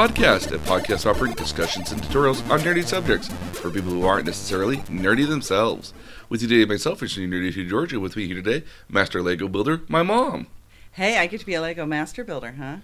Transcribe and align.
Podcast, 0.00 0.50
a 0.50 0.58
podcast 0.60 1.04
offering 1.04 1.34
discussions 1.34 1.92
and 1.92 2.02
tutorials 2.02 2.40
on 2.48 2.60
nerdy 2.60 2.82
subjects 2.82 3.28
for 3.52 3.70
people 3.70 3.90
who 3.90 4.06
aren't 4.06 4.24
necessarily 4.24 4.78
nerdy 4.78 5.28
themselves. 5.28 5.92
With 6.30 6.40
you 6.40 6.48
today, 6.48 6.64
myself, 6.64 7.02
is 7.02 7.18
Nerdy 7.18 7.52
to 7.52 7.68
Georgia. 7.68 8.00
With 8.00 8.16
me 8.16 8.26
here 8.26 8.42
today, 8.42 8.64
Master 8.88 9.20
Lego 9.20 9.46
Builder, 9.46 9.82
my 9.88 10.02
mom. 10.02 10.46
Hey, 10.92 11.18
I 11.18 11.26
get 11.26 11.40
to 11.40 11.44
be 11.44 11.52
a 11.52 11.60
Lego 11.60 11.84
master 11.84 12.24
builder, 12.24 12.52
huh? 12.52 12.76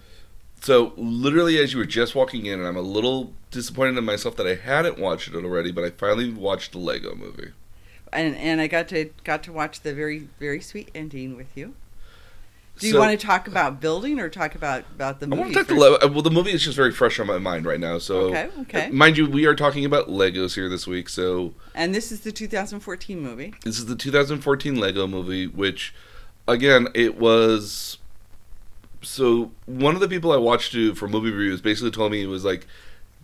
So, 0.61 0.93
literally, 0.95 1.57
as 1.57 1.73
you 1.73 1.79
were 1.79 1.85
just 1.85 2.13
walking 2.13 2.45
in, 2.45 2.59
and 2.59 2.67
I'm 2.67 2.77
a 2.77 2.81
little 2.81 3.33
disappointed 3.49 3.97
in 3.97 4.05
myself 4.05 4.35
that 4.35 4.45
I 4.45 4.53
hadn't 4.53 4.99
watched 4.99 5.29
it 5.29 5.43
already, 5.43 5.71
but 5.71 5.83
I 5.85 5.89
finally 5.89 6.31
watched 6.31 6.73
the 6.73 6.77
Lego 6.77 7.15
movie. 7.15 7.51
And 8.13 8.35
and 8.35 8.61
I 8.61 8.67
got 8.67 8.89
to 8.89 9.09
got 9.23 9.41
to 9.41 9.51
watch 9.51 9.81
the 9.81 9.95
very 9.95 10.29
very 10.39 10.61
sweet 10.61 10.91
ending 10.93 11.35
with 11.35 11.57
you. 11.57 11.73
Do 12.79 12.85
you 12.87 12.93
So- 12.93 12.99
want 12.99 13.19
to 13.19 13.25
talk 13.25 13.47
about 13.47 13.81
building 13.81 14.19
or 14.19 14.29
talk 14.29 14.53
about 14.55 14.83
about 14.95 15.19
the 15.19 15.27
movie? 15.27 15.41
I 15.41 15.43
want 15.43 15.53
to 15.53 15.59
talk 15.59 15.67
first? 15.67 15.79
Le- 16.03 16.07
well, 16.11 16.21
the 16.21 16.29
movie 16.31 16.51
is 16.51 16.63
just 16.63 16.75
very 16.75 16.91
fresh 16.91 17.19
on 17.19 17.25
my 17.27 17.37
mind 17.39 17.65
right 17.65 17.79
now. 17.79 17.97
So, 17.97 18.27
Okay, 18.29 18.49
okay. 18.61 18.85
Uh, 18.87 18.91
mind 18.93 19.17
you, 19.17 19.27
we 19.27 19.45
are 19.45 19.55
talking 19.55 19.83
about 19.85 20.09
Legos 20.09 20.55
here 20.55 20.69
this 20.69 20.85
week. 20.85 21.09
So, 21.09 21.53
And 21.73 21.93
this 21.95 22.11
is 22.11 22.21
the 22.21 22.31
2014 22.31 23.19
movie. 23.19 23.53
This 23.63 23.79
is 23.79 23.87
the 23.87 23.95
2014 23.95 24.75
Lego 24.79 25.07
movie, 25.07 25.47
which, 25.47 25.93
again, 26.47 26.87
it 26.93 27.17
was. 27.17 27.97
So 29.01 29.51
one 29.65 29.93
of 29.95 30.01
the 30.01 30.07
people 30.07 30.31
I 30.31 30.37
watched 30.37 30.71
to 30.73 30.93
for 30.95 31.07
movie 31.07 31.31
reviews 31.31 31.61
basically 31.61 31.91
told 31.91 32.11
me 32.11 32.23
it 32.23 32.27
was 32.27 32.43
like, 32.43 32.65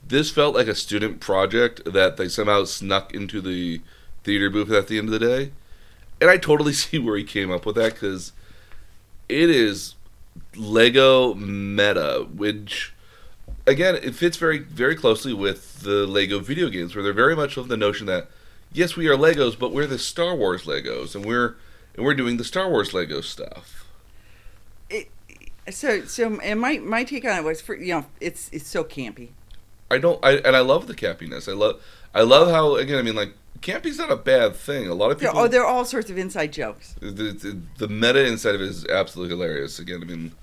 this 0.07 0.29
felt 0.29 0.55
like 0.55 0.67
a 0.67 0.75
student 0.75 1.19
project 1.19 1.81
that 1.91 2.17
they 2.17 2.27
somehow 2.29 2.63
snuck 2.65 3.13
into 3.13 3.41
the 3.41 3.81
theater 4.23 4.49
booth 4.49 4.71
at 4.71 4.87
the 4.87 4.97
end 4.97 5.07
of 5.07 5.19
the 5.19 5.19
day, 5.25 5.51
and 6.21 6.29
I 6.29 6.37
totally 6.37 6.73
see 6.83 6.97
where 6.99 7.17
he 7.17 7.23
came 7.23 7.51
up 7.51 7.65
with 7.65 7.75
that 7.75 7.93
because 7.93 8.31
it 9.29 9.49
is 9.49 9.95
Lego 10.55 11.33
meta, 11.33 12.27
which 12.35 12.93
again 13.65 13.95
it 13.95 14.15
fits 14.15 14.37
very 14.37 14.59
very 14.59 14.95
closely 14.95 15.33
with 15.33 15.81
the 15.81 16.05
Lego 16.07 16.39
video 16.39 16.69
games, 16.69 16.95
where 16.95 17.03
they're 17.03 17.13
very 17.13 17.35
much 17.35 17.57
of 17.57 17.67
the 17.67 17.77
notion 17.77 18.07
that 18.07 18.27
yes, 18.71 18.95
we 18.95 19.07
are 19.07 19.15
Legos, 19.15 19.57
but 19.57 19.71
we're 19.71 19.87
the 19.87 19.99
Star 19.99 20.35
Wars 20.35 20.63
Legos, 20.63 21.15
and 21.15 21.25
we're 21.25 21.55
and 21.95 22.05
we're 22.05 22.15
doing 22.15 22.37
the 22.37 22.43
Star 22.43 22.69
Wars 22.69 22.93
Lego 22.93 23.21
stuff. 23.21 23.85
It, 24.89 25.09
so 25.69 26.05
so 26.05 26.39
and 26.41 26.59
my 26.59 26.79
my 26.79 27.03
take 27.03 27.25
on 27.25 27.37
it 27.37 27.43
was 27.43 27.61
for 27.61 27.75
you 27.75 27.93
know 27.93 28.05
it's 28.19 28.49
it's 28.51 28.67
so 28.67 28.83
campy. 28.83 29.29
I 29.91 29.99
don't, 29.99 30.23
I 30.25 30.37
and 30.37 30.55
I 30.55 30.61
love 30.61 30.87
the 30.87 30.95
campiness. 30.95 31.47
I 31.47 31.53
love, 31.53 31.81
I 32.13 32.21
love 32.21 32.49
how 32.49 32.75
again. 32.75 32.97
I 32.97 33.03
mean, 33.03 33.15
like 33.15 33.33
campy's 33.63 33.97
not 33.97 34.11
a 34.11 34.15
bad 34.15 34.55
thing. 34.55 34.87
A 34.87 34.93
lot 34.93 35.09
of 35.11 35.19
There, 35.19 35.29
people, 35.29 35.41
oh, 35.45 35.47
there 35.47 35.63
are 35.63 35.67
all 35.67 35.85
sorts 35.85 36.11
of 36.11 36.17
inside 36.17 36.53
jokes. 36.53 36.95
the, 36.99 37.09
the, 37.09 37.57
the 37.77 37.87
meta 37.87 38.23
inside 38.25 38.53
of 38.53 38.61
it 38.61 38.67
is 38.69 38.85
absolutely 38.85 39.35
hilarious. 39.35 39.79
Again, 39.79 40.01
I 40.03 40.05
mean, 40.05 40.33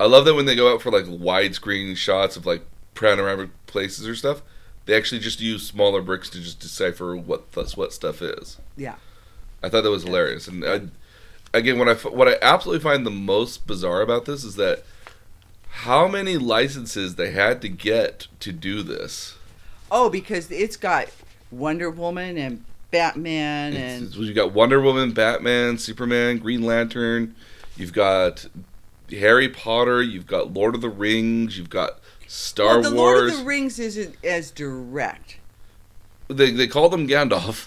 I 0.00 0.06
love 0.06 0.24
that 0.24 0.34
when 0.34 0.46
they 0.46 0.56
go 0.56 0.72
out 0.72 0.80
for 0.80 0.90
like 0.90 1.04
widescreen 1.04 1.96
shots 1.96 2.36
of 2.36 2.46
like 2.46 2.62
panoramic 2.94 3.50
places 3.66 4.08
or 4.08 4.14
stuff, 4.14 4.40
they 4.86 4.96
actually 4.96 5.20
just 5.20 5.40
use 5.40 5.66
smaller 5.66 6.00
bricks 6.00 6.30
to 6.30 6.40
just 6.40 6.60
decipher 6.60 7.16
what 7.16 7.52
that's 7.52 7.76
what 7.76 7.92
stuff 7.92 8.22
is. 8.22 8.58
Yeah. 8.76 8.94
I 9.62 9.68
thought 9.68 9.82
that 9.82 9.90
was 9.90 10.04
hilarious. 10.04 10.46
And 10.46 10.64
I, 10.64 10.82
again, 11.52 11.78
what 11.78 11.88
I 11.88 11.94
what 12.08 12.28
I 12.28 12.36
absolutely 12.40 12.82
find 12.82 13.04
the 13.04 13.10
most 13.10 13.66
bizarre 13.66 14.00
about 14.00 14.26
this 14.26 14.44
is 14.44 14.56
that 14.56 14.84
how 15.68 16.06
many 16.06 16.36
licenses 16.36 17.16
they 17.16 17.32
had 17.32 17.60
to 17.62 17.68
get 17.68 18.28
to 18.40 18.52
do 18.52 18.82
this. 18.82 19.36
Oh, 19.90 20.08
because 20.08 20.50
it's 20.50 20.76
got 20.76 21.08
Wonder 21.58 21.90
Woman 21.90 22.36
and 22.38 22.64
Batman 22.90 23.74
and 23.74 24.06
it's- 24.06 24.16
you 24.16 24.32
got 24.32 24.52
Wonder 24.52 24.80
Woman, 24.80 25.12
Batman, 25.12 25.78
Superman, 25.78 26.38
Green 26.38 26.62
Lantern. 26.62 27.34
You've 27.76 27.92
got 27.92 28.46
Harry 29.10 29.48
Potter. 29.48 30.02
You've 30.02 30.26
got 30.26 30.52
Lord 30.54 30.74
of 30.74 30.80
the 30.80 30.88
Rings. 30.88 31.58
You've 31.58 31.70
got 31.70 31.98
Star 32.26 32.80
well, 32.80 32.90
the 32.90 32.96
Wars. 32.96 33.18
Lord 33.18 33.30
of 33.30 33.38
the 33.38 33.44
Rings 33.44 33.78
isn't 33.78 34.16
as 34.24 34.50
direct. 34.50 35.38
they 36.28 36.50
they 36.52 36.66
called 36.66 36.94
him 36.94 37.06
Gandalf, 37.08 37.66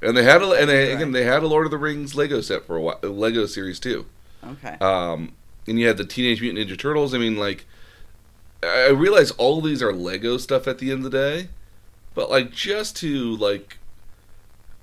and 0.00 0.16
they 0.16 0.22
had 0.24 0.42
a 0.42 0.50
and 0.52 0.68
they, 0.68 0.92
again 0.92 1.12
they 1.12 1.24
had 1.24 1.42
a 1.42 1.46
Lord 1.46 1.64
of 1.66 1.70
the 1.70 1.78
Rings 1.78 2.14
Lego 2.14 2.40
set 2.40 2.66
for 2.66 2.76
a 2.76 2.80
while, 2.80 2.98
Lego 3.02 3.46
series 3.46 3.80
too. 3.80 4.06
Okay. 4.44 4.76
Um, 4.80 5.32
and 5.66 5.78
you 5.78 5.86
had 5.86 5.96
the 5.96 6.04
Teenage 6.04 6.40
Mutant 6.40 6.68
Ninja 6.68 6.78
Turtles. 6.78 7.14
I 7.14 7.18
mean, 7.18 7.36
like, 7.36 7.64
I 8.62 8.88
realize 8.88 9.30
all 9.32 9.60
these 9.60 9.82
are 9.82 9.92
Lego 9.92 10.36
stuff 10.36 10.66
at 10.68 10.78
the 10.78 10.90
end 10.90 11.04
of 11.04 11.10
the 11.10 11.18
day, 11.18 11.48
but 12.14 12.30
like 12.30 12.50
just 12.52 12.96
to 12.98 13.36
like, 13.36 13.78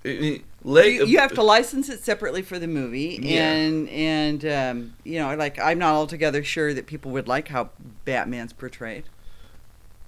Le- 0.06 0.88
you, 0.88 1.06
you 1.06 1.20
have 1.20 1.34
to 1.34 1.44
license 1.44 1.90
it 1.90 2.04
separately 2.04 2.42
for 2.42 2.58
the 2.60 2.68
movie 2.68 3.20
Yeah. 3.22 3.52
and 3.52 3.90
and 3.90 4.46
um, 4.46 4.94
you 5.04 5.20
know 5.20 5.36
like 5.36 5.60
i'm 5.60 5.78
not 5.78 5.94
altogether 5.94 6.44
sure 6.44 6.74
that 6.74 6.86
people 6.86 7.12
would 7.12 7.28
like 7.28 7.50
how 7.50 7.70
batman's 8.06 8.54
portrayed 8.54 9.06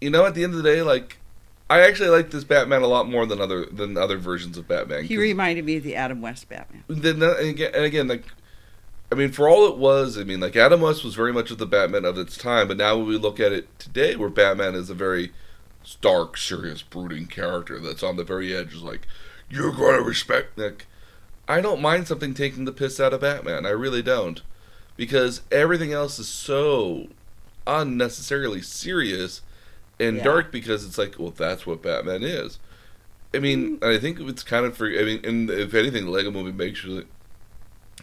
you 0.01 0.09
know, 0.09 0.25
at 0.25 0.33
the 0.33 0.43
end 0.43 0.55
of 0.55 0.63
the 0.63 0.67
day, 0.67 0.81
like, 0.81 1.17
I 1.69 1.81
actually 1.81 2.09
like 2.09 2.31
this 2.31 2.43
Batman 2.43 2.81
a 2.81 2.87
lot 2.87 3.07
more 3.07 3.27
than 3.27 3.39
other 3.39 3.65
than 3.67 3.97
other 3.97 4.17
versions 4.17 4.57
of 4.57 4.67
Batman. 4.67 5.03
He 5.03 5.15
reminded 5.15 5.63
me 5.63 5.77
of 5.77 5.83
the 5.83 5.95
adam 5.95 6.21
west 6.21 6.49
batman 6.49 6.83
then 6.89 7.21
and 7.21 7.49
again, 7.49 7.71
and 7.75 7.85
again, 7.85 8.07
like, 8.07 8.25
I 9.11 9.15
mean, 9.15 9.31
for 9.31 9.47
all 9.47 9.67
it 9.67 9.77
was, 9.77 10.17
I 10.17 10.23
mean, 10.23 10.39
like 10.39 10.55
Adam 10.55 10.81
West 10.81 11.03
was 11.03 11.13
very 11.15 11.31
much 11.31 11.51
of 11.51 11.59
the 11.59 11.65
Batman 11.67 12.03
of 12.03 12.17
its 12.17 12.35
time, 12.35 12.67
but 12.67 12.77
now 12.77 12.97
when 12.97 13.07
we 13.07 13.17
look 13.17 13.39
at 13.39 13.51
it 13.51 13.77
today, 13.77 14.15
where 14.15 14.29
Batman 14.29 14.73
is 14.73 14.89
a 14.89 14.95
very 14.95 15.31
stark, 15.83 16.37
serious, 16.37 16.81
brooding 16.81 17.27
character 17.27 17.79
that's 17.79 18.03
on 18.03 18.15
the 18.17 18.23
very 18.23 18.55
edge, 18.55 18.73
is 18.73 18.83
like, 18.83 19.07
you're 19.49 19.71
going 19.73 19.97
to 19.97 20.03
respect 20.03 20.57
Nick. 20.57 20.85
I 21.47 21.59
don't 21.61 21.81
mind 21.81 22.07
something 22.07 22.33
taking 22.33 22.65
the 22.65 22.71
piss 22.71 22.99
out 22.99 23.13
of 23.13 23.21
Batman. 23.21 23.65
I 23.65 23.71
really 23.71 24.01
don't, 24.01 24.41
because 24.95 25.41
everything 25.51 25.91
else 25.91 26.19
is 26.19 26.27
so 26.27 27.07
unnecessarily 27.67 28.61
serious 28.61 29.41
and 29.99 30.17
Yeah. 30.17 30.23
dark 30.23 30.51
because 30.51 30.85
it's 30.85 30.97
like, 30.97 31.15
well, 31.19 31.31
that's 31.35 31.65
what 31.65 31.81
Batman 31.81 32.23
is. 32.23 32.59
I 33.33 33.39
mean, 33.39 33.77
Mm. 33.79 33.95
I 33.95 33.99
think 33.99 34.19
it's 34.19 34.43
kind 34.43 34.65
of 34.65 34.75
for. 34.75 34.87
I 34.87 35.03
mean, 35.03 35.21
and 35.23 35.49
if 35.49 35.73
anything, 35.73 36.05
the 36.05 36.11
Lego 36.11 36.31
Movie 36.31 36.51
makes 36.51 36.79
sure 36.79 36.95
that 36.95 37.07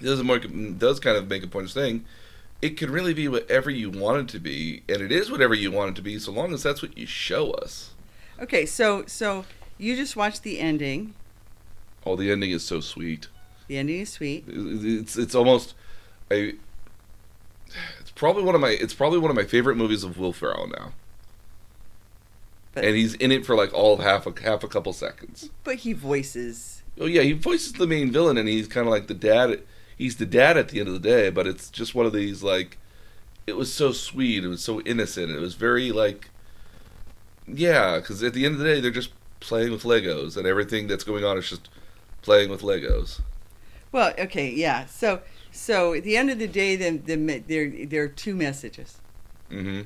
it 0.01 0.05
doesn't 0.05 0.27
make, 0.27 0.79
does 0.79 1.01
kind 1.01 1.17
of 1.17 1.29
make 1.29 1.43
a 1.43 1.47
point 1.49 1.67
of 1.67 1.71
saying 1.73 2.05
it 2.61 2.77
can 2.77 2.91
really 2.91 3.15
be 3.15 3.29
whatever 3.29 3.71
you 3.71 3.89
want 3.91 4.19
it 4.19 4.29
to 4.33 4.39
be, 4.41 4.83
and 4.89 5.01
it 5.01 5.13
is 5.13 5.31
whatever 5.31 5.55
you 5.55 5.71
want 5.71 5.91
it 5.91 5.97
to 5.97 6.03
be, 6.03 6.19
so 6.19 6.33
long 6.33 6.53
as 6.53 6.63
that's 6.63 6.83
what 6.83 6.97
you 6.99 7.07
show 7.07 7.51
us. 7.53 7.91
okay 8.41 8.67
so 8.67 9.05
so 9.07 9.45
you 9.79 9.95
just 9.97 10.17
watched 10.17 10.43
the 10.43 10.59
ending 10.61 11.15
Oh, 12.07 12.17
the 12.17 12.31
ending 12.31 12.51
is 12.53 12.65
so 12.65 12.81
sweet. 12.81 13.29
the 13.67 13.77
ending 13.77 14.01
is 14.01 14.11
sweet 14.11 14.45
It's 14.49 15.17
it's 15.17 15.35
almost 15.35 15.75
a. 16.31 16.55
It's 18.01 18.11
probably 18.15 18.43
one 18.43 18.55
of 18.55 18.61
my. 18.61 18.71
It's 18.71 18.95
probably 18.95 19.19
one 19.19 19.31
of 19.31 19.37
my 19.37 19.45
favorite 19.45 19.77
movies 19.77 20.03
of 20.05 20.19
Will 20.19 20.33
Ferrell 20.33 20.69
now, 20.69 20.93
but 22.73 22.85
and 22.85 22.97
he's 22.97 23.15
in 23.15 23.31
it 23.31 23.45
for 23.45 23.55
like 23.55 23.73
all 23.75 23.95
of 23.95 24.01
half 24.01 24.27
a 24.27 24.33
half 24.43 24.65
a 24.65 24.69
couple 24.69 24.93
seconds. 24.93 25.51
but 25.65 25.77
he 25.77 25.93
voices 25.93 26.83
Oh 27.01 27.07
yeah, 27.07 27.23
he 27.23 27.33
voices 27.33 27.75
the 27.75 27.87
main 27.87 28.11
villain, 28.11 28.39
and 28.39 28.49
he's 28.49 28.67
kind 28.69 28.87
of 28.87 28.91
like 28.91 29.07
the 29.07 29.15
dad. 29.15 29.61
He's 29.99 30.17
the 30.17 30.27
dad 30.27 30.57
at 30.57 30.69
the 30.71 30.79
end 30.81 30.89
of 30.89 30.95
the 30.95 31.01
day, 31.01 31.29
but 31.31 31.47
it's 31.47 31.69
just 31.71 31.95
one 31.95 32.07
of 32.07 32.15
these 32.15 32.43
like. 32.43 32.79
It 33.47 33.57
was 33.57 33.73
so 33.73 33.93
sweet. 33.93 34.45
It 34.45 34.49
was 34.49 34.63
so 34.63 34.81
innocent. 34.83 35.31
It 35.33 35.41
was 35.41 35.55
very 35.55 35.93
like. 35.93 36.31
Yeah, 37.47 37.99
because 37.99 38.23
at 38.23 38.35
the 38.35 38.45
end 38.47 38.55
of 38.55 38.61
the 38.61 38.67
day, 38.67 38.81
they're 38.81 38.91
just 38.91 39.13
playing 39.41 39.73
with 39.73 39.83
Legos, 39.85 40.37
and 40.37 40.47
everything 40.47 40.87
that's 40.87 41.05
going 41.05 41.25
on 41.25 41.39
is 41.39 41.49
just 41.51 41.69
playing 42.23 42.51
with 42.51 42.63
Legos. 42.63 43.21
well 43.93 44.13
okay 44.19 44.51
yeah 44.51 44.85
so 44.87 45.21
so 45.53 45.95
at 45.95 46.03
the 46.05 46.17
end 46.17 46.29
of 46.31 46.39
the 46.39 46.49
day 46.49 46.77
then 46.77 47.03
the, 47.07 47.39
there 47.47 47.87
there 47.87 48.03
are 48.03 48.09
two 48.09 48.35
messages 48.35 48.99
hmm 49.49 49.83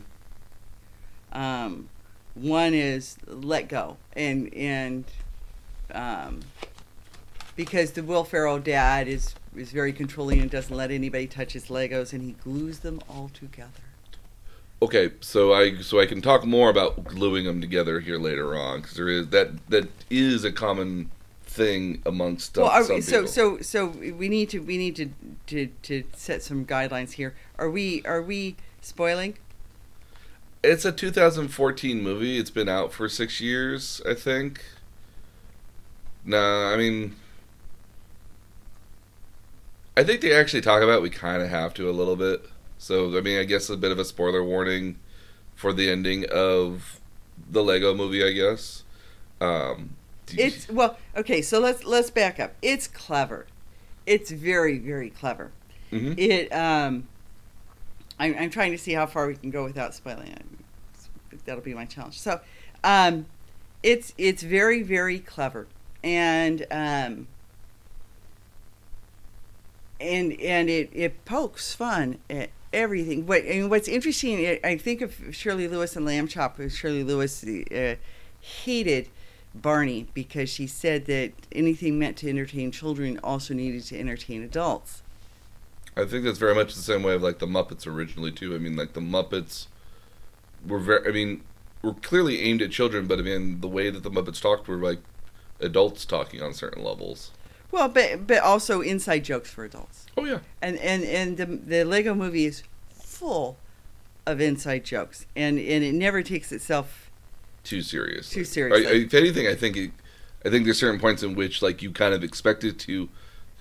um, 1.32 1.88
one 2.34 2.75
is 2.75 3.16
let 3.26 3.69
go 3.69 3.96
and 4.14 4.52
and 4.54 5.04
um, 5.94 6.40
because 7.54 7.92
the 7.92 8.02
Will 8.02 8.25
Ferrell 8.25 8.58
dad 8.58 9.06
is 9.08 9.34
is 9.56 9.70
very 9.72 9.93
controlling 9.93 10.40
and 10.40 10.50
doesn't 10.50 10.75
let 10.75 10.90
anybody 10.90 11.26
touch 11.26 11.52
his 11.52 11.66
Legos 11.66 12.12
and 12.12 12.22
he 12.22 12.32
glues 12.32 12.81
them 12.81 13.00
all 13.08 13.31
together. 13.34 13.70
Okay, 14.81 15.12
so 15.20 15.52
I 15.54 15.76
so 15.81 16.00
I 16.00 16.06
can 16.06 16.20
talk 16.20 16.44
more 16.44 16.69
about 16.69 17.04
gluing 17.04 17.44
them 17.44 17.60
together 17.60 18.00
here 18.00 18.19
later 18.19 18.56
on 18.56 18.81
because 18.81 18.96
there 18.96 19.08
is 19.08 19.28
that 19.28 19.69
that 19.70 19.88
is 20.10 20.44
a 20.44 20.50
common 20.50 21.10
thing 21.44 22.02
amongst 22.04 22.58
uh, 22.58 22.62
well, 22.62 22.70
are, 22.70 22.84
some 22.84 23.02
so 23.02 23.20
people. 23.20 23.32
so 23.32 23.58
so 23.60 23.87
we 23.87 24.28
need 24.28 24.50
to 24.50 24.58
we 24.58 24.76
need 24.76 24.96
to, 24.96 25.10
to 25.46 25.66
to 25.82 26.02
set 26.16 26.43
some 26.43 26.66
guidelines 26.66 27.12
here. 27.12 27.34
Are 27.58 27.70
we 27.70 28.02
are 28.04 28.22
we 28.22 28.56
spoiling? 28.81 29.38
It's 30.64 30.84
a 30.84 30.93
2014 30.93 32.02
movie. 32.02 32.38
It's 32.38 32.50
been 32.50 32.69
out 32.69 32.93
for 32.93 33.08
six 33.08 33.40
years, 33.40 34.00
I 34.08 34.14
think. 34.14 34.64
Nah, 36.25 36.72
I 36.72 36.76
mean, 36.76 37.16
I 39.96 40.04
think 40.04 40.20
they 40.20 40.32
actually 40.32 40.62
talk 40.62 40.82
about. 40.82 40.96
it, 40.98 41.02
We 41.02 41.10
kind 41.10 41.42
of 41.42 41.48
have 41.50 41.74
to 41.74 41.88
a 41.88 41.92
little 41.92 42.16
bit. 42.16 42.44
So 42.78 43.16
I 43.16 43.20
mean, 43.20 43.38
I 43.38 43.44
guess 43.44 43.68
a 43.70 43.76
bit 43.76 43.92
of 43.92 43.98
a 43.98 44.04
spoiler 44.04 44.42
warning 44.42 44.98
for 45.54 45.72
the 45.72 45.90
ending 45.90 46.26
of 46.30 47.00
the 47.50 47.62
Lego 47.62 47.94
Movie. 47.94 48.24
I 48.24 48.32
guess. 48.32 48.84
Um, 49.40 49.96
It's 50.30 50.68
well, 50.68 50.98
okay. 51.16 51.42
So 51.42 51.60
let's 51.60 51.84
let's 51.84 52.10
back 52.10 52.40
up. 52.40 52.54
It's 52.62 52.86
clever. 52.88 53.46
It's 54.06 54.30
very 54.30 54.78
very 54.78 55.10
clever. 55.10 55.50
Mhm. 55.92 56.18
It 56.18 56.52
um 56.52 57.06
I'm, 58.18 58.36
I'm 58.38 58.50
trying 58.50 58.72
to 58.72 58.78
see 58.78 58.92
how 58.92 59.06
far 59.06 59.26
we 59.26 59.34
can 59.34 59.50
go 59.50 59.64
without 59.64 59.94
spoiling 59.94 60.28
it. 60.28 60.44
That'll 61.44 61.62
be 61.62 61.74
my 61.74 61.86
challenge. 61.86 62.20
So, 62.20 62.40
um, 62.84 63.26
it's 63.82 64.14
it's 64.18 64.42
very 64.42 64.82
very 64.82 65.18
clever, 65.18 65.66
and 66.04 66.66
um, 66.70 67.26
and 70.02 70.40
and 70.40 70.69
it 70.69 70.90
it 70.93 71.25
pokes 71.25 71.75
fun 71.75 72.19
at 72.28 72.50
everything. 72.72 73.26
What 73.26 73.44
and 73.44 73.70
what's 73.70 73.88
interesting, 73.88 74.58
I 74.64 74.76
think 74.76 75.00
of 75.00 75.14
Shari 75.31 75.69
Lewis 75.69 75.96
and 75.96 76.04
Lamb 76.04 76.28
Chop. 76.28 76.60
Shari 76.70 77.02
Lewis 77.02 77.44
uh, 77.44 77.96
hated 78.40 79.08
Barney 79.54 80.08
because 80.14 80.49
she 80.49 80.66
said 80.66 81.06
that 81.06 81.32
anything 81.52 81.99
meant 81.99 82.16
to 82.19 82.28
entertain 82.28 82.70
children 82.70 83.20
also 83.22 83.54
needed 83.54 83.84
to 83.84 83.99
entertain 83.99 84.43
adults. 84.43 85.02
I 85.96 86.06
think 86.06 86.25
that's 86.25 86.38
very 86.38 86.54
much 86.54 86.75
the 86.75 86.81
same 86.81 87.02
way 87.02 87.14
of 87.14 87.22
like 87.22 87.38
the 87.38 87.46
Muppets 87.46 87.87
originally 87.87 88.32
too. 88.32 88.54
I 88.54 88.58
mean, 88.58 88.76
like 88.76 88.94
the 88.94 89.00
Muppets 89.00 89.66
were 90.66 90.78
very. 90.78 91.06
I 91.06 91.12
mean, 91.12 91.43
were 91.82 91.94
clearly 91.94 92.40
aimed 92.40 92.62
at 92.62 92.70
children, 92.70 93.06
but 93.06 93.19
I 93.19 93.22
mean, 93.22 93.60
the 93.60 93.69
way 93.69 93.90
that 93.90 94.02
the 94.02 94.10
Muppets 94.10 94.40
talked 94.40 94.69
were 94.69 94.76
like 94.76 95.00
adults 95.60 96.04
talking 96.04 96.43
on 96.43 96.54
certain 96.54 96.82
levels. 96.82 97.32
Well, 97.72 97.88
but 97.88 98.26
but 98.26 98.38
also 98.38 98.80
inside 98.82 99.24
jokes 99.24 99.50
for 99.50 99.64
adults. 99.64 100.06
Oh 100.16 100.24
yeah, 100.24 100.40
And 100.60 100.76
and 100.78 101.02
and 101.02 101.36
the 101.38 101.46
the 101.46 101.84
Lego 101.84 102.14
Movie 102.14 102.44
is 102.44 102.62
full 102.90 103.56
of 104.26 104.40
inside 104.40 104.84
jokes, 104.84 105.26
and 105.34 105.58
and 105.58 105.82
it 105.82 105.94
never 105.94 106.22
takes 106.22 106.52
itself. 106.52 107.10
too 107.64 107.80
serious. 107.82 108.28
Too 108.30 108.44
seriously. 108.44 109.04
if 109.04 109.14
anything, 109.14 109.46
I 109.48 109.54
think 109.54 109.76
it, 109.76 109.90
I 110.44 110.50
think 110.50 110.64
there's 110.64 110.78
certain 110.78 111.00
points 111.00 111.22
in 111.22 111.34
which 111.34 111.62
like 111.62 111.82
you 111.82 111.90
kind 111.90 112.12
of 112.14 112.22
expect 112.22 112.62
it 112.62 112.78
to 112.80 113.08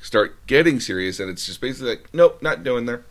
start 0.02 0.46
getting 0.46 0.80
serious, 0.80 1.20
and 1.20 1.30
it's 1.30 1.46
just 1.46 1.62
basically 1.62 1.92
like, 1.92 2.10
nope, 2.14 2.42
not 2.42 2.64
doing 2.64 2.86
there. 2.86 3.06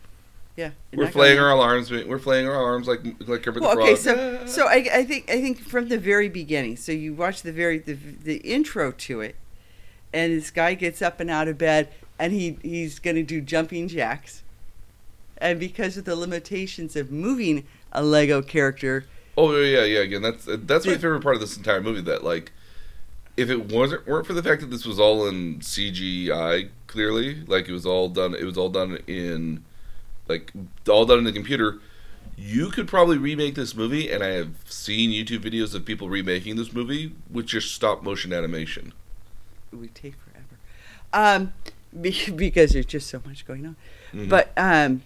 Yeah, 0.57 0.71
We're 0.93 1.09
flaying 1.09 1.39
our 1.39 1.49
alarms. 1.49 1.89
We're 1.89 2.19
flaying 2.19 2.47
our 2.47 2.53
arms 2.53 2.87
like 2.87 3.01
like 3.25 3.41
Kermit 3.41 3.61
Well, 3.63 3.75
the 3.75 3.81
okay, 3.81 3.95
so 3.95 4.45
so 4.45 4.67
I, 4.67 4.85
I 4.93 5.05
think 5.05 5.29
I 5.31 5.41
think 5.41 5.59
from 5.59 5.87
the 5.87 5.97
very 5.97 6.27
beginning. 6.29 6.75
So 6.77 6.91
you 6.91 7.13
watch 7.13 7.41
the 7.41 7.53
very 7.53 7.79
the, 7.79 7.93
the 7.93 8.37
intro 8.37 8.91
to 8.91 9.21
it, 9.21 9.35
and 10.13 10.33
this 10.33 10.51
guy 10.51 10.73
gets 10.73 11.01
up 11.01 11.19
and 11.19 11.29
out 11.29 11.47
of 11.47 11.57
bed, 11.57 11.89
and 12.19 12.33
he 12.33 12.57
he's 12.61 12.99
going 12.99 13.15
to 13.15 13.23
do 13.23 13.41
jumping 13.41 13.87
jacks, 13.87 14.43
and 15.37 15.59
because 15.59 15.97
of 15.97 16.05
the 16.05 16.15
limitations 16.15 16.95
of 16.95 17.11
moving 17.11 17.65
a 17.91 18.03
Lego 18.03 18.41
character, 18.41 19.05
Oh 19.37 19.55
yeah, 19.55 19.79
yeah, 19.79 19.85
yeah. 19.85 19.99
Again, 19.99 20.21
that's 20.21 20.45
that's 20.47 20.85
my 20.85 20.93
favorite 20.93 21.21
part 21.21 21.35
of 21.35 21.41
this 21.41 21.57
entire 21.57 21.81
movie. 21.81 22.01
That 22.01 22.23
like, 22.23 22.51
if 23.37 23.49
it 23.49 23.71
wasn't 23.71 24.05
weren't 24.05 24.27
for 24.27 24.33
the 24.33 24.43
fact 24.43 24.61
that 24.61 24.69
this 24.69 24.85
was 24.85 24.99
all 24.99 25.27
in 25.27 25.59
CGI, 25.59 26.69
clearly, 26.87 27.43
like 27.45 27.69
it 27.69 27.71
was 27.71 27.85
all 27.85 28.09
done. 28.09 28.35
It 28.35 28.43
was 28.43 28.57
all 28.57 28.69
done 28.69 28.99
in, 29.07 29.63
like, 30.27 30.51
all 30.87 31.05
done 31.05 31.19
in 31.19 31.23
the 31.23 31.31
computer. 31.31 31.79
You 32.37 32.69
could 32.71 32.87
probably 32.87 33.17
remake 33.17 33.55
this 33.55 33.75
movie, 33.75 34.11
and 34.11 34.23
I 34.23 34.29
have 34.29 34.55
seen 34.65 35.11
YouTube 35.11 35.43
videos 35.43 35.75
of 35.75 35.85
people 35.85 36.09
remaking 36.09 36.55
this 36.55 36.73
movie 36.73 37.13
with 37.29 37.45
just 37.45 37.73
stop 37.73 38.03
motion 38.03 38.33
animation. 38.33 38.93
Would 39.73 39.95
take 39.95 40.15
forever, 40.15 40.57
um, 41.13 41.53
be- 42.01 42.31
because 42.35 42.71
there's 42.71 42.85
just 42.85 43.07
so 43.09 43.21
much 43.25 43.45
going 43.45 43.65
on. 43.65 43.75
Mhm. 44.13 44.29
But 44.29 44.51
um, 44.57 45.03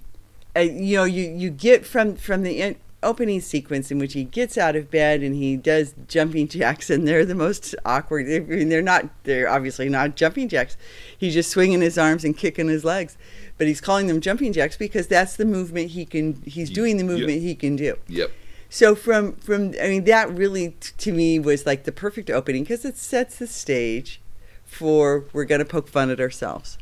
uh, 0.55 0.59
you 0.61 0.97
know, 0.97 1.03
you 1.03 1.29
you 1.29 1.49
get 1.49 1.85
from 1.85 2.15
from 2.15 2.43
the 2.43 2.61
in- 2.61 2.75
opening 3.03 3.39
sequence 3.39 3.91
in 3.91 3.99
which 3.99 4.13
he 4.13 4.23
gets 4.23 4.57
out 4.57 4.75
of 4.75 4.89
bed 4.89 5.21
and 5.21 5.35
he 5.35 5.55
does 5.55 5.93
jumping 6.07 6.47
jacks, 6.47 6.89
and 6.89 7.07
they're 7.07 7.25
the 7.25 7.35
most 7.35 7.75
awkward. 7.85 8.25
I 8.27 8.39
mean, 8.39 8.69
they're 8.69 8.81
not. 8.81 9.07
They're 9.23 9.47
obviously 9.49 9.89
not 9.89 10.15
jumping 10.15 10.49
jacks. 10.49 10.75
He's 11.17 11.33
just 11.33 11.49
swinging 11.51 11.81
his 11.81 11.97
arms 11.97 12.23
and 12.23 12.35
kicking 12.35 12.67
his 12.67 12.83
legs, 12.83 13.15
but 13.57 13.67
he's 13.67 13.79
calling 13.81 14.07
them 14.07 14.21
jumping 14.21 14.53
jacks 14.53 14.75
because 14.77 15.07
that's 15.07 15.35
the 15.35 15.45
movement 15.45 15.91
he 15.91 16.05
can. 16.05 16.41
He's 16.45 16.69
doing 16.71 16.97
the 16.97 17.03
movement 17.03 17.41
he 17.41 17.53
can 17.53 17.75
do. 17.75 17.97
Yep. 18.07 18.31
So 18.69 18.95
from 18.95 19.33
from 19.35 19.75
I 19.81 19.87
mean 19.87 20.05
that 20.05 20.29
really 20.31 20.69
t- 20.79 20.91
to 20.97 21.11
me 21.11 21.37
was 21.37 21.65
like 21.67 21.83
the 21.83 21.91
perfect 21.91 22.29
opening 22.31 22.63
because 22.63 22.83
it 22.85 22.97
sets 22.97 23.37
the 23.37 23.45
stage 23.47 24.19
for 24.65 25.25
we're 25.33 25.45
gonna 25.45 25.65
poke 25.65 25.87
fun 25.87 26.09
at 26.09 26.19
ourselves. 26.19 26.77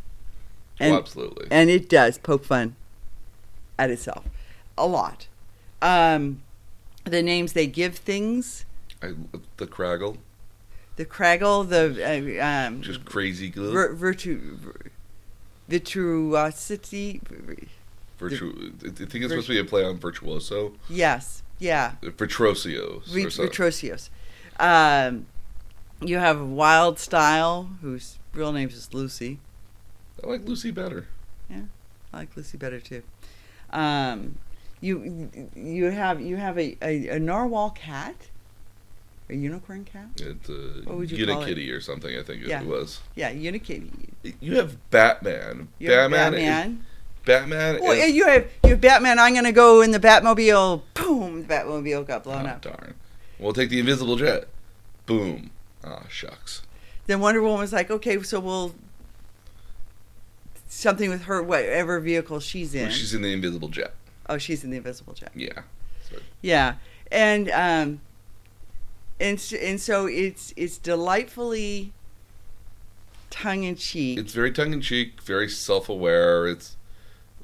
And 0.80 0.96
oh, 0.96 0.98
absolutely. 0.98 1.48
and 1.52 1.70
it 1.70 1.88
does 1.88 2.18
poke 2.18 2.44
fun 2.46 2.76
at 3.78 3.90
itself 3.90 4.26
a 4.78 4.88
lot. 4.88 5.28
Um, 5.82 6.42
the 7.04 7.22
names 7.22 7.54
they 7.54 7.68
give 7.68 7.96
things, 7.96 8.66
I, 9.02 9.14
the 9.58 9.68
Kragle, 9.68 10.18
the 10.96 11.06
Kragle, 11.06 11.68
the 11.68 12.40
uh, 12.40 12.68
um, 12.68 12.82
just 12.82 13.06
crazy 13.06 13.50
good. 13.50 13.74
vir- 13.74 13.94
virtu, 13.94 14.58
vir- 14.58 14.92
virtuosity. 15.68 17.22
Virtu- 18.18 18.74
I 18.86 18.90
think 18.90 19.00
it's 19.00 19.30
supposed 19.30 19.48
to 19.48 19.54
be 19.54 19.60
a 19.60 19.66
play 19.66 19.84
on 19.84 19.98
virtuoso, 19.98 20.74
Yes, 20.90 21.44
yeah, 21.60 21.94
virtuosios, 22.02 23.06
Vi- 23.06 23.26
or 23.26 23.30
something. 23.30 23.52
Vitrosios. 23.52 24.10
Um, 24.60 25.26
you 26.08 26.18
have 26.18 26.38
Wyldstyle, 26.38 27.80
whose 27.82 28.18
real 28.34 28.52
name 28.52 28.70
is 28.70 28.94
Lucy. 28.94 29.40
I 30.24 30.28
like 30.28 30.46
Lucy 30.48 30.72
better. 30.72 31.08
Yeah, 31.50 31.64
I 32.14 32.18
like 32.18 32.36
Lucy 32.36 32.58
better 32.58 32.80
too. 32.80 33.04
Um, 33.72 34.38
you 34.82 35.30
you 35.56 35.92
have 35.92 36.22
you 36.22 36.38
have 36.38 36.58
a, 36.58 36.78
a, 36.82 37.08
a 37.10 37.20
narwhal 37.20 37.72
cat, 37.72 38.16
a 39.30 39.36
unicorn 39.36 39.86
cat. 39.86 40.08
It's 40.18 40.50
a 40.50 40.82
What 40.86 40.98
would 40.98 41.12
you 41.12 41.26
call 41.26 41.42
it? 41.42 41.48
Unikitty 41.48 41.76
or 41.76 41.82
something. 41.82 42.16
I 42.18 42.24
think 42.24 42.46
Yeah. 42.46 42.62
it 42.62 42.68
was. 42.68 43.02
Yeah, 43.16 43.32
unikitty. 43.32 43.90
You 44.40 44.58
have 44.58 44.90
Batman. 44.92 45.70
You 45.80 45.92
have 45.92 46.12
Batman. 46.12 46.32
Batman. 46.34 46.86
Batman. 47.26 47.80
Well, 47.82 47.92
is- 47.94 48.14
you 48.14 48.26
have 48.28 48.48
you 48.64 48.72
have 48.72 48.82
Batman. 48.82 49.20
I'm 49.20 49.34
gonna 49.34 49.52
go 49.52 49.82
in 49.82 49.92
the 49.92 50.00
Batmobile. 50.00 50.82
Boom! 50.94 51.48
The 51.48 51.54
Batmobile 51.54 52.06
got 52.06 52.24
blown 52.24 52.46
oh, 52.46 52.50
up. 52.50 52.62
darn. 52.62 52.96
We'll 53.40 53.54
take 53.54 53.70
the 53.70 53.80
invisible 53.80 54.16
jet. 54.16 54.48
Boom. 55.06 55.50
Ah, 55.84 56.04
shucks. 56.10 56.62
Then 57.08 57.20
Wonder 57.20 57.42
Woman 57.42 57.60
was 57.60 57.74
like, 57.74 57.92
okay, 57.92 58.22
so 58.24 58.40
we'll 58.40 58.74
something 60.68 61.10
with 61.10 61.24
her 61.24 61.42
whatever 61.42 62.00
vehicle 62.00 62.40
she's 62.40 62.74
in. 62.74 62.84
Well, 62.84 62.92
she's 62.92 63.14
in 63.14 63.22
the 63.22 63.32
invisible 63.34 63.68
jet. 63.70 63.94
oh, 64.30 64.38
she's 64.38 64.64
in 64.64 64.72
the 64.72 64.78
Invisible 64.78 65.14
Jet. 65.14 65.32
Yeah. 65.36 65.64
So, 66.10 66.18
Yeah, 66.42 66.76
and 67.12 67.50
um, 67.52 68.02
and 69.20 69.54
and 69.62 69.80
so 69.82 70.06
it's 70.08 70.54
it's 70.56 70.78
delightfully 70.78 71.92
tongue 73.30 73.64
in 73.64 73.76
cheek. 73.76 74.18
it's 74.18 74.34
very 74.34 74.52
tongue 74.52 74.74
in 74.74 74.82
cheek, 74.82 75.22
very 75.22 75.50
self 75.50 75.90
aware. 75.90 76.48
It's 76.48 76.78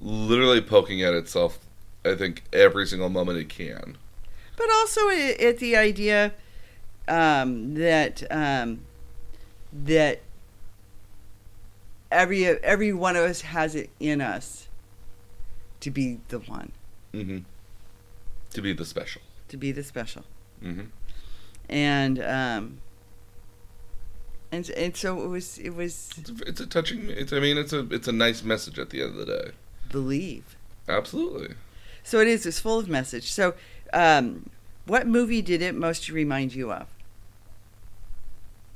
literally 0.01 0.61
poking 0.61 1.01
at 1.03 1.13
itself. 1.13 1.59
I 2.05 2.15
think 2.15 2.43
every 2.53 2.87
single 2.87 3.09
moment 3.09 3.37
it 3.39 3.49
can. 3.49 3.97
but 4.55 4.67
also 4.71 5.09
at 5.09 5.57
the 5.59 5.75
idea 5.75 6.31
um, 7.09 7.73
that 7.75 8.23
um, 8.31 8.81
that 9.85 10.21
every 12.11 12.45
every 12.45 12.93
one 12.93 13.15
of 13.15 13.23
us 13.23 13.41
has 13.41 13.75
it 13.75 13.89
in 13.99 14.21
us 14.21 14.67
to 15.81 15.91
be 15.91 16.19
the 16.29 16.39
one, 16.39 16.71
Mm-hmm. 17.13 17.39
To 18.53 18.61
be 18.61 18.73
the 18.73 18.85
special. 18.85 19.21
to 19.47 19.57
be 19.57 19.71
the 19.71 19.83
special, 19.83 20.23
Mm-hmm. 20.63 20.85
and 21.69 22.19
um, 22.23 22.77
and 24.51 24.69
and 24.71 24.95
so 24.97 25.21
it 25.23 25.27
was 25.27 25.57
it 25.59 25.71
was 25.75 26.11
It's, 26.17 26.29
a, 26.29 26.33
it's 26.47 26.59
a 26.61 26.65
touching. 26.65 27.09
It's. 27.09 27.31
I 27.33 27.39
mean, 27.39 27.57
it's 27.57 27.73
a. 27.73 27.87
It's 27.91 28.07
a 28.07 28.11
nice 28.11 28.43
message 28.43 28.79
at 28.79 28.89
the 28.89 29.01
end 29.01 29.11
of 29.11 29.15
the 29.17 29.25
day. 29.25 29.51
believe. 29.91 30.55
Absolutely. 30.87 31.55
So 32.03 32.19
it 32.19 32.27
is. 32.27 32.45
It's 32.47 32.59
full 32.59 32.79
of 32.79 32.89
message. 32.89 33.31
So, 33.31 33.53
um, 33.93 34.49
what 34.87 35.05
movie 35.07 35.41
did 35.43 35.61
it 35.61 35.75
most 35.75 36.09
remind 36.09 36.55
you 36.55 36.71
of? 36.71 36.87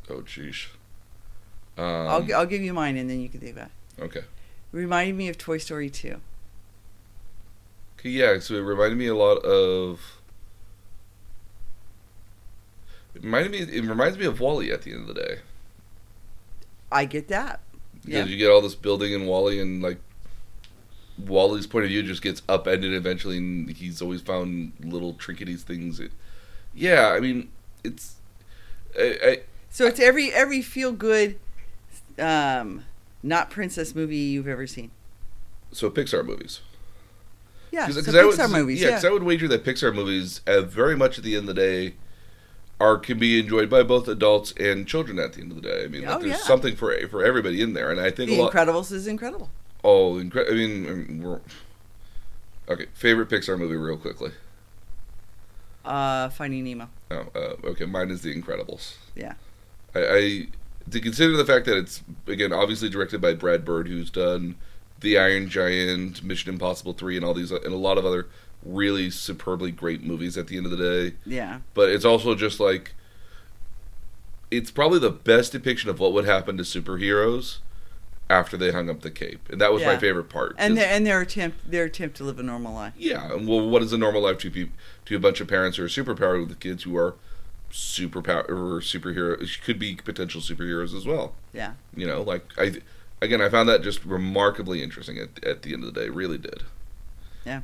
Oh, 0.10 0.22
jeez. 0.22 0.68
Um, 1.78 1.84
I'll 1.86 2.36
I'll 2.36 2.46
give 2.46 2.62
you 2.62 2.74
mine, 2.74 2.98
and 2.98 3.10
then 3.10 3.20
you 3.20 3.30
can 3.30 3.40
think 3.40 3.56
about. 3.56 3.70
It. 3.98 4.04
okay. 4.04 4.22
Reminded 4.72 5.16
me 5.16 5.28
of 5.30 5.38
Toy 5.38 5.58
Story 5.58 5.90
two. 5.90 6.22
Okay, 8.00 8.10
yeah, 8.10 8.40
so 8.40 8.56
it 8.56 8.60
reminded 8.62 8.98
me 8.98 9.08
a 9.08 9.16
lot 9.16 9.38
of. 9.46 10.00
It 13.16 13.24
reminded 13.24 13.52
me. 13.52 13.60
It 13.78 13.84
reminds 13.86 14.18
me 14.18 14.26
of 14.26 14.40
WALL-E 14.40 14.72
at 14.72 14.82
the 14.84 14.92
end 14.92 15.02
of 15.10 15.16
the 15.16 15.22
day 15.22 15.38
I 16.92 17.06
get 17.06 17.28
that. 17.30 17.60
because 18.04 18.14
Yeah. 18.14 18.26
you 18.26 18.38
get 18.38 18.50
all 18.52 18.62
this 18.62 18.76
building 18.76 19.14
in 19.14 19.26
WALL-E, 19.26 19.60
and 19.60 19.82
like 19.82 20.00
WALL-E's 21.18 21.68
point 21.68 21.86
of 21.86 21.90
view 21.90 22.04
just 22.04 22.22
gets 22.22 22.42
upended 22.50 22.94
eventually, 22.94 23.38
and 23.38 23.70
he's 23.70 24.02
always 24.02 24.22
found 24.22 24.74
little 24.80 25.14
trinkety 25.14 25.60
things. 25.60 26.00
It, 26.00 26.12
yeah, 26.74 27.10
I 27.10 27.20
mean, 27.20 27.50
it's. 27.84 28.16
I, 28.98 29.18
I, 29.24 29.38
So 29.74 29.88
it's 29.88 30.00
every 30.00 30.32
every 30.32 30.62
feel 30.62 30.92
good, 30.92 31.40
um, 32.20 32.86
not 33.24 33.50
princess 33.50 33.96
movie 33.96 34.18
you've 34.18 34.48
ever 34.48 34.68
seen. 34.68 34.92
so 35.72 35.90
Pixar 35.90 36.24
movies. 36.24 36.60
Yeah, 37.72 37.88
so 37.90 38.04
'cause 38.04 38.14
I 38.16 38.24
would- 38.24 38.36
Pixar 38.36 38.52
movies. 38.52 38.80
Yeah, 38.80 38.90
Yeah, 38.90 38.96
'cause 38.98 39.06
I 39.06 39.10
would 39.10 39.24
wager 39.24 39.48
that 39.48 39.64
Pixar 39.66 39.92
movies, 39.96 40.42
uh, 40.46 40.62
very 40.62 40.96
much 40.96 41.18
at 41.18 41.24
the 41.24 41.36
end 41.36 41.50
of 41.50 41.56
the 41.56 41.60
day, 41.62 41.96
are 42.80 43.00
can 43.00 43.18
be 43.18 43.40
enjoyed 43.40 43.72
by 43.72 43.82
both 43.82 44.08
adults 44.08 44.54
and 44.60 44.88
children. 44.88 45.18
At 45.18 45.34
the 45.34 45.42
end 45.42 45.50
of 45.52 45.60
the 45.60 45.68
day, 45.68 45.84
I 45.84 45.88
mean, 45.88 46.04
like, 46.04 46.18
Oh, 46.18 46.20
there's 46.20 46.34
yeah. 46.34 46.46
something 46.46 46.76
for 46.76 46.96
for 47.08 47.24
everybody 47.26 47.60
in 47.64 47.74
there, 47.74 47.90
and 47.90 48.00
I 48.00 48.12
think 48.12 48.30
The 48.30 48.40
lot. 48.40 48.54
Incredibles 48.54 48.92
is 48.92 49.08
incredible. 49.08 49.50
Oh, 49.84 50.14
incre- 50.14 50.48
I 50.52 50.54
mean, 50.54 51.24
we're, 51.24 51.40
Okay, 52.70 52.86
favorite 52.94 53.28
Pixar 53.30 53.58
movie, 53.58 53.76
real 53.76 53.98
quickly. 53.98 54.32
Uh, 55.84 56.30
Finding 56.30 56.64
Nemo. 56.64 56.90
Oh, 57.12 57.26
uh, 57.36 57.56
okay. 57.70 57.86
Mine 57.86 58.10
is 58.12 58.22
The 58.22 58.34
Incredibles. 58.40 58.94
Yeah. 59.16 59.34
I, 59.96 60.00
I 60.00 60.48
to 60.90 61.00
consider 61.00 61.36
the 61.38 61.46
fact 61.46 61.66
that 61.66 61.78
it's 61.78 62.02
again 62.28 62.52
obviously 62.54 62.90
directed 62.90 63.22
by 63.22 63.34
Brad 63.34 63.64
Bird, 63.66 63.88
who's 63.88 64.10
done 64.10 64.56
The 65.00 65.18
Iron 65.18 65.50
Giant, 65.50 66.24
Mission 66.24 66.54
Impossible 66.54 66.94
Three, 66.94 67.16
and 67.16 67.26
all 67.26 67.34
these 67.34 67.52
and 67.52 67.66
a 67.66 67.76
lot 67.78 67.98
of 67.98 68.06
other 68.06 68.28
really 68.66 69.10
superbly 69.10 69.72
great 69.72 70.04
movies. 70.04 70.38
At 70.38 70.48
the 70.48 70.58
end 70.58 70.66
of 70.66 70.72
the 70.72 70.78
day, 70.78 71.16
Yeah. 71.26 71.60
but 71.74 71.90
it's 71.90 72.06
also 72.06 72.36
just 72.36 72.60
like 72.60 72.94
it's 74.52 74.72
probably 74.72 75.00
the 75.00 75.10
best 75.10 75.52
depiction 75.52 75.90
of 75.90 76.00
what 76.00 76.14
would 76.14 76.26
happen 76.26 76.58
to 76.58 76.64
superheroes 76.64 77.58
after 78.30 78.56
they 78.56 78.72
hung 78.72 78.90
up 78.90 79.02
the 79.02 79.12
cape, 79.12 79.50
and 79.50 79.60
that 79.60 79.74
was 79.74 79.84
my 79.84 79.98
favorite 79.98 80.30
part. 80.30 80.56
And 80.58 80.78
their 80.78 80.88
and 80.90 81.06
their 81.06 81.22
attempt 81.22 81.70
their 81.70 81.86
attempt 81.86 82.18
to 82.18 82.24
live 82.24 82.40
a 82.40 82.44
normal 82.44 82.74
life. 82.74 82.94
yeah, 82.98 83.34
well, 83.36 83.68
what 83.70 83.82
is 83.84 83.92
a 83.94 83.98
normal 83.98 84.22
life 84.22 84.38
to 84.40 84.52
pe- 84.52 84.70
to 85.06 85.16
a 85.16 85.20
bunch 85.20 85.42
of 85.42 85.48
parents 85.48 85.78
who 85.78 85.84
are 85.84 85.88
superpowered 85.88 86.48
with 86.48 86.60
kids 86.60 86.84
who 86.84 86.96
are 86.98 87.16
superpower 87.74 88.48
or 88.48 88.80
superhero 88.82 89.62
could 89.64 89.80
be 89.80 89.96
potential 89.96 90.40
superheroes 90.40 90.96
as 90.96 91.06
well. 91.06 91.34
Yeah. 91.52 91.74
You 91.96 92.06
know, 92.06 92.22
like 92.22 92.46
I 92.58 92.76
again, 93.22 93.42
I 93.42 93.50
found 93.50 93.68
that 93.68 93.82
just 93.82 94.06
remarkably 94.06 94.84
interesting 94.84 95.18
at 95.18 95.44
at 95.44 95.64
the 95.64 95.74
end 95.74 95.84
of 95.84 95.94
the 95.94 96.00
day. 96.00 96.10
Really 96.10 96.38
did. 96.38 96.64
Yeah. 97.46 97.62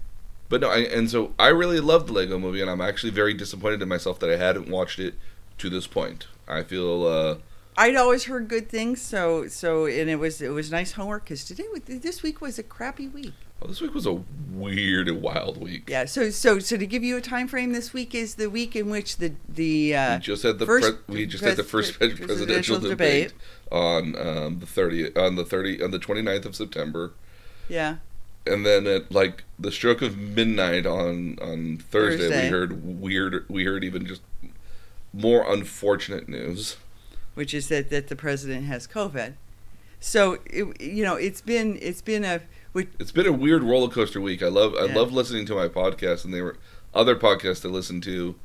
But 0.49 0.61
no, 0.61 0.71
I, 0.71 0.79
and 0.79 1.11
so 1.11 1.35
I 1.37 1.49
really 1.49 1.79
loved 1.79 2.07
the 2.07 2.13
Lego 2.13 2.39
Movie, 2.39 2.59
and 2.59 2.71
I'm 2.71 2.81
actually 2.81 3.11
very 3.11 3.35
disappointed 3.35 3.83
in 3.83 3.87
myself 3.87 4.19
that 4.19 4.31
I 4.31 4.37
hadn't 4.37 4.67
watched 4.67 4.97
it 4.97 5.13
to 5.59 5.69
this 5.69 5.85
point. 5.85 6.25
I 6.47 6.63
feel 6.63 7.05
uh, 7.05 7.35
I'd 7.77 7.95
always 7.95 8.25
heard 8.25 8.47
good 8.47 8.67
things, 8.67 8.99
so 8.99 9.47
so 9.47 9.85
and 9.85 10.09
it 10.09 10.15
was 10.15 10.41
it 10.41 10.49
was 10.49 10.71
nice 10.71 10.93
homework 10.93 11.25
because 11.25 11.45
today 11.45 11.65
this 11.85 12.23
week 12.23 12.41
was 12.41 12.57
a 12.57 12.63
crappy 12.63 13.07
week. 13.07 13.35
Well, 13.59 13.67
this 13.69 13.81
week 13.81 13.93
was 13.93 14.05
a 14.05 14.21
weird 14.51 15.07
and 15.07 15.21
wild 15.21 15.61
week. 15.61 15.89
Yeah. 15.89 16.05
So 16.05 16.29
so 16.29 16.59
so 16.59 16.77
to 16.77 16.85
give 16.87 17.03
you 17.03 17.17
a 17.17 17.21
time 17.21 17.47
frame, 17.47 17.73
this 17.73 17.93
week 17.93 18.15
is 18.15 18.35
the 18.35 18.49
week 18.49 18.75
in 18.75 18.89
which 18.89 19.17
the 19.17 19.33
the 19.47 19.95
uh, 19.95 20.13
we 20.15 20.19
just 20.21 20.43
had 20.43 20.59
the 20.59 20.65
first 20.65 21.05
pre- 21.05 21.15
we 21.15 21.25
just 21.25 21.43
had 21.43 21.57
the 21.57 21.63
first 21.63 21.97
pre- 21.97 22.07
presidential, 22.09 22.27
presidential 22.27 22.79
debate, 22.79 23.27
debate. 23.29 23.33
on 23.71 24.15
um, 24.15 24.59
the 24.59 24.65
30th 24.65 25.17
on 25.17 25.35
the 25.35 25.45
30 25.45 25.83
on 25.83 25.91
the 25.91 25.99
29th 25.99 26.45
of 26.45 26.55
September. 26.55 27.13
yeah 27.67 27.97
and 28.47 28.65
then 28.65 28.87
at 28.87 29.11
like 29.11 29.43
the 29.59 29.71
stroke 29.71 30.01
of 30.01 30.17
midnight 30.17 30.85
on 30.85 31.37
on 31.41 31.77
Thursday, 31.77 32.29
Thursday. 32.29 32.43
we 32.45 32.49
heard 32.49 33.01
weird 33.01 33.45
we 33.49 33.65
heard 33.65 33.83
even 33.83 34.05
just 34.05 34.21
more 35.13 35.51
unfortunate 35.51 36.29
news. 36.29 36.77
which 37.35 37.53
is 37.53 37.67
that 37.67 37.89
that 37.89 38.07
the 38.07 38.15
president 38.15 38.65
has 38.65 38.87
COVID. 38.87 39.33
So 39.99 40.37
it, 40.45 40.81
you 40.81 41.03
know 41.03 41.15
it's 41.15 41.41
been 41.41 41.77
it's 41.81 42.01
been 42.01 42.23
a 42.23 42.41
It's 42.99 43.11
been 43.11 43.27
a 43.27 43.33
weird 43.33 43.63
roller 43.63 43.89
coaster 43.89 44.21
week. 44.21 44.41
I 44.43 44.47
love 44.47 44.73
I 44.75 44.85
Yeah. 44.85 44.95
love 44.95 45.11
listening 45.11 45.45
to 45.47 45.55
my 45.55 45.67
podcast 45.67 46.23
and 46.25 46.33
they 46.33 46.41
were 46.41 46.57
other 46.93 47.15
podcasts 47.15 47.65
I 47.65 47.69
listened 47.69 48.03
to 48.03 48.35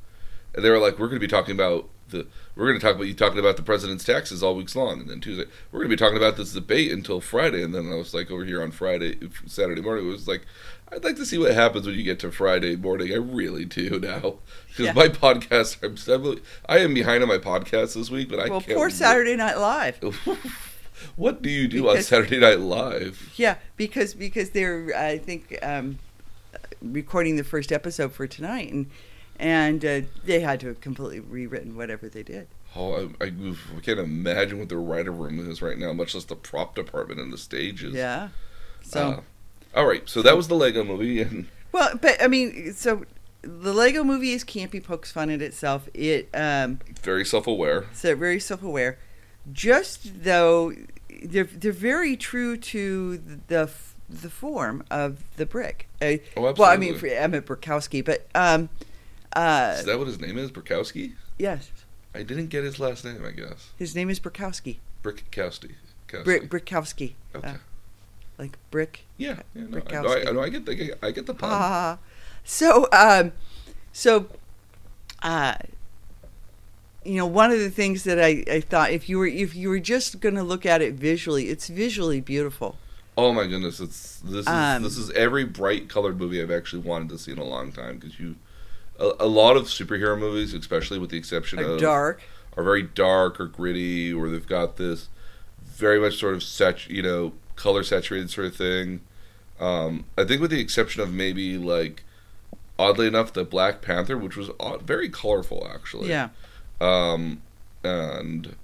and 0.55 0.65
they 0.65 0.71
were 0.71 0.79
like 0.79 0.99
we're 0.99 1.09
going 1.09 1.21
to 1.21 1.27
be 1.27 1.31
talking 1.31 1.55
about 1.55 1.89
the 2.11 2.27
we're 2.55 2.67
going 2.67 2.79
to 2.79 2.85
talk 2.87 2.95
about 2.95 3.07
you 3.07 3.15
talking 3.15 3.39
about 3.39 3.57
the 3.57 3.63
president's 3.63 4.05
taxes 4.05 4.43
all 4.43 4.55
weeks 4.55 4.77
long 4.77 5.01
and 5.01 5.09
then 5.09 5.21
Tuesday 5.21 5.45
we're 5.73 5.81
going 5.81 5.91
to 5.91 5.97
be 5.97 5.99
talking 5.99 6.17
about 6.19 6.37
this 6.37 6.53
debate 6.53 6.93
until 6.93 7.21
Friday 7.21 7.63
and 7.63 7.75
then 7.75 7.91
I 7.91 7.95
was 7.97 8.13
like 8.15 8.31
over 8.31 8.45
here 8.45 8.63
on 8.63 8.71
Friday 8.71 9.19
Saturday 9.47 9.81
morning 9.81 10.07
it 10.07 10.11
was 10.11 10.29
like 10.29 10.43
I'd 10.93 11.03
like 11.03 11.17
to 11.17 11.27
see 11.27 11.39
what 11.39 11.53
happens 11.55 11.87
when 11.87 11.97
you 11.97 12.05
get 12.05 12.21
to 12.21 12.31
Friday 12.31 12.77
morning. 12.77 13.11
I 13.11 13.17
really 13.17 13.65
do 13.65 13.99
now 13.99 14.21
because 14.69 14.87
Yeah. 14.87 14.93
my 14.93 15.09
podcast 15.09 15.79
I'm, 15.83 15.97
I'm 16.27 16.41
I 16.69 16.79
am 16.81 16.93
behind 16.95 17.23
on 17.23 17.29
my 17.29 17.39
podcast 17.39 17.95
this 17.95 18.11
week, 18.11 18.29
but 18.29 18.39
I 18.39 18.49
well 18.51 18.61
can't 18.61 18.77
poor 18.77 18.91
Saturday 18.91 19.35
Night 19.37 19.57
Live. 19.59 19.99
What 21.17 21.43
do 21.43 21.51
you 21.51 21.69
do 21.69 21.89
on 21.89 22.03
Saturday 22.03 22.39
Night 22.39 22.61
Live? 22.61 23.33
Yeah, 23.37 23.57
because 23.77 24.15
because 24.15 24.51
they're 24.51 24.93
I 24.97 25.19
think 25.19 25.59
um, 25.63 25.99
recording 26.83 27.37
the 27.37 27.45
first 27.45 27.73
episode 27.73 28.13
for 28.13 28.27
tonight, 28.27 28.73
and 28.73 28.91
and 29.39 29.85
uh, 29.85 30.01
they 30.25 30.41
had 30.41 30.61
to 30.61 30.69
have 30.69 30.81
completely 30.81 31.21
rewritten 31.21 31.77
whatever 31.77 32.09
they 32.09 32.23
did. 32.23 32.49
Oh, 32.77 33.11
I, 33.21 33.25
I, 33.25 33.27
I 33.29 33.81
can't 33.83 34.01
imagine 34.01 34.59
what 34.59 34.69
the 34.69 34.77
writer 34.77 35.13
room 35.13 35.39
is 35.49 35.63
right 35.63 35.79
now, 35.79 35.93
much 35.93 36.15
less 36.15 36.25
the 36.25 36.35
prop 36.35 36.75
department 36.75 37.21
and 37.21 37.33
the 37.33 37.39
stages. 37.39 37.95
Yeah. 37.95 38.31
So 38.83 39.01
Uh, 39.01 39.21
all 39.79 39.87
right, 39.87 40.09
so 40.09 40.23
that 40.23 40.37
was 40.37 40.49
the 40.49 40.55
Lego 40.55 40.85
movie, 40.85 41.21
and 41.23 41.47
well, 41.73 41.97
but 42.01 42.23
I 42.23 42.29
mean, 42.29 42.73
so 42.75 43.05
the 43.43 43.73
Lego 43.73 44.05
Movie 44.05 44.33
is 44.33 44.45
campy, 44.45 44.83
pokes 44.83 45.11
fun 45.13 45.31
at 45.31 45.43
itself. 45.43 45.89
It 45.95 46.29
um, 46.35 46.81
very 47.03 47.25
self-aware. 47.25 47.87
so 47.93 48.15
very 48.15 48.41
self-aware. 48.41 48.99
Just 49.53 50.25
though 50.25 50.73
they're 51.23 51.45
they're 51.45 51.73
very 51.73 52.17
true 52.17 52.57
to 52.57 53.19
the 53.49 53.71
the 54.09 54.31
form 54.31 54.85
of 54.91 55.25
the 55.37 55.47
brick. 55.47 55.89
Uh, 56.03 56.17
Oh, 56.37 56.53
well, 56.53 56.65
I 56.65 56.77
mean, 56.77 56.95
absolutely. 56.95 57.11
for 57.11 57.15
Emmet 57.17 57.47
Burkowski, 57.47 58.05
but 58.05 58.27
um, 58.35 58.69
uh, 59.35 59.77
Is 59.79 59.87
that 59.87 59.99
what 59.99 60.07
his 60.07 60.21
name 60.21 60.37
is? 60.39 60.51
Burkowski? 60.51 61.15
yes, 61.39 61.71
I 62.15 62.23
didn't 62.23 62.49
get 62.49 62.65
his 62.65 62.79
last 62.79 63.05
name. 63.05 63.25
I 63.25 63.31
guess 63.31 63.71
his 63.79 63.95
name 63.95 64.11
is 64.11 64.21
Burkowski. 64.21 64.77
Brickowski. 65.03 65.73
Brick 66.25 66.49
Brickowski. 66.49 67.15
Okay. 67.35 67.49
Uh, 67.49 67.55
like 68.39 68.57
brick. 68.71 69.05
yeah, 69.17 69.41
yeah 69.55 69.65
no, 69.69 69.83
I, 69.87 70.03
no, 70.03 70.15
I, 70.15 70.33
know, 70.33 70.41
I 70.43 70.49
get 70.49 70.67
the 70.67 70.95
I 71.03 71.11
get 71.11 71.27
the 71.27 71.35
pun. 71.35 71.51
Ah. 71.53 71.99
So 72.45 72.87
um 72.93 73.33
so 73.93 74.27
uh 75.23 75.55
you 77.05 77.17
know, 77.17 77.27
one 77.27 77.51
of 77.51 77.59
the 77.59 77.71
things 77.71 78.05
that 78.05 78.23
I, 78.23 78.45
I 78.51 78.61
thought 78.61 78.91
if 78.91 79.09
you 79.09 79.19
were 79.19 79.27
if 79.27 79.55
you 79.55 79.69
were 79.69 79.79
just 79.79 80.21
gonna 80.21 80.43
look 80.43 80.65
at 80.67 80.83
it 80.83 80.95
visually, 80.95 81.49
it's 81.49 81.69
visually 81.69 82.21
beautiful. 82.21 82.79
Oh 83.17 83.33
my 83.33 83.47
goodness, 83.47 83.81
it's 83.81 84.21
this 84.21 84.47
is 84.47 84.49
Um, 84.49 84.83
this 84.83 84.97
is 84.97 85.11
every 85.11 85.45
bright 85.45 85.89
colored 85.89 86.19
movie 86.19 86.43
I've 86.43 86.51
actually 86.51 86.83
wanted 86.83 87.11
to 87.11 87.19
see 87.19 87.33
in 87.33 87.39
a 87.39 87.45
long 87.45 87.73
time 87.73 87.99
because 87.99 88.19
you 88.19 88.37
a, 88.99 89.13
a 89.21 89.27
lot 89.27 89.57
of 89.57 89.65
superhero 89.65 90.19
movies, 90.19 90.55
especially 90.55 90.99
with 90.99 91.11
the 91.11 91.19
exception 91.19 91.59
of 91.59 91.81
dark. 91.81 92.23
are 92.57 92.65
very 92.65 92.83
dark 92.83 93.41
or 93.41 93.47
gritty, 93.47 94.13
or 94.13 94.29
they've 94.29 94.47
got 94.47 94.77
this 94.77 95.09
very 95.63 96.01
much 96.01 96.19
sort 96.19 96.35
of 96.35 96.43
sat 96.43 96.89
you 96.89 97.03
know 97.03 97.33
color 97.57 97.83
saturated 97.83 98.31
sort 98.31 98.47
of 98.47 98.57
thing. 98.57 99.01
Um, 99.61 100.05
I 100.19 100.25
think 100.25 100.41
with 100.41 100.51
the 100.51 100.61
exception 100.61 101.03
of 101.03 101.13
maybe 101.13 101.57
like 101.57 102.03
oddly 102.79 103.07
enough 103.07 103.33
the 103.33 103.45
Black 103.45 103.83
Panther, 103.83 104.19
which 104.19 104.37
was 104.37 104.51
odd, 104.59 104.83
very 104.83 105.09
colorful 105.09 105.69
actually. 105.73 106.09
Yeah. 106.09 106.31
Um, 106.81 107.43
and 107.83 108.57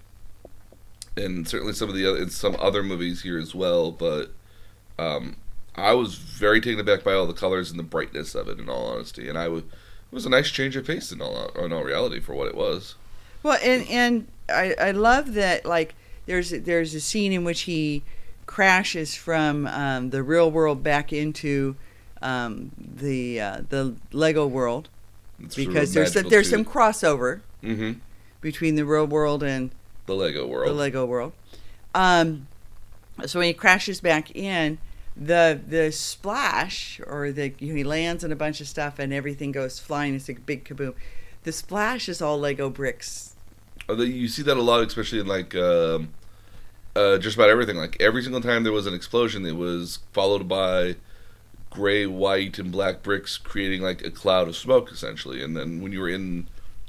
and 1.17 1.47
certainly 1.47 1.73
some 1.73 1.88
of 1.88 1.95
the 1.95 2.07
other 2.07 2.19
in 2.19 2.31
some 2.31 2.57
other 2.59 2.83
movies 2.83 3.23
here 3.23 3.38
as 3.38 3.55
well, 3.55 3.90
but 3.90 4.33
um, 4.99 5.37
I 5.75 5.95
was 5.95 6.14
very 6.14 6.61
taken 6.61 6.81
aback 6.81 7.05
by 7.05 7.12
all 7.12 7.26
the 7.26 7.33
colors 7.33 7.71
and 7.71 7.79
the 7.79 7.85
brightness 7.85 8.35
of 8.35 8.49
it. 8.49 8.59
In 8.59 8.69
all 8.69 8.87
honesty, 8.87 9.29
and 9.29 9.38
I 9.38 9.49
was 9.49 9.62
it 9.62 10.14
was 10.14 10.26
a 10.26 10.31
nice 10.31 10.50
change 10.50 10.76
of 10.76 10.87
pace 10.87 11.12
in 11.12 11.21
all 11.21 11.49
in 11.50 11.73
all 11.73 11.85
reality 11.85 12.21
for 12.21 12.35
what 12.35 12.49
it 12.49 12.55
was. 12.55 12.95
Well, 13.43 13.59
and 13.62 13.87
and 13.88 14.29
I, 14.49 14.75
I 14.81 14.90
love 14.90 15.35
that 15.35 15.64
like 15.64 15.95
there's 16.26 16.50
there's 16.50 16.95
a 16.95 17.00
scene 17.00 17.33
in 17.33 17.45
which 17.45 17.62
he 17.62 18.02
crashes 18.47 19.14
from 19.14 19.67
um, 19.69 20.11
the 20.11 20.23
real 20.23 20.50
world 20.50 20.83
back 20.83 21.12
into 21.12 21.76
um, 22.21 22.73
the 22.79 23.40
uh, 23.40 23.61
the 23.69 23.95
Lego 24.12 24.47
world 24.47 24.88
It's 25.43 25.55
because 25.55 25.95
there's 25.95 26.12
some, 26.12 26.29
there's 26.29 26.50
some 26.50 26.64
crossover 26.64 27.40
hmm 27.62 27.93
between 28.40 28.75
the 28.75 28.87
real 28.87 29.07
world 29.07 29.43
and 29.43 29.71
the 30.07 30.14
Lego 30.14 30.47
world. 30.47 30.71
the 30.71 30.75
Lego 30.75 31.05
world. 31.05 31.33
Um, 31.95 32.49
so 33.26 33.38
when 33.38 33.49
he 33.49 33.55
crashes 33.55 34.00
back 34.00 34.35
in, 34.35 34.79
the 35.17 35.61
the 35.67 35.93
splash 35.93 37.00
or 37.07 37.33
the 37.33 37.52
you 37.59 37.69
know, 37.69 37.75
he 37.75 37.85
lands 37.85 38.25
on 38.25 38.33
a 38.33 38.37
bunch 38.37 38.61
of 38.61 38.69
stuff 38.69 38.99
and 38.99 39.12
everything 39.12 39.52
goes 39.52 39.79
flying. 39.79 40.14
It's 40.14 40.29
a 40.29 40.35
big 40.35 40.64
kaboom. 40.64 40.95
The 41.43 41.52
splash 41.52 42.09
is 42.09 42.23
all 42.23 42.38
Lego 42.38 42.71
bricks. 42.71 43.35
Although 43.88 44.05
you 44.05 44.29
see 44.29 44.43
that 44.43 44.57
a 44.57 44.62
lot, 44.62 44.83
especially 44.87 45.21
in 45.21 45.26
like 45.26 45.55
um, 45.55 46.11
uh, 46.95 47.19
just 47.19 47.37
about 47.37 47.50
everything. 47.50 47.76
Like 47.76 47.97
every 48.00 48.23
single 48.23 48.40
time 48.40 48.62
there 48.62 48.73
was 48.73 48.87
an 48.87 48.95
explosion, 48.95 49.45
it 49.47 49.57
was 49.57 49.99
followed 50.12 50.49
by 50.49 50.97
gray, 51.71 52.07
white, 52.07 52.59
and 52.59 52.73
black 52.73 53.02
bricks, 53.02 53.38
creating 53.38 53.81
like 53.83 54.05
a 54.05 54.11
cloud 54.11 54.49
of 54.49 54.57
smoke, 54.57 54.90
essentially. 54.90 55.43
And 55.43 55.57
then 55.57 55.81
when 55.81 55.93
you 55.93 56.00
were 56.00 56.09
in 56.09 56.49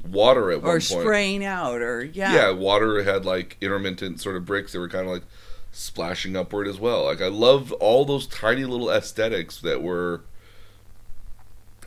water 0.10 0.51
at 0.51 0.58
or 0.58 0.62
one 0.62 0.72
point, 0.72 0.75
Or 0.75 0.79
spraying 0.81 1.46
out 1.46 1.81
or 1.81 2.03
yeah. 2.03 2.34
yeah, 2.34 2.51
water 2.51 3.03
had 3.03 3.25
like 3.25 3.58
intermittent 3.62 4.20
sort 4.22 4.36
of 4.36 4.46
bricks 4.46 4.72
that 4.74 4.79
were 4.79 4.89
kind 4.89 5.05
of 5.05 5.13
like 5.13 5.24
splashing 5.72 6.36
upward 6.36 6.67
as 6.67 6.79
well. 6.79 7.05
Like 7.05 7.22
I 7.22 7.27
love 7.27 7.72
all 7.74 8.05
those 8.05 8.27
tiny 8.27 8.65
little 8.65 8.89
aesthetics 8.89 9.60
that 9.62 9.81
were. 9.81 10.22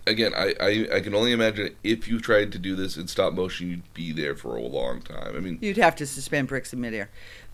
Again, 0.06 0.32
I, 0.36 0.54
I, 0.60 0.88
I 0.96 1.00
can 1.00 1.14
only 1.14 1.32
imagine 1.32 1.74
if 1.82 2.08
you 2.08 2.20
tried 2.20 2.52
to 2.52 2.58
do 2.58 2.76
this 2.76 2.98
in 2.98 3.08
stop 3.08 3.32
motion, 3.32 3.70
you'd 3.70 3.94
be 3.94 4.12
there 4.12 4.36
for 4.36 4.54
a 4.54 4.60
long 4.60 5.00
time. 5.00 5.34
I 5.34 5.40
mean, 5.40 5.58
You'd 5.62 5.78
have 5.78 5.96
to 5.96 6.06
suspend 6.06 6.48
bricks 6.48 6.74
in 6.74 6.80
midair. 6.82 7.08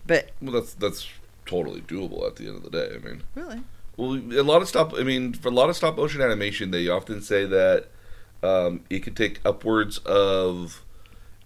But 0.05 0.31
well, 0.41 0.51
that's 0.51 0.73
that's 0.73 1.07
totally 1.45 1.79
doable 1.81 2.27
at 2.27 2.35
the 2.35 2.47
end 2.47 2.57
of 2.57 2.63
the 2.63 2.69
day. 2.69 2.89
I 2.93 2.97
mean, 2.97 3.23
really, 3.35 3.61
well, 3.95 4.15
a 4.15 4.43
lot 4.43 4.61
of 4.61 4.67
stop. 4.67 4.93
I 4.97 5.03
mean, 5.03 5.31
for 5.33 5.47
a 5.47 5.51
lot 5.51 5.69
of 5.69 5.77
stop 5.77 5.95
motion 5.95 6.21
animation, 6.21 6.71
they 6.71 6.89
often 6.89 7.21
say 7.21 7.45
that 7.45 7.87
um, 8.43 8.83
it 8.89 8.99
could 8.99 9.15
take 9.15 9.39
upwards 9.45 9.99
of 9.99 10.83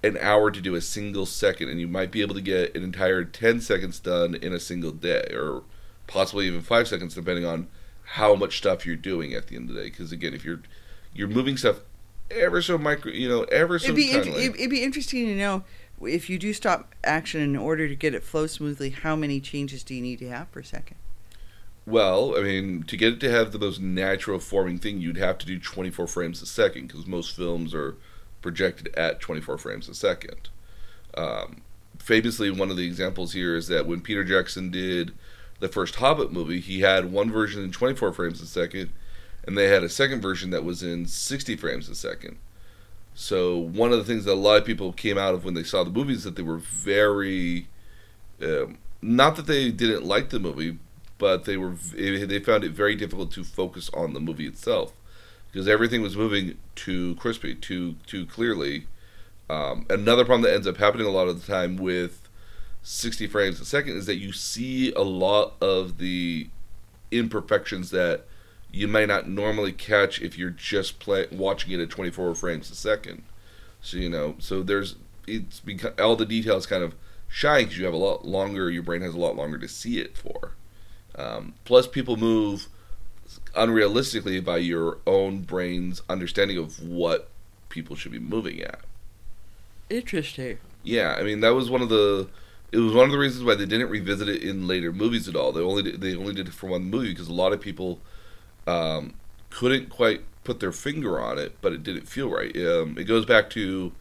an 0.04 0.18
hour 0.22 0.52
to 0.52 0.62
do 0.62 0.76
a 0.76 0.82
single 0.82 1.26
second, 1.26 1.70
and 1.70 1.80
you 1.80 1.88
might 1.88 2.12
be 2.12 2.22
able 2.22 2.36
to 2.36 2.42
get 2.42 2.76
an 2.76 2.84
entire 2.84 3.24
ten 3.24 3.60
seconds 3.60 4.00
done 4.00 4.36
in 4.36 4.54
a 4.54 4.60
single 4.60 4.92
day, 4.92 5.28
or 5.34 5.64
possibly 6.08 6.48
even 6.48 6.62
five 6.62 6.88
seconds, 6.88 7.16
depending 7.16 7.46
on 7.46 7.68
how 8.10 8.36
much 8.36 8.58
stuff 8.58 8.86
you're 8.86 8.96
doing 8.96 9.34
at 9.34 9.48
the 9.48 9.56
end 9.56 9.70
of 9.70 9.76
the 9.76 9.82
day. 9.82 9.90
Because 9.90 10.12
again, 10.12 10.34
if 10.34 10.46
you're 10.46 10.62
you're 11.14 11.28
moving 11.28 11.58
stuff 11.58 11.78
ever 12.30 12.62
so 12.62 12.78
micro, 12.78 13.12
you 13.12 13.28
know, 13.28 13.44
ever 13.46 13.80
so 13.80 13.86
It'd 13.86 13.96
be 13.96 14.12
int- 14.12 14.26
tiny. 14.26 14.38
it'd, 14.38 14.56
it'd 14.56 14.70
be 14.70 14.84
interesting 14.84 15.26
to 15.28 15.36
know 15.36 15.64
if 16.02 16.30
you 16.30 16.38
do 16.38 16.54
stop 16.54 16.94
action 17.04 17.42
in 17.42 17.56
order 17.56 17.88
to 17.88 17.96
get 17.96 18.14
it 18.14 18.24
flow 18.24 18.48
smoothly. 18.48 18.92
How 18.92 19.16
many 19.16 19.40
changes 19.40 19.84
do 19.84 19.96
you 19.96 20.02
need 20.02 20.20
to 20.20 20.30
have 20.30 20.52
per 20.52 20.62
second? 20.62 20.98
Well, 21.88 22.36
I 22.36 22.42
mean, 22.42 22.84
to 22.84 22.98
get 22.98 23.14
it 23.14 23.20
to 23.22 23.32
have 23.32 23.52
the 23.52 23.60
most 23.60 23.80
natural 23.80 24.40
forming 24.40 24.80
thing, 24.80 25.02
you'd 25.02 25.18
have 25.18 25.38
to 25.40 25.46
do 25.46 25.60
24 25.60 26.08
frames 26.08 26.42
a 26.42 26.48
second 26.48 26.88
because 26.88 27.06
most 27.06 27.36
films 27.36 27.76
are 27.76 27.96
projected 28.42 28.94
at 28.96 29.20
24 29.20 29.60
frames 29.60 29.88
a 29.88 29.94
second. 29.94 30.50
Um, 31.16 31.62
famously, 32.00 32.50
one 32.50 32.72
of 32.72 32.78
the 32.78 32.88
examples 32.88 33.34
here 33.34 33.56
is 33.56 33.68
that 33.68 33.86
when 33.86 34.02
Peter 34.02 34.24
Jackson 34.24 34.72
did 34.72 35.14
the 35.60 35.68
first 35.68 35.96
Hobbit 35.96 36.34
movie, 36.34 36.60
he 36.60 36.82
had 36.82 37.12
one 37.12 37.32
version 37.32 37.64
in 37.64 37.72
24 37.72 38.14
frames 38.14 38.42
a 38.42 38.48
second, 38.48 38.90
and 39.46 39.56
they 39.56 39.68
had 39.68 39.84
a 39.84 39.90
second 39.90 40.22
version 40.22 40.50
that 40.50 40.64
was 40.64 40.82
in 40.82 41.06
60 41.06 41.56
frames 41.56 41.88
a 41.88 41.96
second. 41.96 42.38
So 43.14 43.58
one 43.58 43.92
of 43.92 44.00
the 44.00 44.04
things 44.04 44.26
that 44.26 44.34
a 44.34 44.36
lot 44.36 44.58
of 44.58 44.66
people 44.66 44.92
came 44.92 45.18
out 45.20 45.36
of 45.36 45.46
when 45.46 45.54
they 45.54 45.64
saw 45.64 45.84
the 45.84 45.92
movie 45.92 46.14
is 46.14 46.24
that 46.24 46.36
they 46.36 46.44
were 46.44 46.58
very, 46.58 47.68
um, 48.42 48.80
not 49.04 49.36
that 49.36 49.46
they 49.46 49.72
didn't 49.72 50.04
like 50.04 50.30
the 50.30 50.40
movie, 50.40 50.78
but 51.18 51.46
they 51.46 51.58
were 51.58 51.76
they 51.94 52.40
found 52.40 52.64
it 52.64 52.72
very 52.72 52.96
difficult 52.96 53.32
to 53.32 53.44
focus 53.44 53.90
on 53.94 54.14
the 54.14 54.20
movie 54.20 54.48
itself 54.48 54.94
because 55.52 55.68
everything 55.68 56.02
was 56.02 56.18
moving 56.18 56.58
too 56.76 57.16
crispy, 57.16 57.56
too 57.56 57.96
too 58.06 58.26
clearly. 58.26 58.88
Um, 59.50 59.86
another 59.90 60.26
problem 60.26 60.42
that 60.42 60.54
ends 60.54 60.68
up 60.68 60.78
happening 60.78 61.08
a 61.08 61.12
lot 61.12 61.28
of 61.28 61.40
the 61.40 61.52
time 61.52 61.78
with 61.78 62.28
60 62.84 63.28
frames 63.28 63.62
a 63.62 63.66
second 63.66 63.96
is 63.96 64.06
that 64.06 64.18
you 64.18 64.34
see 64.34 64.92
a 64.94 65.02
lot 65.02 65.54
of 65.62 65.98
the 65.98 66.50
imperfections 67.12 67.92
that 67.92 68.26
you 68.72 68.88
might 68.88 69.08
not 69.08 69.30
normally 69.30 69.72
catch 69.72 70.22
if 70.22 70.38
you're 70.38 70.50
just 70.50 71.00
play, 71.00 71.28
watching 71.32 71.72
it 71.72 71.80
at 71.80 71.90
24 71.90 72.36
frames 72.36 72.70
a 72.70 72.76
second. 72.76 73.24
So 73.82 73.98
you 73.98 74.10
know, 74.10 74.36
so 74.40 74.62
there's 74.62 74.96
it's 75.26 75.62
become 75.62 75.94
all 75.98 76.18
the 76.18 76.26
details 76.26 76.66
kind 76.66 76.84
of 76.84 76.96
shine 77.30 77.64
because 77.64 77.78
you 77.78 77.86
have 77.86 77.94
a 77.94 77.98
lot 77.98 78.26
longer. 78.26 78.70
Your 78.70 78.84
brain 78.84 79.02
has 79.02 79.14
a 79.14 79.20
lot 79.20 79.38
longer 79.38 79.58
to 79.58 79.68
see 79.70 80.00
it 80.00 80.18
for. 80.18 80.52
Um, 81.18 81.54
plus, 81.64 81.88
people 81.88 82.18
move 82.18 82.68
unrealistically 83.56 84.44
by 84.44 84.58
your 84.58 84.98
own 85.08 85.42
brain's 85.42 86.02
understanding 86.10 86.58
of 86.58 86.82
what 86.82 87.30
people 87.70 87.96
should 87.96 88.12
be 88.12 88.20
moving 88.20 88.62
at. 88.62 88.82
Interesting. 89.90 90.58
Yeah, 90.84 91.16
I 91.18 91.24
mean 91.24 91.40
that 91.40 91.56
was 91.56 91.70
one 91.70 91.82
of 91.82 91.90
the 91.90 92.28
it 92.72 92.78
was 92.78 92.94
one 92.94 93.06
of 93.06 93.12
the 93.12 93.18
reasons 93.18 93.44
why 93.44 93.56
they 93.56 93.66
didn't 93.66 93.90
revisit 93.90 94.28
it 94.28 94.44
in 94.44 94.68
later 94.68 94.92
movies 94.92 95.28
at 95.28 95.36
all. 95.36 95.52
They 95.52 95.62
only 95.62 95.84
did, 95.84 96.02
they 96.02 96.16
only 96.16 96.34
did 96.34 96.48
it 96.48 96.54
for 96.54 96.68
one 96.68 96.84
movie 96.84 97.10
because 97.10 97.28
a 97.28 97.34
lot 97.34 97.54
of 97.54 97.62
people 97.62 98.00
um, 98.68 99.14
couldn't 99.50 99.90
quite 99.90 100.22
put 100.44 100.60
their 100.60 100.72
finger 100.72 101.20
on 101.20 101.38
it, 101.38 101.58
but 101.62 101.74
it 101.74 101.84
didn't 101.84 102.08
feel 102.08 102.30
right. 102.30 102.56
Um, 102.56 102.98
it 102.98 103.06
goes 103.06 103.26
back 103.26 103.50
to 103.52 103.92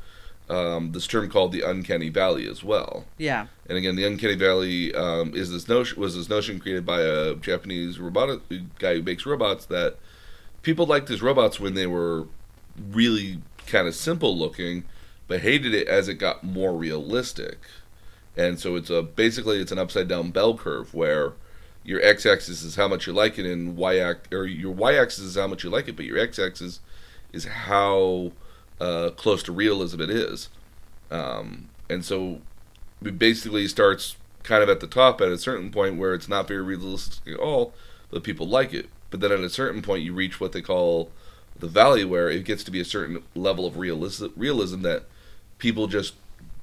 um, 0.48 0.92
this 0.92 1.06
term 1.06 1.30
called 1.30 1.52
the 1.52 1.62
uncanny 1.62 2.10
valley 2.10 2.46
as 2.48 2.62
well. 2.62 3.06
Yeah. 3.16 3.46
And 3.68 3.78
again, 3.78 3.96
the 3.96 4.04
uncanny 4.04 4.34
valley 4.34 4.94
um, 4.94 5.34
is 5.34 5.50
this 5.50 5.68
notion 5.68 6.00
was 6.00 6.16
this 6.16 6.28
notion 6.28 6.60
created 6.60 6.84
by 6.84 7.00
a 7.00 7.34
Japanese 7.36 7.98
robot 7.98 8.40
guy 8.78 8.96
who 8.96 9.02
makes 9.02 9.24
robots 9.24 9.66
that 9.66 9.96
people 10.62 10.86
liked 10.86 11.08
his 11.08 11.22
robots 11.22 11.58
when 11.58 11.74
they 11.74 11.86
were 11.86 12.26
really 12.90 13.40
kind 13.66 13.88
of 13.88 13.94
simple 13.94 14.36
looking, 14.36 14.84
but 15.28 15.40
hated 15.40 15.72
it 15.72 15.88
as 15.88 16.08
it 16.08 16.14
got 16.14 16.44
more 16.44 16.74
realistic. 16.74 17.58
And 18.36 18.58
so 18.58 18.76
it's 18.76 18.90
a 18.90 19.02
basically 19.02 19.60
it's 19.60 19.72
an 19.72 19.78
upside 19.78 20.08
down 20.08 20.30
bell 20.30 20.58
curve 20.58 20.92
where 20.92 21.32
your 21.84 22.02
x 22.02 22.26
axis 22.26 22.62
is 22.62 22.76
how 22.76 22.88
much 22.88 23.06
you 23.06 23.12
like 23.12 23.38
it, 23.38 23.46
and 23.46 23.76
y 23.76 23.96
or 24.32 24.44
your 24.46 24.72
y 24.72 24.94
axis 24.94 25.24
is 25.24 25.36
how 25.36 25.46
much 25.46 25.64
you 25.64 25.70
like 25.70 25.88
it, 25.88 25.96
but 25.96 26.04
your 26.04 26.18
x 26.18 26.38
axis 26.38 26.80
is 27.32 27.44
how 27.44 28.32
uh, 28.80 29.10
close 29.10 29.42
to 29.44 29.52
realism 29.52 30.00
it 30.00 30.10
is. 30.10 30.48
Um, 31.10 31.68
and 31.88 32.04
so 32.04 32.40
it 33.04 33.18
basically 33.18 33.68
starts 33.68 34.16
kind 34.42 34.62
of 34.62 34.68
at 34.68 34.80
the 34.80 34.86
top 34.86 35.20
at 35.20 35.28
a 35.28 35.38
certain 35.38 35.70
point 35.70 35.96
where 35.96 36.14
it's 36.14 36.28
not 36.28 36.48
very 36.48 36.62
realistic 36.62 37.34
at 37.34 37.40
all, 37.40 37.72
but 38.10 38.22
people 38.24 38.46
like 38.48 38.72
it. 38.74 38.88
But 39.10 39.20
then 39.20 39.32
at 39.32 39.40
a 39.40 39.50
certain 39.50 39.82
point, 39.82 40.02
you 40.02 40.12
reach 40.12 40.40
what 40.40 40.52
they 40.52 40.62
call 40.62 41.10
the 41.58 41.68
valley, 41.68 42.04
where 42.04 42.28
it 42.28 42.44
gets 42.44 42.64
to 42.64 42.70
be 42.70 42.80
a 42.80 42.84
certain 42.84 43.22
level 43.34 43.64
of 43.66 43.76
realism, 43.78 44.26
realism 44.36 44.82
that 44.82 45.04
people 45.58 45.86
just 45.86 46.14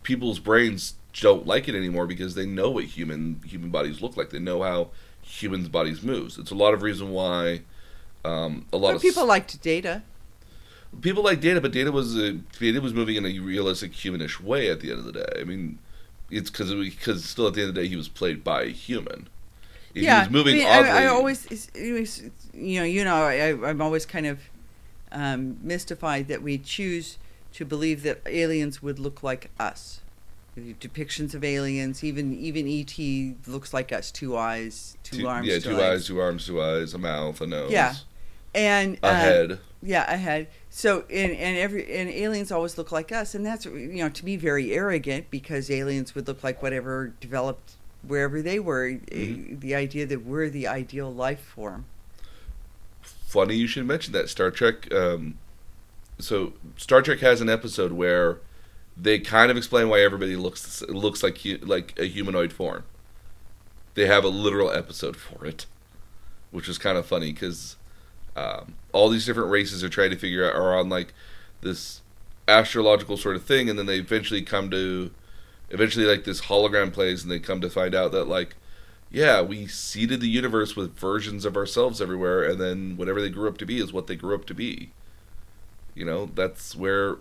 people's 0.03 0.39
brains 0.39 0.95
don't 1.19 1.45
like 1.45 1.67
it 1.67 1.75
anymore 1.75 2.07
because 2.07 2.35
they 2.35 2.45
know 2.45 2.69
what 2.71 2.85
human 2.85 3.39
human 3.45 3.69
bodies 3.69 4.01
look 4.01 4.17
like. 4.17 4.29
They 4.31 4.39
know 4.39 4.63
how 4.63 4.89
humans' 5.21 5.69
bodies 5.69 6.01
moves. 6.03 6.37
It's 6.37 6.51
a 6.51 6.55
lot 6.55 6.73
of 6.73 6.81
reason 6.83 7.11
why 7.11 7.61
um, 8.25 8.65
a 8.73 8.77
lot 8.77 8.89
But 8.89 8.95
of 8.97 9.01
people 9.01 9.23
s- 9.23 9.29
liked 9.29 9.61
data. 9.61 10.03
People 10.99 11.23
like 11.23 11.39
data, 11.39 11.61
but 11.61 11.71
data 11.71 11.91
was 11.91 12.17
uh, 12.17 12.33
data 12.59 12.81
was 12.81 12.93
moving 12.93 13.15
in 13.15 13.25
a 13.25 13.39
realistic 13.39 13.93
humanish 13.93 14.41
way 14.41 14.69
at 14.69 14.81
the 14.81 14.89
end 14.91 14.99
of 14.99 15.05
the 15.05 15.13
day. 15.13 15.39
I 15.39 15.43
mean, 15.43 15.79
it's 16.29 16.49
because 16.49 16.73
because 16.73 17.23
still 17.25 17.47
at 17.47 17.53
the 17.53 17.61
end 17.61 17.69
of 17.69 17.75
the 17.75 17.81
day 17.81 17.87
he 17.87 17.95
was 17.95 18.07
played 18.09 18.43
by 18.43 18.63
a 18.63 18.69
human. 18.69 19.27
If 19.93 20.03
yeah. 20.03 20.21
he 20.21 20.27
was 20.27 20.31
moving 20.31 20.55
I, 20.55 20.57
mean, 20.57 20.67
I, 20.67 20.77
oddly, 20.77 20.89
I 20.91 21.05
always, 21.07 21.45
it's- 21.45 21.67
it 21.75 21.91
was, 21.91 22.23
you 22.53 22.79
know, 22.79 22.85
you 22.85 23.03
know, 23.03 23.23
I, 23.23 23.69
I'm 23.69 23.81
always 23.81 24.05
kind 24.05 24.25
of 24.25 24.39
um, 25.11 25.57
mystified 25.61 26.29
that 26.29 26.41
we 26.41 26.57
choose 26.57 27.17
to 27.53 27.65
believe 27.65 28.03
that 28.03 28.21
aliens 28.25 28.81
would 28.81 28.99
look 28.99 29.21
like 29.21 29.51
us. 29.59 29.99
Depictions 30.57 31.33
of 31.33 31.43
aliens, 31.45 32.03
even 32.03 32.37
even 32.37 32.67
ET 32.67 32.97
looks 33.47 33.73
like 33.73 33.93
us, 33.93 34.11
two 34.11 34.35
eyes, 34.35 34.97
two, 35.01 35.19
two, 35.19 35.27
arms, 35.27 35.47
yeah, 35.47 35.59
two, 35.59 35.71
legs. 35.71 35.81
eyes, 36.01 36.07
two 36.07 36.19
arms, 36.19 36.45
two 36.45 36.61
eyes, 36.61 36.93
a 36.93 36.97
mouth, 36.97 37.39
a 37.39 37.47
nose, 37.47 37.71
Yeah. 37.71 37.95
And 38.53 38.97
a 39.03 39.07
uh, 39.07 39.13
head. 39.13 39.59
Yeah, 39.83 40.11
ahead. 40.11 40.47
So 40.69 41.05
and 41.09 41.31
and 41.31 41.57
every 41.57 41.91
and 41.95 42.09
aliens 42.09 42.51
always 42.51 42.77
look 42.77 42.91
like 42.91 43.11
us, 43.11 43.33
and 43.33 43.45
that's 43.45 43.65
you 43.65 43.97
know 43.97 44.09
to 44.09 44.25
be 44.25 44.35
very 44.35 44.73
arrogant 44.73 45.31
because 45.31 45.71
aliens 45.71 46.13
would 46.13 46.27
look 46.27 46.43
like 46.43 46.61
whatever 46.61 47.13
developed 47.19 47.73
wherever 48.07 48.41
they 48.41 48.59
were. 48.59 48.89
Mhm. 48.89 49.53
Uh, 49.53 49.59
The 49.59 49.75
idea 49.75 50.05
that 50.05 50.23
we're 50.23 50.49
the 50.49 50.67
ideal 50.67 51.11
life 51.13 51.41
form. 51.41 51.85
Funny 53.01 53.55
you 53.55 53.67
should 53.67 53.85
mention 53.85 54.13
that 54.13 54.29
Star 54.29 54.51
Trek. 54.51 54.93
Um, 54.93 55.37
so 56.19 56.53
Star 56.77 57.01
Trek 57.01 57.19
has 57.19 57.41
an 57.41 57.49
episode 57.49 57.91
where 57.93 58.39
they 58.97 59.19
kind 59.19 59.49
of 59.49 59.57
explain 59.57 59.89
why 59.89 60.01
everybody 60.01 60.35
looks 60.35 60.81
looks 60.83 61.23
like 61.23 61.39
like 61.61 61.97
a 61.97 62.05
humanoid 62.05 62.53
form. 62.53 62.83
They 63.95 64.05
have 64.05 64.23
a 64.23 64.29
literal 64.29 64.71
episode 64.71 65.15
for 65.17 65.45
it, 65.45 65.65
which 66.51 66.69
is 66.69 66.77
kind 66.77 66.97
of 66.97 67.05
funny 67.05 67.31
because 67.33 67.77
um, 68.35 68.75
all 68.91 69.09
these 69.09 69.25
different 69.25 69.49
races 69.49 69.83
are 69.83 69.89
trying 69.89 70.11
to 70.11 70.17
figure 70.17 70.47
out 70.47 70.55
are 70.55 70.77
on 70.77 70.89
like 70.89 71.13
this 71.61 72.01
astrological 72.47 73.17
sort 73.17 73.35
of 73.35 73.43
thing, 73.43 73.69
and 73.69 73.77
then 73.77 73.85
they 73.85 73.97
eventually 73.97 74.41
come 74.41 74.69
to 74.71 75.11
eventually 75.69 76.05
like 76.05 76.23
this 76.23 76.41
hologram 76.41 76.91
plays, 76.91 77.23
and 77.23 77.31
they 77.31 77.39
come 77.39 77.61
to 77.61 77.69
find 77.69 77.95
out 77.95 78.11
that 78.11 78.25
like 78.25 78.55
yeah, 79.11 79.41
we 79.41 79.67
seeded 79.67 80.21
the 80.21 80.29
universe 80.29 80.75
with 80.75 80.97
versions 80.97 81.43
of 81.43 81.57
ourselves 81.57 82.01
everywhere, 82.01 82.49
and 82.49 82.59
then 82.61 82.95
whatever 82.95 83.21
they 83.21 83.29
grew 83.29 83.49
up 83.49 83.57
to 83.57 83.65
be 83.65 83.79
is 83.79 83.91
what 83.91 84.07
they 84.07 84.15
grew 84.15 84.33
up 84.33 84.45
to 84.45 84.53
be. 84.53 84.91
You 85.93 86.05
know, 86.05 86.27
that's 86.33 86.75
where 86.75 87.17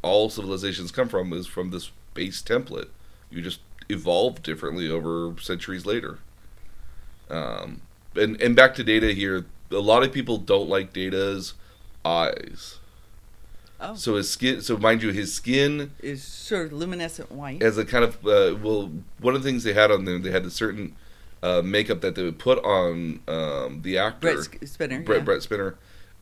all 0.00 0.30
civilizations 0.30 0.90
come 0.90 1.08
from 1.08 1.32
is 1.34 1.46
from 1.46 1.70
this 1.70 1.90
base 2.14 2.42
template. 2.42 2.88
You 3.30 3.42
just 3.42 3.60
evolve 3.90 4.42
differently 4.42 4.90
over 4.90 5.34
centuries 5.38 5.84
later. 5.84 6.18
Um, 7.28 7.82
and 8.16 8.40
and 8.40 8.56
back 8.56 8.74
to 8.76 8.84
data 8.84 9.12
here. 9.12 9.44
A 9.70 9.76
lot 9.76 10.02
of 10.02 10.12
people 10.12 10.36
don't 10.38 10.68
like 10.68 10.92
Data's 10.92 11.54
eyes. 12.04 12.78
Oh, 13.80 13.94
So 13.94 14.16
his 14.16 14.30
skin. 14.30 14.60
So 14.60 14.76
mind 14.76 15.02
you, 15.02 15.10
his 15.10 15.32
skin 15.32 15.92
is 16.00 16.22
sort 16.22 16.66
of 16.66 16.72
luminescent 16.74 17.32
white. 17.32 17.62
as 17.62 17.78
a 17.78 17.84
kind 17.84 18.04
of 18.04 18.16
uh, 18.26 18.56
well, 18.62 18.90
one 19.20 19.34
of 19.34 19.42
the 19.42 19.48
things 19.48 19.64
they 19.64 19.72
had 19.72 19.90
on 19.90 20.04
them, 20.04 20.22
they 20.22 20.30
had 20.30 20.44
a 20.44 20.50
certain 20.50 20.96
uh, 21.42 21.62
makeup 21.62 22.00
that 22.02 22.14
they 22.14 22.22
would 22.22 22.38
put 22.38 22.62
on 22.64 23.20
um, 23.26 23.80
the 23.82 23.96
actor 23.96 24.20
Brent 24.20 24.50
Spiner. 24.62 25.04
Brett, 25.04 25.18
yeah. 25.18 25.24
Brent 25.24 25.42
Spiner 25.42 25.74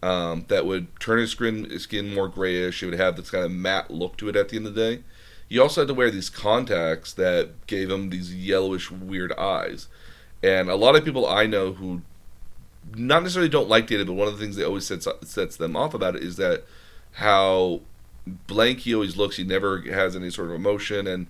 um, 0.02 0.44
that 0.48 0.66
would 0.66 0.88
turn 1.00 1.18
his 1.18 1.32
skin 1.32 1.78
skin 1.78 2.14
more 2.14 2.28
grayish. 2.28 2.82
It 2.82 2.87
would 2.87 2.98
have 3.00 3.16
this 3.16 3.30
kind 3.30 3.44
of 3.44 3.50
matte 3.50 3.90
look 3.90 4.16
to 4.18 4.28
it 4.28 4.37
at 4.37 4.50
the 4.50 4.56
end 4.56 4.66
of 4.66 4.74
the 4.74 4.96
day. 4.96 5.02
He 5.48 5.58
also 5.58 5.80
had 5.80 5.88
to 5.88 5.94
wear 5.94 6.11
these 6.11 6.30
contacts 6.30 7.12
that 7.14 7.66
gave 7.66 7.90
him 7.90 8.11
these 8.11 8.34
yellowish 8.34 8.90
weird 8.90 9.32
eyes. 9.32 9.88
And 10.42 10.68
a 10.68 10.76
lot 10.76 10.94
of 10.94 11.04
people 11.04 11.26
I 11.26 11.46
know 11.46 11.72
who 11.72 12.02
not 12.96 13.22
necessarily 13.22 13.48
don't 13.48 13.68
like 13.68 13.87
data, 13.87 14.05
but 14.05 14.12
one 14.14 14.29
of 14.29 14.38
the 14.38 14.42
things 14.44 14.57
that 14.57 14.66
always 14.66 14.87
sets 14.87 15.07
sets 15.22 15.57
them 15.57 15.77
off 15.77 15.94
about 15.94 16.16
it 16.16 16.22
is 16.22 16.37
that 16.37 16.64
how 17.14 17.81
blank 18.46 18.81
he 18.81 18.94
always 18.94 19.16
looks. 19.16 19.37
He 19.37 19.44
never 19.44 19.81
has 19.83 20.14
any 20.16 20.31
sort 20.31 20.48
of 20.48 20.55
emotion, 20.55 21.07
and 21.07 21.27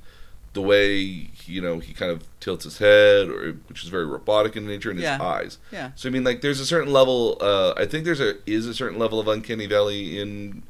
the 0.54 0.62
way 0.62 1.30
you 1.46 1.60
know 1.60 1.78
he 1.78 1.92
kind 1.94 2.10
of 2.10 2.24
tilts 2.40 2.64
his 2.64 2.78
head, 2.78 3.28
or 3.28 3.52
which 3.68 3.82
is 3.82 3.88
very 3.88 4.06
robotic 4.06 4.56
in 4.56 4.66
nature, 4.66 4.90
and 4.90 4.98
Yeah. 4.98 5.12
his 5.14 5.20
eyes. 5.20 5.58
Yeah. 5.72 5.90
So 5.94 6.08
I 6.08 6.12
mean, 6.12 6.24
like, 6.24 6.40
there's 6.40 6.60
a 6.60 6.66
certain 6.66 6.92
level. 6.92 7.38
Uh, 7.40 7.74
I 7.76 7.86
think 7.86 8.04
there's 8.04 8.20
a 8.20 8.34
is 8.46 8.66
a 8.66 8.74
certain 8.74 8.98
level 8.98 9.20
of 9.20 9.28
uncanny 9.28 9.66
valley 9.66 10.18
in 10.18 10.62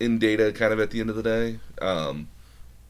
in 0.00 0.18
data, 0.18 0.52
kind 0.52 0.72
of 0.72 0.80
at 0.80 0.90
the 0.90 1.00
end 1.00 1.10
of 1.10 1.16
the 1.16 1.22
day. 1.22 1.58
Um, 1.80 2.28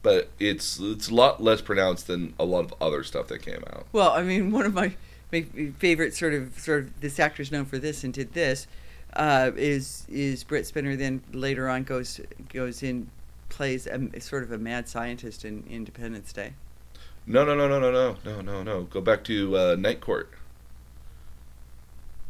but 0.01 0.29
it's 0.39 0.79
it's 0.79 1.09
a 1.09 1.15
lot 1.15 1.41
less 1.41 1.61
pronounced 1.61 2.07
than 2.07 2.33
a 2.39 2.45
lot 2.45 2.65
of 2.65 2.73
other 2.81 3.03
stuff 3.03 3.27
that 3.27 3.39
came 3.41 3.63
out. 3.71 3.85
Well, 3.91 4.11
I 4.11 4.23
mean, 4.23 4.51
one 4.51 4.65
of 4.65 4.73
my 4.73 4.93
my 5.31 5.45
favorite 5.77 6.13
sort 6.15 6.33
of 6.33 6.57
sort 6.59 6.83
of 6.83 7.01
this 7.01 7.19
actor's 7.19 7.51
known 7.51 7.65
for 7.65 7.77
this 7.77 8.03
and 8.03 8.13
did 8.13 8.33
this 8.33 8.67
uh, 9.13 9.51
is 9.55 10.05
is 10.09 10.43
Brent 10.43 10.65
Spiner. 10.65 10.97
Then 10.97 11.21
later 11.33 11.69
on 11.69 11.83
goes 11.83 12.19
goes 12.51 12.83
in 12.83 13.09
plays 13.49 13.87
a, 13.87 14.19
sort 14.19 14.43
of 14.43 14.51
a 14.51 14.57
mad 14.57 14.87
scientist 14.87 15.43
in 15.45 15.63
Independence 15.69 16.31
Day. 16.31 16.53
No, 17.25 17.43
no, 17.43 17.55
no, 17.55 17.67
no, 17.67 17.79
no, 17.79 17.91
no, 17.91 18.17
no, 18.23 18.41
no, 18.41 18.63
no. 18.63 18.83
Go 18.83 19.01
back 19.01 19.23
to 19.25 19.55
uh, 19.57 19.75
Night 19.77 20.01
Court. 20.01 20.29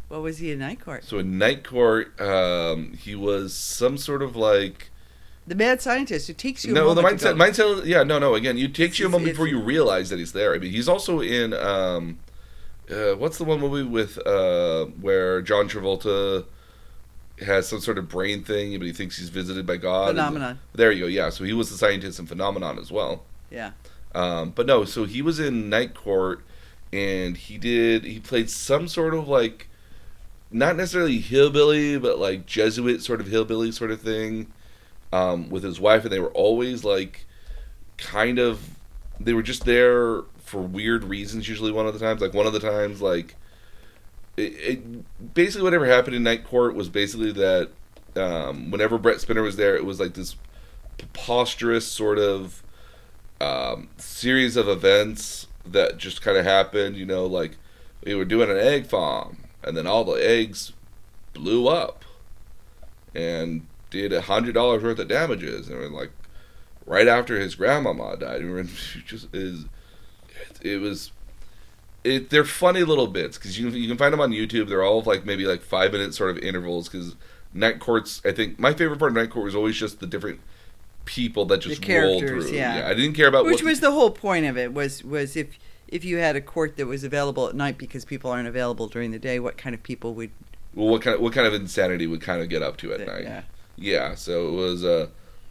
What 0.07 0.21
was 0.21 0.39
he 0.39 0.51
in 0.51 0.59
Night 0.59 0.79
Court? 0.81 1.03
So 1.03 1.19
in 1.19 1.38
Night 1.38 1.63
Court, 1.63 2.19
um, 2.19 2.93
he 2.93 3.15
was 3.15 3.53
some 3.53 3.95
sort 3.97 4.23
of 4.23 4.35
like 4.35 4.89
The 5.45 5.55
mad 5.55 5.81
scientist. 5.81 6.27
who 6.27 6.33
takes 6.33 6.65
you. 6.65 6.71
a 6.71 6.75
no, 6.75 6.93
the 6.95 7.03
mindset, 7.03 7.35
mindset. 7.38 7.85
Yeah, 7.85 8.03
no, 8.03 8.17
no. 8.17 8.33
Again, 8.33 8.57
it 8.57 8.73
takes 8.73 8.97
you 8.97 9.05
a 9.05 9.09
It's- 9.09 9.12
moment 9.19 9.33
before 9.33 9.47
you 9.47 9.59
realize 9.62 10.09
that 10.09 10.17
he's 10.19 10.33
there. 10.33 10.53
I 10.55 10.57
mean, 10.57 10.71
he's 10.71 10.89
also 10.89 11.21
in 11.21 11.53
um, 11.53 12.17
uh, 12.91 13.15
what's 13.15 13.38
the 13.38 13.43
one 13.43 13.60
movie 13.60 13.84
with 13.88 14.17
uh, 14.25 14.86
where 15.02 15.41
John 15.41 15.69
Travolta 15.69 16.45
has 17.41 17.67
some 17.67 17.80
sort 17.80 17.97
of 17.97 18.10
brain 18.10 18.43
thing, 18.43 18.78
but 18.78 18.86
he 18.88 18.93
thinks 18.93 19.17
he's 19.17 19.30
visited 19.30 19.65
by 19.65 19.78
God. 19.78 20.10
and- 20.10 20.17
Phenomenon. 20.17 20.60
there 20.73 20.91
you 20.91 21.02
go. 21.02 21.08
Yeah, 21.08 21.30
so 21.30 21.43
he 21.43 21.54
was 21.54 21.69
the 21.69 21.78
scientist 21.78 22.19
in 22.19 22.25
Phenomenon 22.25 22.78
as 22.80 22.91
well. 22.91 23.23
Yeah. 23.49 23.71
Um, 24.13 24.52
but 24.52 24.65
no, 24.65 24.86
so 24.86 25.06
he 25.06 25.21
was 25.21 25.39
in 25.39 25.69
Night 25.69 25.93
Court, 25.93 26.41
and 26.91 27.38
he 27.38 27.58
did. 27.58 28.04
He 28.04 28.19
played 28.19 28.49
some 28.49 28.88
sort 28.88 29.13
of 29.13 29.28
like, 29.28 29.67
not 30.52 30.75
necessarily 30.75 31.19
hillbilly, 31.19 31.97
but 31.97 32.17
like 32.19 32.45
Jesuit 32.45 33.02
sort 33.04 33.21
of 33.21 33.28
hillbilly 33.28 33.71
sort 33.71 33.91
of 33.91 34.02
thing, 34.02 34.47
um, 35.13 35.49
with 35.49 35.63
his 35.63 35.80
wife, 35.80 36.04
and 36.04 36.12
they 36.12 36.19
were 36.19 36.32
always 36.32 36.84
like, 36.84 37.25
kind 37.97 38.39
of, 38.39 38.60
they 39.19 39.34
were 39.34 39.43
just 39.43 39.63
there 39.65 40.21
for 40.49 40.62
weird 40.62 41.03
reasons. 41.03 41.47
Usually, 41.47 41.71
one 41.71 41.85
of 41.85 41.93
the 41.93 41.99
times, 41.99 42.21
like 42.21 42.33
one 42.33 42.47
of 42.47 42.53
the 42.53 42.59
times, 42.59 43.01
like, 43.01 43.35
it, 44.35 44.53
it 44.55 45.33
basically 45.33 45.63
whatever 45.63 45.85
happened 45.85 46.15
in 46.15 46.23
Night 46.23 46.43
Court 46.43 46.75
was 46.75 46.89
basically 46.89 47.31
that, 47.33 47.69
um, 48.15 48.71
whenever 48.71 48.97
Brent 48.97 49.19
Spiner 49.19 49.43
was 49.43 49.55
there, 49.55 49.75
it 49.75 49.85
was 49.85 49.99
like 49.99 50.15
this 50.15 50.35
preposterous 50.97 51.88
sort 51.88 52.17
of 52.17 52.63
um, 53.39 53.89
series 53.97 54.57
of 54.57 54.67
events 54.67 55.47
that 55.65 55.97
just 55.97 56.21
kind 56.21 56.35
of 56.35 56.45
happened. 56.45 56.97
You 56.97 57.05
know, 57.05 57.25
like 57.25 57.57
we 58.03 58.15
were 58.15 58.25
doing 58.25 58.49
an 58.49 58.57
egg 58.57 58.88
farm, 58.88 59.45
and 59.63 59.77
then 59.77 59.85
all 59.85 60.03
the 60.03 60.13
eggs 60.13 60.73
blew 61.33 61.67
up 61.67 62.03
and 63.13 63.67
did 63.91 64.12
a 64.12 64.21
hundred 64.21 64.53
dollars 64.53 64.81
worth 64.81 64.97
of 64.97 65.07
damages, 65.07 65.69
and 65.69 65.77
we're 65.77 65.89
like 65.89 66.12
right 66.88 67.07
after 67.07 67.39
his 67.39 67.53
grandmama 67.53 68.17
died. 68.17 68.41
And 68.41 68.51
we're 68.51 68.63
just 69.05 69.33
is 69.33 69.65
it, 70.39 70.65
it 70.65 70.78
was. 70.80 71.12
It, 72.04 72.30
they're 72.30 72.45
funny 72.45 72.84
little 72.84 73.08
bits 73.08 73.38
because 73.38 73.60
you 73.60 73.69
you 73.69 73.88
can 73.88 73.97
find 73.97 74.13
them 74.13 74.21
on 74.21 74.32
YouTube. 74.32 74.69
They're 74.69 74.84
all 74.84 75.02
like 75.02 75.25
maybe 75.25 75.45
like 75.45 75.62
five 75.62 75.91
minute 75.91 76.13
sort 76.13 76.30
of 76.32 76.38
intervals 76.38 76.88
because 76.88 77.15
Night 77.54 77.80
Court's. 77.80 78.21
I 78.23 78.32
think 78.32 78.58
my 78.58 78.73
favorite 78.73 78.99
part 78.99 79.12
of 79.12 79.17
Night 79.17 79.30
Court 79.30 79.45
was 79.45 79.56
always 79.56 79.75
just 79.78 79.99
the 79.99 80.08
different 80.08 80.39
people 81.06 81.45
that 81.45 81.60
just 81.60 81.86
rolled 81.88 82.21
characters, 82.21 82.49
through. 82.49 82.58
yeah. 82.58 82.88
I 82.88 82.93
didn't 82.93 83.13
care 83.13 83.28
about 83.28 83.45
Which 83.45 83.63
was 83.63 83.80
the 83.80 83.91
whole 83.91 84.12
point 84.12 84.45
of 84.45 84.58
it 84.58 84.73
was 84.73 85.04
was 85.04 85.36
if 85.36 85.47
if 85.88 86.06
you 86.06 86.17
had 86.17 86.36
a 86.36 86.41
court 86.41 86.78
that 86.78 86.86
was 86.86 87.04
available 87.04 87.47
at 87.49 87.56
night 87.56 87.78
because 87.78 88.06
people 88.06 88.30
aren't 88.32 88.47
available 88.47 88.88
during 88.88 89.12
the 89.12 89.19
day, 89.19 89.39
what 89.39 89.58
kind 89.58 89.73
of 89.73 89.82
people 89.84 90.13
would 90.13 90.30
well, 90.75 90.88
what 90.88 91.02
kind 91.02 91.15
of 91.15 91.21
what 91.21 91.34
kind 91.34 91.47
of 91.47 91.54
insanity 91.54 92.08
would 92.08 92.21
kind 92.21 92.41
of 92.41 92.47
get 92.47 92.62
up 92.62 92.78
to 92.78 92.93
at 92.93 92.99
that- 92.99 93.08
night. 93.08 93.23
yeah. 93.23 93.41
Yeah, 93.82 94.15
so 94.15 94.49
it 94.49 94.52
was 94.52 94.84
uh, 94.84 95.08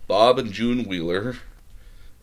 Bob 0.07 0.39
and 0.39 0.53
June 0.53 0.85
Wheeler. 0.85 1.37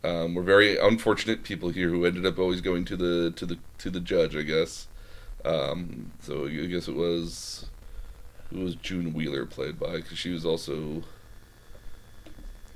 Um, 0.06 0.36
were 0.36 0.44
very 0.44 0.78
unfortunate 0.78 1.44
people 1.44 1.70
here 1.70 1.90
who 1.90 2.06
ended 2.06 2.28
up 2.28 2.38
always 2.38 2.62
going 2.62 2.86
to 2.86 2.96
the 2.96 3.32
to 3.32 3.46
the 3.46 3.58
to 3.80 3.90
the 3.90 4.00
judge, 4.00 4.36
I 4.36 4.44
guess. 4.44 4.88
Um, 5.44 6.12
so 6.22 6.46
I 6.46 6.66
guess 6.68 6.88
it 6.88 6.96
was 6.96 7.66
who 8.52 8.62
was 8.62 8.76
June 8.76 9.14
Wheeler 9.14 9.46
played 9.46 9.80
by 9.80 9.98
because 9.98 10.18
she 10.18 10.32
was 10.32 10.46
also. 10.46 11.04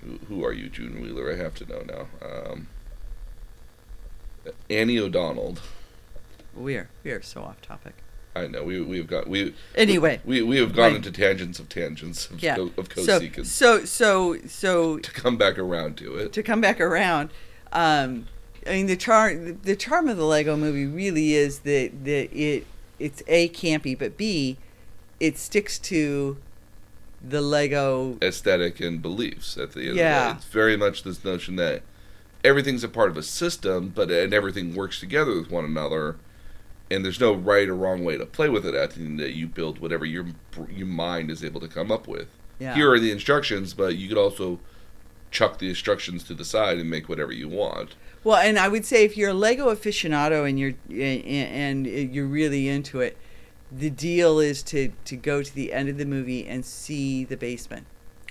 Who, 0.03 0.17
who 0.29 0.45
are 0.45 0.53
you, 0.53 0.69
June 0.69 1.01
Wheeler? 1.01 1.31
I 1.31 1.35
have 1.35 1.55
to 1.55 1.65
know 1.65 1.81
now. 1.81 2.27
Um, 2.27 2.67
Annie 4.69 4.97
O'Donnell. 4.97 5.57
We 6.55 6.77
are 6.77 6.89
we 7.03 7.11
are 7.11 7.21
so 7.21 7.43
off 7.43 7.61
topic. 7.61 7.95
I 8.35 8.47
know 8.47 8.63
we 8.63 8.79
we've 8.81 9.07
got 9.07 9.27
we 9.27 9.53
Anyway, 9.75 10.21
we 10.23 10.41
we 10.41 10.57
have 10.57 10.73
gone 10.73 10.89
Right. 10.91 10.95
into 10.97 11.11
tangents 11.11 11.59
of 11.59 11.67
tangents 11.69 12.29
of 12.29 12.41
yeah. 12.41 12.55
co- 12.55 12.71
of 12.77 12.87
So 12.95 13.19
so 13.43 13.85
so 13.85 14.37
so 14.47 14.99
to 14.99 15.11
come 15.11 15.37
back 15.37 15.57
around 15.57 15.97
to 15.97 16.15
it. 16.15 16.33
to 16.33 16.43
come 16.43 16.61
back 16.61 16.79
around, 16.79 17.31
um, 17.73 18.27
I 18.67 18.71
mean 18.71 18.85
the 18.87 18.95
charm 18.95 19.59
the 19.63 19.75
charm 19.75 20.07
of 20.07 20.17
the 20.17 20.25
Lego 20.25 20.55
Movie 20.55 20.85
really 20.85 21.33
is 21.33 21.59
that 21.59 21.91
that 22.05 22.29
it 22.37 22.65
it's 22.99 23.23
a 23.27 23.49
campy, 23.49 23.97
but 23.97 24.15
b 24.17 24.57
it 25.19 25.37
sticks 25.37 25.79
to 25.79 26.37
the 27.27 27.41
Lego. 27.41 28.17
aesthetic 28.21 28.79
and 28.79 29.01
beliefs 29.01 29.57
at 29.57 29.73
the 29.73 29.87
end 29.89 29.97
Yeah. 29.97 30.21
of 30.21 30.27
the 30.27 30.33
day. 30.33 30.37
It's 30.37 30.53
very 30.53 30.77
much 30.77 31.03
this 31.03 31.23
notion 31.25 31.55
that 31.57 31.81
everything's 32.45 32.83
a 32.83 32.87
part 32.87 33.09
of 33.09 33.17
a 33.17 33.23
system, 33.23 33.91
but 33.93 34.09
and 34.11 34.33
everything 34.33 34.75
works 34.75 34.99
together 35.01 35.35
with 35.35 35.49
one 35.51 35.65
another, 35.65 36.15
and 36.91 37.05
there's 37.05 37.19
no 37.19 37.33
right 37.33 37.67
or 37.67 37.75
wrong 37.75 38.03
way 38.03 38.17
to 38.17 38.25
play 38.25 38.49
with 38.49 38.65
it. 38.65 38.75
At 38.75 38.91
the 38.91 39.01
end 39.01 39.19
of 39.19 39.25
the 39.25 39.31
day, 39.31 39.37
you 39.37 39.47
build 39.47 39.79
whatever 39.79 40.05
your 40.05 40.27
your 40.69 40.87
mind 40.87 41.29
is 41.29 41.43
able 41.43 41.61
to 41.61 41.67
come 41.67 41.91
up 41.91 42.07
with. 42.07 42.27
Yeah. 42.59 42.75
Here 42.75 42.91
are 42.91 42.99
the 42.99 43.11
instructions, 43.11 43.73
but 43.73 43.95
you 43.95 44.09
could 44.09 44.17
also 44.17 44.59
chuck 45.31 45.59
the 45.59 45.69
instructions 45.69 46.23
to 46.23 46.33
the 46.33 46.45
side 46.45 46.77
and 46.77 46.89
make 46.89 47.07
whatever 47.07 47.31
you 47.31 47.47
want. 47.47 47.95
Well, 48.23 48.37
and 48.37 48.59
I 48.59 48.67
would 48.67 48.85
say 48.85 49.05
if 49.05 49.15
you're 49.15 49.29
a 49.29 49.33
Lego 49.33 49.73
aficionado 49.73 50.47
and 50.47 50.59
you're 50.59 50.73
and, 50.89 51.87
and 51.87 52.13
you're 52.13 52.25
really 52.25 52.67
into 52.67 52.99
it, 52.99 53.17
the 53.71 53.89
deal 53.89 54.39
is 54.39 54.63
to 54.63 54.91
to 55.05 55.15
go 55.15 55.41
to 55.43 55.53
the 55.53 55.71
end 55.71 55.89
of 55.89 55.97
the 55.97 56.05
movie 56.05 56.47
and 56.47 56.65
see 56.65 57.23
the 57.23 57.37
basement. 57.37 57.85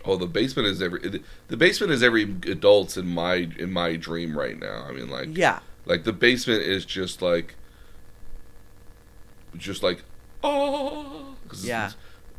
Oh, 0.04 0.16
the 0.16 0.26
basement 0.26 0.68
is 0.68 0.82
every 0.82 1.22
the 1.48 1.56
basement 1.56 1.92
is 1.92 2.02
every 2.02 2.22
adult's 2.22 2.96
in 2.96 3.06
my 3.06 3.48
in 3.58 3.72
my 3.72 3.96
dream 3.96 4.36
right 4.38 4.58
now. 4.58 4.84
I 4.88 4.92
mean, 4.92 5.08
like 5.08 5.28
Yeah. 5.36 5.60
Like 5.86 6.04
the 6.04 6.12
basement 6.12 6.62
is 6.62 6.84
just 6.84 7.22
like, 7.22 7.54
just 9.58 9.82
like, 9.82 10.02
oh, 10.42 11.34
Yeah. 11.62 11.90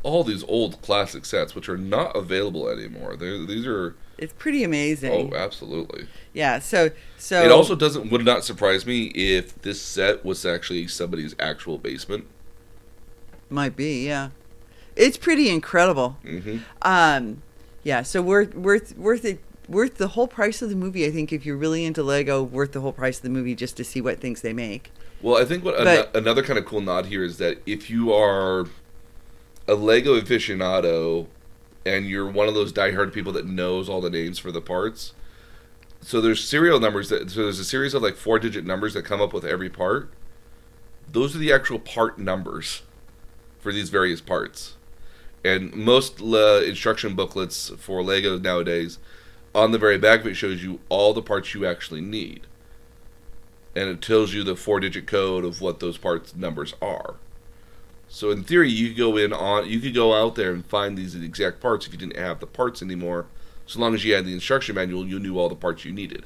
all 0.02 0.24
these 0.24 0.42
old 0.44 0.80
classic 0.82 1.24
sets 1.24 1.54
which 1.54 1.68
are 1.68 1.78
not 1.78 2.16
available 2.16 2.68
anymore. 2.68 3.16
They're, 3.16 3.38
these 3.44 3.66
are 3.66 3.94
It's 4.18 4.32
pretty 4.38 4.64
amazing. 4.64 5.12
oh, 5.32 5.36
absolutely. 5.36 6.06
Yeah. 6.32 6.58
So 6.60 6.90
so 7.18 7.42
It 7.44 7.50
also 7.50 7.74
doesn't 7.74 8.10
would 8.10 8.24
not 8.24 8.44
surprise 8.44 8.86
me 8.86 9.06
if 9.08 9.60
this 9.62 9.80
set 9.80 10.24
was 10.24 10.44
actually 10.46 10.88
somebody's 10.88 11.34
actual 11.38 11.78
basement. 11.78 12.24
might 13.48 13.76
be 13.76 14.06
yeah. 14.06 14.30
It's 14.96 15.16
pretty 15.16 15.48
incredible. 15.48 16.16
hmm 16.22 16.58
Um, 16.82 17.42
yeah. 17.84 18.02
So 18.02 18.20
worth 18.22 18.54
worth 18.54 18.96
worth 18.96 19.24
it. 19.24 19.40
Worth 19.68 19.98
the 19.98 20.08
whole 20.08 20.26
price 20.26 20.62
of 20.62 20.68
the 20.68 20.74
movie, 20.74 21.06
I 21.06 21.12
think. 21.12 21.32
If 21.32 21.46
you're 21.46 21.56
really 21.56 21.84
into 21.84 22.02
Lego, 22.02 22.42
worth 22.42 22.72
the 22.72 22.80
whole 22.80 22.92
price 22.92 23.18
of 23.18 23.22
the 23.22 23.28
movie 23.30 23.54
just 23.54 23.76
to 23.76 23.84
see 23.84 24.00
what 24.00 24.18
things 24.18 24.40
they 24.40 24.52
make. 24.52 24.90
Well, 25.22 25.36
I 25.36 25.44
think 25.44 25.64
what 25.64 25.76
But- 25.76 25.86
ano- 25.86 26.08
another 26.14 26.42
kind 26.42 26.58
of 26.58 26.64
cool 26.64 26.80
nod 26.80 27.06
here 27.06 27.22
is 27.24 27.38
that 27.38 27.58
if 27.66 27.90
you 27.90 28.12
are 28.12 28.66
a 29.68 29.74
Lego 29.74 30.18
aficionado 30.20 31.26
and 31.84 32.06
you're 32.06 32.26
one 32.26 32.48
of 32.48 32.54
those 32.54 32.72
diehard 32.72 33.12
people 33.12 33.32
that 33.32 33.46
knows 33.46 33.88
all 33.88 34.00
the 34.00 34.10
names 34.10 34.38
for 34.38 34.50
the 34.50 34.60
parts, 34.60 35.12
so 36.00 36.20
there's 36.20 36.42
serial 36.42 36.80
numbers 36.80 37.10
that 37.10 37.30
so 37.30 37.42
there's 37.42 37.58
a 37.58 37.64
series 37.64 37.92
of 37.92 38.02
like 38.02 38.16
four 38.16 38.38
digit 38.38 38.64
numbers 38.64 38.94
that 38.94 39.04
come 39.04 39.20
up 39.20 39.32
with 39.32 39.44
every 39.44 39.68
part. 39.68 40.10
Those 41.10 41.34
are 41.34 41.38
the 41.38 41.52
actual 41.52 41.78
part 41.78 42.18
numbers 42.18 42.82
for 43.58 43.72
these 43.72 43.90
various 43.90 44.20
parts. 44.20 44.76
And 45.44 45.74
most 45.74 46.20
uh, 46.20 46.62
instruction 46.64 47.14
booklets 47.14 47.70
for 47.78 48.02
Lego 48.02 48.38
nowadays, 48.38 48.98
on 49.54 49.72
the 49.72 49.78
very 49.78 49.98
back 49.98 50.20
of 50.20 50.26
it 50.26 50.34
shows 50.34 50.62
you 50.62 50.80
all 50.88 51.12
the 51.12 51.22
parts 51.22 51.54
you 51.54 51.66
actually 51.66 52.00
need 52.00 52.46
and 53.74 53.88
it 53.88 54.02
tells 54.02 54.34
you 54.34 54.42
the 54.42 54.56
four 54.56 54.80
digit 54.80 55.06
code 55.06 55.44
of 55.44 55.60
what 55.60 55.80
those 55.80 55.98
parts 55.98 56.34
numbers 56.34 56.74
are. 56.82 57.16
So 58.08 58.30
in 58.30 58.42
theory, 58.42 58.68
you 58.68 58.88
could 58.88 58.96
go 58.96 59.16
in 59.16 59.32
on 59.32 59.68
you 59.68 59.78
could 59.78 59.94
go 59.94 60.14
out 60.14 60.34
there 60.34 60.52
and 60.52 60.66
find 60.66 60.98
these 60.98 61.14
exact 61.14 61.60
parts 61.60 61.86
if 61.86 61.92
you 61.92 61.98
didn't 61.98 62.16
have 62.16 62.40
the 62.40 62.46
parts 62.46 62.82
anymore. 62.82 63.26
So 63.66 63.78
long 63.78 63.94
as 63.94 64.04
you 64.04 64.14
had 64.14 64.26
the 64.26 64.32
instruction 64.34 64.74
manual, 64.74 65.06
you 65.06 65.20
knew 65.20 65.38
all 65.38 65.48
the 65.48 65.54
parts 65.54 65.84
you 65.84 65.92
needed. 65.92 66.24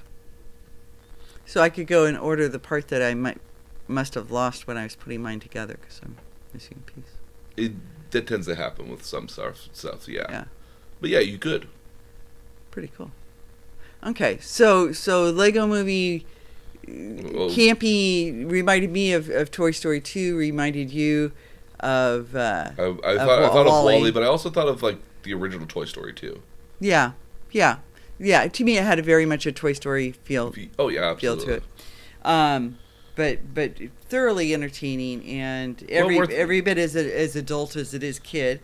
So 1.45 1.61
I 1.61 1.69
could 1.69 1.87
go 1.87 2.07
and 2.07 2.17
order 2.17 2.49
the 2.49 2.59
part 2.59 2.89
that 2.89 3.03
I 3.03 3.13
might 3.13 3.39
must 3.87 4.15
have 4.15 4.31
lost 4.31 4.67
when 4.67 4.79
I 4.79 4.85
was 4.85 4.97
putting 4.97 5.23
mine 5.23 5.41
together 5.41 5.77
because 5.79 6.01
I'm 6.03 6.17
missing 6.55 6.83
a 6.87 6.91
piece. 6.91 7.13
It 7.57 7.73
that 8.13 8.27
tends 8.27 8.47
to 8.47 8.55
happen 8.55 8.89
with 8.89 9.05
some 9.05 9.29
stuff. 9.29 9.69
Stuff, 9.75 10.09
yeah. 10.09 10.27
Yeah. 10.31 10.45
But 11.03 11.11
yeah, 11.11 11.19
you 11.19 11.37
could. 11.37 11.69
Pretty 12.71 12.91
cool. 12.97 13.11
Okay, 14.03 14.39
so 14.41 14.93
so 14.93 15.25
Lego 15.31 15.67
Movie 15.67 16.25
Well, 16.87 17.51
campy 17.51 18.51
reminded 18.51 18.91
me 18.91 19.13
of, 19.13 19.29
of 19.29 19.51
Toy 19.51 19.71
Story 19.71 20.01
Two. 20.01 20.37
Reminded 20.37 20.91
you 20.91 21.33
of 21.81 22.35
uh, 22.35 22.71
I, 22.79 22.83
I 22.83 22.87
Of 22.87 22.99
thought 23.03 23.43
I 23.43 23.49
thought 23.49 23.67
of 23.67 23.85
WALL-E, 23.85 24.11
but 24.11 24.23
I 24.23 24.27
also 24.27 24.51
thought 24.51 24.69
of 24.69 24.83
like 24.83 24.99
the 25.23 25.35
original 25.35 25.67
Toy 25.67 25.85
Story 25.85 26.13
too. 26.13 26.43
yeah, 26.81 27.13
yeah, 27.51 27.79
yeah. 28.19 28.47
To 28.47 28.65
me, 28.65 28.79
it 28.79 28.85
had 28.85 28.99
a 28.99 29.03
very 29.03 29.27
much 29.27 29.47
a 29.47 29.53
Toy 29.53 29.73
Story 29.73 30.13
feel 30.13 30.55
Oh 30.79 30.89
yeah, 30.89 31.15
feel 31.15 31.37
to 31.37 31.55
it. 31.55 31.63
Um, 32.25 32.79
but 33.17 33.55
but 33.55 33.73
thoroughly 34.09 34.55
entertaining 34.55 35.25
and 35.27 35.83
Well 35.89 36.01
every 36.01 36.37
every 36.37 36.61
bit 36.61 36.79
as 36.79 36.97
a, 36.97 37.19
as 37.19 37.37
adult 37.37 37.77
as 37.77 37.95
it 37.95 38.03
is 38.03 38.19
kid. 38.19 38.61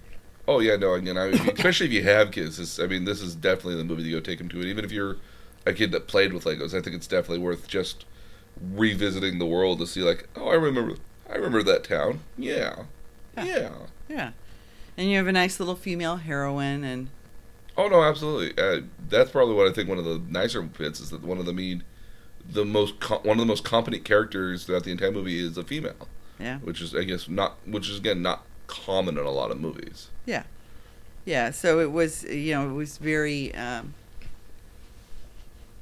Oh 0.49 0.61
yeah, 0.61 0.77
no, 0.77 0.95
again, 0.95 1.17
I 1.17 1.31
mean, 1.31 1.51
especially 1.51 1.87
if 1.87 1.93
you 1.93 2.03
have 2.03 2.31
kids. 2.33 2.57
This, 2.57 2.81
I 2.81 2.87
mean, 2.87 3.05
this 3.05 3.21
is 3.21 3.35
definitely 3.35 3.77
the 3.77 3.85
movie 3.85 4.03
to 4.03 4.11
go 4.11 4.21
take 4.21 4.39
them 4.39 4.49
to. 4.49 4.57
And 4.57 4.67
even 4.67 4.85
if 4.85 4.91
you're 4.91 5.19
a 5.67 5.73
kid 5.73 5.93
that 5.93 6.09
played 6.09 6.33
with 6.33 6.45
Legos, 6.45 6.75
I 6.75 6.81
think 6.81 6.97
it's 6.97 7.07
definitely 7.07 7.39
worth 7.39 7.69
just 7.69 8.05
revisiting 8.61 9.39
the 9.39 9.47
world 9.47 9.79
to 9.81 9.87
see, 9.87 10.03
like, 10.03 10.29
oh, 10.37 10.49
I 10.49 10.55
remember, 10.55 10.97
I 11.29 11.35
remember 11.37 11.63
that 11.65 11.85
town. 11.85 12.21
Yeah, 12.39 12.85
Yeah. 13.37 13.45
yeah. 13.45 13.71
Yeah, 14.09 14.31
and 14.97 15.09
you 15.09 15.17
have 15.19 15.27
a 15.29 15.33
nice 15.33 15.61
little 15.61 15.77
female 15.77 16.17
heroine, 16.17 16.83
and 16.85 17.09
Oh 17.77 17.87
no, 17.89 18.03
absolutely. 18.03 18.61
Uh, 18.63 18.83
that's 19.09 19.31
probably 19.31 19.55
what 19.55 19.69
I 19.69 19.73
think. 19.73 19.89
One 19.89 19.99
of 19.99 20.05
the 20.05 20.21
nicer 20.29 20.61
bits 20.63 20.99
is 21.01 21.11
that 21.11 21.23
one 21.23 21.39
of 21.39 21.47
the 21.47 21.53
mean, 21.53 21.85
the 22.51 22.65
most 22.65 22.99
co- 23.01 23.21
one 23.21 23.37
of 23.39 23.39
the 23.39 23.47
most 23.47 23.65
competent 23.65 24.05
characters 24.05 24.65
throughout 24.65 24.83
the 24.85 24.91
entire 24.91 25.13
movie 25.13 25.39
is 25.39 25.57
a 25.57 25.63
female, 25.63 26.09
yeah, 26.41 26.59
which 26.59 26.81
is 26.83 26.95
I 26.95 27.05
guess 27.05 27.29
not, 27.29 27.57
which 27.65 27.89
is 27.89 27.99
again 27.99 28.21
not 28.21 28.45
common 28.67 29.17
in 29.17 29.25
a 29.25 29.31
lot 29.31 29.51
of 29.53 29.61
movies. 29.61 30.09
yeah. 30.27 30.43
Yeah. 31.25 31.53
So 31.53 31.79
it 31.79 31.93
was 31.93 32.25
you 32.25 32.53
know 32.55 32.69
it 32.69 32.73
was 32.73 32.99
very 32.99 33.55
um, 33.55 33.95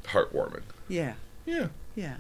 Heartwarming. 0.05 0.63
yeah 0.89 1.15
Yeah. 1.47 1.69
yeah 1.95 2.17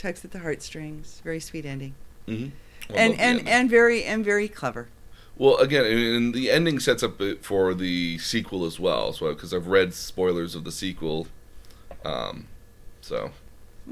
tugs 0.00 0.24
at 0.24 0.30
the 0.30 0.40
heartstrings. 0.40 1.20
Very 1.22 1.40
sweet 1.40 1.64
ending, 1.66 1.94
Mm-hmm. 2.26 2.48
and 2.94 3.20
and 3.20 3.48
and 3.48 3.70
very 3.70 4.04
and 4.04 4.24
very 4.24 4.48
clever. 4.48 4.88
Well, 5.36 5.56
again, 5.56 5.84
and 5.86 6.34
the 6.34 6.50
ending 6.50 6.80
sets 6.80 7.02
up 7.02 7.20
for 7.40 7.72
the 7.72 8.18
sequel 8.18 8.64
as 8.66 8.78
well. 8.78 9.12
So, 9.14 9.32
because 9.32 9.54
I've 9.54 9.68
read 9.68 9.94
spoilers 9.94 10.54
of 10.54 10.64
the 10.64 10.72
sequel, 10.72 11.28
um, 12.04 12.46
so 13.00 13.30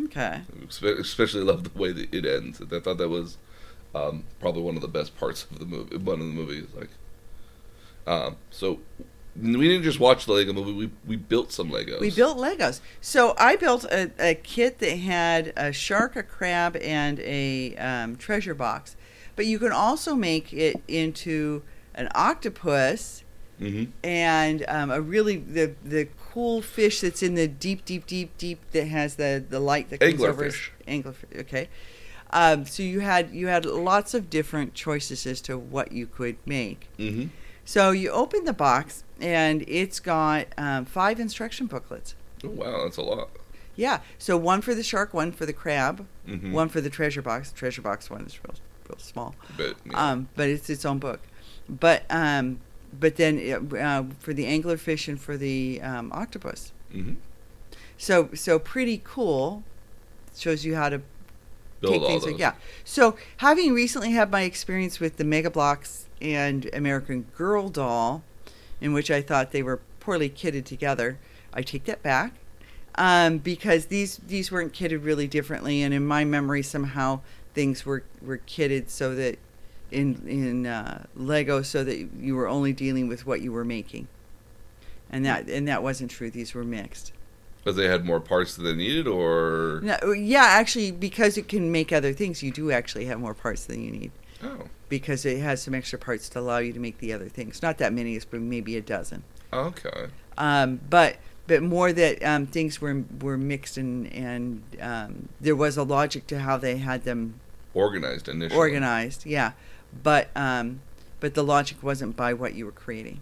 Okay. 0.05 0.43
especially 0.83 1.43
love 1.43 1.65
the 1.65 1.79
way 1.79 1.93
that 1.93 2.13
it 2.15 2.27
ends. 2.27 2.61
I 2.61 2.81
thought 2.81 2.99
that 2.99 3.09
was 3.09 3.39
um, 3.95 4.25
probably 4.41 4.63
one 4.63 4.77
of 4.77 4.83
the 4.83 4.89
best 4.89 5.17
parts 5.17 5.47
of 5.51 5.59
the 5.59 5.65
movie. 5.65 5.97
One 5.97 6.21
of 6.21 6.27
the 6.27 6.33
movies, 6.35 6.67
like, 6.77 6.91
um, 8.07 8.37
so 8.51 8.81
we 9.41 9.69
didn't 9.69 9.85
just 9.85 10.01
watch 10.01 10.27
the 10.27 10.33
Lego 10.33 10.53
movie. 10.53 10.73
We 10.73 10.91
we 11.07 11.17
built 11.17 11.53
some 11.53 11.71
Legos. 11.71 12.01
We 12.01 12.11
built 12.11 12.39
Legos. 12.39 12.81
So 13.01 13.35
I 13.39 13.57
built 13.57 13.85
a, 13.85 14.11
a 14.19 14.35
kit 14.35 14.79
that 14.81 14.97
had 14.97 15.53
a 15.57 15.73
shark, 15.73 16.17
a 16.17 16.23
crab, 16.23 16.77
and 16.77 17.21
a 17.21 17.77
um, 17.77 18.17
treasure 18.17 18.55
box. 18.55 18.97
But 19.37 19.47
you 19.47 19.59
can 19.59 19.73
also 19.73 20.15
make 20.15 20.53
it 20.53 20.83
into 20.89 21.63
an 21.95 22.09
octopus 22.15 23.25
hmm 23.59 23.85
and 24.05 24.65
um, 24.69 24.91
a 24.91 25.01
really 25.01 25.37
the 25.37 25.75
the 25.85 26.09
cool 26.31 26.63
fish 26.63 27.01
that's 27.01 27.23
in 27.23 27.35
the 27.35 27.49
deep, 27.49 27.85
deep, 27.85 28.07
deep, 28.07 28.37
deep 28.39 28.61
that 28.71 28.87
has 28.87 29.17
the 29.17 29.45
the 29.49 29.61
light 29.61 29.91
that 29.91 30.01
comes 30.01 30.23
over. 30.23 30.45
Anglerfish. 30.45 30.71
Anglerfish. 30.87 31.41
Okay. 31.41 31.69
Um, 32.31 32.67
so 32.67 32.83
you 32.83 33.01
had 33.01 33.31
you 33.31 33.49
had 33.49 33.65
lots 33.65 34.15
of 34.15 34.31
different 34.31 34.75
choices 34.75 35.27
as 35.27 35.41
to 35.43 35.59
what 35.59 35.93
you 35.93 36.07
could 36.07 36.37
make. 36.47 36.89
hmm 36.97 37.27
So 37.69 37.91
you 37.91 38.11
open 38.13 38.45
the 38.45 38.55
box 38.55 39.05
and 39.21 39.63
it's 39.69 40.01
got 40.01 40.47
um, 40.57 40.87
five 40.87 41.21
instruction 41.21 41.67
booklets. 41.67 42.15
Oh 42.43 42.49
wow, 42.49 42.85
that's 42.85 42.97
a 42.97 43.03
lot. 43.03 43.29
Yeah. 43.77 44.01
So 44.17 44.39
one 44.39 44.63
for 44.63 44.75
the 44.75 44.83
shark, 44.83 45.13
one 45.13 45.33
for 45.33 45.45
the 45.45 45.53
crab, 45.53 46.07
hmm 46.25 46.51
one 46.53 46.71
for 46.71 46.81
the 46.81 46.89
treasure 46.89 47.21
box. 47.21 47.51
The 47.51 47.59
treasure 47.59 47.83
box 47.83 48.09
one 48.09 48.23
is 48.25 48.39
real, 48.43 48.55
real 48.89 48.99
small, 48.99 49.35
But 49.59 49.77
yeah. 49.85 50.13
um, 50.13 50.29
but 50.35 50.49
it's 50.49 50.71
its 50.71 50.87
own 50.87 50.99
book. 50.99 51.21
But 51.69 52.05
um, 52.09 52.61
but 52.99 53.17
then 53.17 53.35
uh, 53.79 54.05
for 54.19 54.33
the 54.33 54.45
anglerfish 54.45 55.07
and 55.07 55.21
for 55.21 55.37
the 55.37 55.83
um, 55.83 56.11
octopus. 56.11 56.73
hmm 56.91 57.17
So 57.99 58.31
so 58.33 58.59
pretty 58.59 59.03
cool. 59.05 59.63
Shows 60.35 60.65
you 60.65 60.75
how 60.75 60.89
to 60.89 61.03
build 61.83 61.93
take 61.93 62.03
all 62.03 62.09
things. 62.09 62.25
those. 62.25 62.41
Yeah. 62.41 62.55
So 62.83 63.17
having 63.39 63.75
recently 63.75 64.13
had 64.13 64.31
my 64.31 64.45
experience 64.45 65.01
with 65.01 65.19
the 65.19 65.25
Mega 65.25 65.51
Bloks 65.51 66.08
and 66.21 66.69
American 66.73 67.27
Girl 67.37 67.69
doll, 67.69 68.23
in 68.81 68.93
which 68.93 69.11
I 69.11 69.23
thought 69.23 69.53
they 69.53 69.63
were 69.63 69.81
poorly 70.01 70.31
kitted 70.31 70.65
together, 70.65 71.19
I 71.53 71.63
take 71.63 71.85
that 71.85 72.03
back. 72.03 72.35
Um, 72.95 73.39
because 73.39 73.87
these 73.87 74.19
these 74.27 74.51
weren't 74.51 74.73
kitted 74.73 75.05
really 75.05 75.29
differently, 75.29 75.83
and 75.83 75.95
in 75.95 76.05
my 76.05 76.25
memory, 76.25 76.63
somehow 76.63 77.21
things 77.55 77.87
were, 77.87 78.03
were 78.21 78.39
kitted 78.39 78.91
so 78.91 79.15
that 79.15 79.39
in 79.93 80.27
in 80.27 80.67
uh, 80.67 81.05
Lego, 81.15 81.63
so 81.63 81.85
that 81.85 82.09
you 82.19 82.35
were 82.35 82.49
only 82.49 82.73
dealing 82.73 83.07
with 83.07 83.25
what 83.25 83.41
you 83.41 83.53
were 83.53 83.65
making, 83.65 84.09
and 85.11 85.25
that 85.25 85.49
and 85.49 85.69
that 85.69 85.83
wasn't 85.83 86.11
true. 86.11 86.31
These 86.31 86.55
were 86.55 86.65
mixed. 86.65 87.13
Because 87.63 87.77
they 87.77 87.87
had 87.87 88.05
more 88.05 88.21
parts 88.21 88.57
than 88.57 88.65
they 88.65 88.75
needed, 88.75 89.07
or 89.07 89.81
No, 89.83 90.13
yeah, 90.13 90.45
actually, 90.45 90.91
because 90.91 91.37
it 91.37 91.49
can 91.49 91.71
make 91.71 91.93
other 91.93 92.13
things, 92.13 92.43
you 92.43 92.51
do 92.51 92.71
actually 92.71 93.05
have 93.07 93.21
more 93.21 93.35
parts 93.35 93.67
than 93.67 93.83
you 93.83 93.91
need. 93.91 94.11
Oh, 94.43 94.65
because 94.89 95.25
it 95.25 95.41
has 95.41 95.63
some 95.63 95.75
extra 95.75 95.99
parts 95.99 96.29
to 96.31 96.39
allow 96.41 96.59
you 96.59 96.73
to 96.73 96.81
make 96.81 96.99
the 96.99 97.13
other 97.13 97.29
things. 97.29 97.63
Not 97.63 97.79
that 97.79 97.93
many, 97.93 98.19
but 98.31 98.41
maybe 98.41 98.77
a 98.77 98.81
dozen. 98.81 99.23
okay. 99.53 100.07
Um, 100.37 100.81
but 100.89 101.17
but 101.49 101.63
more 101.63 101.93
that 101.93 102.23
um, 102.23 102.47
things 102.47 102.81
were 102.81 103.03
were 103.21 103.37
mixed 103.37 103.77
and 103.77 104.13
and 104.13 104.63
um, 104.81 105.29
there 105.41 105.57
was 105.57 105.77
a 105.77 105.83
logic 105.83 106.27
to 106.29 106.39
how 106.41 106.57
they 106.57 106.77
had 106.77 107.05
them 107.05 107.41
Organized 107.75 108.29
initially. 108.29 108.57
organized. 108.59 109.27
Yeah, 109.27 109.53
but 110.03 110.29
um, 110.37 110.81
but 111.21 111.35
the 111.35 111.43
logic 111.43 111.83
wasn't 111.83 112.17
by 112.17 112.33
what 112.35 112.55
you 112.55 112.67
were 112.67 112.73
creating. 112.73 113.21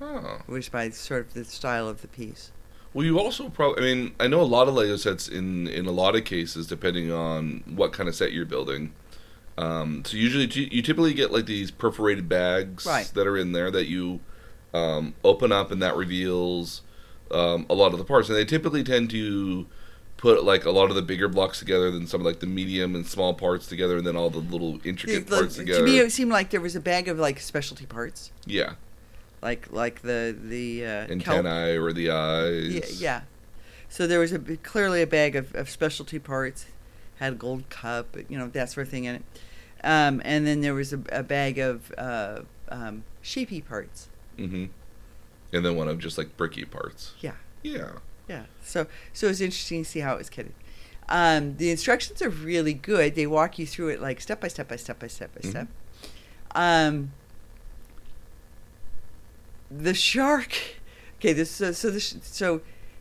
Oh. 0.00 0.38
It 0.46 0.50
was 0.52 0.68
by 0.68 0.90
sort 0.90 1.22
of 1.26 1.34
the 1.34 1.44
style 1.44 1.88
of 1.88 2.02
the 2.02 2.08
piece. 2.08 2.52
Well, 2.94 3.04
you 3.04 3.18
also 3.18 3.48
probably. 3.48 3.90
I 3.90 3.94
mean, 3.94 4.14
I 4.20 4.28
know 4.28 4.40
a 4.40 4.42
lot 4.42 4.68
of 4.68 4.74
Lego 4.74 4.96
sets. 4.96 5.26
In 5.28 5.66
in 5.66 5.86
a 5.86 5.90
lot 5.90 6.14
of 6.14 6.24
cases, 6.24 6.66
depending 6.68 7.10
on 7.10 7.64
what 7.66 7.92
kind 7.92 8.08
of 8.08 8.14
set 8.14 8.32
you're 8.32 8.44
building. 8.46 8.92
Um, 9.58 10.04
so 10.04 10.16
usually, 10.16 10.46
you 10.46 10.82
typically 10.82 11.14
get 11.14 11.32
like 11.32 11.46
these 11.46 11.70
perforated 11.70 12.28
bags 12.28 12.86
Right. 12.86 13.10
that 13.14 13.26
are 13.26 13.36
in 13.36 13.52
there 13.52 13.70
that 13.70 13.86
you 13.86 14.20
um, 14.72 15.14
open 15.24 15.50
up, 15.52 15.70
and 15.72 15.82
that 15.82 15.96
reveals 15.96 16.82
um, 17.30 17.66
a 17.68 17.74
lot 17.74 17.92
of 17.92 17.98
the 17.98 18.04
parts. 18.04 18.28
And 18.28 18.36
they 18.38 18.44
typically 18.44 18.84
tend 18.84 19.10
to 19.10 19.66
put 20.16 20.44
like 20.44 20.64
a 20.64 20.70
lot 20.70 20.90
of 20.90 20.96
the 20.96 21.02
bigger 21.02 21.28
blocks 21.28 21.58
together 21.58 21.90
than 21.90 22.06
some 22.06 22.20
of 22.20 22.26
like 22.26 22.40
the 22.40 22.46
medium 22.46 22.94
and 22.94 23.06
small 23.06 23.34
parts 23.34 23.66
together, 23.66 23.96
and 23.96 24.06
then 24.06 24.14
all 24.16 24.30
the 24.30 24.38
little 24.38 24.78
intricate 24.84 25.26
The- 25.26 25.36
parts 25.36 25.56
together. 25.56 25.80
to 25.80 25.84
me, 25.84 25.98
it 25.98 26.12
seemed 26.12 26.30
like 26.30 26.50
there 26.50 26.60
was 26.60 26.76
a 26.76 26.80
bag 26.80 27.08
of 27.08 27.18
like 27.18 27.40
specialty 27.40 27.86
parts, 27.86 28.30
yeah, 28.46 28.74
like 29.42 29.72
like 29.72 30.02
the 30.02 30.36
the 30.40 30.84
uh, 30.84 31.06
kelp 31.06 31.10
antennae 31.44 31.76
or 31.78 31.92
the 31.92 32.10
eyes. 32.10 33.00
Yeah, 33.00 33.08
yeah. 33.08 33.20
So 33.88 34.06
there 34.06 34.20
was 34.20 34.32
a 34.32 34.38
clearly 34.38 35.02
a 35.02 35.06
bag 35.06 35.34
of, 35.34 35.54
of 35.54 35.68
specialty 35.70 36.18
parts, 36.18 36.66
had 37.16 37.32
a 37.32 37.36
gold 37.36 37.68
cup, 37.70 38.16
you 38.28 38.38
know 38.38 38.46
that 38.48 38.70
sort 38.70 38.86
of 38.86 38.90
thing 38.90 39.04
in 39.04 39.14
it, 39.16 39.22
um, 39.84 40.20
and 40.24 40.46
then 40.46 40.60
there 40.60 40.74
was 40.74 40.92
a, 40.92 41.00
a 41.10 41.22
bag 41.22 41.58
of 41.58 41.92
uh, 41.98 42.40
um, 42.68 43.04
shapy 43.22 43.64
parts. 43.64 44.08
Mm-hmm. 44.38 44.66
And 45.52 45.64
then 45.64 45.76
one 45.76 45.88
of 45.88 45.98
just 45.98 46.18
like 46.18 46.36
bricky 46.36 46.64
parts. 46.64 47.12
Yeah, 47.20 47.32
Yeah. 47.62 47.92
yeah. 48.28 48.44
So 48.62 48.86
so 49.12 49.26
it 49.26 49.30
was 49.30 49.40
interesting 49.40 49.84
to 49.84 49.88
see 49.90 50.00
how 50.00 50.14
it 50.14 50.18
was 50.18 50.28
kitted. 50.30 50.52
Um, 51.08 51.56
the 51.56 51.70
instructions 51.70 52.20
are 52.20 52.28
really 52.28 52.74
good. 52.74 53.14
They 53.14 53.26
walk 53.26 53.58
you 53.58 53.66
through 53.66 53.88
it 53.88 54.00
like 54.00 54.20
step 54.20 54.40
by 54.40 54.48
step 54.48 54.68
by 54.68 54.76
step 54.76 54.98
by 54.98 55.06
step 55.06 55.34
by 55.34 55.40
Mhm. 55.40 55.50
step. 55.50 55.68
Um, 56.54 57.12
the 59.70 59.94
shark. 59.94 60.52
Okay, 61.20 61.32
this 61.32 61.50
so 61.50 61.72
so 61.72 61.90
this 61.90 62.14
so 62.22 62.60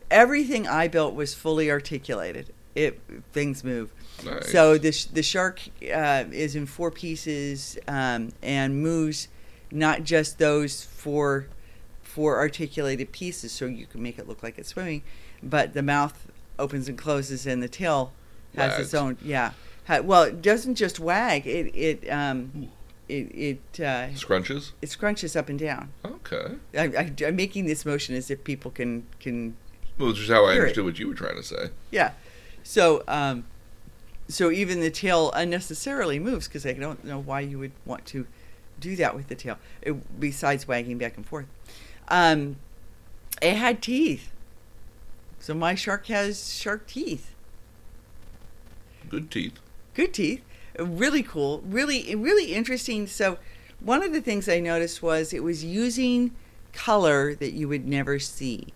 everything 0.09 0.65
I 0.67 0.87
built 0.87 1.13
was 1.13 1.35
fully 1.35 1.69
articulated. 1.69 2.51
It 2.73 2.99
things 3.31 3.63
move. 3.63 3.91
Nice. 4.25 4.51
So 4.51 4.77
the 4.77 4.91
the 5.13 5.23
shark 5.23 5.59
uh, 5.93 6.25
is 6.31 6.55
in 6.55 6.65
four 6.65 6.91
pieces 6.91 7.77
um, 7.87 8.31
and 8.41 8.81
moves 8.81 9.27
not 9.71 10.03
just 10.03 10.39
those 10.39 10.83
four 10.83 11.47
four 12.01 12.37
articulated 12.37 13.11
pieces, 13.11 13.51
so 13.51 13.65
you 13.65 13.85
can 13.85 14.01
make 14.01 14.17
it 14.17 14.27
look 14.27 14.41
like 14.41 14.57
it's 14.57 14.69
swimming, 14.69 15.03
but 15.43 15.73
the 15.73 15.83
mouth 15.83 16.27
opens 16.57 16.87
and 16.89 16.97
closes 16.97 17.45
and 17.45 17.61
the 17.61 17.67
tail 17.69 18.11
has 18.55 18.79
its 18.79 18.93
own 18.93 19.17
yeah. 19.21 19.51
Ha- 19.87 19.99
well, 20.01 20.23
it 20.23 20.41
doesn't 20.41 20.75
just 20.75 20.99
wag. 20.99 21.45
It 21.45 21.73
it 21.75 22.09
um 22.09 22.69
it 23.07 23.13
it 23.73 23.79
uh, 23.79 24.09
Scrunches? 24.15 24.71
it 24.81 24.89
scrunches 24.89 25.35
up 25.35 25.47
and 25.47 25.59
down. 25.59 25.89
Okay. 26.03 26.55
I, 26.75 26.83
I, 26.85 27.13
I'm 27.25 27.35
making 27.35 27.67
this 27.67 27.85
motion 27.85 28.15
as 28.15 28.31
if 28.31 28.43
people 28.43 28.71
can 28.71 29.05
can 29.19 29.55
Well, 29.97 30.09
which 30.09 30.19
is 30.19 30.29
how 30.29 30.45
I 30.45 30.53
Hear 30.53 30.61
it. 30.61 30.65
understood 30.65 30.85
what 30.85 30.99
you 30.99 31.07
were 31.07 31.13
trying 31.13 31.35
to 31.35 31.43
say. 31.43 31.69
Yeah. 31.91 32.11
So, 32.63 33.03
um, 33.07 33.45
so 34.27 34.51
even 34.51 34.81
the 34.81 34.91
tail 34.91 35.31
unnecessarily 35.33 36.19
moves 36.19 36.47
because 36.47 36.65
I 36.65 36.73
don't 36.73 37.03
know 37.03 37.19
why 37.19 37.41
you 37.41 37.59
would 37.59 37.71
want 37.85 38.05
to 38.07 38.27
do 38.79 38.95
that 38.97 39.15
with 39.15 39.27
the 39.27 39.35
tail, 39.35 39.57
it, 39.81 40.19
besides 40.19 40.67
wagging 40.67 40.97
back 40.97 41.17
and 41.17 41.25
forth. 41.25 41.47
Um, 42.09 42.57
it 43.41 43.55
had 43.55 43.81
teeth. 43.81 44.31
So 45.39 45.53
my 45.53 45.75
shark 45.75 46.07
has 46.07 46.53
shark 46.53 46.87
teeth. 46.87 47.33
Good 49.09 49.31
teeth. 49.31 49.59
Good 49.93 50.13
teeth. 50.13 50.43
Really 50.77 51.23
cool. 51.23 51.63
Really, 51.65 52.13
really 52.15 52.53
interesting. 52.53 53.07
So 53.07 53.37
one 53.79 54.03
of 54.03 54.11
the 54.11 54.21
things 54.21 54.49
I 54.49 54.59
noticed 54.59 55.01
was 55.01 55.33
it 55.33 55.43
was 55.43 55.63
using 55.63 56.35
color 56.73 57.33
that 57.35 57.53
you 57.53 57.67
would 57.67 57.87
never 57.87 58.19
see. 58.19 58.67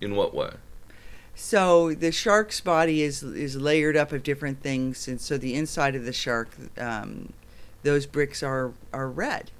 In 0.00 0.16
what 0.16 0.34
way? 0.34 0.50
So 1.38 1.92
the 1.92 2.10
shark's 2.12 2.60
body 2.60 3.02
is 3.02 3.22
is 3.22 3.56
layered 3.56 3.94
up 3.96 4.10
of 4.10 4.22
different 4.22 4.62
things, 4.62 5.06
and 5.06 5.20
so 5.20 5.36
the 5.36 5.54
inside 5.54 5.94
of 5.94 6.04
the 6.06 6.12
shark, 6.12 6.48
um, 6.78 7.34
those 7.82 8.06
bricks 8.06 8.42
are 8.42 8.72
are 8.92 9.08
red. 9.08 9.50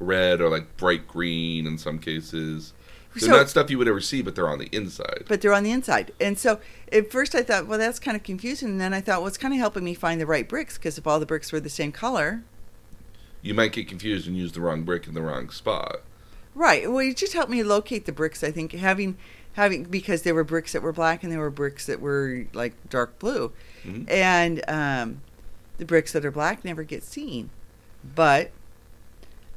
Red 0.00 0.40
or 0.40 0.48
like 0.48 0.76
bright 0.78 1.06
green 1.06 1.66
in 1.66 1.76
some 1.76 1.98
cases. 1.98 2.72
They're 3.14 3.28
So- 3.28 3.36
not 3.36 3.48
stuff 3.50 3.70
you 3.70 3.76
would 3.78 3.88
ever 3.88 4.00
see, 4.00 4.22
but 4.22 4.34
they're 4.34 4.48
on 4.48 4.58
the 4.58 4.68
inside. 4.72 5.24
but 5.28 5.40
they're 5.42 5.52
on 5.54 5.62
the 5.62 5.70
inside. 5.72 6.12
And 6.20 6.38
so 6.38 6.58
at 6.92 7.10
first 7.10 7.34
I 7.34 7.42
thought, 7.42 7.66
well, 7.66 7.78
that's 7.78 7.98
kind 7.98 8.14
of 8.16 8.22
confusing. 8.22 8.68
And 8.68 8.80
then 8.80 8.92
I 8.92 9.00
thought, 9.00 9.20
well, 9.20 9.28
it's 9.28 9.38
kind 9.38 9.54
of 9.54 9.58
helping 9.60 9.84
me 9.84 9.94
find 9.94 10.20
the 10.20 10.26
right 10.26 10.46
bricks 10.46 10.76
because 10.76 10.98
if 10.98 11.06
all 11.06 11.18
the 11.18 11.24
bricks 11.24 11.50
were 11.52 11.60
the 11.60 11.70
same 11.70 11.92
color, 11.92 12.42
You 13.40 13.54
might 13.54 13.72
get 13.72 13.88
confused 13.88 14.26
and 14.26 14.36
use 14.36 14.52
the 14.52 14.60
wrong 14.60 14.82
brick 14.82 15.06
in 15.06 15.14
the 15.14 15.22
wrong 15.22 15.48
spot. 15.50 16.00
right? 16.54 16.90
Well, 16.90 16.98
it 17.06 17.16
just 17.16 17.32
helped 17.34 17.50
me 17.50 17.62
locate 17.62 18.04
the 18.06 18.12
bricks. 18.12 18.42
I 18.44 18.50
think 18.50 18.72
having 18.72 19.16
having 19.56 19.84
because 19.84 20.22
there 20.22 20.34
were 20.34 20.44
bricks 20.44 20.72
that 20.72 20.82
were 20.82 20.92
black 20.92 21.22
and 21.22 21.32
there 21.32 21.40
were 21.40 21.50
bricks 21.50 21.84
that 21.86 22.00
were 22.00 22.46
like 22.52 22.72
dark 22.88 23.18
blue, 23.18 23.52
Mhm. 23.84 24.08
and 24.10 24.62
um, 24.68 25.20
the 25.78 25.84
bricks 25.84 26.12
that 26.12 26.24
are 26.24 26.30
black 26.30 26.64
never 26.64 26.82
get 26.84 27.02
seen, 27.02 27.50
but 28.14 28.50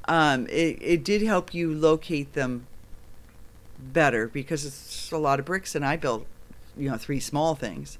um, 0.08 0.48
it 0.48 0.78
it 0.82 1.04
did 1.04 1.22
help 1.22 1.54
you 1.54 1.74
locate 1.74 2.34
them 2.34 2.66
better 3.80 4.28
because 4.28 4.66
it's 4.66 5.12
a 5.12 5.18
lot 5.18 5.40
of 5.40 5.46
bricks 5.46 5.76
and 5.76 5.86
I 5.86 5.96
built 5.96 6.26
you 6.78 6.90
know 6.90 6.98
three 6.98 7.20
small 7.20 7.56
things. 7.56 7.98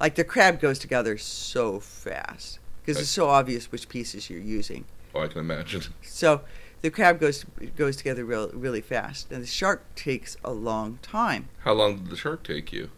Like 0.00 0.14
the 0.14 0.24
crab 0.24 0.60
goes 0.60 0.78
together 0.78 1.18
so 1.18 1.78
fast 1.80 2.58
because 2.84 3.00
it's 3.00 3.10
so 3.10 3.28
obvious 3.28 3.70
which 3.70 3.88
pieces 3.88 4.30
you're 4.30 4.40
using. 4.40 4.84
Oh, 5.14 5.20
I 5.20 5.26
can 5.28 5.40
imagine. 5.40 5.82
So 6.02 6.40
the 6.82 6.90
crab 6.90 7.20
goes 7.20 7.44
goes 7.76 7.96
together 7.96 8.24
real, 8.24 8.50
really 8.52 8.80
fast, 8.80 9.30
and 9.30 9.42
the 9.42 9.46
shark 9.46 9.94
takes 9.94 10.36
a 10.44 10.52
long 10.52 10.98
time. 11.02 11.48
How 11.60 11.72
long 11.72 11.96
did 11.96 12.10
the 12.10 12.16
shark 12.16 12.42
take 12.42 12.72
you? 12.72 12.90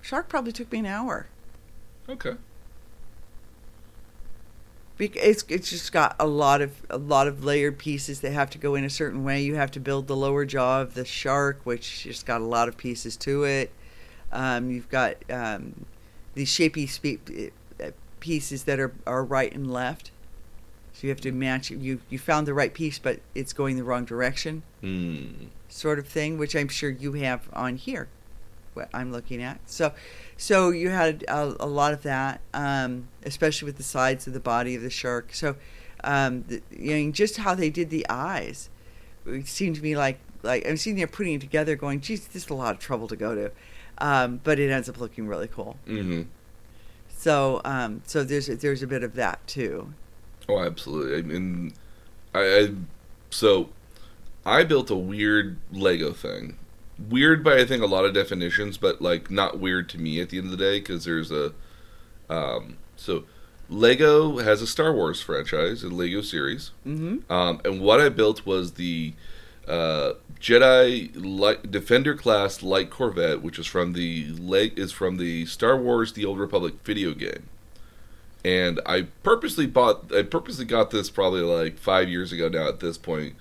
Shark 0.00 0.28
probably 0.28 0.52
took 0.52 0.70
me 0.72 0.78
an 0.80 0.86
hour. 0.86 1.26
Okay. 2.08 2.36
It's 4.98 5.44
it's 5.48 5.68
just 5.68 5.92
got 5.92 6.16
a 6.18 6.26
lot 6.26 6.62
of 6.62 6.86
a 6.88 6.96
lot 6.96 7.28
of 7.28 7.44
layered 7.44 7.76
pieces 7.76 8.20
that 8.20 8.32
have 8.32 8.48
to 8.50 8.58
go 8.58 8.74
in 8.74 8.84
a 8.84 8.90
certain 8.90 9.24
way. 9.24 9.42
You 9.42 9.56
have 9.56 9.70
to 9.72 9.80
build 9.80 10.06
the 10.06 10.16
lower 10.16 10.46
jaw 10.46 10.80
of 10.80 10.94
the 10.94 11.04
shark, 11.04 11.60
which 11.64 12.04
just 12.04 12.24
got 12.24 12.40
a 12.40 12.44
lot 12.44 12.68
of 12.68 12.78
pieces 12.78 13.16
to 13.18 13.44
it. 13.44 13.70
Um, 14.32 14.70
you've 14.70 14.88
got 14.88 15.16
um, 15.30 15.84
these 16.34 16.48
shapy 16.48 17.50
uh, 17.82 17.90
pieces 18.20 18.64
that 18.64 18.80
are, 18.80 18.94
are 19.06 19.22
right 19.22 19.52
and 19.52 19.70
left. 19.70 20.10
So 20.96 21.06
you 21.06 21.10
have 21.10 21.20
to 21.22 21.32
match. 21.32 21.70
You 21.70 22.00
you 22.08 22.18
found 22.18 22.46
the 22.46 22.54
right 22.54 22.72
piece, 22.72 22.98
but 22.98 23.20
it's 23.34 23.52
going 23.52 23.76
the 23.76 23.84
wrong 23.84 24.06
direction. 24.06 24.62
Hmm. 24.80 25.48
sort 25.68 25.98
of 25.98 26.08
thing, 26.08 26.38
which 26.38 26.56
I'm 26.56 26.68
sure 26.68 26.88
you 26.88 27.12
have 27.14 27.50
on 27.52 27.76
here. 27.76 28.08
What 28.72 28.88
I'm 28.94 29.12
looking 29.12 29.42
at. 29.42 29.60
So, 29.66 29.92
so 30.38 30.70
you 30.70 30.88
had 30.88 31.22
a, 31.28 31.54
a 31.60 31.66
lot 31.66 31.92
of 31.92 32.02
that, 32.04 32.40
um, 32.54 33.08
especially 33.24 33.66
with 33.66 33.76
the 33.76 33.82
sides 33.82 34.26
of 34.26 34.32
the 34.32 34.40
body 34.40 34.74
of 34.74 34.80
the 34.80 34.88
shark. 34.90 35.34
So, 35.34 35.56
um, 36.02 36.44
the, 36.48 36.62
you 36.70 36.96
know, 36.96 37.10
just 37.10 37.36
how 37.38 37.54
they 37.54 37.68
did 37.68 37.90
the 37.90 38.06
eyes, 38.08 38.70
it 39.26 39.48
seemed 39.48 39.76
to 39.76 39.82
me 39.82 39.96
like 39.96 40.18
like 40.42 40.66
I'm 40.66 40.78
sitting 40.78 40.96
there 40.96 41.06
putting 41.06 41.34
it 41.34 41.40
together, 41.42 41.76
going, 41.76 42.00
"Geez, 42.00 42.26
this 42.28 42.44
is 42.44 42.50
a 42.50 42.54
lot 42.54 42.74
of 42.74 42.80
trouble 42.80 43.08
to 43.08 43.16
go 43.16 43.34
to," 43.34 43.50
um, 43.98 44.40
but 44.42 44.58
it 44.58 44.70
ends 44.70 44.88
up 44.88 44.98
looking 44.98 45.26
really 45.28 45.48
cool. 45.48 45.76
hmm 45.86 46.22
So, 47.18 47.60
um, 47.66 48.00
so 48.06 48.24
there's 48.24 48.46
there's 48.46 48.82
a 48.82 48.86
bit 48.86 49.02
of 49.02 49.14
that 49.14 49.46
too. 49.46 49.92
Oh, 50.48 50.60
absolutely. 50.60 51.18
I 51.18 51.22
mean, 51.22 51.72
I, 52.34 52.40
I 52.40 52.68
so 53.30 53.70
I 54.44 54.62
built 54.64 54.90
a 54.90 54.96
weird 54.96 55.56
Lego 55.72 56.12
thing. 56.12 56.56
Weird 57.10 57.42
by 57.44 57.58
I 57.58 57.64
think 57.66 57.82
a 57.82 57.86
lot 57.86 58.04
of 58.04 58.14
definitions, 58.14 58.78
but 58.78 59.02
like 59.02 59.30
not 59.30 59.58
weird 59.58 59.88
to 59.90 59.98
me 59.98 60.20
at 60.20 60.30
the 60.30 60.38
end 60.38 60.46
of 60.46 60.50
the 60.52 60.56
day 60.56 60.78
because 60.78 61.04
there's 61.04 61.30
a 61.30 61.52
um, 62.30 62.78
so 62.96 63.24
Lego 63.68 64.38
has 64.38 64.62
a 64.62 64.66
Star 64.66 64.92
Wars 64.92 65.20
franchise, 65.20 65.82
a 65.82 65.88
Lego 65.88 66.22
series, 66.22 66.70
Mm-hmm. 66.86 67.30
um, 67.30 67.60
and 67.64 67.80
what 67.80 68.00
I 68.00 68.08
built 68.08 68.46
was 68.46 68.72
the 68.72 69.12
uh, 69.66 70.12
Jedi 70.40 71.10
light, 71.16 71.70
Defender 71.70 72.14
class 72.14 72.62
light 72.62 72.88
Corvette, 72.90 73.42
which 73.42 73.58
is 73.58 73.66
from 73.66 73.92
the 73.92 74.28
leg 74.38 74.78
is 74.78 74.92
from 74.92 75.16
the 75.16 75.44
Star 75.46 75.76
Wars: 75.76 76.12
The 76.12 76.24
Old 76.24 76.38
Republic 76.38 76.74
video 76.84 77.12
game. 77.12 77.48
And 78.46 78.80
I 78.86 79.08
purposely 79.24 79.66
bought, 79.66 80.12
I 80.14 80.22
purposely 80.22 80.64
got 80.66 80.92
this 80.92 81.10
probably 81.10 81.40
like 81.40 81.78
five 81.78 82.08
years 82.08 82.30
ago 82.30 82.48
now 82.48 82.68
at 82.68 82.78
this 82.78 82.96
point, 82.96 83.34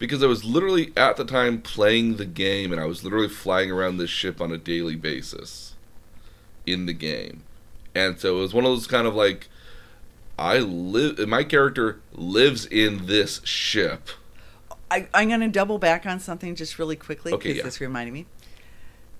because 0.00 0.20
I 0.20 0.26
was 0.26 0.44
literally 0.44 0.92
at 0.96 1.16
the 1.16 1.24
time 1.24 1.60
playing 1.62 2.16
the 2.16 2.24
game, 2.24 2.72
and 2.72 2.80
I 2.80 2.86
was 2.86 3.04
literally 3.04 3.28
flying 3.28 3.70
around 3.70 3.98
this 3.98 4.10
ship 4.10 4.40
on 4.40 4.50
a 4.50 4.58
daily 4.58 4.96
basis 4.96 5.74
in 6.66 6.86
the 6.86 6.92
game, 6.92 7.44
and 7.94 8.18
so 8.18 8.36
it 8.38 8.40
was 8.40 8.52
one 8.52 8.64
of 8.64 8.72
those 8.72 8.88
kind 8.88 9.06
of 9.06 9.14
like, 9.14 9.46
I 10.36 10.58
live, 10.58 11.20
my 11.28 11.44
character 11.44 12.00
lives 12.12 12.66
in 12.66 13.06
this 13.06 13.44
ship. 13.44 14.08
I, 14.90 15.06
I'm 15.14 15.28
going 15.28 15.40
to 15.40 15.48
double 15.48 15.78
back 15.78 16.04
on 16.04 16.18
something 16.18 16.56
just 16.56 16.80
really 16.80 16.96
quickly 16.96 17.30
because 17.30 17.46
Okay, 17.46 17.56
yeah. 17.58 17.62
this 17.62 17.80
reminded 17.80 18.12
me. 18.12 18.26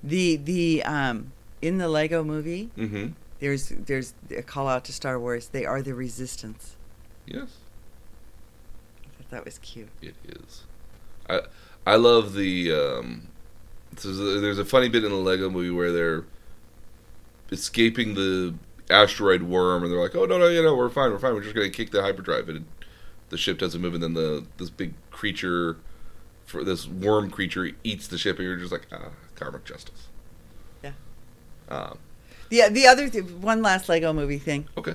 The 0.03 0.35
the 0.35 0.83
um 0.83 1.31
in 1.61 1.79
the 1.79 1.89
Lego 1.89 2.25
movie, 2.25 2.71
Mm-hmm. 2.77 3.13
There's 3.43 3.71
there's 3.71 4.15
a 4.35 4.43
call 4.43 4.69
out 4.69 4.85
to 4.85 4.93
Star 4.93 5.19
Wars. 5.19 5.49
They 5.49 5.67
are 5.67 5.83
the 5.83 5.95
Resistance. 5.95 6.77
Yes, 7.27 7.57
I 9.05 9.09
thought 9.19 9.31
that 9.31 9.45
was 9.45 9.59
cute. 9.59 9.89
it 10.01 10.15
is. 10.25 10.63
I 11.29 11.41
I 11.85 11.97
love 11.97 12.35
the. 12.35 12.73
Um, 12.73 13.29
there's, 14.01 14.19
a, 14.19 14.41
there's 14.41 14.59
a 14.61 14.65
funny 14.65 14.89
bit 14.89 15.03
in 15.05 15.11
the 15.11 15.17
Lego 15.17 15.51
movie 15.51 15.71
where 15.71 15.91
they're 15.91 16.25
escaping 17.51 18.15
the 18.15 18.55
asteroid 18.89 19.43
worm, 19.43 19.83
and 19.83 19.93
they're 19.93 20.01
like, 20.01 20.15
"Oh 20.15 20.25
no, 20.25 20.39
no, 20.39 20.49
you 20.49 20.63
know, 20.63 20.77
we're 20.77 20.89
fine, 20.89 21.11
we're 21.11 21.19
fine. 21.19 21.35
We're 21.35 21.43
just 21.43 21.57
gonna 21.57 21.69
kick 21.69 21.91
the 21.91 22.03
hyperdrive." 22.03 22.49
And 22.49 22.67
the 23.31 23.37
ship 23.37 23.59
doesn't 23.59 23.81
move, 23.81 23.95
and 23.95 24.03
then 24.03 24.15
the 24.15 24.47
this 24.59 24.71
big 24.71 24.95
creature, 25.11 25.79
for 26.47 26.63
this 26.63 26.87
worm 26.87 27.29
creature, 27.29 27.73
eats 27.83 28.07
the 28.07 28.19
ship, 28.19 28.39
and 28.39 28.47
you're 28.47 28.57
just 28.57 28.71
like, 28.71 28.87
"Ah, 28.93 29.11
karmic 29.35 29.65
justice." 29.65 30.07
Yeah. 30.85 30.93
Um, 31.69 31.99
The 32.53 32.69
the 32.71 32.87
other 32.87 33.09
th- 33.09 33.25
one 33.25 33.63
last 33.63 33.89
Lego 33.89 34.13
movie 34.13 34.37
thing. 34.39 34.69
okay. 34.77 34.95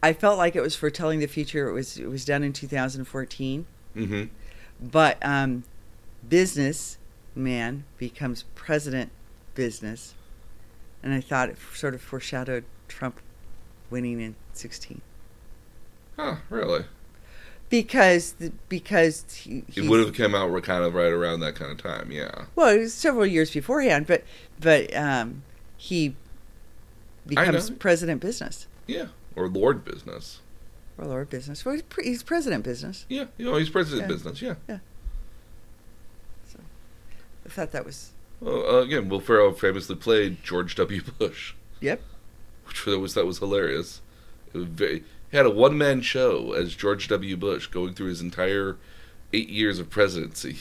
I 0.00 0.12
felt 0.12 0.38
like 0.38 0.54
it 0.54 0.60
was 0.60 0.76
foretelling 0.76 1.18
the 1.18 1.26
future. 1.26 1.68
It 1.68 1.72
was 1.72 1.96
it 1.98 2.06
was 2.08 2.24
done 2.24 2.44
in 2.44 2.52
2014, 2.52 3.66
Mm-hmm. 3.96 4.24
but 4.80 5.18
um, 5.20 5.64
business 6.28 6.96
man 7.34 7.82
becomes 7.98 8.44
president 8.54 9.10
business, 9.56 10.14
and 11.02 11.12
I 11.12 11.20
thought 11.20 11.48
it 11.48 11.56
sort 11.74 11.94
of 11.94 12.00
foreshadowed 12.00 12.64
Trump 12.86 13.20
winning 13.90 14.20
in 14.20 14.36
16 14.52 15.00
Huh. 16.16 16.36
Really? 16.50 16.84
Because 17.82 18.34
because 18.68 19.24
he, 19.34 19.64
It 19.74 19.88
would 19.88 20.00
have 20.00 20.14
come 20.14 20.34
out 20.34 20.62
kind 20.62 20.84
of 20.84 20.94
right 20.94 21.12
around 21.12 21.40
that 21.40 21.54
kind 21.54 21.70
of 21.72 21.78
time. 21.78 22.10
Yeah. 22.12 22.44
well 22.54 22.68
it 22.74 22.78
was 22.78 22.94
several 22.94 23.26
years 23.26 23.50
beforehand, 23.50 24.06
but 24.06 24.22
but 24.60 24.94
um, 24.96 25.42
he 25.76 26.14
becomes 27.26 27.70
president 27.70 28.20
business 28.20 28.66
Yeah. 28.86 29.06
Or 29.36 29.48
Lord 29.48 29.84
Business. 29.84 30.40
or 30.98 31.06
Lord 31.06 31.28
business. 31.30 31.64
Well, 31.64 31.74
he's, 31.74 31.82
pre- 31.82 32.04
he's 32.04 32.22
president 32.22 32.62
business. 32.64 33.04
Yeah. 33.08 33.24
You 33.36 33.46
know, 33.46 33.56
he's 33.56 33.70
president 33.70 34.02
Yeah. 34.02 34.14
business. 34.14 34.42
Yeah. 34.42 34.54
So, 36.46 36.58
I 37.44 37.48
thought 37.48 37.72
that 37.72 37.84
was 37.84 38.12
Well, 38.40 38.76
uh, 38.76 38.80
again, 38.82 39.08
Will 39.08 39.20
Ferrell 39.20 39.52
famously 39.52 39.96
played 39.96 40.42
George 40.44 40.74
W. 40.76 41.02
Bush, 41.18 41.54
yep. 41.80 42.00
which 42.66 42.86
was 42.86 43.14
that 43.14 43.26
was 43.26 43.38
hilarious. 43.38 44.00
It 44.52 44.58
was 44.58 44.66
very, 44.68 45.02
had 45.34 45.46
a 45.46 45.50
one 45.50 45.76
man 45.76 46.00
show 46.00 46.52
as 46.52 46.74
George 46.74 47.08
W. 47.08 47.36
Bush 47.36 47.66
going 47.66 47.94
through 47.94 48.08
his 48.08 48.20
entire 48.20 48.76
eight 49.32 49.48
years 49.48 49.78
of 49.78 49.90
presidency. 49.90 50.56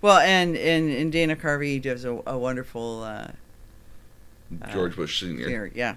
Well, 0.00 0.18
and 0.18 0.56
and, 0.56 0.90
and 0.90 1.10
Dana 1.10 1.34
Carvey 1.36 1.80
does 1.82 2.04
a, 2.04 2.20
a 2.26 2.38
wonderful 2.38 3.02
uh, 3.02 3.32
Uh, 4.62 4.72
George 4.72 4.94
Bush 4.96 5.20
Senior. 5.20 5.46
theory. 5.46 5.72
Yeah. 5.74 5.96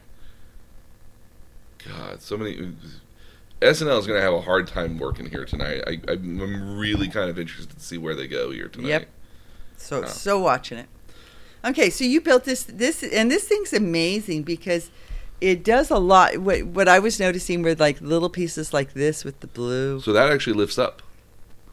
God, 1.87 2.21
so 2.21 2.37
many. 2.37 2.73
SNL 3.61 3.99
is 3.99 4.07
going 4.07 4.17
to 4.17 4.21
have 4.21 4.33
a 4.33 4.41
hard 4.41 4.67
time 4.67 4.97
working 4.97 5.29
here 5.29 5.45
tonight. 5.45 5.83
I, 5.85 5.99
I'm 6.07 6.77
really 6.79 7.07
kind 7.07 7.29
of 7.29 7.37
interested 7.37 7.75
to 7.77 7.83
see 7.83 7.97
where 7.97 8.15
they 8.15 8.27
go 8.27 8.51
here 8.51 8.67
tonight. 8.67 8.87
Yep. 8.89 9.07
So 9.77 10.03
Oh. 10.03 10.07
so 10.07 10.39
watching 10.39 10.77
it. 10.79 10.87
Okay, 11.63 11.89
so 11.91 12.03
you 12.03 12.21
built 12.21 12.43
this 12.43 12.63
this 12.63 13.03
and 13.03 13.29
this 13.29 13.47
thing's 13.47 13.73
amazing 13.73 14.43
because 14.43 14.89
it 15.41 15.63
does 15.63 15.89
a 15.89 15.97
lot. 15.97 16.37
What 16.37 16.63
what 16.67 16.87
I 16.87 16.99
was 16.99 17.19
noticing 17.19 17.63
were 17.63 17.75
like 17.75 17.99
little 17.99 18.29
pieces 18.29 18.73
like 18.73 18.93
this 18.93 19.25
with 19.25 19.39
the 19.41 19.47
blue. 19.47 19.99
So 19.99 20.13
that 20.13 20.31
actually 20.31 20.53
lifts 20.53 20.77
up. 20.77 21.01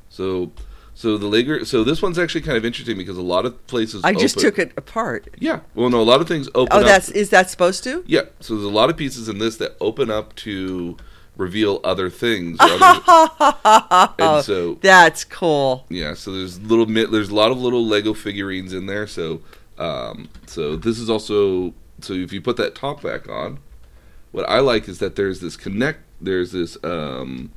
So, 0.09 0.51
so 0.95 1.19
the 1.19 1.27
Lager. 1.27 1.65
So 1.65 1.85
this 1.85 2.01
one's 2.03 2.19
actually 2.19 2.41
kind 2.41 2.57
of 2.57 2.65
interesting 2.65 2.97
because 2.97 3.19
a 3.19 3.23
lot 3.23 3.45
of 3.45 3.65
places. 3.67 4.03
I 4.05 4.15
just 4.15 4.39
open- 4.39 4.51
took 4.51 4.59
it 4.59 4.73
apart. 4.77 5.29
Yeah. 5.39 5.61
Well, 5.75 5.91
no, 5.91 6.01
a 6.01 6.03
lot 6.03 6.21
of 6.21 6.27
things 6.29 6.49
open. 6.55 6.73
Up. 6.73 6.73
Oh, 6.73 6.81
up- 6.81 6.87
that's 6.87 7.11
is 7.11 7.31
that 7.31 7.51
supposed 7.51 7.85
to? 7.85 8.03
Yeah, 8.07 8.23
so 8.41 8.55
there's 8.55 8.65
a 8.67 8.71
lot 8.71 8.91
of 8.91 8.97
pieces 8.97 9.29
in 9.29 9.39
this 9.39 9.57
that 9.59 9.77
open 9.81 10.11
up 10.11 10.35
to 10.37 10.97
reveal 11.37 11.81
other 11.85 12.11
things. 12.11 12.57
other- 12.59 14.13
and 14.19 14.45
so 14.45 14.75
That's 14.81 15.25
cool. 15.25 15.85
yeah, 15.89 16.15
so 16.15 16.33
there's 16.33 16.59
little 16.61 16.87
there's 16.87 17.29
a 17.29 17.35
lot 17.35 17.51
of 17.53 17.61
little 17.61 17.87
Lego 17.87 18.15
figurines 18.15 18.73
in 18.73 18.87
there. 18.87 19.07
So 19.07 19.41
um, 19.79 20.29
so 20.47 20.75
this 20.75 20.99
is 20.99 21.09
also 21.09 21.75
so 22.01 22.13
if 22.13 22.33
you 22.33 22.41
put 22.41 22.57
that 22.57 22.75
top 22.75 23.03
back 23.03 23.29
on, 23.29 23.59
what 24.33 24.49
I 24.49 24.61
like 24.61 24.89
is 24.89 24.99
that 24.99 25.17
there's 25.17 25.41
this 25.41 25.57
connect 25.57 26.01
there's 26.21 26.53
this 26.53 26.77
um, 26.83 27.53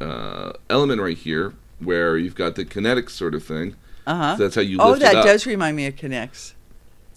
uh, 0.00 0.52
element 0.68 1.00
right 1.00 1.16
here 1.16 1.54
where 1.78 2.16
you've 2.16 2.34
got 2.34 2.54
the 2.54 2.64
kinetic 2.64 3.10
sort 3.10 3.34
of 3.34 3.44
thing. 3.44 3.76
Uh 4.06 4.14
huh. 4.14 4.36
So 4.36 4.42
that's 4.44 4.54
how 4.54 4.60
you 4.62 4.78
Oh, 4.80 4.94
that 4.96 5.24
does 5.24 5.46
remind 5.46 5.76
me 5.76 5.86
of 5.86 5.96
K'Nex. 5.96 6.54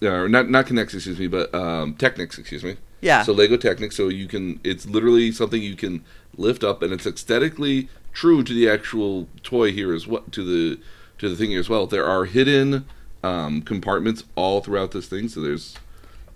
or 0.02 0.28
not 0.28 0.50
not 0.50 0.66
K'Nex, 0.66 0.94
excuse 0.94 1.18
me, 1.18 1.26
but 1.26 1.54
um, 1.54 1.94
Technics, 1.94 2.38
excuse 2.38 2.64
me. 2.64 2.76
Yeah. 3.00 3.22
So 3.22 3.32
Lego 3.32 3.56
Technics, 3.56 3.96
so 3.96 4.08
you 4.08 4.26
can 4.26 4.60
it's 4.64 4.86
literally 4.86 5.30
something 5.32 5.62
you 5.62 5.76
can 5.76 6.04
lift 6.36 6.64
up, 6.64 6.82
and 6.82 6.92
it's 6.92 7.06
aesthetically 7.06 7.88
true 8.12 8.42
to 8.42 8.52
the 8.52 8.68
actual 8.68 9.28
toy 9.42 9.72
here 9.72 9.94
as 9.94 10.06
well 10.06 10.22
to 10.30 10.44
the 10.44 10.80
to 11.18 11.28
the 11.28 11.36
thing 11.36 11.50
here 11.50 11.60
as 11.60 11.68
well. 11.68 11.86
There 11.86 12.06
are 12.06 12.24
hidden 12.24 12.86
um, 13.22 13.62
compartments 13.62 14.24
all 14.34 14.60
throughout 14.60 14.90
this 14.92 15.06
thing, 15.06 15.28
so 15.28 15.40
there's. 15.40 15.76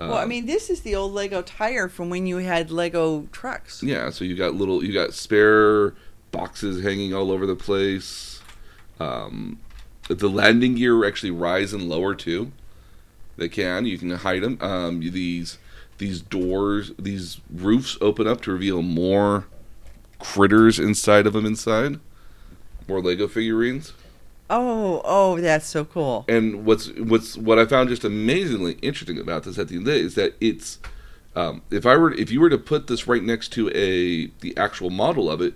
Well, 0.01 0.15
I 0.15 0.23
um, 0.23 0.29
mean, 0.29 0.47
this 0.47 0.71
is 0.71 0.83
the 0.83 0.95
old 0.95 1.13
Lego 1.13 1.43
tire 1.43 1.89
from 1.89 2.09
when 2.09 2.27
you 2.27 2.37
had 2.39 2.71
Lego 2.71 3.27
trucks. 3.33 3.83
Yeah, 3.83 4.11
so 4.11 4.25
you 4.25 4.37
got 4.37 4.55
little, 4.55 4.85
you 4.85 4.93
got 4.93 5.13
spare 5.13 5.95
boxes 6.31 6.83
hanging 6.83 7.15
all 7.15 7.33
over 7.33 7.47
the 7.47 7.57
place. 7.57 8.41
Um, 9.01 9.59
the 10.09 10.29
landing 10.29 10.77
gear 10.77 11.05
actually 11.05 11.31
rise 11.31 11.73
and 11.73 11.89
lower 11.89 12.15
too. 12.15 12.53
They 13.37 13.49
can. 13.49 13.87
You 13.87 13.99
can 13.99 14.11
hide 14.11 14.43
them. 14.43 14.59
Um, 14.61 15.01
these 15.01 15.59
these 15.99 16.21
doors, 16.21 16.93
these 16.99 17.41
roofs 17.53 17.99
open 18.01 18.27
up 18.27 18.41
to 18.43 18.53
reveal 18.53 18.83
more 18.83 19.47
critters 20.19 20.79
inside 20.79 21.27
of 21.27 21.33
them. 21.33 21.47
Inside, 21.47 22.01
more 22.89 23.01
Lego 23.01 23.29
figurines. 23.29 23.93
Oh, 24.51 25.03
oh, 25.05 25.41
that's 25.41 25.67
so 25.67 25.85
cool. 25.85 26.25
And 26.29 26.65
what's 26.65 26.89
what's 26.93 27.37
what 27.37 27.59
I 27.59 27.67
found 27.67 27.89
just 27.91 28.05
amazingly 28.05 28.79
interesting 28.83 29.19
about 29.19 29.43
this 29.45 29.59
at 29.59 29.69
the 29.69 29.75
end 29.77 29.87
of 29.87 29.93
the 29.93 29.99
day 29.99 30.05
is 30.05 30.15
that 30.15 30.35
it's 30.41 30.79
um, 31.37 31.63
if 31.71 31.85
I 31.85 31.97
were 31.97 32.13
if 32.15 32.31
you 32.31 32.41
were 32.41 32.49
to 32.51 32.59
put 32.59 32.87
this 32.87 33.07
right 33.07 33.23
next 33.23 33.49
to 33.53 33.69
a 33.71 34.27
the 34.41 34.57
actual 34.57 34.91
model 34.91 35.31
of 35.31 35.41
it, 35.43 35.55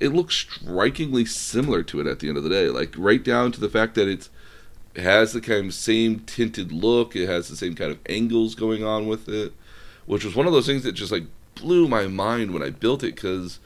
it 0.00 0.08
looks 0.08 0.34
strikingly 0.36 1.24
similar 1.26 1.82
to 1.84 2.00
it 2.00 2.06
at 2.06 2.20
the 2.20 2.28
end 2.28 2.38
of 2.38 2.44
the 2.44 2.48
day. 2.50 2.68
Like 2.68 2.94
right 2.96 3.22
down 3.22 3.52
to 3.52 3.60
the 3.60 3.68
fact 3.68 3.94
that 3.96 4.08
it's 4.08 4.30
it 4.94 5.02
has 5.02 5.32
the 5.34 5.40
kind 5.40 5.66
of 5.66 5.74
same 5.74 6.20
tinted 6.20 6.72
look, 6.72 7.14
it 7.14 7.28
has 7.28 7.48
the 7.48 7.56
same 7.56 7.74
kind 7.74 7.92
of 7.92 7.98
angles 8.08 8.54
going 8.54 8.82
on 8.82 9.06
with 9.06 9.28
it, 9.28 9.52
which 10.06 10.24
was 10.24 10.34
one 10.34 10.46
of 10.46 10.52
those 10.52 10.66
things 10.66 10.82
that 10.84 10.92
just 10.92 11.12
like 11.12 11.24
blew 11.56 11.86
my 11.88 12.06
mind 12.06 12.52
when 12.54 12.62
I 12.62 12.70
built 12.70 13.02
it 13.04 13.14
because 13.14 13.58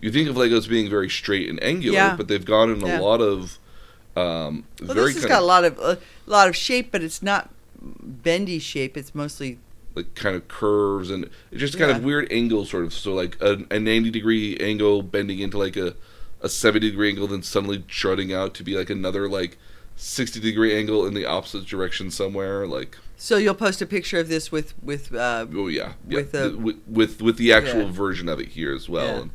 you 0.00 0.10
think 0.10 0.28
of 0.28 0.36
Legos 0.36 0.68
being 0.68 0.88
very 0.88 1.10
straight 1.10 1.48
and 1.50 1.62
angular, 1.62 1.94
Yeah. 1.94 2.16
but 2.16 2.26
they've 2.28 2.44
gone 2.44 2.70
in 2.70 2.80
Yeah. 2.80 2.98
a 2.98 3.00
lot 3.00 3.20
of 3.20 3.58
um, 4.16 4.64
Well, 4.80 4.94
very 4.94 5.12
this 5.12 5.22
has 5.22 5.26
got 5.26 5.42
a 5.42 5.46
lot 5.46 5.64
of 5.64 5.78
a 5.78 5.98
lot 6.26 6.48
of 6.48 6.56
shape, 6.56 6.90
but 6.92 7.02
it's 7.02 7.22
not 7.22 7.50
bendy 7.80 8.58
shape. 8.58 8.96
It's 8.96 9.14
mostly 9.14 9.58
like 9.94 10.14
kind 10.14 10.34
of 10.36 10.48
curves 10.48 11.10
and 11.10 11.28
just 11.52 11.78
kind 11.78 11.90
of 11.90 12.02
weird 12.02 12.30
angles 12.32 12.70
sort 12.70 12.84
of 12.84 12.94
so 12.94 13.12
like 13.12 13.36
a, 13.42 13.62
a 13.70 13.78
90 13.78 14.10
degree 14.10 14.56
angle 14.58 15.02
bending 15.02 15.38
into 15.40 15.58
like 15.58 15.76
a, 15.76 15.94
a 16.40 16.48
70 16.48 16.88
degree 16.90 17.10
angle 17.10 17.26
then 17.26 17.42
suddenly 17.42 17.84
jutting 17.88 18.32
out 18.32 18.54
to 18.54 18.62
be 18.62 18.74
like 18.74 18.88
another 18.88 19.28
like 19.28 19.58
60 19.96 20.40
degree 20.40 20.74
angle 20.74 21.04
in 21.06 21.12
the 21.12 21.26
opposite 21.26 21.66
direction 21.66 22.10
somewhere 22.10 22.66
like 22.66 22.96
so. 23.18 23.36
You'll 23.36 23.54
post 23.54 23.82
a 23.82 23.86
picture 23.86 24.18
of 24.18 24.28
this 24.28 24.50
with 24.50 24.72
with 24.82 25.14
uh, 25.14 25.44
oh 25.54 25.68
yeah, 25.68 25.92
yeah 26.08 26.16
With 26.20 26.32
the- 26.32 26.56
with, 26.56 26.76
with 26.88 27.20
with 27.20 27.36
the 27.36 27.52
actual 27.52 27.82
Yeah. 27.82 27.90
version 27.92 28.28
of 28.30 28.40
it 28.40 28.48
here 28.48 28.74
as 28.74 28.88
well 28.88 29.04
Yeah. 29.06 29.20
and, 29.22 29.30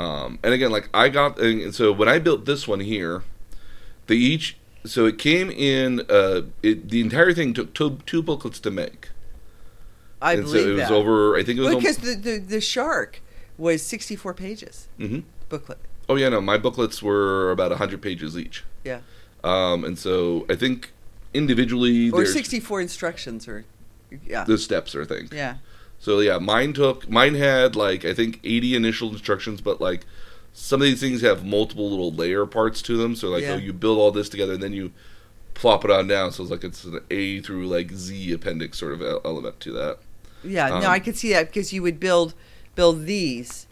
um 0.00 0.38
and 0.42 0.52
again 0.52 0.72
like 0.72 0.88
i 0.92 1.08
got 1.08 1.38
and 1.38 1.72
so 1.72 1.92
when 1.92 2.08
i 2.08 2.18
built 2.18 2.46
this 2.46 2.66
one 2.66 2.80
here 2.80 3.22
they 4.06 4.16
each 4.16 4.56
so 4.84 5.06
it 5.06 5.18
came 5.18 5.50
in 5.50 6.00
uh 6.10 6.42
it 6.62 6.88
the 6.90 7.00
entire 7.00 7.32
thing 7.32 7.54
took 7.54 7.72
two, 7.74 7.98
two 8.06 8.22
booklets 8.22 8.60
to 8.60 8.70
make 8.70 9.08
I 10.20 10.34
and 10.34 10.46
so 10.46 10.52
believe 10.52 10.68
it 10.78 10.80
was 10.82 10.90
over 10.90 11.36
i 11.36 11.42
think 11.42 11.58
it 11.58 11.62
was 11.62 11.70
Well, 11.70 11.78
because 11.78 11.98
the, 11.98 12.14
the 12.14 12.38
the 12.38 12.60
shark 12.60 13.20
was 13.58 13.82
sixty 13.82 14.16
four 14.16 14.34
pages 14.34 14.88
hmm 14.98 15.20
booklet. 15.48 15.78
Oh 16.08 16.16
yeah, 16.16 16.28
no, 16.28 16.40
my 16.40 16.58
booklets 16.58 17.02
were 17.02 17.50
about 17.50 17.72
hundred 17.72 18.02
pages 18.02 18.36
each. 18.36 18.62
Yeah, 18.84 19.00
Um, 19.42 19.84
and 19.84 19.98
so 19.98 20.44
I 20.50 20.54
think 20.54 20.92
individually 21.32 22.10
or 22.10 22.26
sixty 22.26 22.60
four 22.60 22.80
instructions, 22.80 23.48
or 23.48 23.64
yeah, 24.26 24.44
the 24.44 24.58
steps 24.58 24.94
are 24.94 25.04
things. 25.04 25.30
yeah. 25.32 25.56
So 25.98 26.20
yeah, 26.20 26.38
mine 26.38 26.72
took 26.74 27.08
mine 27.08 27.34
had 27.36 27.74
like 27.76 28.04
I 28.04 28.12
think 28.12 28.40
eighty 28.44 28.74
initial 28.74 29.10
instructions, 29.12 29.60
but 29.62 29.80
like 29.80 30.04
some 30.56 30.80
of 30.80 30.86
these 30.86 31.00
things 31.00 31.20
have 31.20 31.44
multiple 31.44 31.90
little 31.90 32.12
layer 32.12 32.46
parts 32.46 32.80
to 32.82 32.96
them. 32.96 33.14
So 33.16 33.28
like 33.28 33.42
Yeah. 33.42 33.54
oh, 33.54 33.56
you 33.56 33.72
build 33.72 33.98
all 33.98 34.10
this 34.12 34.28
together 34.28 34.54
and 34.54 34.62
then 34.62 34.72
you 34.72 34.92
plop 35.52 35.84
it 35.84 35.90
on 35.90 36.06
down. 36.06 36.32
So 36.32 36.42
it's 36.44 36.50
like 36.50 36.64
it's 36.64 36.84
an 36.84 37.00
A 37.10 37.40
through 37.40 37.66
like 37.66 37.92
Z 37.92 38.32
appendix 38.32 38.78
sort 38.78 38.92
of 38.92 39.02
element 39.24 39.60
to 39.60 39.72
that. 39.72 39.98
Yeah, 40.42 40.72
Um, 40.74 40.82
no, 40.82 40.88
I 40.88 40.98
could 41.00 41.16
see 41.16 41.32
that 41.32 41.48
because 41.48 41.72
you 41.72 41.82
would 41.82 41.98
build 42.00 42.34
build 42.74 43.04
these 43.04 43.66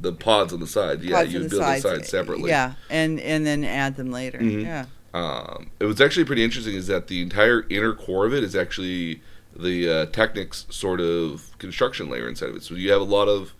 The 0.00 0.12
pods 0.12 0.52
on 0.52 0.60
the 0.60 0.66
side, 0.66 1.02
yeah, 1.02 1.20
you 1.22 1.40
would 1.40 1.50
build 1.50 1.62
sides, 1.62 1.82
the 1.82 1.88
sides 1.90 2.08
separately. 2.08 2.48
Yeah, 2.50 2.74
and 2.88 3.20
and 3.20 3.44
then 3.46 3.64
add 3.64 3.96
them 3.96 4.10
later. 4.10 4.38
Mhm. 4.38 4.62
Yeah. 4.62 4.86
Um, 5.12 5.70
it 5.80 5.86
was 5.86 6.00
actually 6.00 6.24
pretty 6.24 6.44
interesting 6.44 6.74
is 6.76 6.86
that 6.86 7.08
the 7.08 7.20
entire 7.20 7.66
inner 7.68 7.92
core 7.92 8.26
of 8.26 8.32
it 8.32 8.44
is 8.44 8.54
actually 8.54 9.20
the 9.56 9.88
uh, 9.90 10.06
Technics 10.06 10.66
sort 10.70 11.00
of 11.00 11.50
construction 11.58 12.08
layer 12.08 12.28
inside 12.28 12.50
of 12.50 12.56
it. 12.56 12.62
So 12.62 12.74
you 12.76 12.92
have 12.92 13.00
a 13.00 13.04
lot 13.04 13.26
of 13.28 13.52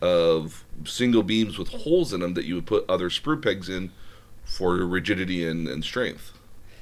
of 0.00 0.64
single 0.84 1.22
beams 1.22 1.58
with 1.58 1.68
holes 1.68 2.12
in 2.12 2.20
them 2.20 2.34
that 2.34 2.44
you 2.44 2.54
would 2.56 2.66
put 2.66 2.84
other 2.88 3.08
sprue 3.08 3.40
pegs 3.40 3.68
in 3.68 3.90
for 4.44 4.76
rigidity 4.76 5.46
and, 5.46 5.68
and 5.68 5.84
strength. 5.84 6.32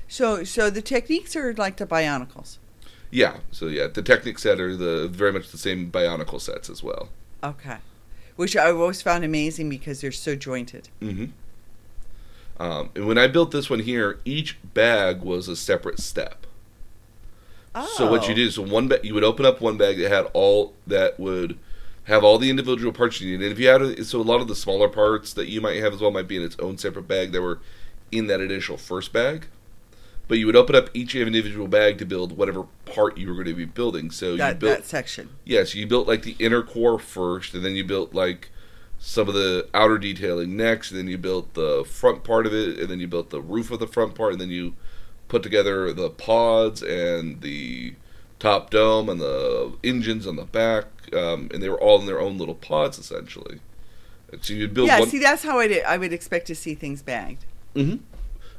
So 0.09 0.45
so 0.45 0.70
the 0.70 0.82
Technics 0.82 1.36
are 1.36 1.55
like 1.55 1.76
the 1.76 1.86
Bionicles. 1.86 2.59
Yeah, 3.11 3.38
so 3.51 3.66
yeah, 3.66 3.86
the 3.88 4.03
Technics 4.03 4.43
set 4.43 4.61
are 4.61 4.76
the 4.76 5.09
very 5.09 5.32
much 5.32 5.51
the 5.51 5.59
same 5.59 5.91
Bionicle 5.91 6.41
sets 6.41 6.70
as 6.70 6.82
well. 6.82 7.09
Okay. 7.43 7.78
Which 8.36 8.57
I've 8.57 8.76
always 8.76 9.03
found 9.03 9.24
amazing 9.24 9.68
because 9.68 10.01
they're 10.01 10.12
so 10.12 10.34
jointed. 10.34 10.88
hmm 11.01 11.26
Um, 12.59 12.91
and 12.95 13.07
when 13.07 13.18
I 13.18 13.26
built 13.26 13.51
this 13.51 13.68
one 13.70 13.80
here, 13.80 14.20
each 14.24 14.59
bag 14.74 15.22
was 15.22 15.49
a 15.49 15.57
separate 15.57 15.99
step. 16.01 16.47
Oh. 17.74 17.88
So 17.97 18.11
what 18.11 18.28
you 18.28 18.34
did 18.34 18.47
is 18.47 18.59
one 18.59 18.88
bag 18.88 19.05
you 19.05 19.14
would 19.14 19.24
open 19.24 19.47
up 19.47 19.61
one 19.61 19.76
bag 19.76 19.99
that 19.99 20.11
had 20.11 20.26
all 20.32 20.74
that 20.86 21.20
would 21.20 21.59
have 22.05 22.24
all 22.24 22.38
the 22.38 22.51
individual 22.51 22.92
parts 22.92 23.20
you 23.20 23.30
need. 23.30 23.42
And 23.44 23.53
if 23.53 23.59
you 23.59 23.68
had 23.68 23.82
a, 23.82 24.05
so 24.05 24.20
a 24.20 24.22
lot 24.22 24.40
of 24.40 24.48
the 24.48 24.57
smaller 24.57 24.88
parts 24.88 25.32
that 25.34 25.48
you 25.48 25.61
might 25.61 25.76
have 25.76 25.92
as 25.92 26.01
well 26.01 26.11
might 26.11 26.28
be 26.28 26.36
in 26.36 26.42
its 26.42 26.57
own 26.59 26.78
separate 26.78 27.07
bag 27.07 27.32
that 27.32 27.42
were 27.42 27.61
in 28.11 28.26
that 28.26 28.40
initial 28.40 28.76
first 28.76 29.12
bag. 29.12 29.46
But 30.26 30.38
you 30.38 30.46
would 30.46 30.57
open 30.57 30.76
up 30.76 30.90
each 30.94 31.14
individual 31.14 31.66
bag 31.66 31.98
to 31.98 32.05
build 32.05 32.36
whatever 32.36 32.64
part 32.84 33.18
you 33.18 33.26
were 33.28 33.34
going 33.34 33.46
to 33.46 33.55
be 33.55 33.64
building. 33.64 34.11
So 34.11 34.32
you 34.32 34.36
that 34.38 34.59
built 34.61 34.78
that 34.78 34.86
section. 34.86 35.30
yeah, 35.44 35.64
so 35.64 35.78
you 35.78 35.86
built 35.86 36.07
like 36.07 36.22
the 36.22 36.36
inner 36.38 36.62
core 36.62 37.01
first, 37.01 37.53
and 37.55 37.64
then 37.64 37.74
you 37.74 37.84
built 37.84 38.14
like 38.14 38.51
some 38.98 39.28
of 39.28 39.34
the 39.34 39.68
outer 39.74 39.98
detailing 39.98 40.57
next, 40.57 40.90
and 40.92 41.01
then 41.01 41.09
you 41.09 41.18
built 41.18 41.55
the 41.55 41.84
front 41.84 42.22
part 42.22 42.46
of 42.46 42.55
it, 42.55 42.78
and 42.78 42.88
then 42.88 43.01
you 43.01 43.09
built 43.09 43.30
the 43.30 43.40
roof 43.40 43.70
of 43.72 43.80
the 43.80 43.86
front 43.88 44.14
part, 44.14 44.32
and 44.32 44.40
then 44.40 44.51
you 44.51 44.74
put 45.26 45.42
together 45.42 45.92
the 45.92 46.11
pods 46.11 46.82
and 46.82 47.40
the 47.40 47.94
top 48.41 48.70
dome 48.70 49.09
and 49.09 49.20
the 49.20 49.72
engines 49.84 50.26
on 50.26 50.34
the 50.34 50.45
back, 50.45 50.86
um, 51.14 51.49
and 51.55 51.62
they 51.62 51.68
were 51.68 51.80
all 51.80 52.01
in 52.01 52.07
their 52.07 52.20
own 52.20 52.36
little 52.38 52.57
pods 52.57 52.99
essentially. 52.99 53.61
So 54.41 54.55
you'd 54.55 54.74
build 54.74 54.88
Yeah, 54.88 55.01
one. 55.01 55.09
see, 55.09 55.18
that's 55.20 55.45
how 55.45 55.61
I 55.61 55.82
I 55.86 55.97
would 55.97 56.12
expect 56.12 56.47
to 56.49 56.55
see 56.55 56.74
things 56.74 57.03
bagged. 57.03 57.45
Mm-hmm. 57.74 57.97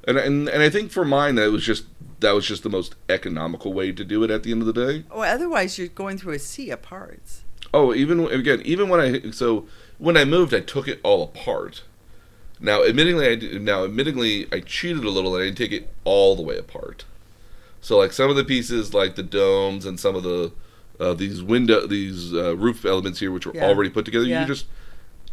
And, 0.08 0.18
and 0.18 0.48
and 0.48 0.64
I 0.64 0.70
think 0.70 0.92
for 0.92 1.04
mine 1.04 1.36
that 1.36 1.52
was 1.52 1.64
just 1.64 1.86
that 2.22 2.32
was 2.32 2.48
just 2.48 2.64
the 2.64 2.70
most 2.70 2.96
economical 3.10 3.74
way 3.74 3.92
to 3.92 4.06
do 4.06 4.24
it 4.24 4.32
at 4.32 4.44
the 4.44 4.52
end 4.52 4.62
of 4.62 4.68
the 4.68 4.74
day. 4.74 5.04
Oh, 5.12 5.22
otherwise 5.22 5.78
you're 5.78 5.88
going 5.88 6.18
through 6.18 6.34
a 6.34 6.40
sea 6.40 6.70
of 6.70 6.82
parts. 6.82 7.44
Oh, 7.74 7.94
even 7.94 8.20
again, 8.28 8.62
even 8.64 8.90
when 8.90 9.00
I 9.00 9.32
so 9.32 9.66
when 9.98 10.18
I 10.18 10.26
moved, 10.26 10.54
I 10.54 10.60
took 10.60 10.88
it 10.88 11.00
all 11.04 11.24
apart. 11.24 11.84
Now, 12.60 12.82
admittingly, 12.82 13.28
I 13.28 13.36
did, 13.36 13.62
now 13.64 13.88
admittingly 13.88 14.54
I 14.54 14.60
cheated 14.60 15.04
a 15.04 15.10
little 15.10 15.36
and 15.36 15.42
I 15.42 15.46
didn't 15.46 15.58
take 15.58 15.72
it 15.72 15.90
all 16.04 16.36
the 16.36 16.44
way 16.44 16.58
apart. 16.58 17.06
So, 17.82 17.98
like 17.98 18.14
some 18.14 18.30
of 18.30 18.36
the 18.36 18.44
pieces, 18.44 18.94
like 18.94 19.16
the 19.16 19.24
domes 19.24 19.86
and 19.86 20.00
some 20.00 20.16
of 20.16 20.24
the 20.24 20.52
uh, 21.00 21.14
these 21.16 21.42
window 21.42 21.88
these 21.88 22.32
uh, 22.34 22.56
roof 22.56 22.86
elements 22.86 23.20
here, 23.20 23.32
which 23.32 23.46
were 23.48 23.56
Yeah. 23.56 23.66
already 23.66 23.90
put 23.90 24.06
together, 24.06 24.26
Yeah. 24.26 24.42
you 24.42 24.48
just 24.48 24.66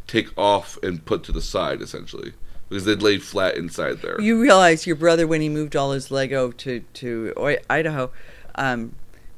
take 0.07 0.37
off 0.39 0.79
and 0.83 1.05
put 1.05 1.23
to 1.25 1.33
the 1.33 1.43
side 1.43 1.83
essentially 1.83 2.33
because 2.69 2.87
they'd 2.87 3.03
laid 3.03 3.23
flat 3.23 3.57
inside 3.57 4.01
there. 4.01 4.19
You 4.21 4.41
realize 4.41 4.87
your 4.87 4.97
brother, 4.97 5.27
when 5.27 5.43
he 5.43 5.49
moved 5.51 5.77
all 5.77 5.93
his 5.93 6.11
Lego 6.11 6.51
to 6.53 6.81
to 6.95 7.59
Idaho, 7.69 8.11
um, 8.55 8.95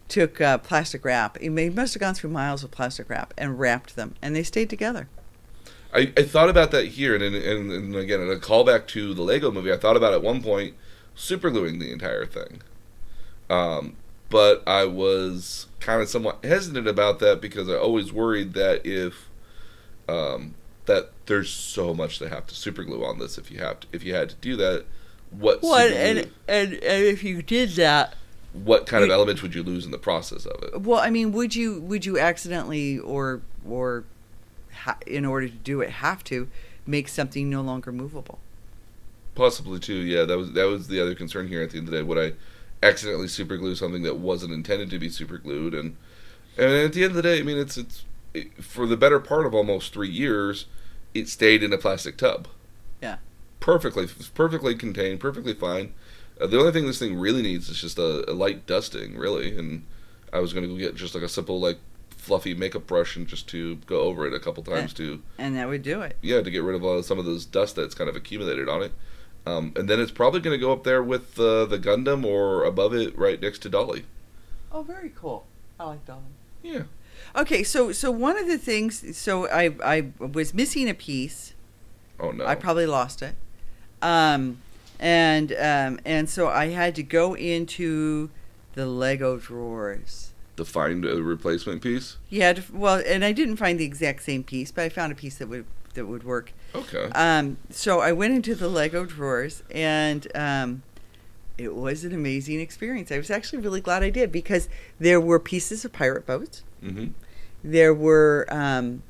took 0.09 0.41
uh, 0.41 0.59
plastic 0.59 1.05
wrap. 1.05 1.39
He 1.39 1.49
must 1.49 1.95
have 1.95 2.01
gone 2.01 2.15
through 2.15 2.31
miles 2.31 2.63
of 2.63 2.71
plastic 2.71 3.11
wrap 3.11 3.35
and 3.37 3.59
wrapped 3.59 3.97
them, 3.97 4.15
and 4.23 4.35
they 4.37 4.43
stayed 4.45 4.71
together. 4.71 5.09
I, 5.93 6.13
I 6.17 6.23
thought 6.23 6.49
about 6.49 6.71
that 6.71 6.87
here, 6.87 7.17
and, 7.17 7.23
and, 7.25 7.73
and 7.73 7.97
again, 7.97 8.21
in 8.21 8.31
a 8.31 8.37
callback 8.37 8.87
to 8.89 9.13
the 9.13 9.23
Lego 9.23 9.51
movie, 9.51 9.73
I 9.73 9.77
thought 9.77 9.97
about 9.97 10.13
at 10.13 10.23
one 10.23 10.41
point 10.41 10.75
supergluing 11.17 11.81
the 11.81 11.91
entire 11.91 12.27
thing. 12.27 12.63
Um, 13.51 13.97
but 14.31 14.63
I 14.67 14.85
was 14.85 15.67
kind 15.81 16.01
of 16.01 16.09
somewhat 16.09 16.45
hesitant 16.45 16.87
about 16.87 17.19
that 17.19 17.41
because 17.41 17.69
I 17.69 17.75
always 17.75 18.13
worried 18.13 18.55
that 18.55 18.87
if 18.87 19.29
um, 20.09 20.55
that 20.87 21.11
there's 21.27 21.51
so 21.51 21.93
much 21.93 22.19
to 22.21 22.29
have 22.29 22.47
to 22.47 22.55
super 22.55 22.85
glue 22.85 23.05
on 23.05 23.19
this 23.19 23.39
if 23.39 23.51
you 23.51 23.59
have 23.59 23.81
to, 23.81 23.87
if 23.93 24.05
you 24.05 24.15
had 24.15 24.31
to 24.31 24.37
do 24.37 24.57
that. 24.57 24.85
What 25.31 25.63
Well, 25.63 25.79
and, 25.79 26.19
and 26.49 26.73
and 26.75 26.75
if 26.83 27.23
you 27.23 27.43
did 27.43 27.71
that, 27.71 28.15
what 28.53 28.87
kind 28.87 29.05
of 29.05 29.11
elements 29.11 29.43
would 29.43 29.55
you 29.55 29.63
lose 29.63 29.85
in 29.85 29.91
the 29.91 29.99
process 29.99 30.45
of 30.45 30.63
it? 30.63 30.81
well, 30.81 30.99
I 30.99 31.11
mean, 31.11 31.33
would 31.33 31.55
you 31.55 31.81
would 31.81 32.05
you 32.05 32.19
accidentally 32.19 32.99
or 32.99 33.43
or 33.69 34.05
ha- 34.73 34.99
in 35.07 35.25
order 35.25 35.49
to 35.49 35.55
do 35.55 35.81
it 35.81 35.91
have 35.91 36.25
to 36.25 36.49
make 36.87 37.09
something 37.09 37.49
no 37.49 37.63
longer 37.63 37.93
movable? 37.93 38.41
Possibly 39.37 39.79
too. 39.79 39.95
Yeah, 39.95 40.25
that 40.25 40.37
was 40.37 40.53
that 40.53 40.67
was 40.67 40.89
the 40.89 41.01
other 41.01 41.15
concern 41.15 41.47
here. 41.47 41.63
At 41.63 41.71
the 41.71 41.79
end 41.79 41.87
of 41.87 41.93
the 41.93 41.99
day, 41.99 42.03
would 42.03 42.19
I 42.19 42.33
accidentally 42.83 43.29
super 43.29 43.57
glue 43.57 43.75
something 43.75 44.03
that 44.03 44.19
wasn't 44.19 44.53
intended 44.53 44.91
to 44.91 44.99
be 44.99 45.09
super 45.09 45.39
glued? 45.39 45.75
And 45.75 45.97
and 46.57 46.73
at 46.73 46.93
the 46.93 47.05
end 47.05 47.11
of 47.11 47.17
the 47.17 47.23
day, 47.23 47.39
I 47.39 47.43
mean, 47.43 47.59
it's 47.59 47.77
it's 47.77 48.05
it, 48.35 48.63
for 48.63 48.87
the 48.87 48.97
better 48.97 49.21
part 49.21 49.47
of 49.47 49.55
almost 49.55 49.93
three 49.93 50.11
years, 50.11 50.67
it 51.15 51.29
stayed 51.29 51.63
in 51.63 51.73
a 51.73 51.79
plastic 51.79 52.17
tub. 52.17 52.49
Yeah. 53.03 53.17
Perfectly, 53.61 54.07
perfectly 54.35 54.75
contained, 54.75 55.21
perfectly 55.21 55.55
fine. 55.55 55.93
Uh, 56.41 56.47
the 56.47 56.59
only 56.59 56.73
thing 56.73 56.87
this 56.87 56.99
thing 56.99 57.19
really 57.19 57.43
needs 57.43 57.69
is 57.69 57.81
just 57.81 57.99
a, 57.99 58.31
a 58.31 58.33
light 58.33 58.67
dusting, 58.67 59.17
really. 59.17 59.57
And 59.57 59.85
I 60.33 60.39
was 60.39 60.53
gonna 60.53 60.69
go 60.69 60.77
get 60.77 60.95
just 60.95 61.15
like 61.15 61.25
a 61.25 61.29
simple 61.29 61.61
like 61.61 61.79
fluffy 62.17 62.55
makeup 62.55 62.87
brush 62.87 63.17
and 63.17 63.27
just 63.27 63.49
to 63.49 63.77
go 63.87 64.01
over 64.03 64.27
it 64.27 64.35
a 64.35 64.39
couple 64.41 64.63
times 64.63 64.93
to 64.93 65.23
And 65.39 65.57
that 65.57 65.69
would 65.69 65.83
do 65.83 66.03
it. 66.03 66.17
yeah, 66.21 66.43
to 66.43 66.51
get 66.51 66.63
rid 66.63 66.81
of 66.81 67.05
some 67.05 67.19
of 67.19 67.25
those 67.25 67.45
dust 67.47 67.77
that's 67.77 67.95
kind 67.95 68.11
of 68.11 68.17
accumulated 68.17 68.69
on 68.69 68.83
it. 68.83 68.93
Um, 69.51 69.73
and 69.77 69.89
then 69.89 70.01
it's 70.01 70.11
probably 70.13 70.41
going 70.41 70.59
to 70.59 70.65
go 70.65 70.73
up 70.73 70.85
there 70.85 71.03
with 71.03 71.39
uh, 71.39 71.65
the 71.65 71.79
Gundam 71.79 72.25
or 72.25 72.65
above 72.65 72.95
it, 72.95 73.17
right 73.19 73.41
next 73.41 73.61
to 73.61 73.69
Dolly. 73.69 74.05
Oh, 74.73 74.83
very 74.83 75.11
cool. 75.15 75.45
I 75.79 75.85
like 75.85 76.07
Dolly. 76.07 76.21
Yeah. 76.63 76.83
Okay, 77.35 77.63
so 77.63 77.93
so 77.93 78.11
one 78.11 78.39
of 78.39 78.47
the 78.47 78.59
things, 78.59 79.17
so 79.17 79.49
I 79.49 79.75
I 79.85 80.09
was 80.19 80.55
missing 80.55 80.89
a 80.89 80.95
piece. 80.95 81.55
Oh 82.19 82.31
no. 82.31 82.47
I 82.47 82.55
probably 82.55 82.87
lost 82.87 83.23
it. 83.23 83.35
Um, 84.03 84.59
and 84.99 85.53
um, 85.53 86.01
and 86.05 86.29
so 86.31 86.49
I 86.49 86.69
had 86.69 86.95
to 86.97 87.03
go 87.03 87.35
into 87.35 88.31
the 88.75 88.87
Lego 88.87 89.37
drawers. 89.39 90.33
to 90.57 90.65
find 90.65 91.05
a 91.05 91.23
replacement 91.23 91.83
piece. 91.83 92.17
Yeah. 92.29 92.55
well, 92.73 93.03
and 93.07 93.25
I 93.25 93.33
didn't 93.33 93.57
find 93.57 93.79
the 93.81 93.85
exact 93.85 94.23
same 94.23 94.45
piece, 94.45 94.71
but 94.71 94.85
I 94.85 94.89
found 94.89 95.13
a 95.13 95.17
piece 95.17 95.37
that 95.39 95.49
would 95.49 95.65
that 95.95 96.07
would 96.07 96.25
work. 96.25 96.53
Okay. 96.75 97.09
Um, 97.15 97.57
so 97.71 98.01
I 98.01 98.13
went 98.13 98.35
into 98.35 98.55
the 98.55 98.69
Lego 98.69 99.05
drawers, 99.05 99.63
and 99.71 100.27
um, 100.35 100.83
it 101.59 101.75
was 101.75 102.05
an 102.05 102.15
amazing 102.15 102.61
experience. 102.61 103.11
I 103.11 103.19
was 103.19 103.31
actually 103.31 103.61
really 103.61 103.81
glad 103.81 104.03
I 104.03 104.11
did 104.11 104.31
because 104.31 104.69
there 104.99 105.21
were 105.21 105.39
pieces 105.39 105.85
of 105.85 105.93
pirate 105.93 106.27
boats. 106.27 106.63
hmm 106.81 107.09
There 107.65 107.93
were 107.93 108.47
um, 108.51 109.03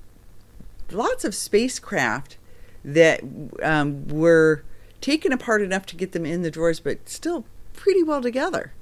lots 0.90 1.24
of 1.24 1.34
spacecraft 1.34 2.36
that 2.84 3.20
um, 3.62 4.08
were 4.08 4.64
taken 5.00 5.32
apart 5.32 5.62
enough 5.62 5.86
to 5.86 5.96
get 5.96 6.12
them 6.12 6.26
in 6.26 6.42
the 6.42 6.50
drawers, 6.50 6.80
but 6.80 7.08
still 7.08 7.44
pretty 7.74 8.02
well 8.02 8.22
together. 8.22 8.72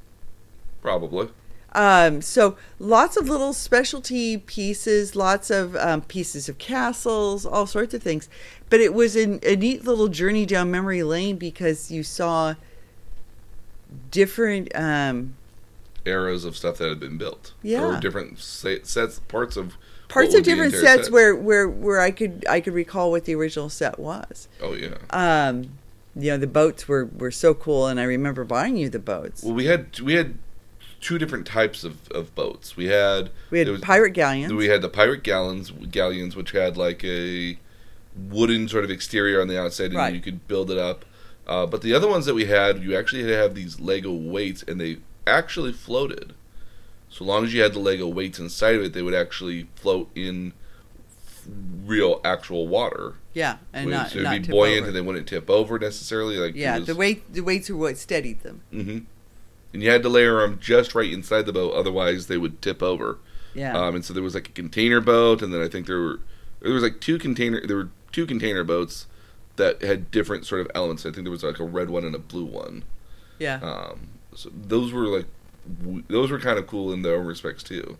Probably. 0.82 1.28
Um, 1.72 2.22
so 2.22 2.56
lots 2.78 3.16
of 3.16 3.28
little 3.28 3.52
specialty 3.52 4.38
pieces, 4.38 5.14
lots 5.14 5.50
of 5.50 5.76
um, 5.76 6.02
pieces 6.02 6.48
of 6.48 6.58
castles, 6.58 7.44
all 7.44 7.66
sorts 7.66 7.94
of 7.94 8.02
things. 8.02 8.28
But 8.70 8.80
it 8.80 8.94
was 8.94 9.16
an, 9.16 9.40
a 9.42 9.56
neat 9.56 9.84
little 9.84 10.08
journey 10.08 10.46
down 10.46 10.70
memory 10.70 11.02
lane 11.02 11.36
because 11.36 11.90
you 11.90 12.02
saw 12.02 12.54
different. 14.10 14.74
Um, 14.74 15.34
Eras 16.04 16.44
of 16.44 16.56
stuff 16.56 16.78
that 16.78 16.88
had 16.88 17.00
been 17.00 17.18
built. 17.18 17.52
Yeah. 17.62 17.84
Or 17.84 18.00
different 18.00 18.38
sets, 18.38 19.18
parts 19.28 19.56
of. 19.56 19.74
parts 20.08 20.34
of 20.34 20.42
different 20.42 20.72
sets 20.74 21.10
where, 21.10 21.34
where 21.36 21.68
where 21.68 22.00
I 22.00 22.10
could 22.10 22.46
I 22.48 22.60
could 22.60 22.72
recall 22.72 23.10
what 23.10 23.26
the 23.26 23.34
original 23.34 23.68
set 23.68 23.98
was. 23.98 24.48
Oh 24.62 24.72
yeah. 24.72 24.96
Um, 25.10 25.70
you 26.16 26.30
know 26.30 26.38
the 26.38 26.46
boats 26.46 26.88
were, 26.88 27.04
were 27.04 27.30
so 27.30 27.52
cool, 27.52 27.86
and 27.86 28.00
I 28.00 28.04
remember 28.04 28.44
buying 28.44 28.76
you 28.76 28.88
the 28.88 28.98
boats. 28.98 29.42
Well, 29.42 29.54
we 29.54 29.66
had 29.66 30.00
we 30.00 30.14
had 30.14 30.38
two 31.00 31.18
different 31.18 31.46
types 31.46 31.84
of, 31.84 32.10
of 32.10 32.34
boats. 32.34 32.76
We 32.76 32.86
had 32.86 33.30
We 33.50 33.58
had 33.60 33.68
was- 33.68 33.80
pirate 33.80 34.12
galleons. 34.14 34.52
We 34.52 34.66
had 34.66 34.82
the 34.82 34.88
pirate 34.88 35.22
gallons 35.22 35.70
galleons, 35.90 36.34
which 36.36 36.50
had 36.52 36.76
like 36.76 37.04
a 37.04 37.58
wooden 38.16 38.68
sort 38.68 38.84
of 38.84 38.90
exterior 38.90 39.40
on 39.40 39.48
the 39.48 39.60
outside, 39.60 39.86
and 39.86 39.94
Right. 39.96 40.14
you 40.14 40.20
could 40.20 40.46
build 40.48 40.70
it 40.70 40.78
up. 40.78 41.04
Uh, 41.46 41.66
but 41.66 41.82
the 41.82 41.94
other 41.94 42.08
ones 42.08 42.26
that 42.26 42.34
we 42.34 42.44
had, 42.46 42.82
you 42.82 42.96
actually 42.96 43.22
had 43.22 43.28
to 43.28 43.36
have 43.36 43.54
these 43.54 43.80
Lego 43.80 44.12
weights, 44.12 44.62
and 44.66 44.80
they 44.80 44.98
actually 45.26 45.72
floated. 45.72 46.34
So 47.10 47.24
long 47.24 47.44
as 47.44 47.54
you 47.54 47.62
had 47.62 47.72
the 47.72 47.78
Lego 47.78 48.06
weights 48.08 48.38
inside 48.38 48.74
of 48.74 48.82
it, 48.82 48.92
they 48.92 49.00
would 49.02 49.14
actually 49.14 49.66
float 49.76 50.10
in 50.14 50.52
real 51.86 52.20
actual 52.24 52.68
water. 52.68 53.14
yeah, 53.32 53.56
and 53.72 53.86
Wait, 53.86 53.92
not 53.92 54.08
so 54.10 54.16
it'd 54.16 54.24
not 54.24 54.32
be 54.32 54.40
tip 54.40 54.50
buoyant, 54.50 54.78
over. 54.80 54.86
and 54.88 54.96
they 54.96 55.00
wouldn't 55.00 55.26
tip 55.26 55.48
over 55.48 55.78
necessarily. 55.78 56.36
Like 56.36 56.54
yeah, 56.54 56.78
was- 56.78 56.86
the 56.86 56.94
weight 56.94 57.32
the 57.32 57.40
weights 57.40 57.70
were 57.70 57.76
what 57.76 57.96
steadied 57.96 58.42
them. 58.42 58.60
Mhm. 58.74 59.04
And 59.72 59.82
you 59.82 59.90
had 59.90 60.02
to 60.02 60.08
layer 60.08 60.40
them 60.40 60.58
just 60.60 60.94
right 60.94 61.12
inside 61.12 61.42
the 61.46 61.52
boat, 61.52 61.74
otherwise 61.74 62.26
they 62.26 62.38
would 62.38 62.62
tip 62.62 62.82
over. 62.82 63.18
Yeah. 63.54 63.76
Um, 63.76 63.96
and 63.96 64.04
so 64.04 64.14
there 64.14 64.22
was 64.22 64.34
like 64.34 64.48
a 64.48 64.52
container 64.52 65.00
boat, 65.00 65.42
and 65.42 65.52
then 65.52 65.60
I 65.60 65.68
think 65.68 65.86
there 65.86 65.98
were 66.00 66.20
there 66.60 66.72
was 66.72 66.82
like 66.82 67.00
two 67.00 67.18
container 67.18 67.66
there 67.66 67.76
were 67.76 67.88
two 68.12 68.26
container 68.26 68.64
boats 68.64 69.06
that 69.56 69.82
had 69.82 70.10
different 70.10 70.46
sort 70.46 70.60
of 70.60 70.70
elements. 70.74 71.04
I 71.04 71.10
think 71.10 71.24
there 71.24 71.30
was 71.32 71.42
like 71.42 71.58
a 71.58 71.64
red 71.64 71.90
one 71.90 72.04
and 72.04 72.14
a 72.14 72.18
blue 72.18 72.44
one. 72.44 72.84
yeah. 73.38 73.58
Um, 73.62 74.08
so 74.34 74.50
those 74.54 74.92
were 74.92 75.06
like 75.06 75.26
w- 75.82 76.04
those 76.08 76.30
were 76.30 76.38
kind 76.38 76.58
of 76.58 76.66
cool 76.66 76.92
in 76.92 77.02
their 77.02 77.16
own 77.16 77.26
respects 77.26 77.62
too. 77.62 77.98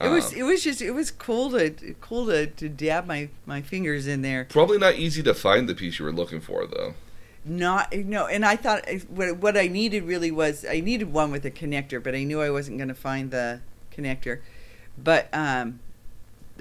It 0.00 0.08
was 0.08 0.32
Um, 0.32 0.38
it 0.38 0.42
was 0.44 0.64
just 0.64 0.80
it 0.80 0.92
was 0.92 1.10
cool 1.10 1.50
to 1.50 1.70
cool 2.00 2.26
to, 2.26 2.46
to 2.46 2.68
dab 2.70 3.06
my, 3.06 3.28
my 3.44 3.60
fingers 3.60 4.06
in 4.06 4.22
there. 4.22 4.46
probably 4.46 4.78
not 4.78 4.94
easy 4.94 5.22
to 5.22 5.34
find 5.34 5.68
the 5.68 5.74
piece 5.74 5.98
you 5.98 6.06
were 6.06 6.12
looking 6.12 6.40
for 6.40 6.66
though. 6.66 6.94
Not 7.44 7.94
no, 7.94 8.26
and 8.26 8.44
I 8.44 8.56
thought 8.56 8.86
uh, 8.88 8.96
what 9.08 9.38
what 9.38 9.56
I 9.56 9.66
needed 9.66 10.04
really 10.04 10.30
was 10.30 10.66
I 10.68 10.80
needed 10.80 11.12
one 11.12 11.30
with 11.30 11.44
a 11.46 11.50
connector, 11.50 12.02
but 12.02 12.14
I 12.14 12.24
knew 12.24 12.42
I 12.42 12.50
wasn't 12.50 12.76
going 12.76 12.88
to 12.88 12.94
find 12.94 13.30
the 13.30 13.60
connector. 13.96 14.40
But 15.02 15.28
um, 15.32 15.80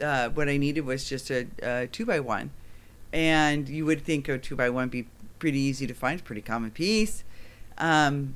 uh, 0.01 0.29
what 0.29 0.47
I 0.47 0.55
needed 0.55 0.85
was 0.85 1.07
just 1.07 1.29
a, 1.29 1.47
a 1.61 1.87
two 1.87 2.05
by 2.05 2.21
one, 2.21 2.51
and 3.11 3.67
you 3.67 3.85
would 3.85 4.05
think 4.05 4.29
a 4.29 4.37
two 4.37 4.55
by 4.55 4.69
one 4.69 4.87
be 4.87 5.07
pretty 5.37 5.59
easy 5.59 5.85
to 5.87 5.93
find, 5.93 6.23
pretty 6.23 6.41
common 6.41 6.71
piece. 6.71 7.23
Um, 7.77 8.35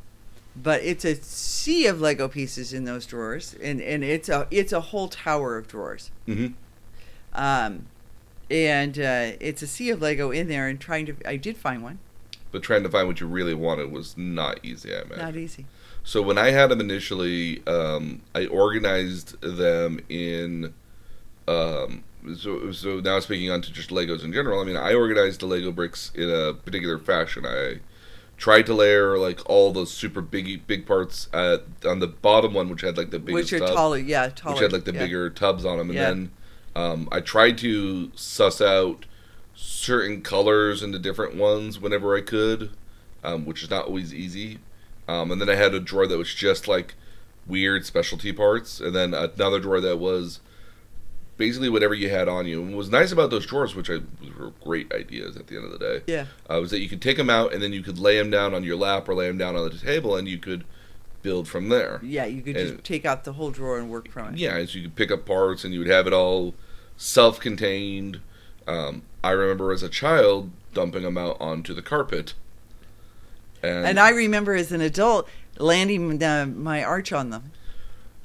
but 0.56 0.82
it's 0.84 1.06
a 1.06 1.16
sea 1.16 1.88
of 1.88 2.00
Lego 2.00 2.28
pieces 2.28 2.74
in 2.74 2.84
those 2.84 3.06
drawers, 3.06 3.56
and, 3.62 3.82
and 3.82 4.04
it's 4.04 4.30
a 4.30 4.48
it's 4.52 4.72
a 4.72 4.82
whole 4.82 5.08
tower 5.08 5.58
of 5.58 5.68
drawers. 5.68 6.12
hmm 6.26 6.48
Um, 7.34 7.88
and 8.52 9.00
uh, 9.00 9.32
it's 9.40 9.62
a 9.62 9.68
sea 9.68 9.90
of 9.90 10.02
Lego 10.02 10.32
in 10.32 10.48
there, 10.48 10.68
and 10.68 10.80
trying 10.80 11.06
to 11.08 11.16
I 11.26 11.38
did 11.38 11.58
find 11.58 11.82
one, 11.82 12.00
But 12.54 12.64
trying 12.64 12.84
to 12.84 12.90
find 12.90 13.08
what 13.08 13.20
you 13.20 13.28
really 13.28 13.54
wanted 13.56 13.92
was 13.92 14.16
not 14.18 14.60
easy. 14.64 14.96
I 14.96 15.02
imagine. 15.02 15.18
not 15.26 15.36
easy. 15.36 15.66
So 16.06 16.22
when 16.22 16.38
I 16.38 16.52
had 16.52 16.70
them 16.70 16.80
initially, 16.80 17.66
um, 17.68 18.22
I 18.34 18.46
organized 18.46 19.42
them 19.42 20.00
in. 20.08 20.74
Um, 21.48 22.04
so 22.38 22.72
so 22.72 23.00
now 23.02 23.20
speaking 23.20 23.50
on 23.52 23.62
to 23.64 23.74
just 23.74 23.90
Legos 23.90 24.24
in 24.24 24.32
general, 24.32 24.62
I 24.62 24.64
mean 24.64 24.78
I 24.78 24.94
organized 24.94 25.42
the 25.42 25.46
Lego 25.48 25.72
bricks 25.74 26.12
in 26.16 26.30
a 26.30 26.54
particular 26.54 26.98
fashion. 26.98 27.46
I 27.46 27.80
tried 28.38 28.66
to 28.68 28.74
layer 28.74 29.18
like 29.18 29.40
all 29.50 29.72
those 29.74 29.92
super 29.92 30.22
big 30.22 30.66
big 30.68 30.86
parts 30.86 31.28
at, 31.34 31.64
on 31.86 32.00
the 32.00 32.08
bottom 32.08 32.54
one, 32.54 32.70
which 32.70 32.82
had 32.82 32.98
like 32.98 33.10
the 33.12 33.20
biggest 33.20 33.52
Which 33.52 33.62
are 33.62 33.66
tub, 33.66 33.76
taller, 33.76 33.98
yeah, 33.98 34.30
taller. 34.30 34.56
which 34.56 34.62
had 34.62 34.72
like 34.72 34.86
the 34.86 34.94
yeah. 34.94 35.00
bigger 35.00 35.30
tubs 35.30 35.66
on 35.66 35.78
them, 35.80 35.90
and 35.90 35.96
Yeah. 35.98 36.08
then 36.10 36.32
um, 36.76 37.10
I 37.12 37.20
tried 37.20 37.58
to 37.60 38.12
suss 38.16 38.62
out 38.62 39.06
certain 39.56 40.22
colors 40.22 40.82
into 40.84 41.00
different 41.00 41.36
ones 41.36 41.80
whenever 41.80 42.16
I 42.16 42.22
could, 42.22 42.72
um, 43.24 43.46
which 43.46 43.64
is 43.64 43.70
not 43.70 43.86
always 43.86 44.14
easy. 44.14 44.60
Um, 45.08 45.32
and 45.32 45.40
then 45.42 45.50
I 45.50 45.56
had 45.56 45.74
a 45.74 45.80
drawer 45.80 46.08
that 46.08 46.18
was 46.18 46.34
just 46.34 46.68
like 46.68 46.96
weird 47.46 47.86
specialty 47.86 48.32
parts, 48.32 48.80
and 48.80 48.96
then 48.96 49.14
another 49.14 49.60
drawer 49.60 49.82
that 49.82 49.98
was 50.00 50.40
basically 51.36 51.68
whatever 51.70 51.94
you 51.94 52.10
had 52.10 52.28
on 52.30 52.46
you. 52.48 52.62
And 52.62 52.70
what 52.72 52.78
was 52.78 52.90
nice 52.90 53.12
about 53.12 53.30
those 53.32 53.46
drawers, 53.46 53.76
which 53.76 53.90
I 53.90 54.00
were 54.40 54.54
great 54.64 54.94
ideas 54.94 55.36
at 55.36 55.48
the 55.48 55.56
end 55.58 55.66
of 55.66 55.72
the 55.72 55.80
day, 55.80 56.02
Yeah, 56.08 56.26
uh, 56.50 56.60
was 56.62 56.72
that 56.72 56.80
you 56.80 56.88
could 56.88 57.02
take 57.02 57.18
them 57.18 57.30
out 57.30 57.54
and 57.54 57.62
then 57.62 57.74
you 57.74 57.82
could 57.82 57.98
lay 58.00 58.18
them 58.18 58.30
down 58.30 58.54
on 58.54 58.64
your 58.64 58.76
lap 58.78 59.10
or 59.10 59.16
lay 59.16 59.28
them 59.28 59.38
down 59.38 59.56
on 59.56 59.70
the 59.70 59.78
table, 59.78 60.16
and 60.16 60.28
you 60.28 60.38
could 60.38 60.64
build 61.22 61.48
from 61.48 61.70
there. 61.70 62.00
yeah. 62.04 62.26
You 62.26 62.42
could 62.42 62.56
And- 62.58 62.72
just 62.74 62.84
take 62.84 63.06
out 63.06 63.24
the 63.24 63.34
whole 63.34 63.50
drawer 63.52 63.78
and 63.80 63.90
work 63.90 64.10
from 64.10 64.34
it. 64.34 64.40
Yeah, 64.40 64.54
so 64.66 64.78
you 64.78 64.84
could 64.84 64.96
pick 64.96 65.10
up 65.12 65.26
parts 65.26 65.64
and 65.64 65.74
you 65.74 65.80
would 65.80 65.88
have 65.90 66.06
it 66.08 66.14
all 66.14 66.54
self-contained. 66.98 68.20
Um, 68.68 69.04
I 69.24 69.32
remember 69.32 69.72
as 69.72 69.84
a 69.84 69.90
child 69.90 70.52
dumping 70.74 71.04
them 71.04 71.18
out 71.18 71.38
onto 71.40 71.74
the 71.74 71.82
carpet. 71.82 72.34
And, 73.62 73.86
And 73.86 74.00
I 74.00 74.10
remember 74.10 74.54
as 74.56 74.72
an 74.72 74.82
adult 74.82 75.28
landing 75.58 76.22
uh, 76.22 76.46
my 76.46 76.84
arch 76.84 77.14
on 77.14 77.30
them. 77.30 77.52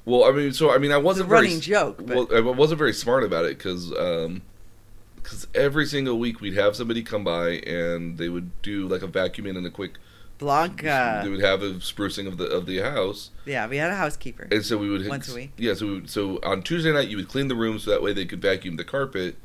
well, 0.04 0.24
I 0.24 0.32
mean, 0.32 0.52
so 0.52 0.72
I 0.72 0.78
mean, 0.78 0.90
I 0.90 0.96
a 0.96 1.00
wasn't 1.00 1.28
very 1.28 1.42
running 1.46 1.60
joke, 1.60 1.98
but 2.04 2.30
well, 2.30 2.34
I 2.34 2.40
wasn't 2.40 2.78
very 2.78 2.92
smart 2.94 3.22
about 3.24 3.44
it 3.44 3.58
because 3.58 3.90
because 3.90 5.46
every 5.54 5.86
single 5.86 6.18
week 6.18 6.40
we'd 6.40 6.54
have 6.54 6.74
somebody 6.74 7.02
come 7.02 7.22
by 7.24 7.50
and 7.66 8.16
they 8.18 8.28
would 8.28 8.50
do 8.62 8.88
like 8.88 9.02
a 9.02 9.08
vacuuming 9.08 9.56
and 9.56 9.66
a 9.66 9.70
quick. 9.70 9.92
Blanca. 10.38 11.20
They 11.24 11.30
would 11.30 11.40
have 11.40 11.62
a 11.64 11.70
sprucing 11.74 12.28
of 12.28 12.38
the 12.38 12.46
of 12.46 12.64
the 12.66 12.78
house, 12.78 13.30
Yeah, 13.44 13.66
we 13.66 13.76
had 13.76 13.90
a 13.90 13.96
housekeeper. 13.96 14.46
and 14.50 14.64
so 14.64 14.78
we 14.78 14.88
would 14.88 15.06
Once 15.08 15.30
a 15.32 15.34
week. 15.34 15.50
Yeah, 15.56 15.74
so 15.74 15.86
we 15.86 15.92
would, 15.94 16.10
so 16.10 16.38
on 16.44 16.62
Tuesday 16.62 16.92
night 16.92 17.08
you 17.08 17.16
would 17.16 17.28
clean 17.28 17.48
the 17.48 17.56
room 17.56 17.78
so 17.80 17.90
that 17.90 18.02
way 18.02 18.12
they 18.12 18.24
could 18.24 18.40
vacuum 18.40 18.76
the 18.76 18.84
carpet. 18.84 19.36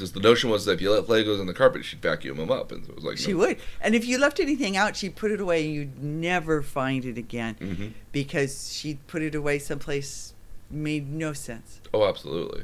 Because 0.00 0.12
the 0.12 0.20
notion 0.20 0.48
was 0.50 0.64
that 0.64 0.72
if 0.72 0.80
you 0.80 0.90
left 0.90 1.08
Legos 1.08 1.38
on 1.40 1.46
the 1.46 1.52
carpet, 1.54 1.84
she'd 1.84 2.00
vacuum 2.00 2.38
them 2.38 2.50
up, 2.50 2.72
and 2.72 2.88
it 2.88 2.94
was 2.94 3.04
like 3.04 3.18
She 3.18 3.32
no. 3.32 3.38
would. 3.38 3.58
And 3.80 3.94
if 3.94 4.06
you 4.06 4.18
left 4.18 4.40
anything 4.40 4.76
out, 4.76 4.96
she'd 4.96 5.14
put 5.14 5.30
it 5.30 5.40
away 5.40 5.64
and 5.66 5.74
you'd 5.74 6.02
never 6.02 6.62
find 6.62 7.04
it 7.04 7.18
again 7.18 7.56
Mhm. 7.60 7.92
because 8.12 8.72
she'd 8.72 9.06
put 9.06 9.20
it 9.22 9.34
away 9.34 9.58
someplace 9.58 10.32
made 10.70 11.12
no 11.12 11.32
sense. 11.34 11.80
Oh, 11.92 12.06
absolutely. 12.08 12.62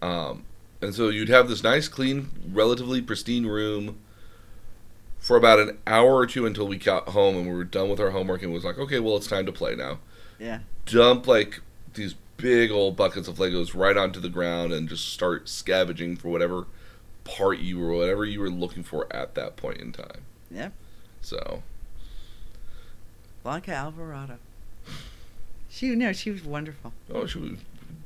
Um, 0.00 0.44
and 0.80 0.94
so 0.94 1.08
you'd 1.10 1.28
have 1.28 1.48
this 1.48 1.62
nice, 1.62 1.88
clean, 1.88 2.30
relatively 2.52 3.02
pristine 3.02 3.44
room 3.46 3.96
for 5.18 5.36
about 5.36 5.58
an 5.58 5.76
hour 5.86 6.14
or 6.14 6.26
two 6.26 6.46
until 6.46 6.66
we 6.68 6.76
got 6.78 7.08
home 7.10 7.36
and 7.36 7.48
we 7.48 7.54
were 7.54 7.64
done 7.64 7.88
with 7.90 7.98
our 8.00 8.10
homework 8.10 8.42
and 8.42 8.52
was 8.52 8.64
like, 8.64 8.78
okay, 8.78 8.98
well, 9.00 9.16
it's 9.16 9.26
time 9.26 9.44
to 9.44 9.52
play 9.52 9.74
now. 9.74 9.98
Yeah. 10.38 10.60
Dump 10.86 11.26
like 11.26 11.60
these 11.94 12.14
big 12.36 12.70
old 12.70 12.96
buckets 12.96 13.26
of 13.26 13.36
Legos 13.38 13.74
right 13.74 13.96
onto 13.96 14.20
the 14.20 14.28
ground 14.28 14.72
and 14.72 14.88
just 14.88 15.08
start 15.12 15.48
scavenging 15.48 16.16
for 16.16 16.28
whatever 16.28 16.66
part 17.28 17.58
you 17.58 17.78
were, 17.78 17.92
whatever 17.92 18.24
you 18.24 18.40
were 18.40 18.50
looking 18.50 18.82
for 18.82 19.06
at 19.14 19.34
that 19.34 19.56
point 19.56 19.78
in 19.80 19.92
time. 19.92 20.22
Yeah. 20.50 20.70
So, 21.20 21.62
Blanca 23.42 23.72
Alvarado. 23.72 24.38
She 25.70 25.94
no, 25.94 26.12
she 26.12 26.30
was 26.30 26.42
wonderful. 26.44 26.92
oh, 27.12 27.26
she 27.26 27.38
was 27.38 27.50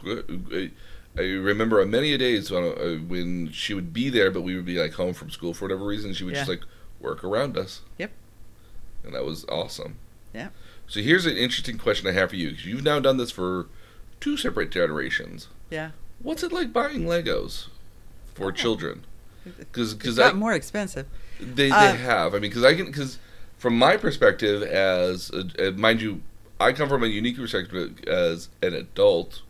good. 0.03 0.73
I 1.16 1.20
remember 1.23 1.85
many 1.85 2.12
a 2.14 2.18
days 2.18 2.51
when, 2.51 2.64
uh, 2.64 2.97
when 3.07 3.51
she 3.53 3.75
would 3.75 3.93
be 3.93 4.09
there, 4.09 4.31
but 4.31 4.41
we 4.43 4.57
would 4.57 4.64
be 4.64 4.79
like 4.79 4.95
home 4.95 5.12
from 5.14 5.31
school 5.31 5.53
for 5.55 5.66
whatever 5.66 5.85
reason. 5.85 6.12
She 6.14 6.25
would 6.25 6.35
just 6.35 6.49
like 6.49 6.62
work 7.01 7.23
around 7.23 7.57
us. 7.59 7.83
Yep. 7.99 8.11
And 9.05 9.14
that 9.14 9.25
was 9.25 9.45
awesome. 9.47 9.97
Yeah. 10.35 10.49
So 10.89 11.01
here's 11.01 11.27
an 11.27 11.37
interesting 11.37 11.77
question 11.79 12.07
I 12.09 12.12
have 12.12 12.31
for 12.31 12.37
you. 12.37 12.51
'cause 12.53 12.64
you've 12.64 12.83
now 12.83 12.99
done 12.99 13.16
this 13.18 13.31
for 13.31 13.66
two 14.20 14.37
separate 14.37 14.70
generations. 14.70 15.49
Yeah. 15.70 15.91
What's 16.20 16.43
it 16.43 16.53
like 16.53 16.73
buying 16.73 17.05
Legos 17.05 17.66
for 18.35 18.49
Oh. 18.49 18.51
children? 18.53 19.05
Because 19.59 19.93
It's 19.93 19.95
because 20.03 20.16
got 20.16 20.36
more 20.36 20.53
expensive. 20.53 21.07
they 21.40 21.70
Uh, 21.70 21.93
they 21.93 21.99
have. 21.99 22.34
I 22.34 22.38
mean, 22.38 22.51
because 22.51 22.64
I 22.64 22.74
can 22.74 22.86
because 22.86 23.18
from 23.59 23.76
my 23.76 23.97
perspective 23.97 24.62
as 24.62 25.30
a, 25.30 25.68
uh, 25.68 25.70
mind 25.72 26.01
you, 26.01 26.22
I 26.61 26.72
come 26.72 26.88
from 26.88 27.03
a 27.03 27.07
unique 27.09 27.36
perspective 27.36 27.99
as 28.07 28.49
an 28.62 28.74
adult. 28.74 29.43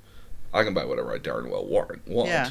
I 0.55 0.64
can 0.64 0.74
buy 0.74 0.84
whatever 0.84 1.12
I 1.14 1.18
darn 1.18 1.51
well 1.51 1.64
want. 1.64 2.07
want. 2.07 2.28
Yeah. 2.28 2.51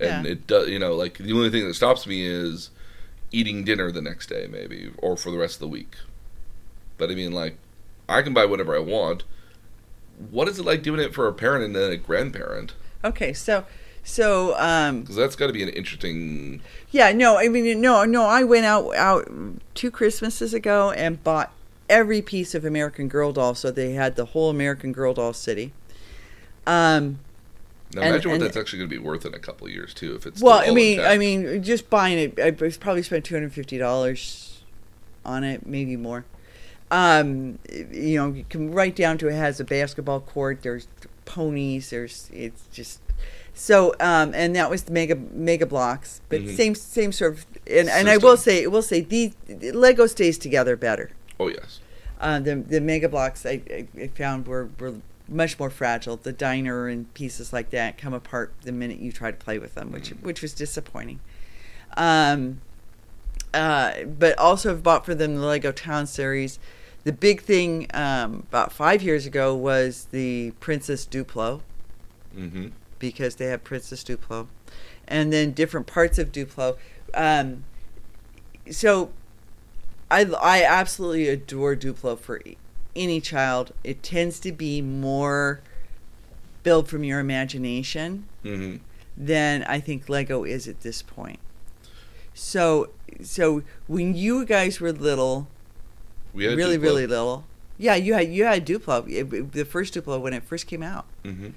And 0.00 0.26
Yeah. 0.26 0.32
it 0.32 0.46
does. 0.46 0.68
You 0.68 0.78
know, 0.78 0.94
like 0.94 1.18
the 1.18 1.32
only 1.32 1.50
thing 1.50 1.66
that 1.66 1.74
stops 1.74 2.06
me 2.06 2.26
is 2.26 2.70
eating 3.30 3.64
dinner 3.64 3.90
the 3.90 4.02
next 4.02 4.28
day, 4.28 4.46
maybe, 4.50 4.90
or 4.98 5.16
for 5.16 5.30
the 5.30 5.38
rest 5.38 5.54
of 5.56 5.60
the 5.60 5.68
week. 5.68 5.94
But 6.98 7.10
I 7.10 7.14
mean, 7.14 7.32
like, 7.32 7.56
I 8.08 8.20
can 8.22 8.34
buy 8.34 8.44
whatever 8.44 8.76
I 8.76 8.80
want. 8.80 9.24
What 10.30 10.48
is 10.48 10.58
it 10.58 10.64
like 10.66 10.82
doing 10.82 11.00
it 11.00 11.14
for 11.14 11.26
a 11.26 11.32
parent 11.32 11.64
and 11.64 11.74
then 11.74 11.90
a 11.90 11.96
grandparent? 11.96 12.74
Okay, 13.04 13.32
so 13.32 13.64
so 14.04 14.54
um 14.58 15.00
Because 15.02 15.16
that's 15.16 15.36
got 15.36 15.46
to 15.48 15.52
be 15.52 15.62
an 15.62 15.68
interesting. 15.70 16.60
yeah, 16.90 17.12
no, 17.12 17.36
I 17.38 17.48
mean 17.48 17.80
no, 17.80 18.04
no, 18.04 18.24
I 18.24 18.42
went 18.44 18.64
out 18.66 18.94
out 18.96 19.30
two 19.74 19.90
Christmases 19.90 20.52
ago 20.54 20.90
and 20.90 21.22
bought 21.22 21.52
every 21.88 22.22
piece 22.22 22.54
of 22.54 22.64
American 22.64 23.08
Girl 23.08 23.32
doll 23.32 23.54
so 23.54 23.70
they 23.70 23.92
had 23.92 24.16
the 24.16 24.26
whole 24.26 24.50
American 24.50 24.92
Girl 24.92 25.14
doll 25.14 25.32
city. 25.32 25.72
Um 26.66 27.18
Now 27.94 28.00
And- 28.02 28.10
imagine 28.10 28.30
what 28.30 28.34
and- 28.36 28.44
that's 28.44 28.56
actually 28.56 28.78
going 28.80 28.90
to 28.90 28.96
be 28.96 29.02
worth 29.02 29.24
in 29.26 29.34
a 29.34 29.38
couple 29.38 29.66
of 29.66 29.72
years 29.72 29.92
too, 29.94 30.14
if 30.14 30.26
it's 30.26 30.40
well, 30.40 30.58
I 30.58 30.70
mean, 30.72 31.00
I 31.00 31.18
mean 31.18 31.62
just 31.62 31.88
buying 31.90 32.18
it 32.18 32.40
I 32.40 32.50
probably 32.52 33.02
spent 33.02 33.24
$250 33.24 34.62
on 35.24 35.44
it, 35.44 35.66
maybe 35.66 35.96
more. 35.96 36.24
Um 36.90 37.58
you 37.90 38.16
know, 38.16 38.32
you 38.32 38.44
can 38.48 38.72
right 38.72 38.94
down 38.94 39.16
to 39.18 39.28
it 39.28 39.34
has 39.34 39.60
a 39.60 39.64
basketball 39.64 40.20
court, 40.20 40.62
there's 40.62 40.88
ponies, 41.24 41.90
there's 41.90 42.28
it's 42.32 42.64
just 42.72 43.00
so 43.54 43.94
um 44.00 44.32
and 44.34 44.56
that 44.56 44.70
was 44.70 44.84
the 44.84 44.92
mega 44.92 45.16
Mega 45.16 45.66
Bloks, 45.66 46.20
but 46.28 46.40
Mhm. 46.40 46.56
same 46.56 46.74
same 46.74 47.12
sort 47.12 47.34
of 47.34 47.46
and, 47.66 47.88
and 47.88 48.08
I 48.08 48.16
will 48.16 48.36
say 48.36 48.66
will 48.66 48.82
say 48.82 49.00
the 49.00 49.32
Lego 49.72 50.06
stays 50.06 50.38
together 50.38 50.76
better. 50.76 51.10
Oh 51.38 51.48
yes. 51.48 51.80
Uh, 52.20 52.38
the 52.38 52.56
the 52.56 52.80
Mega 52.80 53.08
Bloks 53.08 53.44
I, 53.44 53.60
I, 54.00 54.06
found 54.08 54.46
were, 54.46 54.68
were 54.78 54.94
much 55.28 55.58
more 55.58 55.70
fragile. 55.70 56.16
The 56.16 56.32
diner 56.32 56.86
and 56.88 57.12
pieces 57.14 57.52
like 57.52 57.70
that 57.70 57.98
come 57.98 58.14
apart 58.14 58.52
the 58.62 58.72
minute 58.72 58.98
you 59.00 59.10
try 59.12 59.30
to 59.30 59.36
play 59.36 59.58
with 59.58 59.74
them, 59.74 59.90
which 59.92 60.10
which 60.22 60.40
was 60.42 60.52
disappointing. 60.54 61.20
Um, 61.96 62.60
uh, 63.52 64.04
but 64.04 64.38
also 64.38 64.70
have 64.70 64.82
bought 64.82 65.04
for 65.04 65.14
them 65.14 65.34
the 65.36 65.42
Lego 65.46 65.72
Town 65.72 66.06
series. 66.06 66.58
The 67.04 67.12
big 67.12 67.42
thing 67.42 67.88
um, 67.92 68.44
about 68.48 68.72
five 68.72 69.02
years 69.02 69.26
ago 69.26 69.54
was 69.54 70.06
the 70.12 70.52
Princess 70.60 71.04
Duplo 71.06 71.60
Mm-hmm. 72.36 72.68
Because 73.02 73.34
they 73.34 73.46
have 73.46 73.64
Princess 73.64 74.02
Duplo, 74.04 74.46
and 75.08 75.32
then 75.32 75.50
different 75.52 75.86
parts 75.88 76.18
of 76.18 76.30
Duplo. 76.32 76.76
Um, 77.12 77.64
so, 78.70 79.10
I 80.10 80.24
I 80.40 80.62
absolutely 80.64 81.28
adore 81.28 81.74
Duplo 81.76 82.16
for 82.18 82.40
any 82.94 83.20
child. 83.20 83.72
It 83.82 84.02
tends 84.04 84.38
to 84.40 84.52
be 84.52 84.80
more 84.80 85.60
build 86.62 86.88
from 86.88 87.02
your 87.04 87.18
imagination 87.20 88.26
Mm-hmm. 88.44 88.76
than 89.16 89.62
I 89.64 89.78
think 89.80 90.08
Lego 90.08 90.44
is 90.44 90.66
at 90.68 90.80
this 90.82 91.02
point. 91.02 91.40
So 92.34 92.90
so 93.22 93.62
when 93.88 94.14
you 94.14 94.44
guys 94.44 94.80
were 94.80 94.92
little, 94.92 95.48
We 96.32 96.44
had 96.44 96.56
really 96.56 96.78
Duplo. 96.78 96.82
really 96.82 97.06
little, 97.08 97.44
yeah, 97.78 97.94
you 97.96 98.14
had 98.14 98.32
you 98.32 98.44
had 98.44 98.64
Duplo, 98.66 99.08
It- 99.08 99.32
it- 99.34 99.52
the 99.52 99.64
first 99.64 99.94
Duplo 99.94 100.20
when 100.20 100.32
it 100.32 100.44
first 100.44 100.66
came 100.68 100.82
out 100.84 101.06
Mm-hmm. 101.24 101.48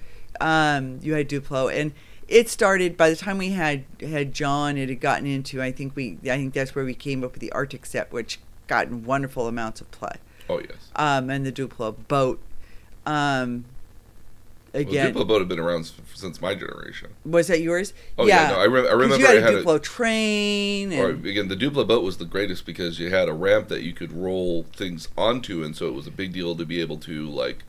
Um, 0.42 1.00
you 1.02 1.14
had 1.14 1.28
Duplo, 1.30 1.74
and 1.74 1.94
it 2.28 2.50
started 2.50 2.98
by 2.98 3.10
the 3.10 3.16
time 3.16 3.38
we 3.38 3.50
had 3.52 3.86
had 4.02 4.34
John. 4.34 4.78
It 4.78 4.90
had 4.90 5.00
gotten 5.00 5.26
into. 5.28 5.62
I 5.62 5.72
think 5.72 5.96
we. 5.96 6.18
I 6.24 6.38
think 6.38 6.54
that's 6.54 6.74
where 6.76 6.86
we 6.86 6.94
came 6.94 7.24
up 7.24 7.34
with 7.34 7.42
the 7.42 7.52
Arctic 7.52 7.86
set, 7.86 8.12
which 8.12 8.40
gotten 8.68 9.04
wonderful 9.06 9.48
amounts 9.48 9.82
of 9.82 9.92
play. 9.92 10.16
Oh 10.50 10.60
yes. 10.60 10.90
Um, 10.96 11.30
and 11.30 11.46
the 11.46 11.52
Duplo 11.52 11.96
boat. 12.08 12.42
Um, 13.06 13.66
again, 14.74 15.14
well, 15.14 15.24
Duplo 15.24 15.28
boat 15.28 15.40
had 15.42 15.48
been 15.48 15.60
around 15.60 15.92
since 16.14 16.42
my 16.42 16.56
generation. 16.56 17.10
was 17.24 17.48
that 17.48 17.62
yours? 17.62 17.94
Oh 18.18 18.26
yeah, 18.26 18.50
no, 18.50 18.60
I, 18.60 18.64
re- 18.66 18.88
I 18.90 18.94
remember 18.94 19.18
you 19.18 19.26
had 19.28 19.36
I 19.38 19.40
a 19.40 19.42
had 19.42 19.54
Duplo 19.66 19.82
train. 19.82 20.92
a, 20.92 21.00
or 21.02 21.10
And, 21.12 21.26
again 21.26 21.48
the 21.48 21.56
Duplo 21.56 21.88
boat 21.88 22.04
was 22.04 22.18
the 22.18 22.26
greatest 22.26 22.66
because 22.66 23.00
you 23.00 23.10
had 23.12 23.30
a 23.30 23.34
ramp 23.34 23.68
that 23.68 23.84
you 23.84 23.94
could 23.94 24.12
roll 24.12 24.64
things 24.76 25.08
onto, 25.18 25.64
and 25.64 25.76
so 25.76 25.88
it 25.88 25.94
was 25.94 26.08
a 26.08 26.12
big 26.12 26.34
deal 26.34 26.56
to 26.56 26.66
be 26.66 26.82
able 26.82 26.98
to 26.98 27.30
like 27.30 27.64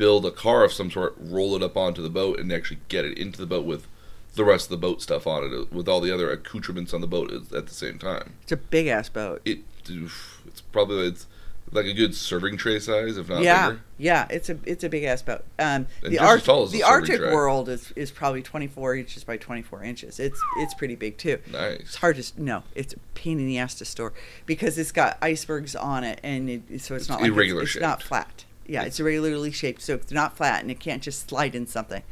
build 0.00 0.24
a 0.24 0.30
car 0.30 0.64
of 0.64 0.72
some 0.72 0.90
sort, 0.90 1.14
roll 1.18 1.54
it 1.54 1.62
up 1.62 1.76
onto 1.76 2.02
the 2.02 2.08
boat, 2.08 2.40
and 2.40 2.50
actually 2.50 2.80
get 2.88 3.04
it 3.04 3.18
into 3.18 3.38
the 3.38 3.46
boat 3.46 3.66
with 3.66 3.86
the 4.34 4.44
rest 4.44 4.64
of 4.64 4.70
the 4.70 4.78
boat 4.78 5.02
stuff 5.02 5.26
on 5.26 5.44
it, 5.44 5.70
with 5.70 5.86
all 5.86 6.00
the 6.00 6.10
other 6.12 6.32
accoutrements 6.32 6.94
on 6.94 7.02
the 7.02 7.06
boat 7.06 7.30
at 7.30 7.66
the 7.66 7.74
same 7.74 7.98
time. 7.98 8.32
it's 8.42 8.52
a 8.52 8.56
big 8.56 8.86
ass 8.86 9.10
boat. 9.10 9.42
It 9.44 9.58
oof, 9.90 10.40
it's 10.46 10.62
probably 10.62 11.06
it's 11.08 11.26
like 11.70 11.84
a 11.84 11.92
good 11.92 12.14
serving 12.14 12.56
tray 12.56 12.78
size, 12.78 13.18
if 13.18 13.28
not 13.28 13.42
yeah, 13.42 13.68
bigger. 13.68 13.80
yeah, 13.98 14.26
it's 14.30 14.48
a 14.48 14.56
it's 14.64 14.82
a 14.82 14.88
big 14.88 15.04
ass 15.04 15.20
boat. 15.20 15.44
Um, 15.58 15.86
the 16.00 16.12
just 16.12 16.22
as 16.22 16.28
Arctic 16.28 16.44
tall 16.46 16.62
as 16.62 16.70
the 16.70 16.82
Arctic 16.82 17.18
tray. 17.18 17.34
world 17.34 17.68
is 17.68 17.92
is 17.94 18.10
probably 18.10 18.40
twenty 18.40 18.68
four 18.68 18.96
inches 18.96 19.22
by 19.22 19.36
twenty 19.36 19.60
four 19.60 19.84
inches. 19.84 20.18
It's 20.18 20.40
it's 20.60 20.72
pretty 20.72 20.94
big 20.94 21.18
too. 21.18 21.38
Nice. 21.52 21.80
It's 21.80 21.96
hard 21.96 22.16
to 22.16 22.42
no. 22.42 22.62
It's 22.74 22.94
a 22.94 22.98
pain 23.14 23.38
in 23.38 23.46
the 23.46 23.58
ass 23.58 23.74
to 23.74 23.84
store 23.84 24.14
because 24.46 24.78
it's 24.78 24.92
got 24.92 25.18
icebergs 25.20 25.76
on 25.76 26.04
it, 26.04 26.20
and 26.22 26.48
it, 26.48 26.62
so 26.80 26.94
it's, 26.94 27.02
It's 27.02 27.08
not 27.10 27.20
like 27.20 27.30
irregular 27.30 27.64
it's, 27.64 27.76
it's 27.76 27.82
not 27.82 28.02
flat. 28.02 28.46
Yeah, 28.66 28.84
it's 28.84 29.00
irregularly 29.00 29.50
shaped, 29.50 29.82
so 29.82 29.94
it's 29.94 30.12
not 30.12 30.36
flat, 30.36 30.62
and 30.62 30.70
it 30.70 30.78
can't 30.78 31.02
just 31.02 31.28
slide 31.28 31.54
in 31.54 31.66
something. 31.66 32.02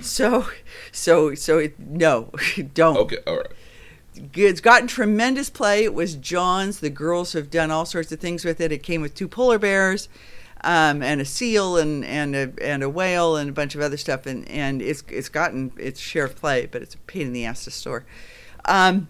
So, 0.00 0.46
so, 0.90 1.34
so 1.34 1.58
it 1.58 1.78
no, 1.78 2.30
don't. 2.74 2.96
Okay, 2.96 3.18
all 3.26 3.36
right. 3.38 3.46
It's 4.34 4.60
gotten 4.60 4.88
tremendous 4.88 5.50
play. 5.50 5.84
It 5.84 5.94
was 5.94 6.14
John's. 6.16 6.80
The 6.80 6.90
girls 6.90 7.34
have 7.34 7.50
done 7.50 7.70
all 7.70 7.84
sorts 7.84 8.10
of 8.10 8.20
things 8.20 8.44
with 8.44 8.60
it. 8.60 8.72
It 8.72 8.82
came 8.82 9.00
with 9.00 9.14
two 9.14 9.28
polar 9.28 9.58
bears, 9.58 10.08
um, 10.64 11.02
and 11.02 11.20
a 11.20 11.24
seal, 11.24 11.76
and 11.76 12.04
and 12.04 12.34
a 12.34 12.52
and 12.62 12.82
a 12.82 12.88
whale, 12.88 13.36
and 13.36 13.50
a 13.50 13.52
bunch 13.52 13.74
of 13.74 13.80
other 13.80 13.96
stuff. 13.96 14.26
And 14.26 14.48
and 14.48 14.80
it's 14.80 15.04
it's 15.08 15.28
gotten 15.28 15.72
its 15.76 16.00
share 16.00 16.24
of 16.24 16.36
play, 16.36 16.66
but 16.66 16.82
it's 16.82 16.94
a 16.94 16.98
pain 16.98 17.28
in 17.28 17.32
the 17.32 17.44
ass 17.44 17.64
to 17.64 17.70
store. 17.70 18.06
Um, 18.64 19.08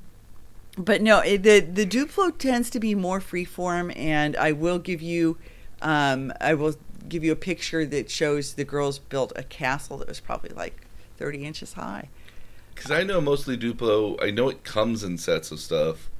but 0.78 1.03
no, 1.03 1.20
it, 1.20 1.43
the 1.43 1.61
the 1.61 1.84
Duplo 1.86 2.36
tends 2.36 2.70
to 2.70 2.80
be 2.80 2.95
more 2.95 3.20
freeform, 3.20 3.93
and 3.97 4.36
I 4.36 4.53
will 4.53 4.78
give 4.78 5.03
you, 5.03 5.36
um, 5.83 6.33
I 6.41 6.55
will 6.55 6.74
give 7.09 7.24
you 7.24 7.33
a 7.33 7.37
picture 7.37 7.87
that 7.87 8.11
shows 8.11 8.55
the 8.55 8.64
girls 8.64 8.99
built 8.99 9.33
a 9.37 9.43
castle 9.43 9.99
that 9.99 10.09
was 10.09 10.20
probably 10.20 10.51
like 10.51 10.87
thirty 11.16 11.45
inches 11.45 11.74
high. 11.74 12.09
Because 12.74 12.91
I 12.91 13.03
know 13.03 13.20
mostly 13.20 13.57
Duplo, 13.57 14.22
I 14.22 14.31
know 14.31 14.49
it 14.49 14.62
comes 14.62 15.03
in 15.03 15.18
sets 15.18 15.51
of 15.51 15.59
stuff. 15.59 16.11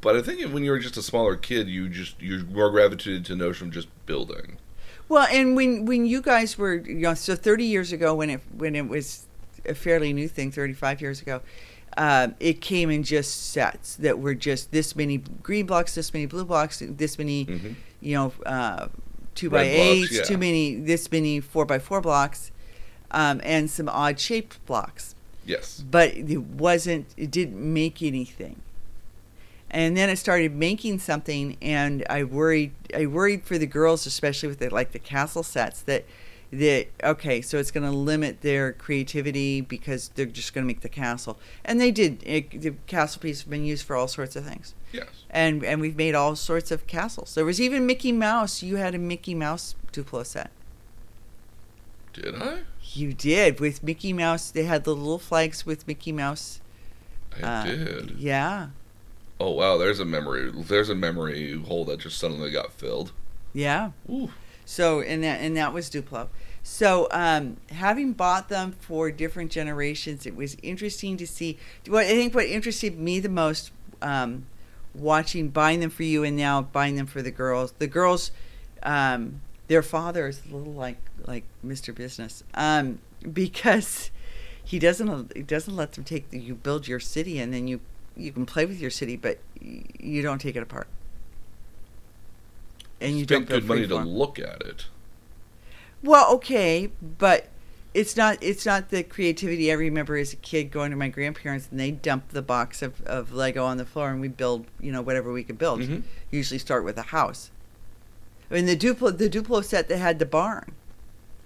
But 0.00 0.16
I 0.16 0.22
think 0.22 0.40
when 0.52 0.64
you 0.64 0.70
were 0.70 0.78
just 0.78 0.96
a 0.96 1.02
smaller 1.02 1.36
kid, 1.36 1.68
you 1.68 1.88
just 1.88 2.20
you're 2.22 2.44
more 2.44 2.70
gravitated 2.70 3.24
to 3.26 3.36
the 3.36 3.44
notion 3.44 3.68
of 3.68 3.74
just 3.74 3.88
building. 4.06 4.56
Well, 5.08 5.26
and 5.30 5.56
when 5.56 5.84
when 5.84 6.06
you 6.06 6.22
guys 6.22 6.56
were, 6.56 6.76
you 6.76 6.94
know, 6.94 7.14
so 7.14 7.36
thirty 7.36 7.64
years 7.64 7.92
ago, 7.92 8.14
when 8.14 8.30
it 8.30 8.40
when 8.56 8.74
it 8.74 8.88
was 8.88 9.26
a 9.66 9.74
fairly 9.74 10.12
new 10.12 10.28
thing, 10.28 10.50
thirty 10.50 10.72
five 10.72 11.00
years 11.02 11.20
ago, 11.20 11.42
uh, 12.00 12.28
it 12.40 12.60
came 12.62 12.88
in 12.90 13.02
just 13.02 13.50
sets 13.52 13.96
that 13.96 14.18
were 14.18 14.34
just 14.34 14.70
this 14.72 14.96
many 14.96 15.18
green 15.42 15.66
blocks, 15.66 15.94
this 15.94 16.14
many 16.14 16.24
blue 16.24 16.44
blocks, 16.46 16.82
this 16.82 17.18
many, 17.18 17.44
Mhm. 17.44 17.74
you 18.00 18.14
know, 18.14 18.32
uh, 18.46 18.88
two 19.34 19.50
Red 19.50 19.58
by 19.58 19.64
eights, 19.68 20.12
yeah. 20.12 20.22
too 20.22 20.38
many, 20.38 20.76
this 20.76 21.10
many 21.12 21.40
four 21.40 21.64
by 21.66 21.78
four 21.78 22.00
blocks, 22.00 22.50
um, 23.10 23.40
and 23.44 23.70
some 23.70 23.88
odd 23.88 24.18
shaped 24.18 24.64
blocks. 24.66 25.14
Yes. 25.46 25.82
but 25.90 26.14
it 26.14 26.42
wasn't. 26.42 27.06
It 27.16 27.30
didn't 27.30 27.58
make 27.74 28.02
anything. 28.02 28.56
And 29.70 29.96
then 29.96 30.08
I 30.08 30.14
started 30.14 30.54
making 30.54 30.98
something, 31.00 31.56
and 31.62 32.04
I 32.08 32.24
worried. 32.24 32.72
I 32.94 33.06
worried 33.06 33.44
for 33.44 33.58
the 33.58 33.66
girls, 33.66 34.06
especially 34.06 34.48
with 34.48 34.58
the, 34.60 34.70
like 34.70 34.92
the 34.92 34.98
castle 34.98 35.42
sets, 35.42 35.80
that 35.82 36.04
that 36.52 36.88
okay, 37.04 37.40
so 37.40 37.58
it's 37.58 37.70
going 37.70 37.84
to 37.88 37.96
limit 37.96 38.40
their 38.40 38.72
creativity 38.72 39.60
because 39.60 40.08
they're 40.14 40.26
just 40.26 40.52
going 40.52 40.64
to 40.64 40.66
make 40.66 40.80
the 40.80 40.88
castle, 40.88 41.38
and 41.64 41.80
they 41.80 41.90
did. 41.90 42.22
It, 42.26 42.60
the 42.62 42.72
castle 42.86 43.20
piece 43.22 43.42
has 43.42 43.48
been 43.48 43.64
used 43.64 43.86
for 43.86 43.94
all 43.96 44.08
sorts 44.08 44.34
of 44.36 44.44
things, 44.44 44.74
Yes. 44.92 45.06
and 45.30 45.62
and 45.64 45.80
we've 45.80 45.96
made 45.96 46.14
all 46.14 46.34
sorts 46.36 46.70
of 46.70 46.86
castles. 46.86 47.34
There 47.34 47.44
was 47.44 47.60
even 47.60 47.86
Mickey 47.86 48.10
Mouse. 48.12 48.62
You 48.62 48.76
had 48.76 48.94
a 48.94 48.98
Mickey 48.98 49.34
Mouse 49.34 49.76
Duplo 49.92 50.26
set. 50.26 50.50
Did 52.12 52.34
I? 52.42 52.60
You 52.92 53.12
did 53.12 53.60
with 53.60 53.82
Mickey 53.84 54.12
Mouse. 54.12 54.50
They 54.50 54.64
had 54.64 54.82
the 54.84 54.94
little 54.94 55.18
flags 55.20 55.64
with 55.64 55.86
Mickey 55.86 56.10
Mouse. 56.12 56.60
I 57.40 57.46
uh, 57.46 57.64
did. 57.64 58.10
Yeah, 58.18 58.70
Oh 59.38 59.50
wow, 59.52 59.78
there's 59.78 60.00
a 60.00 60.04
memory. 60.04 60.50
There's 60.52 60.90
a 60.90 60.94
memory 60.94 61.58
hole 61.62 61.84
that 61.86 62.00
just 62.00 62.18
suddenly 62.18 62.50
got 62.50 62.72
filled. 62.72 63.12
yeah. 63.54 63.92
Ooh. 64.10 64.30
So 64.66 65.00
and 65.00 65.22
that 65.24 65.40
and 65.40 65.56
that 65.56 65.72
was 65.72 65.88
Duplo. 65.90 66.28
So 66.62 67.08
um, 67.10 67.56
having 67.70 68.12
bought 68.12 68.48
them 68.48 68.72
for 68.72 69.10
different 69.10 69.50
generations, 69.50 70.26
it 70.26 70.36
was 70.36 70.56
interesting 70.62 71.16
to 71.16 71.26
see. 71.26 71.58
What 71.86 72.04
I 72.04 72.08
think 72.08 72.34
what 72.34 72.46
interested 72.46 72.98
me 72.98 73.18
the 73.20 73.28
most, 73.28 73.70
um, 74.02 74.46
watching 74.94 75.48
buying 75.48 75.80
them 75.80 75.90
for 75.90 76.02
you 76.02 76.24
and 76.24 76.36
now 76.36 76.62
buying 76.62 76.96
them 76.96 77.06
for 77.06 77.22
the 77.22 77.30
girls. 77.30 77.72
The 77.78 77.86
girls, 77.86 78.30
um, 78.82 79.40
their 79.68 79.82
father 79.82 80.28
is 80.28 80.42
a 80.50 80.54
little 80.54 80.72
like 80.72 80.98
like 81.26 81.44
Mr. 81.64 81.94
Business 81.94 82.42
um, 82.54 82.98
because 83.32 84.10
he 84.62 84.78
doesn't 84.78 85.36
he 85.36 85.42
doesn't 85.42 85.74
let 85.74 85.92
them 85.92 86.04
take 86.04 86.30
the, 86.30 86.38
you 86.38 86.54
build 86.54 86.88
your 86.88 87.00
city 87.00 87.38
and 87.38 87.52
then 87.54 87.68
you 87.68 87.80
you 88.16 88.32
can 88.32 88.46
play 88.46 88.66
with 88.66 88.80
your 88.80 88.90
city, 88.90 89.16
but 89.16 89.38
you 89.60 90.22
don't 90.22 90.40
take 90.40 90.56
it 90.56 90.62
apart. 90.62 90.88
And 93.00 93.18
you 93.18 93.24
don't 93.24 93.46
spent 93.46 93.48
build 93.48 93.62
good 93.62 93.68
money 93.68 94.04
to 94.04 94.08
look 94.10 94.38
at 94.38 94.60
it. 94.62 94.86
Well, 96.02 96.32
okay, 96.36 96.90
but 97.18 97.48
it's 97.92 98.16
not 98.16 98.38
it's 98.40 98.64
not 98.64 98.90
the 98.90 99.02
creativity 99.02 99.70
I 99.70 99.74
remember 99.74 100.16
as 100.16 100.32
a 100.32 100.36
kid 100.36 100.70
going 100.70 100.90
to 100.92 100.96
my 100.96 101.08
grandparents 101.08 101.68
and 101.70 101.78
they 101.80 101.90
dump 101.90 102.28
the 102.28 102.42
box 102.42 102.82
of, 102.82 103.00
of 103.02 103.32
Lego 103.32 103.64
on 103.64 103.76
the 103.78 103.84
floor 103.84 104.10
and 104.10 104.20
we 104.20 104.28
build, 104.28 104.66
you 104.80 104.92
know, 104.92 105.02
whatever 105.02 105.32
we 105.32 105.42
could 105.42 105.58
build. 105.58 105.80
Mhm. 105.80 106.02
Usually 106.30 106.58
start 106.58 106.84
with 106.84 106.96
a 106.98 107.02
house. 107.02 107.50
I 108.50 108.54
mean 108.54 108.66
the 108.66 108.76
Duplo 108.76 109.16
the 109.16 109.28
Duplo 109.28 109.64
set 109.64 109.88
that 109.88 109.98
had 109.98 110.18
the 110.18 110.26
barn. 110.26 110.72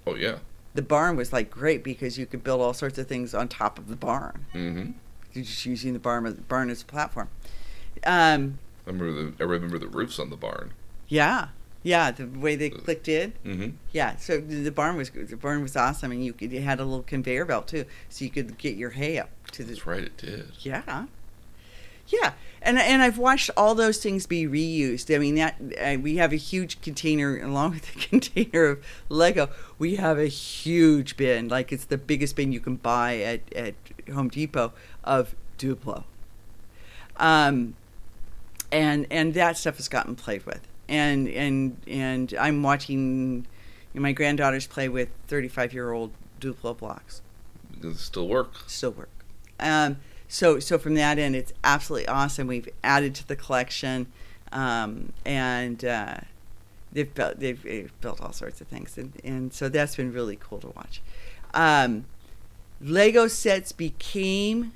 Oh 0.06 0.14
yeah. 0.14 0.38
The 0.74 0.82
barn 0.82 1.16
was 1.16 1.32
like 1.32 1.50
great 1.50 1.82
because 1.84 2.18
you 2.18 2.26
could 2.26 2.44
build 2.44 2.60
all 2.60 2.74
sorts 2.74 2.98
of 2.98 3.06
things 3.06 3.32
on 3.34 3.48
top 3.48 3.78
of 3.78 3.88
the 3.88 3.96
barn. 3.96 4.44
Mm-hmm. 4.54 4.90
You're 5.32 5.44
just 5.44 5.64
using 5.66 5.92
the 5.94 5.98
barn 5.98 6.26
as, 6.26 6.34
barn 6.34 6.68
as 6.68 6.82
a 6.82 6.84
platform. 6.84 7.28
Um, 8.04 8.58
I 8.86 8.90
remember 8.90 9.12
the 9.12 9.32
I 9.40 9.46
remember 9.46 9.78
the 9.78 9.88
roofs 9.88 10.18
on 10.18 10.30
the 10.30 10.36
barn. 10.36 10.72
yeah, 11.08 11.48
yeah, 11.84 12.10
the 12.10 12.26
way 12.26 12.56
they 12.56 12.70
clicked 12.70 13.08
in. 13.08 13.34
Mm-hmm. 13.44 13.68
Yeah, 13.92 14.16
so 14.16 14.40
the 14.40 14.70
barn 14.70 14.96
was 14.96 15.10
the 15.10 15.36
barn 15.36 15.62
was 15.62 15.76
awesome, 15.76 16.10
and 16.10 16.24
you 16.24 16.32
could 16.32 16.52
it 16.52 16.62
had 16.62 16.80
a 16.80 16.84
little 16.84 17.04
conveyor 17.04 17.44
belt 17.44 17.68
too, 17.68 17.84
so 18.08 18.24
you 18.24 18.30
could 18.30 18.56
get 18.56 18.74
your 18.76 18.90
hay 18.90 19.18
up 19.18 19.28
to 19.52 19.62
the. 19.62 19.74
That's 19.74 19.86
right, 19.86 20.02
it 20.02 20.16
did. 20.16 20.50
Yeah, 20.60 21.04
yeah, 22.08 22.32
and 22.62 22.78
and 22.78 23.02
I've 23.02 23.18
watched 23.18 23.50
all 23.54 23.74
those 23.74 23.98
things 23.98 24.26
be 24.26 24.46
reused. 24.46 25.14
I 25.14 25.18
mean 25.18 25.34
that 25.34 25.60
uh, 25.78 26.00
we 26.00 26.16
have 26.16 26.32
a 26.32 26.36
huge 26.36 26.80
container 26.80 27.38
along 27.38 27.72
with 27.72 27.92
the 27.92 28.00
container 28.08 28.64
of 28.64 28.84
Lego. 29.10 29.50
We 29.78 29.96
have 29.96 30.18
a 30.18 30.26
huge 30.26 31.18
bin, 31.18 31.48
like 31.48 31.70
it's 31.70 31.84
the 31.84 31.98
biggest 31.98 32.34
bin 32.34 32.50
you 32.50 32.60
can 32.60 32.76
buy 32.76 33.18
at 33.18 33.54
at 33.54 33.74
Home 34.10 34.30
Depot 34.30 34.72
of 35.04 35.36
Duplo. 35.58 36.04
Um, 37.18 37.76
and 38.72 39.06
and 39.10 39.34
that 39.34 39.58
stuff 39.58 39.76
has 39.76 39.88
gotten 39.88 40.16
played 40.16 40.46
with 40.46 40.66
and 40.88 41.28
and 41.28 41.76
and 41.86 42.34
i'm 42.40 42.62
watching 42.62 43.46
my 43.94 44.12
granddaughters 44.12 44.66
play 44.66 44.88
with 44.88 45.08
35 45.28 45.72
year 45.72 45.92
old 45.92 46.10
duplo 46.40 46.76
blocks 46.76 47.22
Does 47.80 47.96
it 47.96 47.98
still 47.98 48.28
work? 48.28 48.52
still 48.66 48.92
work 48.92 49.10
um, 49.60 49.98
so 50.28 50.58
so 50.58 50.78
from 50.78 50.94
that 50.94 51.18
end 51.18 51.36
it's 51.36 51.52
absolutely 51.62 52.08
awesome 52.08 52.46
we've 52.46 52.68
added 52.82 53.14
to 53.14 53.26
the 53.28 53.36
collection 53.36 54.06
um, 54.52 55.12
and 55.24 55.84
uh, 55.84 56.16
they've 56.92 57.12
built 57.14 57.38
they've, 57.38 57.62
they've 57.62 58.00
built 58.00 58.20
all 58.20 58.32
sorts 58.32 58.60
of 58.60 58.66
things 58.66 58.98
and, 58.98 59.12
and 59.24 59.52
so 59.52 59.68
that's 59.68 59.96
been 59.96 60.12
really 60.12 60.36
cool 60.36 60.58
to 60.58 60.68
watch 60.68 61.00
um, 61.54 62.04
lego 62.80 63.28
sets 63.28 63.72
became 63.72 64.72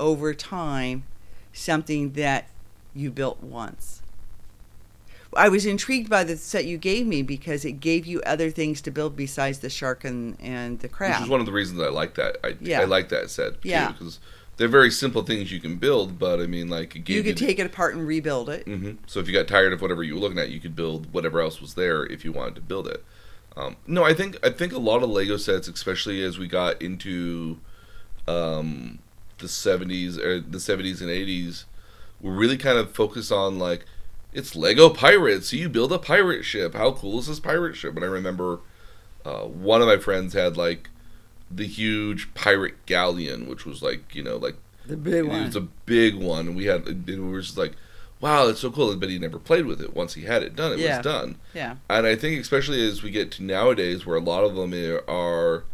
over 0.00 0.34
time 0.34 1.04
something 1.52 2.12
that 2.12 2.48
you 2.94 3.10
built 3.10 3.42
once. 3.42 4.02
I 5.36 5.48
was 5.48 5.66
intrigued 5.66 6.08
by 6.08 6.24
the 6.24 6.36
set 6.36 6.64
you 6.64 6.78
gave 6.78 7.06
me 7.06 7.22
because 7.22 7.64
it 7.64 7.80
gave 7.80 8.06
you 8.06 8.20
other 8.22 8.50
things 8.50 8.80
to 8.82 8.90
build 8.90 9.16
besides 9.16 9.58
the 9.60 9.70
shark 9.70 10.04
and, 10.04 10.36
and 10.40 10.78
the 10.80 10.88
crab. 10.88 11.16
Which 11.16 11.24
is 11.24 11.28
one 11.28 11.40
of 11.40 11.46
the 11.46 11.52
reasons 11.52 11.80
I 11.80 11.88
like 11.88 12.14
that. 12.14 12.36
I, 12.44 12.56
Yeah. 12.60 12.80
I 12.80 12.84
like 12.84 13.08
that 13.10 13.30
set. 13.30 13.62
too, 13.62 13.68
Yeah. 13.68 13.92
Because 13.92 14.20
they're 14.56 14.68
very 14.68 14.90
simple 14.90 15.22
things 15.22 15.50
you 15.50 15.60
can 15.60 15.76
build, 15.76 16.18
but 16.18 16.40
I 16.40 16.46
mean, 16.46 16.68
like, 16.68 16.94
it 16.94 17.08
you 17.08 17.22
could 17.22 17.36
take 17.36 17.58
it 17.58 17.66
apart 17.66 17.94
and 17.94 18.06
rebuild 18.06 18.48
it. 18.48 18.64
hmm 18.64 18.92
So 19.06 19.18
if 19.20 19.26
you 19.26 19.34
got 19.34 19.48
tired 19.48 19.72
of 19.72 19.82
whatever 19.82 20.02
you 20.02 20.14
were 20.14 20.20
looking 20.20 20.38
at, 20.38 20.50
you 20.50 20.60
could 20.60 20.76
build 20.76 21.12
whatever 21.12 21.40
else 21.40 21.60
was 21.60 21.74
there 21.74 22.04
if 22.06 22.24
you 22.24 22.32
wanted 22.32 22.54
to 22.56 22.60
build 22.60 22.86
it. 22.86 23.04
Um, 23.56 23.76
no, 23.86 24.04
I 24.04 24.14
think 24.14 24.36
I 24.44 24.50
think 24.50 24.72
a 24.72 24.78
lot 24.78 25.02
of 25.02 25.10
Lego 25.10 25.36
sets, 25.36 25.68
especially 25.68 26.22
as 26.22 26.38
we 26.38 26.48
got 26.48 26.80
into 26.82 27.58
um, 28.26 28.98
the 29.38 29.48
seventies 29.48 30.18
or 30.18 30.40
the 30.40 30.60
seventies 30.60 31.00
and 31.00 31.10
eighties, 31.10 31.64
were 32.20 32.32
really 32.32 32.56
kind 32.56 32.78
of 32.78 32.92
focused 32.92 33.30
on 33.30 33.58
like 33.58 33.84
it's 34.34 34.54
Lego 34.56 34.90
pirates. 34.90 35.48
So 35.50 35.56
you 35.56 35.68
build 35.68 35.92
a 35.92 35.98
pirate 35.98 36.44
ship. 36.44 36.74
How 36.74 36.92
cool 36.92 37.18
is 37.20 37.28
this 37.28 37.40
pirate 37.40 37.76
ship? 37.76 37.94
And 37.96 38.04
I 38.04 38.08
remember 38.08 38.60
uh, 39.24 39.42
one 39.44 39.80
of 39.80 39.88
my 39.88 39.96
friends 39.96 40.34
had 40.34 40.56
like 40.56 40.90
the 41.50 41.66
huge 41.66 42.32
pirate 42.34 42.84
galleon, 42.86 43.46
which 43.48 43.64
was 43.64 43.82
like 43.82 44.14
you 44.14 44.22
know 44.22 44.36
like 44.36 44.56
The 44.86 44.96
big 44.96 45.14
it 45.14 45.26
one. 45.28 45.44
was 45.46 45.56
a 45.56 45.60
big 45.62 46.14
one, 46.16 46.48
and 46.48 46.56
we 46.56 46.64
had 46.66 46.86
and 46.86 47.06
we 47.06 47.18
were 47.32 47.40
just 47.40 47.56
like, 47.56 47.72
"Wow, 48.20 48.48
it's 48.48 48.60
so 48.60 48.70
cool!" 48.70 48.94
But 48.96 49.08
he 49.10 49.18
never 49.18 49.38
played 49.38 49.66
with 49.66 49.80
it. 49.80 49.94
Once 49.94 50.14
he 50.14 50.22
had 50.22 50.42
it 50.42 50.56
done, 50.56 50.72
it 50.72 50.78
Yeah. 50.80 50.96
was 50.98 51.04
done. 51.04 51.36
yeah. 51.54 51.76
And 51.88 52.06
I 52.06 52.16
think, 52.16 52.40
especially 52.40 52.86
as 52.86 53.02
we 53.02 53.10
get 53.10 53.30
to 53.32 53.42
nowadays, 53.42 54.04
where 54.04 54.16
a 54.16 54.20
lot 54.20 54.42
of 54.44 54.56
them 54.56 54.72
are, 55.08 55.64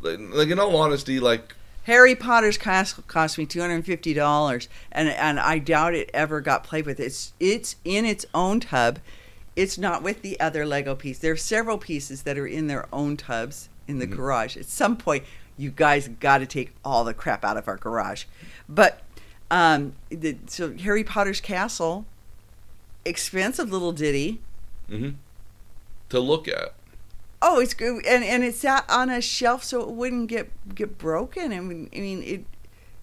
like, 0.00 0.18
like 0.20 0.48
in 0.48 0.58
all 0.58 0.76
honesty, 0.76 1.18
like 1.20 1.54
Harry 1.88 2.14
Potter's 2.14 2.58
castle 2.58 3.02
cost 3.06 3.38
me 3.38 3.46
two 3.46 3.62
hundred 3.62 3.76
and 3.76 3.86
fifty 3.86 4.12
dollars, 4.12 4.68
and 4.92 5.08
and 5.08 5.40
I 5.40 5.58
doubt 5.58 5.94
it 5.94 6.10
ever 6.12 6.42
got 6.42 6.62
played 6.62 6.84
with. 6.84 7.00
It's 7.00 7.32
it's 7.40 7.76
in 7.82 8.04
its 8.04 8.26
own 8.34 8.60
tub. 8.60 8.98
It's 9.56 9.78
not 9.78 10.02
with 10.02 10.20
the 10.20 10.38
other 10.38 10.66
Lego 10.66 10.94
piece. 10.94 11.18
There 11.18 11.32
are 11.32 11.36
several 11.36 11.78
pieces 11.78 12.24
that 12.24 12.36
are 12.36 12.46
in 12.46 12.66
their 12.66 12.86
own 12.92 13.16
tubs 13.16 13.70
in 13.88 14.00
the 14.00 14.06
Mhm. 14.06 14.16
garage. 14.16 14.56
At 14.58 14.66
some 14.66 14.98
point, 14.98 15.24
you 15.56 15.70
guys 15.70 16.08
got 16.20 16.38
to 16.38 16.46
take 16.46 16.74
all 16.84 17.04
the 17.04 17.14
crap 17.14 17.42
out 17.42 17.56
of 17.56 17.66
our 17.66 17.78
garage. 17.78 18.24
But 18.68 19.00
um, 19.50 19.94
the, 20.10 20.36
so 20.46 20.76
Harry 20.76 21.02
Potter's 21.02 21.40
castle, 21.40 22.04
expensive 23.06 23.72
little 23.72 23.92
ditty. 23.92 24.40
mhm, 24.90 25.14
to 26.10 26.20
look 26.20 26.46
at. 26.48 26.74
Oh, 27.40 27.60
it's 27.60 27.74
good, 27.74 28.04
and 28.04 28.24
and 28.24 28.42
it 28.42 28.54
sat 28.54 28.84
on 28.88 29.10
a 29.10 29.20
shelf 29.20 29.62
so 29.62 29.80
it 29.82 29.90
wouldn't 29.90 30.28
get 30.28 30.50
get 30.74 30.98
broken. 30.98 31.52
I 31.52 31.60
mean, 31.60 31.88
I 31.94 32.00
mean 32.00 32.22
it. 32.22 32.44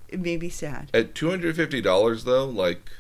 It 0.08 0.20
made 0.20 0.42
me 0.42 0.50
sad. 0.50 0.92
At 0.94 1.16
two 1.16 1.30
hundred 1.30 1.56
fifty 1.56 1.82
dollars, 1.82 2.26
though, 2.26 2.46
like 2.46 2.92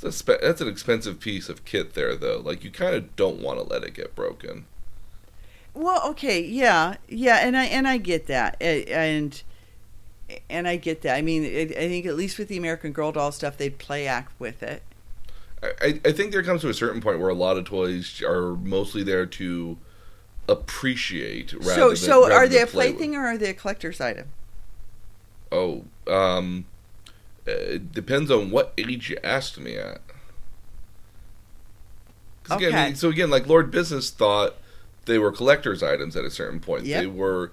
that's, 0.00 0.16
a 0.16 0.18
spe- 0.18 0.40
that's 0.42 0.60
an 0.60 0.68
expensive 0.68 1.20
piece 1.20 1.48
of 1.48 1.64
kit 1.64 1.94
there, 1.94 2.16
though. 2.16 2.38
Like 2.38 2.64
you 2.64 2.70
kind 2.70 2.94
of 2.94 3.14
don't 3.16 3.40
want 3.40 3.58
to 3.58 3.64
let 3.64 3.84
it 3.84 3.94
get 3.94 4.14
broken. 4.14 4.66
Well, 5.74 6.02
okay, 6.10 6.40
yeah, 6.42 6.96
yeah, 7.08 7.46
and 7.46 7.56
I 7.56 7.66
and 7.66 7.86
I 7.86 7.98
get 7.98 8.26
that, 8.26 8.56
and 8.60 9.42
and 10.50 10.66
I 10.66 10.76
get 10.76 11.02
that. 11.02 11.14
I 11.16 11.22
mean, 11.22 11.44
I 11.44 11.62
I 11.62 11.88
think 11.88 12.06
at 12.06 12.16
least 12.16 12.38
with 12.38 12.48
the 12.48 12.56
American 12.56 12.92
Girl 12.92 13.12
doll 13.12 13.30
stuff, 13.32 13.58
they'd 13.58 13.78
play 13.78 14.06
act 14.06 14.32
with 14.40 14.62
it. 14.62 14.82
I- 15.62 16.00
I 16.04 16.12
think 16.12 16.32
there 16.32 16.42
comes 16.42 16.60
to 16.62 16.68
a 16.68 16.74
certain 16.74 17.00
point 17.00 17.18
where 17.18 17.28
a 17.28 17.34
lot 17.34 17.56
of 17.56 17.64
toys 17.64 18.22
are 18.22 18.56
mostly 18.56 19.02
there 19.02 19.26
to 19.26 19.78
appreciate 20.48 21.52
rather 21.52 21.74
so, 21.74 21.88
than 21.88 21.96
so 21.96 22.22
rather 22.22 22.34
are 22.34 22.48
they 22.48 22.62
a 22.62 22.66
play 22.66 22.92
plaything 22.92 23.16
or 23.16 23.26
are 23.26 23.38
they 23.38 23.50
a 23.50 23.54
collector's 23.54 24.00
item? 24.00 24.28
Oh, 25.52 25.84
um, 26.06 26.66
uh, 27.46 27.52
it 27.52 27.92
depends 27.92 28.30
on 28.30 28.50
what 28.50 28.72
age 28.78 29.10
you 29.10 29.16
asked 29.22 29.58
me 29.58 29.76
at. 29.76 30.00
'Cause 32.44 32.58
again, 32.58 32.74
Okay. 32.74 32.94
so 32.94 33.08
again, 33.08 33.30
like 33.30 33.46
Lord 33.46 33.70
Business 33.70 34.10
thought 34.10 34.56
they 35.06 35.18
were 35.18 35.32
collector's 35.32 35.82
items 35.82 36.16
at 36.16 36.24
a 36.24 36.30
certain 36.30 36.60
point. 36.60 36.84
Yep. 36.84 37.00
They 37.00 37.06
were 37.06 37.52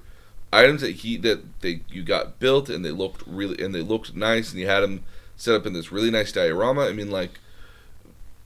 items 0.51 0.81
that 0.81 0.91
he 0.97 1.17
that 1.17 1.61
they 1.61 1.81
you 1.89 2.03
got 2.03 2.39
built 2.39 2.69
and 2.69 2.85
they 2.85 2.91
looked 2.91 3.23
really 3.25 3.63
and 3.63 3.73
they 3.73 3.81
looked 3.81 4.15
nice 4.15 4.51
and 4.51 4.59
you 4.59 4.67
had 4.67 4.81
them 4.81 5.03
set 5.35 5.55
up 5.55 5.65
in 5.65 5.73
this 5.73 5.91
really 5.91 6.11
nice 6.11 6.31
diorama. 6.31 6.81
I 6.85 6.93
mean, 6.93 7.09
like 7.09 7.39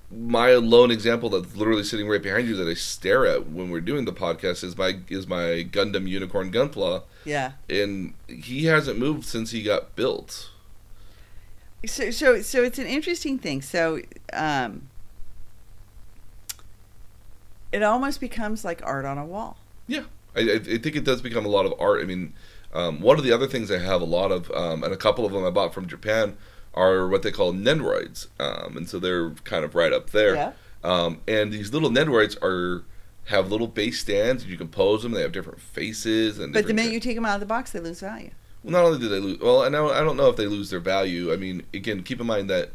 my 0.09 0.53
lone 0.53 0.89
example 0.91 1.29
that's 1.29 1.55
literally 1.55 1.83
sitting 1.83 2.07
right 2.07 2.21
behind 2.23 2.47
you 2.47 2.55
that 2.55 2.67
I 2.67 2.73
stare 2.75 3.25
at 3.25 3.49
when 3.49 3.69
we're 3.69 3.81
doing 3.81 4.05
the 4.05 4.13
podcast 4.13 4.63
is 4.63 4.77
my 4.77 4.99
is 5.09 5.27
my 5.27 5.67
Gundam 5.69 6.07
Unicorn 6.07 6.51
Gunpla 6.51 7.03
Yeah. 7.25 7.53
and 7.69 8.13
he 8.27 8.65
hasn't 8.65 8.97
moved 8.97 9.25
since 9.25 9.51
he 9.51 9.61
got 9.63 9.95
built. 9.97 10.49
So 11.85 12.09
so 12.11 12.41
so 12.41 12.63
it's 12.63 12.79
an 12.79 12.87
interesting 12.87 13.37
thing. 13.37 13.61
So 13.61 13.99
um, 14.31 14.87
it 17.71 17.83
almost 17.83 18.19
becomes 18.19 18.63
like 18.63 18.81
art 18.85 19.05
on 19.05 19.17
a 19.17 19.25
wall. 19.25 19.57
Yeah. 19.87 20.03
I 20.35 20.39
I 20.41 20.59
think 20.59 20.95
it 20.95 21.03
does 21.03 21.21
become 21.21 21.45
a 21.45 21.49
lot 21.49 21.65
of 21.65 21.73
art. 21.79 22.01
I 22.01 22.05
mean, 22.05 22.33
um, 22.73 23.01
one 23.01 23.17
of 23.17 23.23
the 23.23 23.31
other 23.31 23.47
things 23.47 23.71
I 23.71 23.79
have 23.79 24.01
a 24.01 24.05
lot 24.05 24.31
of, 24.31 24.51
um, 24.51 24.83
and 24.83 24.93
a 24.93 24.97
couple 24.97 25.25
of 25.25 25.31
them 25.33 25.43
I 25.45 25.49
bought 25.49 25.73
from 25.73 25.87
Japan, 25.87 26.37
are 26.77 27.07
what 27.07 27.23
they 27.23 27.31
call 27.31 27.53
Nendoroids, 27.53 28.27
um, 28.39 28.77
and 28.77 28.87
so 28.87 28.99
they're 28.99 29.31
kind 29.43 29.65
of 29.65 29.75
right 29.75 29.91
up 29.91 30.11
there. 30.11 30.35
Yeah. 30.35 30.51
Um, 30.83 31.21
and 31.27 31.51
these 31.51 31.73
little 31.73 31.89
Nendoroids 31.89 32.41
are 32.41 32.83
have 33.25 33.51
little 33.51 33.67
base 33.67 33.99
stands, 33.99 34.43
and 34.43 34.51
you 34.51 34.57
can 34.57 34.69
pose 34.69 35.03
them. 35.03 35.11
They 35.11 35.21
have 35.21 35.31
different 35.33 35.59
faces, 35.59 36.39
and 36.39 36.53
But 36.53 36.67
the 36.67 36.73
minute 36.73 36.93
you 36.93 36.99
take 36.99 37.15
them 37.15 37.25
out 37.25 37.33
of 37.33 37.39
the 37.41 37.45
box, 37.45 37.71
they 37.71 37.79
lose 37.79 37.99
value. 37.99 38.31
well, 38.63 38.71
not 38.71 38.85
only 38.85 38.99
do 38.99 39.09
they 39.09 39.19
lose, 39.19 39.39
well, 39.39 39.63
and 39.63 39.75
I 39.75 39.79
don't, 39.79 39.91
I 39.93 39.99
don't 40.01 40.15
know 40.15 40.29
if 40.29 40.37
they 40.37 40.47
lose 40.47 40.69
their 40.69 40.79
value. 40.79 41.33
I 41.33 41.35
mean, 41.35 41.63
again, 41.73 42.03
keep 42.03 42.21
in 42.21 42.27
mind 42.27 42.49
that. 42.49 42.69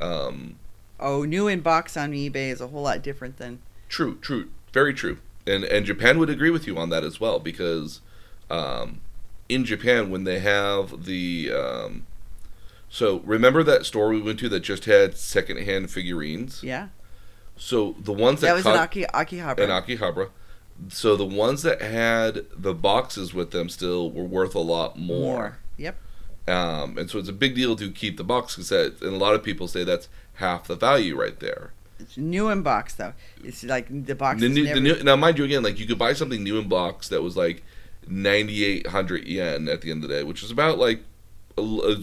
Um, 0.00 0.56
Oh, 1.00 1.24
new 1.24 1.46
in 1.46 1.60
box 1.60 1.96
on 1.96 2.10
eBay 2.12 2.50
is 2.50 2.60
a 2.60 2.66
whole 2.68 2.82
lot 2.82 3.02
different 3.02 3.36
than 3.36 3.60
True, 3.88 4.18
true, 4.20 4.48
very 4.72 4.92
true, 4.94 5.18
and 5.46 5.62
and 5.64 5.84
Japan 5.86 6.18
would 6.18 6.28
agree 6.30 6.50
with 6.50 6.66
you 6.66 6.76
on 6.78 6.90
that 6.90 7.04
as 7.04 7.20
well 7.20 7.38
because, 7.38 8.00
um, 8.50 9.00
in 9.48 9.64
Japan 9.64 10.10
when 10.10 10.24
they 10.24 10.38
have 10.40 11.04
the, 11.04 11.50
um, 11.52 12.06
so 12.88 13.20
remember 13.24 13.62
that 13.62 13.84
store 13.86 14.08
we 14.10 14.20
went 14.20 14.38
to 14.40 14.48
that 14.50 14.60
just 14.60 14.84
had 14.86 15.16
secondhand 15.16 15.90
figurines. 15.90 16.62
yeah. 16.62 16.88
So 17.56 17.96
the 17.98 18.12
ones 18.12 18.40
that, 18.40 18.48
That 18.48 18.54
was 18.54 18.66
an 18.66 18.76
Aki 18.76 19.04
Akihabara. 19.12 19.58
and 19.58 19.72
Akihabara, 19.72 20.28
so 20.90 21.16
the 21.16 21.24
ones 21.24 21.62
that 21.62 21.82
had 21.82 22.46
the 22.56 22.72
boxes 22.72 23.34
with 23.34 23.50
them 23.50 23.68
still 23.68 24.10
were 24.12 24.22
worth 24.24 24.54
a 24.54 24.60
lot 24.60 24.96
more. 24.98 25.58
Yep. 25.76 25.96
Um, 26.46 26.96
and 26.96 27.10
so 27.10 27.18
it's 27.18 27.28
a 27.28 27.32
big 27.32 27.56
deal 27.56 27.74
to 27.76 27.90
keep 27.90 28.16
the 28.16 28.22
box 28.24 28.54
set, 28.64 29.00
and 29.02 29.12
a 29.12 29.16
lot 29.18 29.34
of 29.34 29.42
people 29.42 29.66
say 29.68 29.82
that's 29.84 30.08
half 30.34 30.68
the 30.68 30.76
value 30.76 31.18
right 31.20 31.38
there. 31.40 31.72
It's 31.98 32.16
new 32.16 32.48
in 32.48 32.62
box 32.62 32.94
though. 32.94 33.12
It's 33.42 33.64
like 33.64 33.88
the 34.06 34.14
box. 34.14 34.40
The 34.40 34.48
new, 34.48 34.62
never, 34.64 34.74
the 34.76 34.80
new, 34.80 35.02
now, 35.02 35.16
mind 35.16 35.36
you, 35.36 35.44
again, 35.44 35.64
like 35.64 35.80
you 35.80 35.86
could 35.86 35.98
buy 35.98 36.12
something 36.12 36.42
new 36.44 36.58
in 36.58 36.68
box 36.68 37.08
that 37.08 37.22
was 37.24 37.36
like 37.36 37.64
ninety 38.06 38.64
eight 38.64 38.86
hundred 38.86 39.24
yen 39.26 39.68
at 39.68 39.80
the 39.80 39.90
end 39.90 40.04
of 40.04 40.08
the 40.08 40.14
day, 40.14 40.22
which 40.22 40.44
is 40.44 40.52
about 40.52 40.78
like 40.78 41.00
a 41.00 41.00
l- 41.00 41.02
it 41.02 41.02
was 41.02 41.17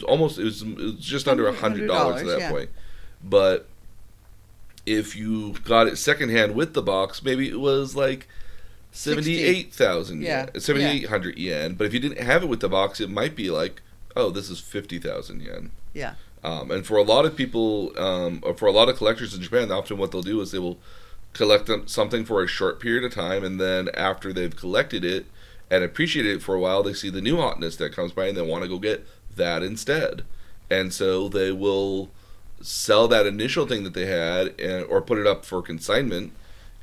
almost 0.04 0.40
it 0.40 0.44
was, 0.44 0.62
it 0.62 0.78
was 0.78 0.96
just 0.96 1.28
under 1.28 1.48
a 1.48 1.54
hundred 1.54 1.88
dollars 1.88 2.22
at 2.22 2.28
that 2.28 2.40
yeah. 2.40 2.52
point. 2.52 2.70
But 3.24 3.68
if 4.86 5.16
you 5.16 5.54
got 5.64 5.88
it 5.88 5.98
secondhand 5.98 6.56
with 6.56 6.74
the 6.74 6.82
box, 6.82 7.24
maybe 7.24 7.50
it 7.50 7.60
was 7.60 7.96
like 7.96 8.28
seventy 8.92 9.44
eight 9.44 9.74
thousand 9.74 10.22
Yeah, 10.22 10.48
yen, 10.54 10.62
seventy 10.62 10.86
eight 10.86 11.10
hundred 11.10 11.38
yen. 11.38 11.74
But 11.74 11.88
if 11.88 11.94
you 11.94 12.00
didn't 12.00 12.22
have 12.22 12.44
it 12.44 12.48
with 12.48 12.60
the 12.60 12.70
box, 12.70 13.00
it 13.00 13.10
might 13.10 13.36
be 13.36 13.50
like, 13.50 13.82
oh, 14.16 14.30
this 14.30 14.50
is 14.50 14.60
fifty 14.60 15.00
thousand 15.00 15.42
yen. 15.42 15.72
Yeah. 15.94 16.16
Um, 16.44 16.70
and 16.70 16.86
for 16.86 16.98
a 16.98 17.04
lot 17.04 17.26
of 17.26 17.36
people, 17.36 17.92
um, 17.98 18.40
or 18.44 18.54
for 18.54 18.68
a 18.68 18.72
lot 18.72 18.88
of 18.88 18.98
collectors 18.98 19.34
in 19.34 19.42
Japan, 19.42 19.72
often 19.72 19.98
what 19.98 20.12
they'll 20.12 20.22
do 20.22 20.42
is 20.42 20.52
they 20.52 20.60
will 20.60 20.78
collect 21.34 21.66
them, 21.66 21.88
something 21.88 22.24
for 22.24 22.44
a 22.44 22.48
short 22.48 22.80
period 22.80 23.04
of 23.04 23.12
time, 23.14 23.44
and 23.44 23.60
then 23.60 23.90
after 23.96 24.32
they've 24.32 24.56
collected 24.56 25.04
it 25.04 25.26
and 25.72 25.84
appreciated 25.84 26.38
it 26.38 26.44
for 26.44 26.54
a 26.54 26.60
while, 26.60 26.84
they 26.84 26.94
see 26.94 27.10
the 27.10 27.22
new 27.22 27.38
hotness 27.38 27.78
that 27.78 27.94
comes 27.94 28.12
by, 28.12 28.28
and 28.28 28.38
they 28.38 28.44
want 28.44 28.62
to 28.62 28.70
go 28.70 28.78
get 28.78 29.08
that 29.36 29.64
instead. 29.64 30.24
And 30.70 30.94
so 30.94 31.28
they 31.30 31.52
will 31.52 32.10
sell 32.62 33.08
that 33.10 33.26
initial 33.26 33.68
thing 33.68 33.84
that 33.84 33.94
they 33.94 34.06
had, 34.08 34.60
and, 34.60 34.86
or 34.86 35.02
put 35.02 35.18
it 35.18 35.28
up 35.28 35.46
for 35.46 35.62
consignment, 35.62 36.34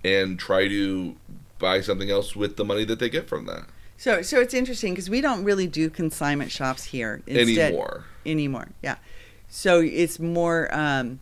and 0.04 0.38
try 0.38 0.68
to 0.68 1.16
buy 1.58 1.80
something 1.80 2.10
else 2.10 2.34
with 2.36 2.56
the 2.56 2.64
money 2.64 2.84
that 2.84 2.98
they 2.98 3.08
get 3.08 3.28
from 3.28 3.46
that 3.46 3.64
So 3.96 4.20
so 4.22 4.40
it's 4.40 4.52
interesting 4.54 4.94
because 4.94 5.08
we 5.08 5.20
don't 5.20 5.44
really 5.44 5.66
do 5.68 5.88
consignment 5.90 6.50
shops 6.50 6.84
here 6.84 7.22
Instead, 7.26 7.66
anymore. 7.70 8.04
anymore. 8.26 8.68
Yeah. 8.82 8.96
So 9.48 9.80
it's 9.80 10.18
more 10.18 10.68
um, 10.74 11.20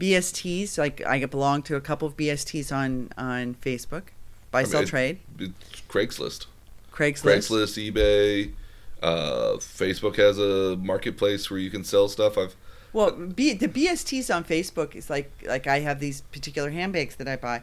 BSTs. 0.00 0.78
Like 0.78 1.04
I 1.04 1.24
belong 1.26 1.62
to 1.64 1.76
a 1.76 1.80
couple 1.80 2.08
of 2.08 2.16
BSTs 2.16 2.74
on 2.74 3.10
on 3.18 3.56
Facebook. 3.56 4.04
Buy, 4.50 4.62
mean, 4.62 4.70
sell, 4.70 4.82
it- 4.82 4.86
trade. 4.86 5.18
It's 5.38 5.82
Craigslist. 5.88 6.46
Craigslist. 6.92 7.22
Craigslist, 7.24 7.92
eBay, 7.92 8.52
uh, 9.04 9.56
Facebook 9.58 10.16
has 10.16 10.38
a 10.38 10.76
marketplace 10.76 11.50
where 11.50 11.60
you 11.60 11.70
can 11.70 11.84
sell 11.84 12.08
stuff. 12.08 12.38
I've 12.38 12.56
Well, 12.92 13.10
B, 13.12 13.52
the 13.52 13.68
BSTs 13.68 14.34
on 14.34 14.44
Facebook 14.44 14.94
is 14.94 15.10
like 15.10 15.30
like 15.46 15.66
I 15.66 15.80
have 15.80 16.00
these 16.00 16.22
particular 16.22 16.70
handbags 16.70 17.16
that 17.16 17.28
I 17.28 17.36
buy, 17.36 17.62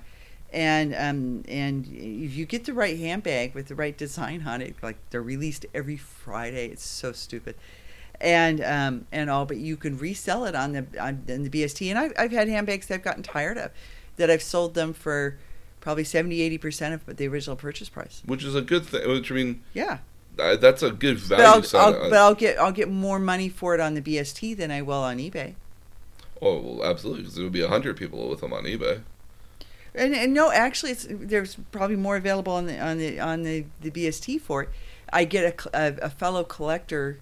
and 0.53 0.93
um 0.93 1.43
and 1.47 1.87
if 1.87 2.35
you 2.35 2.45
get 2.45 2.65
the 2.65 2.73
right 2.73 2.97
handbag 2.97 3.55
with 3.55 3.67
the 3.67 3.75
right 3.75 3.97
design 3.97 4.45
on 4.45 4.61
it, 4.61 4.75
like 4.83 4.97
they're 5.09 5.21
released 5.21 5.65
every 5.73 5.97
Friday. 5.97 6.67
It's 6.67 6.85
so 6.85 7.11
stupid, 7.11 7.55
and 8.19 8.61
um 8.61 9.07
and 9.11 9.29
all, 9.29 9.45
but 9.45 9.57
you 9.57 9.77
can 9.77 9.97
resell 9.97 10.45
it 10.45 10.55
on 10.55 10.73
the 10.73 10.85
on, 10.99 11.23
on 11.29 11.43
the 11.43 11.49
BST. 11.49 11.89
And 11.89 11.97
I've 11.97 12.13
I've 12.17 12.31
had 12.31 12.47
handbags 12.49 12.87
that 12.87 12.95
I've 12.95 13.03
gotten 13.03 13.23
tired 13.23 13.57
of, 13.57 13.71
that 14.17 14.29
I've 14.29 14.43
sold 14.43 14.75
them 14.75 14.93
for 14.93 15.39
probably 15.79 16.03
70 16.03 16.39
80 16.41 16.57
percent 16.59 16.93
of 16.93 17.17
the 17.17 17.27
original 17.27 17.55
purchase 17.55 17.89
price. 17.89 18.21
which 18.25 18.43
is 18.43 18.53
a 18.53 18.61
good 18.61 18.85
thing. 18.85 19.07
Which 19.09 19.31
I 19.31 19.35
mean, 19.35 19.63
Yeah. 19.73 19.99
That's 20.37 20.83
a 20.83 20.91
good 20.91 21.19
But 21.35 21.43
value. 21.43 21.45
I'll, 21.45 21.63
set. 21.63 21.81
I'll, 21.81 21.97
but 22.09 22.17
I'll 22.19 22.35
get 22.35 22.57
I'll 22.59 22.71
get 22.71 22.89
more 22.89 23.19
money 23.19 23.49
for 23.49 23.73
it 23.73 23.79
on 23.79 23.93
the 23.95 24.01
BST 24.01 24.55
than 24.57 24.71
I 24.71 24.81
will 24.81 25.03
on 25.03 25.17
eBay. 25.17 25.55
oh, 26.41 26.59
well, 26.59 26.83
absolutely, 26.89 27.23
because 27.23 27.35
there 27.35 27.43
would 27.43 27.53
be 27.53 27.61
a 27.61 27.67
hundred 27.69 27.97
people 27.97 28.29
with 28.29 28.41
them 28.41 28.53
on 28.53 28.63
eBay. 28.65 29.03
And, 29.93 30.13
and 30.15 30.33
no, 30.33 30.51
actually, 30.51 30.91
it's 30.91 31.05
there's 31.09 31.55
probably 31.71 31.97
more 31.97 32.15
available 32.15 32.53
on 32.53 32.65
the 32.65 32.79
on 32.79 32.97
the 32.97 33.19
on 33.19 33.43
the, 33.43 33.65
the 33.81 33.91
BST 33.91 34.39
for 34.39 34.63
it. 34.63 34.69
I 35.11 35.25
get 35.25 35.65
a, 35.73 35.77
a, 35.77 35.95
a 36.05 36.09
fellow 36.09 36.43
collector 36.45 37.19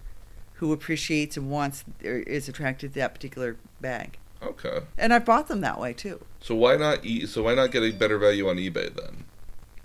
who 0.55 0.71
appreciates 0.71 1.37
and 1.37 1.49
wants 1.49 1.83
or 2.03 2.19
is 2.19 2.47
attracted 2.47 2.93
to 2.93 2.99
that 2.99 3.13
particular 3.15 3.57
bag, 3.81 4.19
Okay, 4.41 4.81
and 4.97 5.13
I've 5.13 5.25
bought 5.25 5.47
them 5.47 5.61
that 5.61 5.79
way 5.79 5.93
too. 5.93 6.25
so 6.39 6.55
why 6.55 6.75
not? 6.75 7.05
E- 7.05 7.25
so 7.25 7.43
why 7.43 7.55
not 7.55 7.71
get 7.71 7.83
a 7.83 7.91
better 7.91 8.17
value 8.17 8.47
on 8.49 8.57
eBay 8.57 8.93
then? 8.93 9.25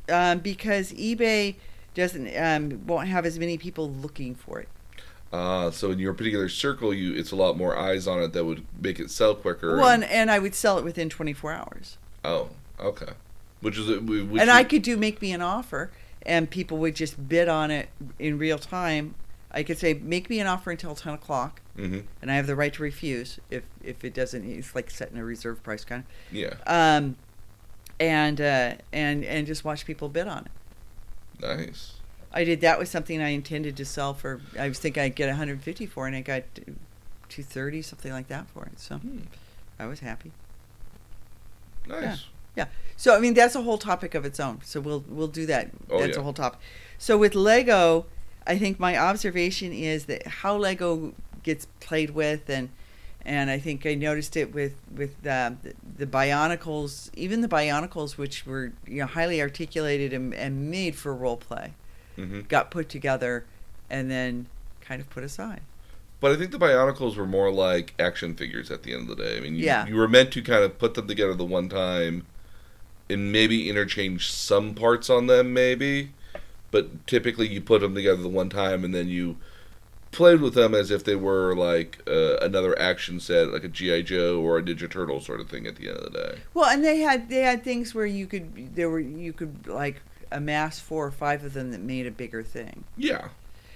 Um, 0.08 0.38
because 0.40 0.92
eBay 0.92 1.56
doesn't 1.94 2.36
um, 2.36 2.86
won't 2.86 3.08
have 3.08 3.24
as 3.26 3.38
many 3.38 3.56
people 3.58 3.90
looking 3.90 4.34
for 4.34 4.60
it. 4.60 4.68
Uh, 5.32 5.70
so 5.70 5.90
in 5.90 5.98
your 5.98 6.14
particular 6.14 6.48
circle, 6.48 6.94
you 6.94 7.12
it's 7.14 7.32
a 7.32 7.36
lot 7.36 7.56
more 7.56 7.76
eyes 7.76 8.06
on 8.06 8.22
it 8.22 8.32
that 8.32 8.44
would 8.44 8.64
make 8.80 9.00
it 9.00 9.10
sell 9.10 9.34
quicker. 9.34 9.76
One, 9.78 10.02
and- 10.02 10.12
and 10.12 10.30
I 10.30 10.38
would 10.38 10.54
sell 10.54 10.78
it 10.78 10.84
within 10.84 11.08
24 11.08 11.52
hours. 11.52 11.98
oh, 12.24 12.50
okay, 12.78 13.12
which 13.60 13.76
is 13.78 13.88
a- 13.90 14.00
which 14.00 14.40
and 14.40 14.50
I 14.50 14.62
could 14.64 14.82
do 14.82 14.96
make 14.96 15.20
me 15.20 15.32
an 15.32 15.42
offer, 15.42 15.90
and 16.24 16.48
people 16.50 16.78
would 16.78 16.94
just 16.94 17.28
bid 17.28 17.48
on 17.48 17.70
it 17.70 17.88
in 18.18 18.38
real 18.38 18.58
time. 18.58 19.14
I 19.50 19.62
could 19.62 19.78
say 19.78 19.94
make 19.94 20.28
me 20.30 20.40
an 20.40 20.46
offer 20.48 20.70
until 20.72 20.94
10 20.94 21.14
o'clock. 21.14 21.60
Mhm. 21.76 22.04
and 22.22 22.30
I 22.30 22.36
have 22.36 22.46
the 22.46 22.54
right 22.54 22.72
to 22.72 22.82
refuse 22.84 23.40
if 23.50 23.64
if 23.82 24.04
it 24.04 24.14
doesn't. 24.14 24.44
It's 24.48 24.76
like 24.76 24.90
setting 24.92 25.18
a 25.18 25.24
reserve 25.24 25.60
price 25.64 25.84
kind 25.84 26.04
of. 26.04 26.36
yeah. 26.36 26.54
Um, 26.68 27.16
and 27.98 28.40
uh, 28.40 28.74
and 28.92 29.24
and 29.24 29.44
just 29.46 29.64
watch 29.64 29.84
people 29.84 30.08
bid 30.08 30.28
on 30.28 30.44
it. 30.46 30.52
Nice. 31.40 31.94
I 32.32 32.42
did 32.44 32.60
that 32.62 32.78
with 32.80 32.88
something 32.88 33.22
I 33.22 33.28
intended 33.28 33.76
to 33.76 33.84
sell 33.84 34.12
for. 34.12 34.40
I 34.58 34.68
was 34.68 34.78
thinking 34.80 35.02
I'd 35.04 35.14
get 35.14 35.28
150 35.28 35.86
for, 35.86 36.04
it, 36.06 36.08
and 36.08 36.16
I 36.16 36.20
got 36.20 36.42
230 37.28 37.82
something 37.82 38.12
like 38.12 38.26
that 38.28 38.48
for 38.48 38.64
it. 38.66 38.78
So 38.80 38.96
Hmm, 38.96 39.20
I 39.78 39.86
was 39.86 40.00
happy. 40.00 40.32
nice. 41.86 42.24
Yeah. 42.56 42.66
So 42.96 43.16
I 43.16 43.20
mean 43.20 43.34
that's 43.34 43.54
a 43.56 43.62
whole 43.62 43.78
topic 43.78 44.14
of 44.14 44.24
its 44.24 44.38
own. 44.38 44.60
So 44.64 44.80
we'll 44.80 45.04
we'll 45.08 45.28
do 45.28 45.46
that. 45.46 45.70
Oh, 45.90 46.00
that's 46.00 46.14
yeah. 46.14 46.20
a 46.20 46.22
whole 46.22 46.32
topic. 46.32 46.60
So 46.98 47.18
with 47.18 47.34
Lego, 47.34 48.06
I 48.46 48.58
think 48.58 48.78
my 48.78 48.96
observation 48.96 49.72
is 49.72 50.04
that 50.06 50.26
how 50.26 50.56
Lego 50.56 51.14
gets 51.42 51.66
played 51.80 52.10
with 52.10 52.48
and 52.48 52.68
and 53.24 53.50
I 53.50 53.58
think 53.58 53.86
I 53.86 53.94
noticed 53.94 54.36
it 54.36 54.52
with 54.54 54.74
with 54.94 55.26
uh, 55.26 55.52
the, 55.62 55.74
the 55.98 56.06
Bionicles, 56.06 57.10
even 57.14 57.40
the 57.40 57.48
Bionicles, 57.48 58.16
which 58.16 58.46
were 58.46 58.72
you 58.86 59.00
know 59.00 59.06
highly 59.06 59.40
articulated 59.40 60.12
and, 60.12 60.34
and 60.34 60.70
made 60.70 60.96
for 60.96 61.14
role 61.14 61.36
play, 61.36 61.74
hmm 62.16 62.40
got 62.42 62.70
put 62.70 62.88
together 62.88 63.46
and 63.90 64.10
then 64.10 64.46
kind 64.80 65.00
of 65.00 65.08
put 65.10 65.24
aside. 65.24 65.62
But 66.20 66.32
I 66.32 66.36
think 66.36 66.52
the 66.52 66.58
Bionicles 66.58 67.16
were 67.16 67.26
more 67.26 67.50
like 67.52 67.94
action 67.98 68.34
figures 68.34 68.70
at 68.70 68.82
the 68.82 68.94
end 68.94 69.10
of 69.10 69.16
the 69.16 69.22
day. 69.22 69.36
I 69.36 69.40
mean, 69.40 69.56
you, 69.56 69.64
Yeah. 69.64 69.86
you 69.86 69.96
were 69.96 70.08
meant 70.08 70.32
to 70.32 70.42
kind 70.42 70.64
of 70.64 70.78
put 70.78 70.94
them 70.94 71.06
together 71.06 71.34
the 71.34 71.44
one 71.44 71.68
time 71.68 72.26
and 73.10 73.32
maybe 73.32 73.68
interchange 73.68 74.30
some 74.30 74.74
parts 74.74 75.10
on 75.10 75.26
them, 75.26 75.52
maybe. 75.52 76.12
But 76.70 77.06
typically 77.06 77.48
you 77.48 77.60
put 77.60 77.80
them 77.82 77.94
together 77.94 78.22
the 78.22 78.28
one 78.28 78.50
time 78.50 78.84
and 78.84 78.94
then 78.94 79.08
you 79.08 79.36
played 80.14 80.40
with 80.40 80.54
them 80.54 80.74
as 80.74 80.90
if 80.90 81.04
they 81.04 81.16
were 81.16 81.54
like 81.54 82.00
uh, 82.06 82.36
another 82.38 82.78
action 82.78 83.20
set, 83.20 83.48
like 83.52 83.64
a 83.64 83.68
G.I. 83.68 84.02
Joe 84.02 84.40
or 84.40 84.58
a 84.58 84.62
Ninja 84.62 84.90
Turtle 84.90 85.20
sort 85.20 85.40
of 85.40 85.48
thing 85.50 85.66
at 85.66 85.76
the 85.76 85.88
end 85.88 85.98
of 85.98 86.04
the 86.12 86.18
day. 86.18 86.38
Well, 86.54 86.70
and 86.70 86.82
they 86.84 86.98
had 87.00 87.28
they 87.28 87.40
had 87.42 87.62
things 87.62 87.94
where 87.94 88.06
you 88.06 88.26
could 88.26 88.74
there 88.74 88.88
were 88.88 89.00
you 89.00 89.32
could 89.32 89.66
like 89.66 89.96
amass 90.32 90.80
four 90.80 91.06
or 91.06 91.10
five 91.10 91.44
of 91.44 91.52
them 91.52 91.70
that 91.72 91.80
made 91.80 92.06
a 92.06 92.10
bigger 92.10 92.42
thing. 92.42 92.84
Yeah. 92.96 93.28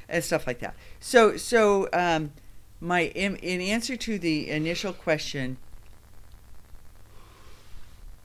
and 0.08 0.24
stuff 0.24 0.46
like 0.46 0.60
that. 0.60 0.74
So, 1.00 1.36
so 1.36 1.88
um, 1.92 2.32
my 2.80 3.02
in, 3.14 3.36
in 3.36 3.60
answer 3.60 3.96
to 3.96 4.18
the 4.18 4.48
initial 4.50 4.92
question, 4.92 5.58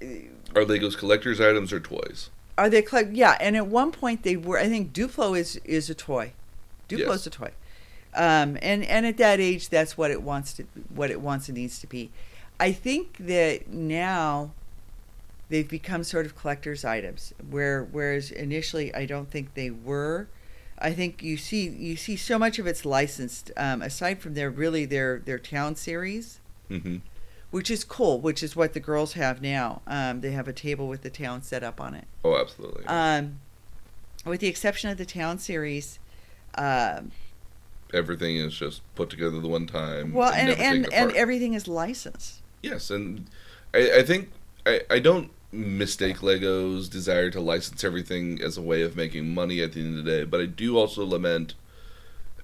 Are 0.02 0.64
Legos 0.66 0.98
collector's 0.98 1.40
items 1.42 1.72
or 1.74 1.80
toys? 1.80 2.30
are 2.58 2.70
they 2.70 2.82
collect? 2.84 3.14
Yeah, 3.14 3.36
and 3.42 3.56
at 3.58 3.66
one 3.66 3.92
point 3.92 4.22
they 4.24 4.36
were. 4.38 4.60
I 4.60 4.68
think 4.70 4.94
Duplo 4.94 5.38
is 5.38 5.58
is 5.66 5.90
a 5.90 5.96
toy. 5.96 6.34
Duplo's 6.88 7.26
a 7.26 7.32
toy. 7.32 7.52
Um, 8.16 8.58
and 8.62 8.84
and 8.84 9.06
at 9.06 9.18
that 9.18 9.40
age, 9.40 9.70
that's 9.70 9.98
what 9.98 10.12
it 10.12 10.22
wants 10.22 10.54
to 10.54 10.64
what 10.94 11.12
it 11.12 11.22
wants 11.22 11.50
and 11.50 11.58
needs 11.58 11.80
to 11.80 11.88
be. 11.88 12.12
I 12.60 12.72
think 12.72 13.18
that 13.20 13.68
now 13.70 14.52
they've 15.50 15.68
become 15.68 16.04
sort 16.04 16.26
of 16.26 16.36
collector's 16.36 16.86
items, 16.86 17.34
where 17.50 17.84
whereas 17.84 18.32
initially 18.32 18.94
I 18.94 19.06
don't 19.06 19.30
think 19.30 19.54
they 19.54 19.70
were. 19.70 20.28
I 20.80 20.92
think 20.92 21.24
you 21.24 21.38
see 21.38 21.68
you 21.68 21.96
see 21.96 22.16
so 22.16 22.38
much 22.38 22.60
of 22.60 22.68
it's 22.68 22.86
licensed. 22.86 23.52
Um, 23.58 23.82
aside 23.82 24.22
from 24.22 24.34
their 24.34 24.50
really 24.50 24.86
their 24.86 25.20
their 25.20 25.40
town 25.40 25.76
series, 25.76 26.40
hmm 26.68 26.98
which 27.54 27.70
is 27.70 27.84
cool, 27.84 28.20
which 28.20 28.42
is 28.42 28.56
what 28.56 28.74
the 28.74 28.80
girls 28.80 29.14
have 29.14 29.40
now. 29.40 29.84
Um, 29.86 30.22
they 30.22 30.32
have 30.32 30.48
a 30.48 30.54
table 30.54 30.88
with 30.88 31.04
the 31.04 31.12
town 31.12 31.44
set 31.44 31.64
up 31.64 31.80
on 31.80 31.94
it. 31.94 32.06
Oh, 32.24 32.36
absolutely. 32.36 32.84
Um, 32.88 33.42
with 34.26 34.40
the 34.40 34.48
exception 34.48 34.90
of 34.90 34.98
the 34.98 35.06
town 35.06 35.38
series, 35.38 36.00
um, 36.56 37.12
Everything 37.94 38.36
is 38.38 38.54
just 38.54 38.82
put 38.96 39.10
together 39.10 39.40
the 39.40 39.48
one 39.48 39.68
time. 39.68 40.14
well, 40.14 40.32
and 40.34 40.50
taken 40.50 40.66
and, 40.66 40.94
and 40.94 41.12
everything 41.14 41.54
is 41.54 41.68
licensed. 41.68 42.42
Yes, 42.62 42.90
and 42.90 43.28
I, 43.74 44.00
I 44.00 44.04
think 44.04 44.32
I, 44.66 44.82
I 44.90 45.00
don't 45.00 45.32
mistake 45.52 46.24
Lego's 46.24 46.90
desire 46.90 47.30
to 47.30 47.40
license 47.40 47.84
everything 47.84 48.42
as 48.42 48.58
a 48.58 48.62
way 48.62 48.82
of 48.82 48.96
making 48.96 49.34
money 49.34 49.62
at 49.62 49.74
the 49.74 49.82
end 49.82 50.00
of 50.00 50.04
the 50.04 50.12
day, 50.12 50.24
but 50.24 50.42
I 50.42 50.46
do 50.48 50.78
also 50.78 51.06
lament 51.06 51.54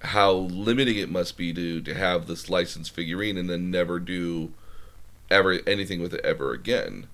how 0.02 0.32
limiting 0.32 0.98
it 0.98 1.10
must 1.10 1.36
be 1.36 1.52
to 1.54 1.82
to 1.82 1.94
have 1.94 2.28
this 2.28 2.50
licensed 2.50 2.92
figurine 2.92 3.38
and 3.38 3.50
then 3.50 3.70
never 3.72 4.00
do 4.00 4.52
ever 5.32 5.60
anything 5.68 6.02
with 6.02 6.14
it 6.14 6.22
ever 6.24 6.54
again. 6.54 7.08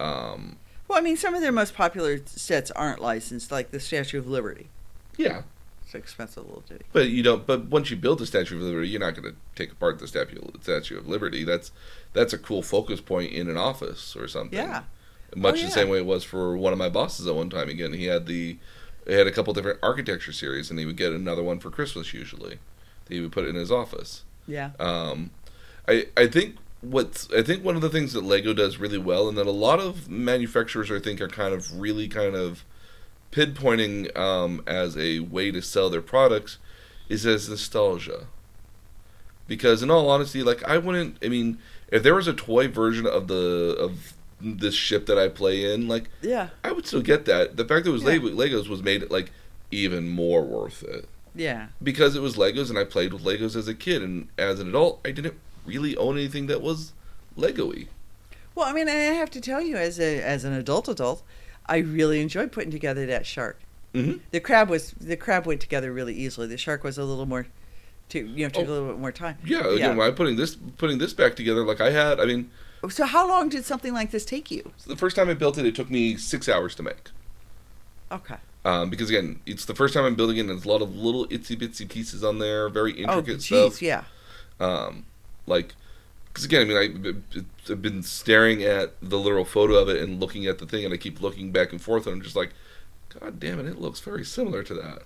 Um, 0.00 0.56
Well, 0.88 0.98
I 0.98 1.00
mean, 1.02 1.16
some 1.16 1.34
of 1.34 1.40
their 1.42 1.52
most 1.52 1.74
popular 1.74 2.20
sets 2.26 2.70
aren't 2.72 3.00
licensed, 3.00 3.50
like 3.52 3.70
the 3.70 3.80
Statue 3.80 4.18
of 4.18 4.26
Liberty. 4.26 4.68
yeah, 5.16 5.42
It's 5.92 5.94
an 5.94 6.00
expensive 6.00 6.46
little 6.46 6.64
ditty. 6.66 6.86
but 6.94 7.10
you 7.10 7.22
don't. 7.22 7.46
But 7.46 7.66
once 7.66 7.90
you 7.90 7.98
build 7.98 8.18
the 8.18 8.24
Statue 8.26 8.56
of 8.56 8.62
Liberty, 8.62 8.88
you're 8.88 9.00
not 9.00 9.14
going 9.14 9.30
to 9.30 9.38
take 9.54 9.72
apart 9.72 9.98
the 9.98 10.08
Statue 10.08 10.38
Statue 10.62 10.96
of 10.96 11.06
Liberty. 11.06 11.44
That's 11.44 11.70
that's 12.14 12.32
a 12.32 12.38
cool 12.38 12.62
focus 12.62 13.02
point 13.02 13.32
in 13.32 13.50
an 13.50 13.58
office 13.58 14.16
or 14.16 14.26
something. 14.26 14.58
Yeah. 14.58 14.84
much 15.36 15.60
Oh, 15.60 15.64
the 15.64 15.70
same 15.70 15.90
way 15.90 15.98
it 15.98 16.06
was 16.06 16.24
for 16.24 16.56
one 16.56 16.72
of 16.72 16.78
my 16.78 16.88
bosses 16.88 17.26
at 17.26 17.34
one 17.34 17.50
time. 17.50 17.68
Again, 17.68 17.92
he 17.92 18.06
had 18.06 18.24
the 18.24 18.56
he 19.06 19.12
had 19.12 19.26
a 19.26 19.30
couple 19.32 19.52
different 19.52 19.80
architecture 19.82 20.32
series, 20.32 20.70
and 20.70 20.78
he 20.78 20.86
would 20.86 20.96
get 20.96 21.12
another 21.12 21.42
one 21.42 21.58
for 21.58 21.70
Christmas 21.70 22.14
usually. 22.14 22.58
That 23.04 23.14
he 23.14 23.20
would 23.20 23.32
put 23.32 23.46
in 23.46 23.54
his 23.54 23.70
office. 23.70 24.22
Yeah. 24.46 24.70
Um, 24.80 25.30
I 25.86 26.06
I 26.16 26.26
think 26.26 26.56
what's 26.80 27.30
I 27.32 27.42
think 27.42 27.62
one 27.62 27.76
of 27.76 27.82
the 27.82 27.90
things 27.90 28.14
that 28.14 28.24
Lego 28.24 28.54
does 28.54 28.78
really 28.78 28.98
well, 28.98 29.28
and 29.28 29.36
that 29.36 29.46
a 29.46 29.50
lot 29.50 29.78
of 29.78 30.08
manufacturers 30.08 30.90
I 30.90 31.00
think 31.00 31.20
are 31.20 31.28
kind 31.28 31.52
of 31.52 31.78
really 31.78 32.08
kind 32.08 32.34
of 32.34 32.64
pinpointing 33.32 34.16
um, 34.16 34.62
as 34.66 34.96
a 34.96 35.20
way 35.20 35.50
to 35.50 35.60
sell 35.60 35.90
their 35.90 36.02
products, 36.02 36.58
is 37.08 37.26
as 37.26 37.48
nostalgia. 37.48 38.26
Because 39.48 39.82
in 39.82 39.90
all 39.90 40.08
honesty, 40.08 40.42
like 40.42 40.62
I 40.64 40.78
wouldn't. 40.78 41.16
I 41.22 41.28
mean, 41.28 41.58
if 41.88 42.02
there 42.02 42.14
was 42.14 42.28
a 42.28 42.32
toy 42.32 42.68
version 42.68 43.06
of 43.06 43.26
the 43.28 43.76
of 43.78 44.14
this 44.40 44.74
ship 44.74 45.06
that 45.06 45.18
I 45.18 45.28
play 45.28 45.72
in, 45.72 45.88
like 45.88 46.08
Yeah. 46.20 46.48
I 46.64 46.72
would 46.72 46.86
still 46.86 47.02
get 47.02 47.24
that. 47.26 47.56
The 47.56 47.64
fact 47.64 47.84
that 47.84 47.90
it 47.90 47.92
was 47.92 48.02
Yeah. 48.02 48.18
Legos 48.18 48.68
was 48.68 48.82
made 48.82 49.02
it 49.02 49.10
like 49.10 49.30
even 49.70 50.08
more 50.08 50.42
worth 50.42 50.82
it 50.82 51.08
Yeah. 51.34 51.68
because 51.82 52.16
it 52.16 52.22
was 52.22 52.36
Legos 52.36 52.68
and 52.68 52.76
I 52.78 52.84
played 52.84 53.12
with 53.12 53.22
Legos 53.22 53.54
as 53.56 53.68
a 53.68 53.74
kid 53.74 54.02
and 54.02 54.28
as 54.36 54.58
an 54.60 54.68
adult 54.68 55.00
I 55.04 55.12
didn't 55.12 55.34
really 55.64 55.96
own 55.96 56.16
anything 56.16 56.46
that 56.48 56.60
was 56.60 56.92
Lego-y. 57.36 57.86
Well, 58.54 58.66
I 58.66 58.72
mean, 58.72 58.88
I 58.88 58.92
have 58.92 59.30
to 59.30 59.40
tell 59.40 59.62
you, 59.62 59.76
as 59.76 59.98
a 60.00 60.20
as 60.22 60.44
an 60.44 60.52
adult 60.52 60.88
adult, 60.88 61.22
I 61.66 61.78
really 61.78 62.20
enjoyed 62.20 62.52
putting 62.52 62.70
together 62.70 63.06
that 63.06 63.26
shark. 63.26 63.58
Mm-hmm. 63.94 64.18
The 64.30 64.40
crab 64.40 64.68
was 64.68 64.92
the 64.92 65.16
crab 65.16 65.46
went 65.46 65.60
together 65.60 65.92
really 65.92 66.14
easily. 66.14 66.46
The 66.46 66.56
shark 66.58 66.82
was 66.84 66.98
a 66.98 67.04
little 67.04 67.26
more, 67.26 67.46
to 68.10 68.18
you 68.26 68.44
know, 68.46 68.48
took 68.50 68.66
Oh. 68.66 68.70
a 68.70 68.72
little 68.72 68.88
bit 68.88 68.98
more 68.98 69.12
time. 69.12 69.36
Yeah, 69.44 69.66
again, 69.66 70.00
I 70.00 70.10
putting 70.10 70.36
this 70.36 70.54
putting 70.78 70.98
this 70.98 71.12
back 71.12 71.36
together, 71.36 71.64
like 71.64 71.80
I 71.80 71.90
had, 71.90 72.18
I 72.20 72.24
mean, 72.24 72.50
So 72.90 73.04
how 73.06 73.28
long 73.28 73.48
did 73.48 73.64
something 73.64 73.92
like 73.92 74.10
this 74.10 74.24
take 74.24 74.50
you? 74.50 74.72
So 74.78 74.90
the 74.90 74.96
first 74.96 75.14
time 75.14 75.28
I 75.28 75.34
built 75.34 75.58
it, 75.58 75.66
it 75.66 75.74
took 75.74 75.90
me 75.90 76.16
six 76.16 76.48
hours 76.48 76.74
to 76.76 76.82
make. 76.82 77.10
Okay. 78.10 78.36
Um, 78.64 78.90
because 78.90 79.08
again, 79.10 79.40
it's 79.46 79.64
the 79.64 79.74
first 79.74 79.92
time 79.94 80.04
I'm 80.04 80.14
building 80.14 80.36
it, 80.36 80.40
and 80.40 80.48
there's 80.50 80.64
a 80.64 80.68
lot 80.68 80.82
of 80.82 80.94
little 80.94 81.26
itsy 81.28 81.56
bitsy 81.56 81.88
pieces 81.88 82.22
on 82.24 82.38
there, 82.38 82.68
very 82.68 82.92
Oh, 83.04 83.18
intricate 83.18 83.40
geez, 83.40 83.46
stuff. 83.46 83.82
yeah. 83.82 84.04
Um, 84.60 85.04
like, 85.46 85.74
because 86.32 86.44
again, 86.44 86.62
I 86.62 86.64
mean, 86.64 87.22
I, 87.36 87.72
I've 87.72 87.82
been 87.82 88.02
staring 88.02 88.62
at 88.62 88.94
the 89.02 89.18
literal 89.18 89.44
photo 89.44 89.74
of 89.74 89.88
it 89.88 90.00
and 90.02 90.20
looking 90.20 90.46
at 90.46 90.58
the 90.58 90.66
thing, 90.66 90.84
and 90.84 90.94
I 90.94 90.96
keep 90.96 91.20
looking 91.20 91.52
back 91.52 91.72
and 91.72 91.80
forth, 91.80 92.06
and 92.06 92.16
I'm 92.16 92.22
just 92.22 92.36
like, 92.36 92.50
God 93.20 93.38
damn 93.38 93.60
it, 93.60 93.66
it 93.66 93.80
looks 93.80 94.00
very 94.00 94.24
similar 94.24 94.62
to 94.62 94.74
that. 94.74 95.02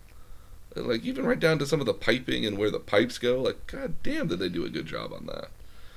And, 0.77 0.87
Like 0.87 1.05
even 1.05 1.27
right 1.27 1.41
down 1.41 1.59
to 1.59 1.67
some 1.67 1.81
of 1.81 1.87
the 1.87 1.95
piping 1.95 2.47
and 2.47 2.59
where 2.59 2.71
the 2.71 2.81
pipes 2.81 3.19
go, 3.19 3.41
like 3.41 3.67
God 3.67 3.95
damn, 4.03 4.29
did 4.29 4.39
they 4.39 4.49
do 4.49 4.65
a 4.65 4.71
good 4.71 4.87
job 4.87 5.13
on 5.13 5.27
that? 5.27 5.49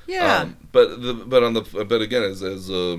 Yeah. 0.07 0.37
Um, 0.39 0.57
but 0.71 1.01
the 1.01 1.13
but 1.13 1.43
on 1.43 1.53
the 1.53 1.61
but 1.61 2.01
again 2.01 2.23
as 2.23 2.41
as 2.41 2.69
uh, 2.71 2.97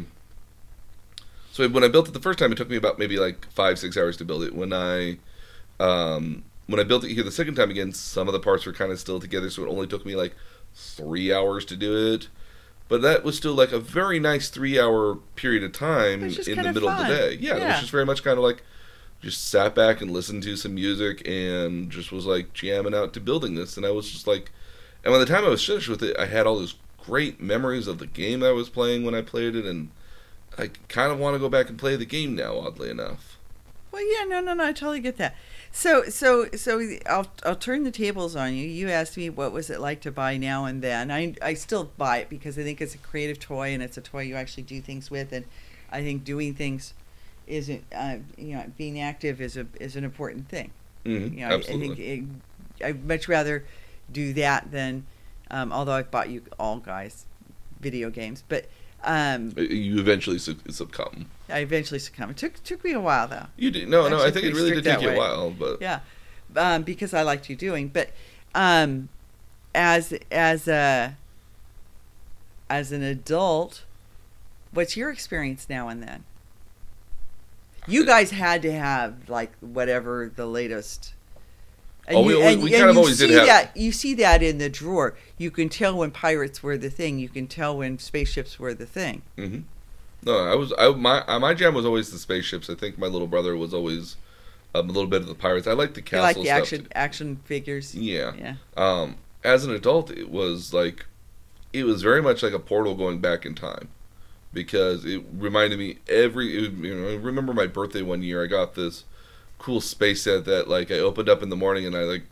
so 1.52 1.68
when 1.68 1.82
I 1.84 1.88
built 1.88 2.08
it 2.08 2.12
the 2.12 2.20
first 2.20 2.38
time, 2.38 2.52
it 2.52 2.56
took 2.56 2.70
me 2.70 2.76
about 2.76 2.98
maybe 2.98 3.18
like 3.18 3.46
five 3.50 3.78
six 3.78 3.96
hours 3.96 4.16
to 4.18 4.24
build 4.24 4.42
it. 4.44 4.54
When 4.54 4.72
I 4.72 5.18
um, 5.80 6.44
when 6.66 6.78
I 6.80 6.84
built 6.84 7.04
it 7.04 7.12
here 7.12 7.24
the 7.24 7.32
second 7.32 7.56
time 7.56 7.70
again, 7.70 7.92
some 7.92 8.28
of 8.28 8.32
the 8.32 8.40
parts 8.40 8.66
were 8.66 8.72
kind 8.72 8.92
of 8.92 9.00
still 9.00 9.18
together, 9.18 9.50
so 9.50 9.64
it 9.64 9.68
only 9.68 9.86
took 9.86 10.06
me 10.06 10.14
like 10.14 10.34
three 10.74 11.32
hours 11.32 11.64
to 11.66 11.76
do 11.76 12.14
it. 12.14 12.28
But 12.88 13.02
that 13.02 13.22
was 13.22 13.36
still 13.36 13.54
like 13.54 13.70
a 13.72 13.78
very 13.78 14.18
nice 14.18 14.48
three 14.48 14.78
hour 14.78 15.16
period 15.36 15.62
of 15.62 15.72
time 15.72 16.22
in 16.48 16.56
the 16.56 16.72
middle 16.72 16.88
of 16.88 16.98
the 16.98 17.04
day. 17.14 17.34
Yeah, 17.40 17.56
it 17.56 17.64
was 17.66 17.80
just 17.80 17.92
very 17.92 18.04
much 18.06 18.24
kind 18.24 18.36
of 18.36 18.42
like 18.44 18.62
just 19.22 19.48
sat 19.48 19.74
back 19.74 20.00
and 20.00 20.10
listened 20.10 20.42
to 20.44 20.56
some 20.56 20.74
music 20.74 21.26
and 21.28 21.90
just 21.90 22.10
was 22.10 22.26
like 22.26 22.52
jamming 22.52 22.94
out 22.94 23.12
to 23.12 23.20
building 23.20 23.54
this. 23.54 23.76
And 23.76 23.84
I 23.86 23.90
was 23.90 24.10
just 24.10 24.26
like, 24.26 24.50
and 25.04 25.12
by 25.12 25.18
the 25.18 25.26
time 25.26 25.44
I 25.44 25.48
was 25.50 25.64
finished 25.64 25.88
with 25.88 26.02
it, 26.02 26.16
I 26.18 26.26
had 26.26 26.46
all 26.46 26.56
those 26.58 26.74
great 27.04 27.40
memories 27.40 27.86
of 27.86 27.98
the 27.98 28.06
game 28.06 28.42
I 28.42 28.50
was 28.52 28.68
playing 28.68 29.04
when 29.04 29.14
I 29.14 29.22
played 29.22 29.54
it, 29.54 29.64
and 29.66 29.90
I 30.58 30.70
kind 30.88 31.12
of 31.12 31.18
want 31.18 31.34
to 31.34 31.38
go 31.38 31.48
back 31.48 31.68
and 31.68 31.78
play 31.78 31.96
the 31.96 32.04
game 32.04 32.34
now. 32.34 32.58
Oddly 32.58 32.90
enough, 32.90 33.38
Well, 33.92 34.02
yeah, 34.02 34.24
no, 34.24 34.40
no, 34.40 34.54
no, 34.54 34.64
I 34.64 34.72
totally 34.72 35.00
get 35.00 35.16
that. 35.18 35.36
So, 35.72 36.04
so, 36.04 36.48
so 36.56 36.80
I'll 37.06 37.28
I'll 37.44 37.56
turn 37.56 37.84
the 37.84 37.90
tables 37.92 38.34
on 38.34 38.54
you. 38.54 38.66
You 38.66 38.88
asked 38.90 39.16
me 39.16 39.30
what 39.30 39.52
was 39.52 39.70
it 39.70 39.80
like 39.80 40.00
to 40.02 40.10
buy 40.10 40.36
now 40.36 40.64
and 40.64 40.82
then. 40.82 41.10
I 41.10 41.34
I 41.40 41.54
still 41.54 41.84
buy 41.96 42.18
it 42.18 42.28
because 42.28 42.58
I 42.58 42.62
think 42.62 42.80
it's 42.80 42.94
a 42.94 42.98
creative 42.98 43.38
toy 43.38 43.72
and 43.72 43.82
it's 43.82 43.96
a 43.96 44.00
toy 44.00 44.22
you 44.22 44.34
actually 44.34 44.64
do 44.64 44.80
things 44.80 45.10
with, 45.10 45.32
and 45.32 45.44
I 45.90 46.02
think 46.02 46.24
doing 46.24 46.54
things 46.54 46.94
isn't 47.46 47.84
uh, 47.94 48.16
you 48.36 48.54
know 48.56 48.64
being 48.76 49.00
active 49.00 49.40
is 49.40 49.56
a 49.56 49.66
is 49.78 49.94
an 49.96 50.04
important 50.04 50.48
thing. 50.48 50.72
mm-hmm, 51.04 51.38
You 51.38 51.46
know, 51.48 51.54
I, 51.54 51.58
I 51.58 51.60
think 51.62 51.98
it, 51.98 52.24
I'd 52.84 53.04
much 53.06 53.28
rather 53.28 53.64
do 54.10 54.32
that 54.34 54.72
than, 54.72 55.06
um, 55.50 55.72
although 55.72 55.92
I've 55.92 56.10
bought 56.10 56.30
you 56.30 56.42
all 56.58 56.78
guys 56.78 57.26
video 57.80 58.10
games, 58.10 58.42
but 58.48 58.66
um, 59.04 59.52
you 59.56 59.98
eventually 60.00 60.38
succumb. 60.38 61.26
I 61.50 61.58
eventually 61.60 61.98
succumbed. 62.00 62.32
It 62.32 62.36
took 62.36 62.62
took 62.62 62.84
me 62.84 62.92
a 62.92 63.00
while 63.00 63.28
though. 63.28 63.46
You 63.56 63.70
did. 63.70 63.88
No, 63.88 64.08
no. 64.08 64.24
I 64.24 64.30
think 64.30 64.46
it 64.46 64.54
really 64.54 64.72
did 64.72 64.84
take 64.84 65.00
you 65.02 65.10
a 65.10 65.16
while, 65.16 65.50
but 65.50 65.80
yeah 65.80 66.00
um, 66.56 66.82
because 66.82 67.14
i 67.14 67.22
liked 67.22 67.48
you 67.48 67.54
doing 67.54 67.88
but 67.88 68.10
um, 68.54 69.08
as 69.74 70.12
as 70.32 70.66
a 70.66 71.16
as 72.68 72.90
an 72.92 73.02
adult 73.02 73.84
what's 74.72 74.96
your 74.96 75.10
experience 75.10 75.68
now 75.68 75.88
and 75.88 76.02
then? 76.02 76.24
You 77.86 78.04
guys 78.04 78.30
had 78.30 78.62
to 78.62 78.72
have 78.72 79.28
like 79.28 79.52
whatever 79.60 80.30
the 80.34 80.46
latest. 80.46 81.14
And 82.06 82.18
Oh, 82.18 82.22
we 82.22 82.32
you, 82.34 82.38
always- 82.40 82.54
and, 82.54 82.62
we 82.62 82.74
and 82.74 82.78
kind 82.80 82.90
of 82.90 82.94
you 82.96 83.00
always 83.00 83.18
did 83.18 83.30
have- 83.30 83.46
that 83.46 83.76
you 83.76 83.90
see 83.92 84.14
that 84.14 84.42
in 84.42 84.58
the 84.58 84.68
drawer. 84.68 85.16
You 85.38 85.50
can 85.50 85.68
tell 85.68 85.96
when 85.96 86.10
pirates 86.10 86.62
were 86.62 86.76
the 86.76 86.90
thing. 86.90 87.18
You 87.18 87.28
can 87.28 87.46
tell 87.46 87.76
when 87.76 87.98
spaceships 87.98 88.58
were 88.58 88.74
the 88.74 88.86
thing. 88.86 89.22
Hmm 89.36 89.58
No, 90.22 90.38
I 90.38 90.54
was 90.54 90.72
I 90.78 90.90
my 90.90 91.22
uh, 91.26 91.38
my 91.38 91.54
jam 91.54 91.74
was 91.74 91.86
always 91.86 92.10
the 92.10 92.18
spaceships. 92.18 92.68
I 92.68 92.74
think 92.74 92.98
my 92.98 93.06
little 93.06 93.26
brother 93.28 93.56
was 93.56 93.72
always 93.72 94.16
um, 94.74 94.88
a 94.88 94.92
little 94.92 95.08
bit 95.08 95.22
of 95.22 95.28
the 95.28 95.34
pirates. 95.34 95.66
I 95.66 95.72
like 95.72 95.94
the 95.94 96.00
you 96.00 96.04
castle 96.04 96.22
like 96.24 96.36
the 96.36 96.44
stuff. 96.44 96.58
action 96.58 96.82
too. 96.82 96.88
action 96.94 97.36
figures 97.44 97.94
Yeah. 97.94 98.32
yeah 98.38 98.54
Um, 98.76 99.16
as 99.42 99.64
an 99.64 99.72
adult, 99.72 100.10
it 100.10 100.30
was 100.30 100.74
like 100.74 101.06
it 101.72 101.84
was 101.84 102.02
very 102.02 102.20
much 102.22 102.42
like 102.42 102.52
a 102.52 102.58
portal 102.58 102.94
going 102.94 103.18
back 103.18 103.46
in 103.46 103.54
time 103.54 103.88
because 104.52 105.04
it 105.04 105.22
reminded 105.32 105.78
me 105.78 105.98
every. 106.08 106.66
It, 106.66 106.72
you 106.72 106.94
know, 106.94 107.08
I 107.08 107.14
remember 107.14 107.54
my 107.54 107.66
birthday 107.66 108.02
one 108.02 108.22
year. 108.22 108.42
I 108.42 108.46
got 108.46 108.74
this 108.74 109.04
cool 109.58 109.80
space 109.80 110.22
set 110.22 110.44
that 110.46 110.68
like 110.68 110.90
I 110.90 110.98
opened 110.98 111.28
up 111.28 111.42
in 111.42 111.48
the 111.48 111.56
morning 111.56 111.86
and 111.86 111.96
I 111.96 112.02
like 112.02 112.24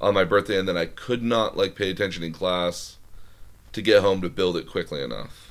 on 0.00 0.14
my 0.14 0.24
birthday, 0.24 0.58
and 0.58 0.68
then 0.68 0.76
I 0.76 0.86
could 0.86 1.22
not 1.22 1.56
like 1.56 1.74
pay 1.74 1.90
attention 1.90 2.22
in 2.22 2.32
class 2.32 2.98
to 3.72 3.82
get 3.82 4.02
home 4.02 4.20
to 4.20 4.28
build 4.28 4.56
it 4.56 4.68
quickly 4.68 5.02
enough. 5.02 5.43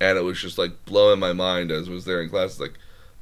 And 0.00 0.18
it 0.18 0.22
was 0.22 0.40
just 0.40 0.58
like 0.58 0.84
blowing 0.84 1.20
my 1.20 1.32
mind 1.32 1.70
as 1.70 1.88
I 1.88 1.92
was 1.92 2.04
there 2.04 2.20
in 2.20 2.28
class. 2.28 2.52
It's 2.52 2.60
like 2.60 2.74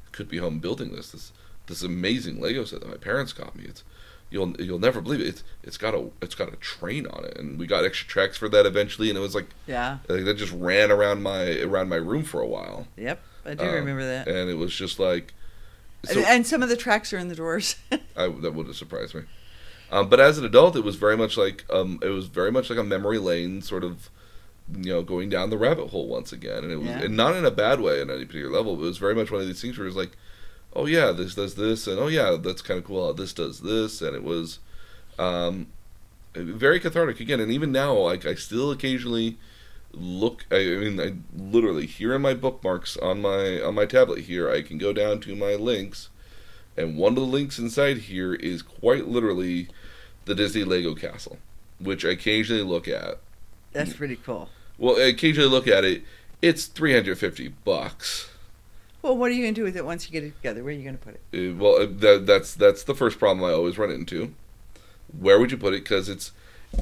I 0.06 0.10
could 0.10 0.28
be 0.28 0.38
home 0.38 0.58
building 0.58 0.92
this 0.92 1.10
this 1.12 1.32
this 1.66 1.82
amazing 1.82 2.40
Lego 2.40 2.64
set 2.64 2.80
that 2.80 2.88
my 2.90 2.96
parents 2.96 3.32
got 3.32 3.54
me. 3.54 3.64
It's 3.64 3.84
you'll 4.30 4.60
you'll 4.60 4.78
never 4.78 5.00
believe 5.00 5.20
it. 5.20 5.26
It's 5.28 5.44
it's 5.62 5.76
got 5.76 5.94
a 5.94 6.10
it's 6.20 6.34
got 6.34 6.52
a 6.52 6.56
train 6.56 7.06
on 7.06 7.24
it, 7.24 7.36
and 7.36 7.58
we 7.58 7.66
got 7.66 7.84
extra 7.84 8.08
tracks 8.08 8.36
for 8.36 8.48
that 8.48 8.66
eventually. 8.66 9.08
And 9.10 9.18
it 9.18 9.22
was 9.22 9.34
like 9.34 9.48
yeah 9.66 9.98
like 10.08 10.24
that 10.24 10.34
just 10.34 10.52
ran 10.52 10.90
around 10.90 11.22
my 11.22 11.58
around 11.60 11.88
my 11.88 11.96
room 11.96 12.24
for 12.24 12.40
a 12.40 12.46
while. 12.48 12.88
yep 12.96 13.20
i 13.44 13.54
do 13.54 13.64
Um, 13.64 13.74
remember 13.74 14.04
that 14.04 14.28
And 14.28 14.48
it 14.50 14.54
was 14.54 14.74
just 14.74 14.98
like 14.98 15.34
so 16.04 16.18
and, 16.18 16.26
and 16.28 16.46
some 16.46 16.62
of 16.62 16.68
the 16.68 16.76
tracks 16.76 17.12
are 17.12 17.18
in 17.18 17.28
the 17.28 17.34
drawers. 17.36 17.76
I, 18.16 18.28
that 18.28 18.54
would 18.54 18.66
have 18.66 18.76
surprised 18.76 19.14
me. 19.14 19.22
Um, 19.92 20.08
but 20.08 20.18
as 20.20 20.38
an 20.38 20.44
adult, 20.46 20.74
it 20.74 20.82
was 20.84 20.96
very 20.96 21.16
much 21.18 21.36
like 21.36 21.64
um, 21.70 21.98
it 22.02 22.08
was 22.08 22.26
very 22.26 22.50
much 22.50 22.70
like 22.70 22.78
a 22.78 22.82
memory 22.82 23.18
lane, 23.18 23.60
sort 23.62 23.84
of, 23.84 24.08
you 24.76 24.92
know, 24.92 25.02
going 25.02 25.28
down 25.28 25.50
the 25.50 25.58
rabbit 25.58 25.88
hole 25.88 26.08
once 26.08 26.32
again, 26.32 26.62
and 26.64 26.72
it 26.72 26.76
was 26.76 26.88
Yeah. 26.88 27.02
and 27.02 27.16
not 27.16 27.34
in 27.36 27.44
a 27.44 27.50
bad 27.50 27.80
way 27.80 28.00
at 28.00 28.08
any 28.10 28.24
particular 28.24 28.50
level. 28.54 28.76
But 28.76 28.84
it 28.84 28.88
was 28.88 28.98
very 28.98 29.14
much 29.14 29.30
one 29.30 29.40
of 29.40 29.46
these 29.46 29.60
things 29.60 29.76
where 29.76 29.86
it 29.86 29.90
was 29.90 29.96
like, 29.96 30.12
oh 30.74 30.86
yeah, 30.86 31.12
this 31.12 31.34
does 31.34 31.54
this, 31.54 31.86
and 31.86 31.98
oh 31.98 32.06
yeah, 32.08 32.36
that's 32.40 32.62
kind 32.62 32.78
of 32.78 32.84
cool. 32.84 33.06
How 33.06 33.12
this 33.12 33.32
does 33.32 33.60
this, 33.60 34.00
and 34.00 34.14
it 34.16 34.24
was, 34.24 34.58
um, 35.18 35.66
very 36.34 36.80
cathartic 36.80 37.20
again. 37.20 37.40
And 37.40 37.52
even 37.52 37.72
now, 37.72 37.94
like 37.94 38.24
I 38.24 38.34
still 38.34 38.70
occasionally 38.70 39.36
look. 39.92 40.46
I, 40.50 40.56
I 40.56 40.76
mean, 40.78 41.00
I 41.00 41.12
literally 41.36 41.86
here 41.86 42.14
in 42.14 42.22
my 42.22 42.32
bookmarks 42.34 42.96
on 42.96 43.20
my 43.20 43.60
on 43.60 43.74
my 43.74 43.84
tablet 43.84 44.20
here, 44.20 44.50
I 44.50 44.62
can 44.62 44.78
go 44.78 44.92
down 44.94 45.20
to 45.20 45.36
my 45.36 45.54
links, 45.54 46.08
and 46.76 46.96
one 46.96 47.12
of 47.12 47.16
the 47.16 47.22
links 47.22 47.58
inside 47.58 47.98
here 47.98 48.32
is 48.34 48.62
quite 48.62 49.06
literally 49.08 49.68
the 50.24 50.34
Disney 50.34 50.64
Lego 50.64 50.94
Castle, 50.94 51.38
which 51.78 52.04
I 52.04 52.10
occasionally 52.10 52.62
look 52.62 52.88
at. 52.88 53.18
That's 53.72 53.94
pretty 53.94 54.16
cool. 54.16 54.48
Well, 54.78 54.96
occasionally 54.96 55.48
look 55.48 55.68
at 55.68 55.84
it. 55.84 56.02
It's 56.40 56.66
three 56.66 56.92
hundred 56.92 57.18
fifty 57.18 57.48
bucks. 57.48 58.30
Well, 59.02 59.16
what 59.16 59.30
are 59.30 59.34
you 59.34 59.42
going 59.42 59.54
to 59.54 59.60
do 59.60 59.64
with 59.64 59.76
it 59.76 59.84
once 59.84 60.06
you 60.06 60.12
get 60.12 60.22
it 60.22 60.36
together? 60.36 60.62
Where 60.62 60.72
are 60.72 60.76
you 60.76 60.84
going 60.84 60.98
to 60.98 61.04
put 61.04 61.14
it? 61.14 61.50
Uh, 61.50 61.56
well, 61.56 61.82
uh, 61.82 61.86
that, 61.90 62.24
that's 62.26 62.54
that's 62.54 62.84
the 62.84 62.94
first 62.94 63.18
problem 63.18 63.44
I 63.44 63.52
always 63.52 63.78
run 63.78 63.90
into. 63.90 64.34
Where 65.18 65.38
would 65.38 65.50
you 65.50 65.56
put 65.56 65.74
it? 65.74 65.82
Because 65.82 66.08
it's 66.08 66.32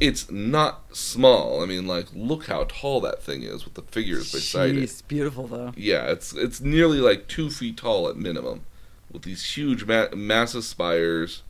it's 0.00 0.30
not 0.30 0.96
small. 0.96 1.62
I 1.62 1.66
mean, 1.66 1.86
like, 1.86 2.06
look 2.14 2.46
how 2.46 2.64
tall 2.64 3.00
that 3.00 3.22
thing 3.22 3.42
is 3.42 3.64
with 3.64 3.74
the 3.74 3.82
figures 3.82 4.32
beside 4.32 4.76
it. 4.76 4.84
Jeez, 4.84 5.02
beautiful 5.08 5.46
though. 5.46 5.72
Yeah, 5.76 6.10
it's 6.10 6.34
it's 6.34 6.60
nearly 6.60 7.00
like 7.00 7.26
two 7.26 7.50
feet 7.50 7.78
tall 7.78 8.08
at 8.08 8.16
minimum, 8.16 8.62
with 9.10 9.22
these 9.22 9.56
huge, 9.56 9.84
ma- 9.84 10.14
massive 10.14 10.64
spires. 10.64 11.42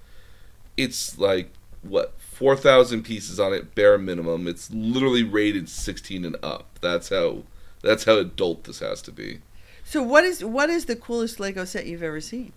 It's 0.76 1.18
like 1.18 1.50
what 1.82 2.14
four 2.18 2.56
thousand 2.56 3.02
pieces 3.04 3.38
on 3.40 3.52
it, 3.52 3.74
bare 3.74 3.98
minimum. 3.98 4.46
It's 4.46 4.70
literally 4.70 5.22
rated 5.24 5.68
sixteen 5.68 6.24
and 6.24 6.36
up. 6.42 6.78
That's 6.80 7.08
how 7.08 7.42
that's 7.82 8.04
how 8.04 8.18
adult 8.18 8.64
this 8.64 8.80
has 8.80 9.00
to 9.02 9.12
be. 9.12 9.40
So 9.84 10.02
what 10.02 10.24
is 10.24 10.44
what 10.44 10.70
is 10.70 10.84
the 10.86 10.96
coolest 10.96 11.40
Lego 11.40 11.64
set 11.64 11.86
you've 11.86 12.02
ever 12.02 12.20
seen? 12.20 12.52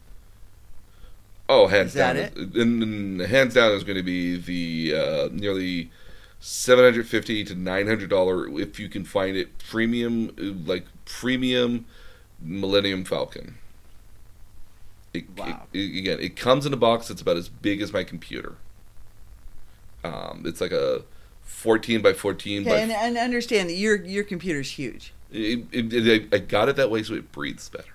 Oh, 1.50 1.68
hands 1.68 1.90
Is 1.90 1.94
that 1.96 2.36
down, 2.36 2.52
And, 2.56 2.84
and 2.84 3.22
hands 3.22 3.54
down 3.54 3.72
is 3.74 3.84
going 3.84 3.98
to 3.98 4.04
be 4.04 4.38
the 4.38 4.96
uh, 4.98 5.30
nearly 5.32 5.92
seven 6.40 6.84
hundred 6.86 7.08
fifty 7.08 7.44
to 7.44 7.56
nine 7.56 7.88
hundred 7.88 8.10
dollar 8.10 8.48
if 8.60 8.80
you 8.80 8.88
can 8.90 9.04
find 9.04 9.36
it 9.36 9.58
premium 9.58 10.64
like 10.66 10.86
premium 11.06 11.86
Millennium 12.42 13.04
Falcon. 13.06 13.56
It, 15.14 15.26
Wow. 15.38 15.64
it- 15.74 15.98
again, 15.98 16.20
it 16.20 16.36
comes 16.36 16.66
in 16.66 16.74
a 16.74 16.78
box 16.78 17.08
that's 17.08 17.22
about 17.22 17.38
as 17.38 17.50
big 17.50 17.82
as 17.82 17.94
my 17.94 18.04
computer. 18.04 18.56
Um, 20.04 20.44
it's 20.46 20.60
like 20.62 20.72
a 20.72 21.04
fourteen 21.42 22.02
by 22.02 22.14
fourteen 22.14 22.62
Okay, 22.62 22.70
by. 22.70 22.78
and, 22.78 22.92
and 22.92 23.18
understand 23.18 23.70
that 23.70 23.76
your 23.76 23.96
your 24.04 24.24
computer's 24.24 24.72
huge. 24.72 25.14
it, 25.32 25.66
it, 25.72 25.94
it- 25.94 26.34
I 26.34 26.40
got 26.40 26.70
it 26.70 26.76
that 26.76 26.90
way 26.92 27.04
so 27.04 27.14
it 27.14 27.32
breathes 27.32 27.70
better. 27.70 27.86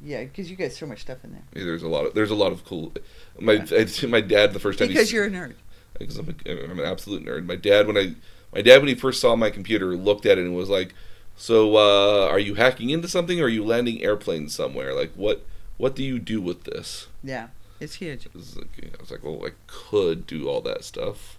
Yeah, 0.00 0.22
because 0.22 0.48
you 0.48 0.56
got 0.56 0.70
so 0.72 0.86
much 0.86 1.00
stuff 1.00 1.18
in 1.24 1.32
there. 1.32 1.64
There's 1.64 1.82
a 1.82 1.88
lot 1.88 2.06
of 2.06 2.14
there's 2.14 2.30
a 2.30 2.34
lot 2.36 2.52
of 2.52 2.64
cool. 2.64 2.92
My 3.40 3.56
my 4.08 4.20
dad 4.20 4.52
the 4.52 4.60
first 4.60 4.78
time 4.78 4.88
Because 4.88 5.10
you're 5.12 5.24
a 5.24 5.30
nerd. 5.30 5.54
because 5.98 6.18
I'm, 6.18 6.34
a, 6.46 6.64
I'm 6.70 6.78
an 6.78 6.84
absolute 6.86 7.24
nerd. 7.24 7.44
My 7.46 7.56
dad, 7.56 7.86
when 7.88 7.96
I, 7.96 8.14
my 8.54 8.62
dad, 8.62 8.78
when 8.78 8.88
he 8.88 8.94
first 8.94 9.20
saw 9.20 9.34
my 9.34 9.50
computer, 9.50 9.96
looked 9.96 10.24
at 10.26 10.38
it 10.38 10.42
and 10.44 10.54
was 10.54 10.68
like, 10.68 10.94
"So, 11.36 11.76
uh, 11.76 12.28
are 12.28 12.38
you 12.38 12.54
hacking 12.54 12.90
into 12.90 13.08
something, 13.08 13.40
or 13.40 13.44
are 13.44 13.48
you 13.48 13.64
landing 13.64 14.00
airplanes 14.02 14.54
somewhere? 14.54 14.94
Like, 14.94 15.12
what, 15.16 15.44
what 15.78 15.96
do 15.96 16.04
you 16.04 16.20
do 16.20 16.40
with 16.40 16.62
this?" 16.64 17.08
Yeah, 17.24 17.48
it's 17.80 17.94
huge. 17.94 18.26
It 18.26 18.34
was 18.34 18.56
like- 18.56 18.68
I 18.96 19.00
was 19.00 19.10
like, 19.10 19.24
"Well, 19.24 19.40
I 19.44 19.50
could 19.66 20.26
do 20.28 20.48
all 20.48 20.60
that 20.60 20.84
stuff." 20.84 21.37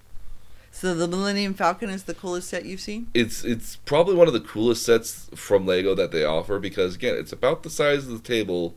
So 0.79 0.95
the 0.95 1.09
Millennium 1.09 1.55
Falcon 1.55 1.89
is 1.89 2.03
the 2.03 2.13
coolest 2.13 2.47
set 2.47 2.63
you've 2.63 2.79
seen. 2.79 3.07
It's 3.13 3.43
it's 3.43 3.75
probably 3.75 4.15
one 4.15 4.27
of 4.27 4.33
the 4.33 4.39
coolest 4.39 4.85
sets 4.85 5.29
from 5.35 5.65
Lego 5.65 5.93
that 5.93 6.11
they 6.13 6.23
offer 6.23 6.57
because 6.57 6.95
again, 6.95 7.15
it's 7.17 7.33
about 7.33 7.63
the 7.63 7.69
size 7.69 8.07
of 8.07 8.11
the 8.23 8.25
table. 8.25 8.75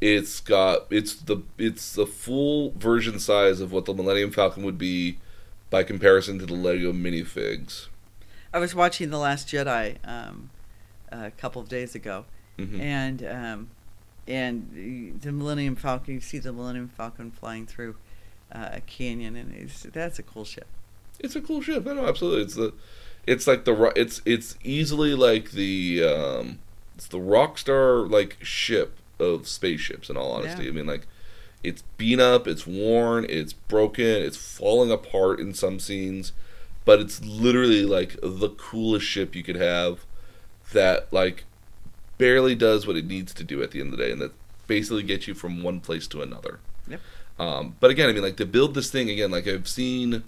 It's 0.00 0.38
got 0.38 0.86
it's 0.88 1.14
the 1.16 1.38
it's 1.58 1.92
the 1.94 2.06
full 2.06 2.70
version 2.78 3.18
size 3.18 3.60
of 3.60 3.72
what 3.72 3.86
the 3.86 3.92
Millennium 3.94 4.30
Falcon 4.30 4.62
would 4.62 4.78
be 4.78 5.18
by 5.68 5.82
comparison 5.82 6.38
to 6.38 6.46
the 6.46 6.54
Lego 6.54 6.92
minifigs. 6.92 7.88
I 8.54 8.60
was 8.60 8.72
watching 8.72 9.10
The 9.10 9.18
Last 9.18 9.48
Jedi 9.48 9.96
um, 10.06 10.50
a 11.10 11.32
couple 11.32 11.60
of 11.60 11.68
days 11.68 11.96
ago, 11.96 12.24
Mhm. 12.56 12.78
and 12.80 13.24
um, 13.24 13.70
and 14.28 15.18
the 15.22 15.32
Millennium 15.32 15.74
Falcon. 15.74 16.14
You 16.14 16.20
see 16.20 16.38
the 16.38 16.52
Millennium 16.52 16.88
Falcon 16.96 17.32
flying 17.32 17.66
through 17.66 17.96
uh, 18.52 18.68
a 18.74 18.80
canyon, 18.82 19.34
and 19.34 19.52
it's, 19.56 19.82
that's 19.82 20.20
a 20.20 20.22
cool 20.22 20.44
ship. 20.44 20.68
It's 21.20 21.36
a 21.36 21.40
cool 21.40 21.62
ship. 21.62 21.86
I 21.86 21.94
know, 21.94 22.06
absolutely. 22.06 22.42
It's 22.42 22.54
the, 22.54 22.72
it's 23.26 23.46
like 23.46 23.64
the 23.64 23.92
it's 23.96 24.22
it's 24.24 24.56
easily 24.62 25.14
like 25.14 25.50
the 25.52 26.04
um, 26.04 26.58
it's 26.94 27.08
the 27.08 27.18
Rockstar 27.18 28.08
like 28.10 28.36
ship 28.42 28.98
of 29.18 29.48
spaceships. 29.48 30.10
In 30.10 30.16
all 30.16 30.32
honesty, 30.32 30.64
Yeah. 30.64 30.70
I 30.70 30.72
mean 30.72 30.86
like, 30.86 31.06
it's 31.62 31.82
beat 31.96 32.20
up, 32.20 32.46
it's 32.46 32.66
worn, 32.66 33.26
it's 33.28 33.52
broken, 33.52 34.04
it's 34.04 34.36
falling 34.36 34.90
apart 34.90 35.40
in 35.40 35.54
some 35.54 35.80
scenes, 35.80 36.32
but 36.84 37.00
it's 37.00 37.24
literally 37.24 37.84
like 37.84 38.16
the 38.22 38.50
coolest 38.50 39.06
ship 39.06 39.34
you 39.34 39.42
could 39.42 39.56
have, 39.56 40.04
that 40.72 41.12
like, 41.12 41.44
barely 42.18 42.54
does 42.54 42.86
what 42.86 42.96
it 42.96 43.06
needs 43.06 43.34
to 43.34 43.42
do 43.44 43.62
at 43.62 43.72
the 43.72 43.80
end 43.80 43.92
of 43.92 43.98
the 43.98 44.04
day, 44.04 44.12
and 44.12 44.20
that 44.20 44.32
basically 44.66 45.02
gets 45.02 45.26
you 45.26 45.34
from 45.34 45.62
one 45.62 45.80
place 45.80 46.06
to 46.08 46.22
another. 46.22 46.60
Yep. 46.88 47.00
Um, 47.38 47.76
but 47.80 47.90
again, 47.90 48.08
I 48.08 48.12
mean, 48.12 48.22
like 48.22 48.36
to 48.36 48.46
build 48.46 48.74
this 48.74 48.90
thing 48.90 49.10
again, 49.10 49.30
like 49.30 49.48
I've 49.48 49.68
seen 49.68 50.22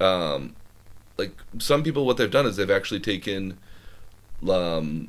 um, 0.00 0.54
like 1.18 1.32
some 1.58 1.82
people 1.82 2.04
what 2.06 2.16
they've 2.16 2.30
done 2.30 2.46
is 2.46 2.56
they've 2.56 2.70
actually 2.70 3.00
taken 3.00 3.58
um, 4.48 5.08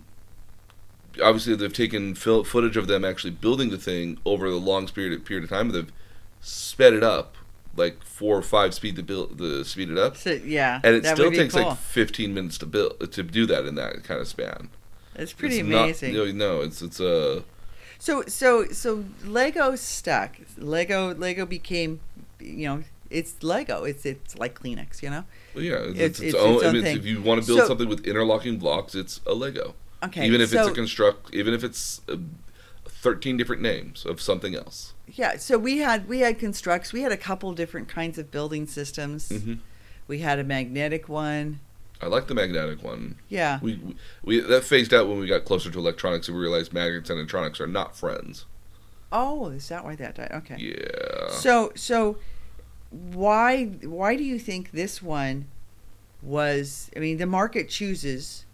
obviously 1.21 1.55
they've 1.55 1.73
taken 1.73 2.15
fil- 2.15 2.43
footage 2.43 2.77
of 2.77 2.87
them 2.87 3.03
actually 3.03 3.31
building 3.31 3.69
the 3.69 3.77
thing 3.77 4.17
over 4.25 4.49
the 4.49 4.55
long 4.55 4.87
period 4.87 5.25
period 5.25 5.43
of 5.43 5.49
time 5.49 5.69
they've 5.69 5.91
sped 6.41 6.93
it 6.93 7.03
up 7.03 7.35
like 7.75 8.01
four 8.03 8.37
or 8.37 8.41
five 8.41 8.73
speed 8.73 8.95
to 8.95 9.03
build 9.03 9.37
the 9.37 9.63
speed 9.65 9.89
it 9.89 9.97
up 9.97 10.17
So 10.17 10.31
yeah, 10.31 10.79
and 10.83 10.95
it 10.95 11.05
still 11.05 11.31
takes 11.31 11.53
cool. 11.53 11.69
like 11.69 11.77
15 11.77 12.33
minutes 12.33 12.57
to 12.59 12.65
build 12.65 13.11
to 13.11 13.23
do 13.23 13.45
that 13.47 13.65
in 13.65 13.75
that 13.75 14.03
kind 14.03 14.19
of 14.21 14.27
span 14.27 14.69
it's 15.15 15.33
pretty 15.33 15.59
It's 15.59 15.67
not- 15.67 15.83
amazing. 15.85 16.13
you 16.13 16.25
know, 16.25 16.31
no 16.31 16.61
it's 16.61 16.81
it's 16.81 16.99
uh 17.01 17.41
So 17.99 18.23
so 18.27 18.65
so 18.71 19.03
Lego 19.25 19.75
stuck. 19.75 20.37
Lego 20.57 21.15
Lego 21.15 21.45
became, 21.47 21.99
you 22.39 22.67
know, 22.67 22.83
it's 23.09 23.41
Lego. 23.43 23.83
It's 23.83 24.05
it's 24.05 24.37
like 24.37 24.59
Kleenex, 24.59 25.01
you 25.01 25.09
know. 25.09 25.23
well, 25.55 25.63
yeah 25.63 25.75
it's, 25.75 25.99
It's- 25.99 26.09
it's, 26.19 26.19
it's 26.21 26.35
own, 26.35 26.55
its 26.55 26.63
own 26.63 26.81
thing. 26.81 26.97
if 26.97 27.05
you 27.05 27.21
want 27.21 27.41
to 27.41 27.47
build 27.47 27.59
So- 27.61 27.67
something 27.67 27.89
with 27.89 28.05
interlocking 28.05 28.57
blocks 28.59 28.95
it's 28.95 29.21
a 29.25 29.33
lego 29.33 29.75
Okay. 30.03 30.25
even 30.27 30.41
if 30.41 30.49
so, 30.49 30.59
it's 30.59 30.69
a 30.69 30.73
construct 30.73 31.33
even 31.33 31.53
if 31.53 31.63
it's 31.63 32.01
uh, 32.09 32.17
13 32.85 33.37
different 33.37 33.61
names 33.61 34.05
of 34.05 34.21
something 34.21 34.55
else 34.55 34.93
yeah, 35.09 35.37
so 35.37 35.57
we 35.57 35.77
had 35.77 36.09
we 36.09 36.19
had 36.19 36.37
constructs. 36.37 36.91
We 36.91 37.01
had 37.01 37.13
a 37.13 37.17
couple 37.17 37.53
different 37.53 37.87
kinds 37.87 38.17
of 38.17 38.29
building 38.29 38.67
systems. 38.67 39.29
hmm 39.29 39.53
We 40.05 40.19
had 40.19 40.37
a 40.37 40.43
magnetic 40.43 41.07
one. 41.07 41.61
I 42.01 42.07
like 42.07 42.27
the 42.27 42.35
magnetic 42.35 42.83
one. 42.83 43.15
Yeah. 43.29 43.59
We, 43.61 43.75
we 43.75 43.95
we 44.23 44.39
that 44.41 44.65
phased 44.65 44.93
out 44.93 45.07
when 45.07 45.17
we 45.17 45.25
got 45.25 45.45
closer 45.45 45.71
to 45.71 45.79
electronics 45.79 46.27
and 46.27 46.35
we 46.35 46.43
realized 46.43 46.73
magnets 46.73 47.09
and 47.09 47.19
electronics 47.19 47.61
are 47.61 47.67
not 47.67 47.95
friends. 47.95 48.45
Oh, 49.13 49.47
is 49.47 49.69
that 49.69 49.85
why 49.85 49.95
that 49.95 50.15
died? 50.15 50.31
Okay. 50.33 50.57
Yeah. 50.57 51.29
So 51.31 51.71
so 51.73 52.17
why 52.89 53.65
why 53.65 54.15
do 54.15 54.23
you 54.23 54.39
think 54.39 54.71
this 54.71 55.01
one 55.01 55.47
was 56.21 56.89
I 56.95 56.99
mean 56.99 57.17
the 57.17 57.25
market 57.25 57.69
chooses 57.69 58.45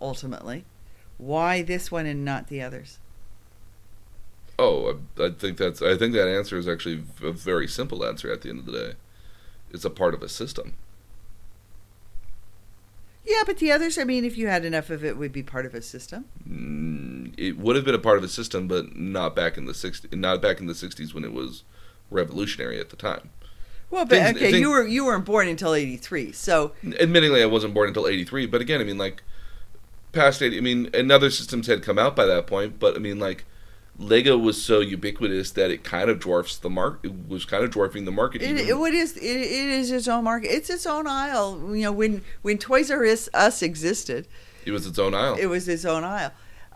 ultimately. 0.00 0.64
Why 1.18 1.62
this 1.62 1.90
one 1.90 2.06
and 2.06 2.24
not 2.24 2.48
the 2.48 2.60
others? 2.62 2.98
oh, 4.58 4.98
I, 5.18 5.24
I 5.24 5.30
think 5.30 5.58
that's 5.58 5.82
I 5.82 5.96
think 5.96 6.12
that 6.14 6.28
answer 6.28 6.56
is 6.58 6.68
actually 6.68 7.02
a 7.22 7.32
very 7.32 7.66
simple 7.68 8.04
answer 8.04 8.32
at 8.32 8.42
the 8.42 8.50
end 8.50 8.60
of 8.60 8.66
the 8.66 8.72
day. 8.72 8.92
It's 9.70 9.84
a 9.84 9.90
part 9.90 10.14
of 10.14 10.22
a 10.22 10.28
system. 10.28 10.74
Yeah, 13.24 13.42
but 13.46 13.56
the 13.58 13.72
others, 13.72 13.96
I 13.96 14.04
mean, 14.04 14.24
if 14.24 14.36
you 14.36 14.48
had 14.48 14.64
enough 14.64 14.90
of 14.90 15.02
it, 15.04 15.16
would 15.16 15.32
be 15.32 15.42
part 15.42 15.64
of 15.64 15.74
a 15.74 15.80
system. 15.80 16.26
Mm, 16.48 17.32
It 17.38 17.56
would 17.58 17.74
have 17.76 17.84
been 17.84 17.94
a 17.94 17.98
part 17.98 18.18
of 18.18 18.24
a 18.24 18.28
system, 18.28 18.68
but 18.68 18.96
not 18.96 19.34
back 19.34 19.56
in 19.56 19.64
the 19.64 19.72
60s, 19.72 20.12
not 20.14 20.42
back 20.42 20.60
in 20.60 20.66
the 20.66 20.74
60s 20.74 21.14
when 21.14 21.24
it 21.24 21.32
was 21.32 21.64
revolutionary 22.10 22.78
at 22.78 22.90
the 22.90 22.96
time. 22.96 23.30
Well, 23.90 24.04
but 24.04 24.16
Things- 24.18 24.36
okay, 24.36 24.50
things- 24.50 24.60
you 24.60 24.70
were 24.70 24.86
you 24.86 25.04
weren't 25.04 25.24
born 25.24 25.46
until 25.48 25.74
'83, 25.74 26.32
so 26.32 26.72
Admittingly, 26.84 27.42
I 27.42 27.46
wasn't 27.46 27.74
born 27.74 27.88
until 27.88 28.06
'83, 28.08 28.46
but 28.46 28.60
again, 28.60 28.80
I 28.80 28.84
mean, 28.84 28.98
like 28.98 29.22
past 30.12 30.42
'80, 30.42 30.58
I 30.58 30.60
mean, 30.60 30.90
another 30.94 31.30
systems 31.30 31.66
had 31.66 31.82
come 31.82 31.98
out 31.98 32.14
by 32.16 32.24
that 32.24 32.46
point, 32.46 32.78
but 32.80 32.96
I 32.96 32.98
mean, 32.98 33.18
like 33.18 33.44
Lego 33.98 34.36
was 34.36 34.60
so 34.60 34.80
ubiquitous 34.80 35.52
that 35.52 35.70
it 35.70 35.84
kind 35.84 36.10
of 36.10 36.18
dwarfs 36.18 36.56
the 36.56 36.68
mark. 36.70 36.98
It 37.04 37.28
was 37.28 37.44
kind 37.44 37.62
of 37.62 37.70
dwarfing 37.70 38.04
the 38.04 38.10
market. 38.10 38.42
It, 38.42 38.68
it, 38.68 38.76
what 38.78 38.92
is, 38.92 39.16
it, 39.16 39.22
it 39.22 39.68
is 39.68 39.92
its 39.92 40.08
own 40.08 40.24
market. 40.24 40.48
It's 40.48 40.68
its 40.68 40.84
own 40.86 41.06
aisle. 41.06 41.60
You 41.76 41.84
know, 41.84 41.92
when 41.92 42.22
when 42.42 42.58
Toys 42.58 42.90
R 42.90 43.04
Us, 43.04 43.28
Us 43.32 43.62
existed, 43.62 44.26
it 44.66 44.72
was 44.72 44.86
its 44.86 44.98
own 44.98 45.14
aisle. 45.14 45.36
it 45.38 45.46
was 45.46 45.68
its 45.68 45.84
own 45.84 46.02
aisle. 46.02 46.32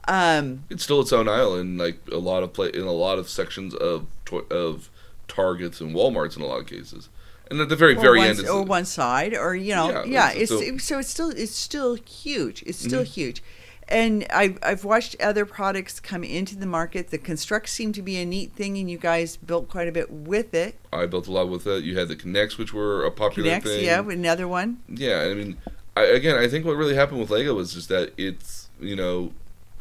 Um, 0.06 0.64
it's 0.70 0.84
still 0.84 1.00
its 1.00 1.12
own 1.12 1.28
aisle 1.28 1.56
in 1.56 1.76
like 1.76 1.98
a 2.12 2.16
lot 2.18 2.42
of 2.44 2.52
play 2.52 2.70
in 2.72 2.82
a 2.82 2.92
lot 2.92 3.18
of 3.18 3.28
sections 3.28 3.74
of 3.74 4.06
to- 4.26 4.46
of 4.50 4.88
Targets 5.28 5.80
and 5.80 5.94
WalMarts 5.94 6.36
in 6.36 6.42
a 6.42 6.46
lot 6.46 6.60
of 6.60 6.66
cases. 6.66 7.08
and 7.50 7.60
at 7.62 7.68
the 7.70 7.76
very 7.76 7.96
or 7.96 8.00
very 8.00 8.18
one, 8.18 8.28
end, 8.28 8.38
it's, 8.40 8.48
or 8.50 8.62
one 8.62 8.84
side, 8.84 9.32
or 9.34 9.54
you 9.56 9.74
know, 9.74 9.88
Yeah, 9.90 10.04
yeah. 10.04 10.30
it's- 10.32 10.50
It's, 10.50 10.84
so- 10.84 10.94
so, 10.94 10.98
it's 10.98 11.08
still 11.08 11.30
it's 11.30 11.54
still 11.56 11.94
huge. 11.94 12.62
It's 12.66 12.78
still 12.78 13.02
Mhm. 13.04 13.06
huge, 13.14 13.42
and 13.88 14.26
I've 14.28 14.58
I've 14.62 14.84
watched 14.84 15.16
other 15.18 15.46
products 15.46 15.98
come 15.98 16.22
into 16.24 16.56
the 16.56 16.66
market. 16.66 17.08
The 17.10 17.16
construct 17.16 17.70
seemed 17.70 17.94
to 17.94 18.02
be 18.02 18.16
a 18.18 18.26
neat 18.26 18.52
thing, 18.54 18.76
and 18.76 18.90
you 18.90 18.98
guys 18.98 19.36
built 19.38 19.68
quite 19.70 19.88
a 19.88 19.92
bit 19.92 20.10
with 20.10 20.52
it. 20.52 20.74
I 20.92 21.06
built 21.06 21.26
a 21.26 21.32
lot 21.32 21.48
with 21.48 21.66
it. 21.66 21.84
You 21.84 21.96
had 21.98 22.08
the 22.08 22.16
K'Nex, 22.16 22.58
which 22.58 22.74
were 22.74 23.02
a 23.04 23.10
popular 23.10 23.58
thing. 23.60 23.82
yeah, 23.84 24.00
another 24.06 24.46
one. 24.46 24.78
Yeah, 24.86 25.20
I 25.20 25.32
mean, 25.32 25.56
I, 25.96 26.02
again, 26.04 26.36
I 26.36 26.48
think 26.48 26.66
what 26.66 26.76
really 26.76 26.96
happened 26.96 27.20
with 27.20 27.30
Lego 27.30 27.54
was 27.54 27.72
just 27.72 27.88
that 27.88 28.12
it's 28.18 28.68
you 28.78 28.94
know, 28.94 29.32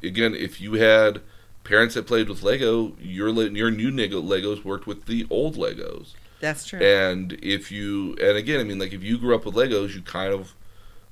again, 0.02 0.34
if 0.36 0.62
you 0.62 0.74
had 0.76 1.20
parents 1.68 1.96
that 1.96 2.08
played 2.08 2.30
with 2.30 2.44
Lego, 2.44 2.94
your 3.00 3.30
your 3.30 3.70
new 3.70 3.92
Lego 3.92 4.22
Legos 4.22 4.64
worked 4.64 4.88
with 4.88 5.06
the 5.06 5.28
old 5.30 5.56
Legos, 5.56 6.14
That's 6.40 6.66
true. 6.66 6.80
and 6.80 7.34
if 7.44 7.72
you 7.72 8.16
and 8.22 8.38
again, 8.38 8.60
I 8.60 8.64
mean, 8.64 8.80
like 8.80 8.94
if 8.94 9.04
you 9.04 9.18
grew 9.18 9.36
up 9.36 9.46
with 9.46 9.56
Legos, 9.56 9.94
you 9.94 10.02
kind 10.02 10.34
of 10.34 10.54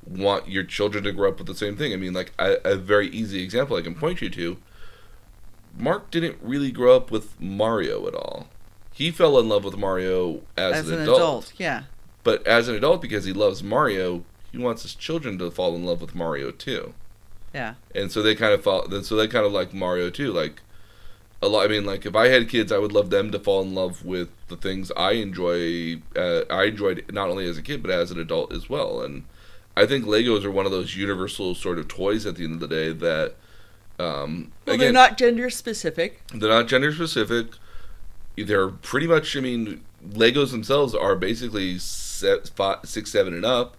want 0.08 0.48
your 0.48 0.64
children 0.64 1.04
to 1.04 1.12
grow 1.12 1.30
up 1.30 1.40
with 1.40 1.48
the 1.48 1.56
same 1.56 1.76
thing. 1.76 1.92
I 1.92 1.98
mean, 1.98 2.14
like 2.14 2.32
a, 2.40 2.58
a 2.64 2.76
very 2.76 3.08
easy 3.10 3.44
example 3.44 3.76
I 3.76 3.82
can 3.82 3.96
point 3.96 4.22
you 4.22 4.30
to. 4.30 4.58
Mark 5.78 6.10
didn't 6.10 6.38
really 6.42 6.72
grow 6.72 6.96
up 6.96 7.12
with 7.12 7.40
Mario 7.40 8.08
at 8.08 8.16
all. 8.16 8.48
He 8.94 9.12
fell 9.12 9.38
in 9.40 9.50
love 9.50 9.66
with 9.66 9.76
Mario 9.76 10.44
as, 10.56 10.76
As 10.76 10.90
an 10.90 11.02
adult, 11.02 11.52
yeah. 11.58 11.84
but 12.24 12.48
as 12.48 12.70
an 12.70 12.76
adult, 12.76 13.02
because 13.02 13.26
he 13.26 13.34
loves 13.34 13.62
Mario, 13.62 14.24
he 14.54 14.58
wants 14.58 14.84
his 14.84 14.96
children 14.96 15.38
to 15.40 15.52
fall 15.52 15.76
in 15.76 15.86
love 15.86 16.00
with 16.00 16.16
Mario 16.16 16.52
too. 16.52 16.94
Yeah. 17.56 17.76
And 17.96 18.12
so 18.12 18.22
they 18.22 18.36
kind 18.36 18.54
of 18.54 18.62
fall. 18.64 18.86
Then 18.88 19.04
so 19.04 19.16
they 19.16 19.28
kind 19.28 19.46
of 19.46 19.54
like 19.54 19.74
Mario 19.74 20.10
too. 20.10 20.34
Like 20.34 20.62
a 21.42 21.48
lot. 21.48 21.66
I 21.66 21.70
mean, 21.70 21.86
like 21.86 22.06
if 22.06 22.14
I 22.16 22.28
had 22.28 22.50
kids, 22.50 22.70
I 22.72 22.78
would 22.78 22.92
love 22.92 23.10
them 23.10 23.32
to 23.32 23.40
fall 23.40 23.62
in 23.62 23.74
love 23.74 24.04
with 24.04 24.28
the 24.50 24.58
things 24.58 24.92
I 24.98 25.14
enjoy. 25.14 26.02
Uh, 26.16 26.42
I 26.50 26.66
enjoyed 26.66 27.06
not 27.12 27.30
only 27.30 27.48
as 27.48 27.58
a 27.58 27.62
kid 27.62 27.82
but 27.82 27.92
as 27.92 28.12
an 28.12 28.20
adult 28.20 28.52
as 28.52 28.70
well. 28.70 29.02
And 29.02 29.24
I 29.78 29.86
think 29.86 30.04
Legos 30.06 30.44
are 30.44 30.52
one 30.52 30.66
of 30.66 30.72
those 30.74 30.98
universal 30.98 31.56
sort 31.56 31.80
of 31.80 31.88
toys 31.88 32.26
at 32.26 32.36
the 32.36 32.44
end 32.44 32.56
of 32.56 32.60
the 32.60 32.68
day 32.68 32.92
that. 32.92 33.36
Um, 33.98 34.52
Well, 34.66 34.76
again, 34.76 34.80
they're 34.80 34.92
not 34.92 35.18
gender 35.18 35.50
specific. 35.50 36.22
they're 36.34 36.50
not 36.50 36.68
gender 36.68 36.94
specific. 36.94 37.48
They're 38.36 38.68
pretty 38.68 39.08
much. 39.08 39.38
I 39.38 39.40
mean, 39.40 39.82
Legos 40.06 40.52
themselves 40.52 40.94
are 40.94 41.16
basically 41.16 41.80
set, 41.80 42.50
five, 42.50 42.80
six, 42.84 43.12
seven, 43.12 43.34
and 43.34 43.46
up. 43.46 43.78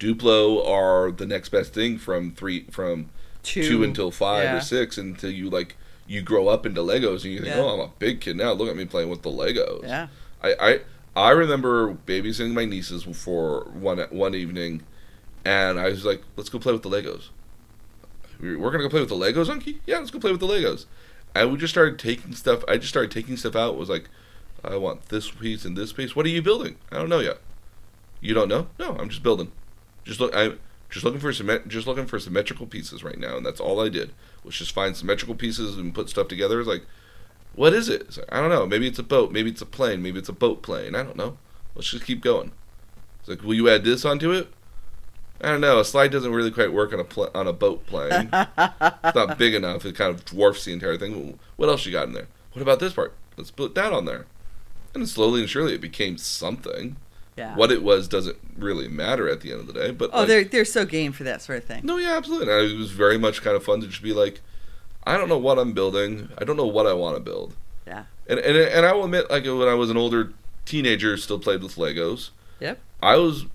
Duplo 0.00 0.66
are 0.66 1.10
the 1.10 1.26
next 1.26 1.50
best 1.50 1.74
thing 1.74 1.98
from 1.98 2.32
three 2.32 2.64
from 2.70 3.10
Two, 3.48 3.62
two, 3.68 3.82
until 3.84 4.10
five 4.10 4.44
yeah. 4.44 4.56
or 4.56 4.60
six 4.60 4.98
until 4.98 5.30
you 5.30 5.48
like 5.50 5.76
you 6.06 6.22
grow 6.22 6.48
up 6.48 6.64
into 6.66 6.80
Legos 6.80 7.24
and 7.24 7.32
you 7.32 7.40
think, 7.40 7.54
Yeah. 7.54 7.60
oh, 7.62 7.68
I'm 7.68 7.80
a 7.80 7.90
big 7.98 8.20
kid 8.20 8.36
now. 8.36 8.52
Look 8.52 8.68
at 8.68 8.76
me 8.76 8.84
playing 8.84 9.10
with 9.10 9.22
the 9.22 9.30
Legos. 9.30 9.82
Yeah. 9.82 10.08
I, 10.42 10.54
I 10.60 10.80
I 11.28 11.30
remember 11.30 11.94
babysitting 11.94 12.52
my 12.52 12.64
nieces 12.64 13.02
for 13.04 13.64
one 13.72 13.98
one 14.10 14.34
evening, 14.34 14.82
and 15.44 15.80
I 15.80 15.88
was 15.88 16.04
like, 16.04 16.22
"Let's 16.36 16.48
go 16.48 16.58
play 16.58 16.72
with 16.72 16.82
the 16.82 16.90
Legos." 16.90 17.28
We- 18.40 18.56
We're 18.56 18.70
gonna 18.70 18.84
go 18.84 18.88
play 18.90 19.00
with 19.00 19.08
the 19.08 19.16
Legos, 19.16 19.46
Unky? 19.46 19.78
Yeah, 19.86 19.98
let's 19.98 20.10
go 20.10 20.18
play 20.18 20.30
with 20.30 20.40
the 20.40 20.46
Legos. 20.46 20.86
And 21.34 21.50
we 21.52 21.58
just 21.58 21.72
started 21.72 21.98
taking 21.98 22.34
stuff. 22.34 22.62
I 22.68 22.76
just 22.76 22.88
started 22.88 23.10
taking 23.10 23.36
stuff 23.36 23.56
out. 23.56 23.76
Was 23.76 23.88
like, 23.88 24.08
I 24.64 24.76
want 24.76 25.08
this 25.08 25.30
piece 25.30 25.64
and 25.64 25.76
this 25.76 25.92
piece. 25.92 26.14
What 26.16 26.24
are 26.26 26.30
you 26.30 26.42
building? 26.42 26.76
I 26.92 26.96
don't 26.96 27.08
know 27.08 27.20
yet. 27.20 27.38
You 28.20 28.34
don't 28.34 28.48
know? 28.48 28.68
No, 28.78 28.96
I'm 28.96 29.08
just 29.08 29.22
building. 29.22 29.52
Just 30.04 30.20
look. 30.20 30.34
I'm 30.34 30.58
just 30.90 31.04
looking 31.04 31.20
for 31.20 31.32
symmet- 31.32 31.68
just 31.68 31.86
looking 31.86 32.06
for 32.06 32.18
symmetrical 32.18 32.66
pieces 32.66 33.04
right 33.04 33.18
now, 33.18 33.36
and 33.36 33.44
that's 33.44 33.60
all 33.60 33.80
I 33.80 33.88
did. 33.88 34.12
Was 34.44 34.56
just 34.56 34.72
find 34.72 34.96
symmetrical 34.96 35.34
pieces 35.34 35.76
and 35.76 35.94
put 35.94 36.08
stuff 36.08 36.28
together. 36.28 36.60
It's 36.60 36.68
like, 36.68 36.84
what 37.54 37.74
is 37.74 37.88
it? 37.88 38.16
Like, 38.16 38.26
I 38.32 38.40
don't 38.40 38.50
know. 38.50 38.66
Maybe 38.66 38.86
it's 38.86 38.98
a 38.98 39.02
boat. 39.02 39.32
Maybe 39.32 39.50
it's 39.50 39.62
a 39.62 39.66
plane. 39.66 40.02
Maybe 40.02 40.18
it's 40.18 40.28
a 40.28 40.34
boat 40.34 40.62
plane. 40.62 40.94
I 40.94 41.02
don't 41.02 41.16
know. 41.16 41.36
Let's 41.74 41.90
just 41.90 42.04
keep 42.04 42.22
going. 42.22 42.52
It's 43.20 43.28
like, 43.28 43.42
will 43.42 43.54
you 43.54 43.68
add 43.68 43.84
this 43.84 44.04
onto 44.04 44.32
it? 44.32 44.48
I 45.40 45.48
don't 45.48 45.60
know. 45.60 45.78
A 45.78 45.84
slide 45.84 46.10
doesn't 46.10 46.32
really 46.32 46.50
quite 46.50 46.72
work 46.72 46.92
on 46.92 47.00
a 47.00 47.04
pl- 47.04 47.30
on 47.34 47.46
a 47.46 47.52
boat 47.52 47.86
plane. 47.86 48.30
it's 48.32 49.14
not 49.14 49.38
big 49.38 49.54
enough. 49.54 49.84
It 49.84 49.94
kind 49.94 50.12
of 50.12 50.24
dwarfs 50.24 50.64
the 50.64 50.72
entire 50.72 50.96
thing. 50.96 51.38
What 51.56 51.68
else 51.68 51.86
you 51.86 51.92
got 51.92 52.08
in 52.08 52.14
there? 52.14 52.28
What 52.52 52.62
about 52.62 52.80
this 52.80 52.94
part? 52.94 53.14
Let's 53.36 53.50
put 53.50 53.74
that 53.76 53.92
on 53.92 54.04
there. 54.04 54.26
And 54.94 55.08
slowly 55.08 55.40
and 55.40 55.50
surely, 55.50 55.74
it 55.74 55.80
became 55.80 56.18
something. 56.18 56.96
Yeah. 57.38 57.54
What 57.56 57.70
it 57.72 57.82
was 57.82 58.08
doesn't 58.08 58.36
really 58.58 58.88
matter 58.88 59.28
at 59.28 59.40
the 59.40 59.52
end 59.52 59.60
of 59.60 59.66
the 59.68 59.72
day. 59.72 59.90
But 59.92 60.10
Oh, 60.12 60.18
like- 60.20 60.28
they're 60.28 60.44
they're 60.44 60.64
so 60.64 60.84
game 60.84 61.12
for 61.12 61.24
that 61.24 61.40
sort 61.40 61.58
of 61.58 61.64
thing. 61.64 61.80
no, 61.84 61.96
yeah, 61.96 62.16
absolutely. 62.16 62.52
And 62.52 62.70
it 62.72 62.76
was 62.76 62.90
very 62.90 63.16
much 63.16 63.42
kind 63.42 63.56
of 63.56 63.64
fun 63.64 63.80
to 63.80 63.86
just 63.86 64.02
be 64.02 64.12
like, 64.12 64.40
I 65.06 65.16
don't 65.16 65.28
know 65.28 65.38
what 65.38 65.58
I'm 65.58 65.72
building. 65.72 66.28
I 66.36 66.44
don't 66.44 66.56
know 66.56 66.66
what 66.66 66.86
I 66.86 66.92
want 66.92 67.16
to 67.16 67.20
build. 67.20 67.54
Yeah. 67.86 68.04
And 68.28 68.38
and 68.40 68.56
and 68.56 68.84
I 68.84 68.92
will 68.92 69.04
admit, 69.04 69.30
like 69.30 69.44
when 69.44 69.68
I 69.68 69.74
was 69.74 69.88
an 69.88 69.96
older 69.96 70.32
teenager, 70.66 71.16
still 71.16 71.38
played 71.38 71.62
with 71.62 71.76
Legos. 71.76 72.30
Yep. 72.60 72.78
I 73.02 73.16
was 73.16 73.46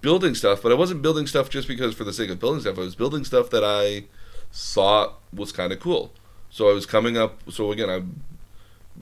building 0.00 0.34
stuff, 0.34 0.62
but 0.62 0.70
I 0.70 0.74
wasn't 0.74 1.02
building 1.02 1.26
stuff 1.26 1.48
just 1.48 1.66
because 1.66 1.94
for 1.94 2.04
the 2.04 2.12
sake 2.12 2.30
of 2.30 2.38
building 2.38 2.60
stuff. 2.60 2.76
I 2.78 2.82
was 2.82 2.94
building 2.94 3.24
stuff 3.24 3.50
that 3.50 3.64
I 3.64 4.04
thought 4.52 5.18
was 5.32 5.50
kind 5.52 5.72
of 5.72 5.80
cool. 5.80 6.12
So 6.50 6.68
I 6.70 6.72
was 6.74 6.86
coming 6.86 7.16
up. 7.16 7.40
So 7.50 7.72
again, 7.72 7.90
I 7.90 8.02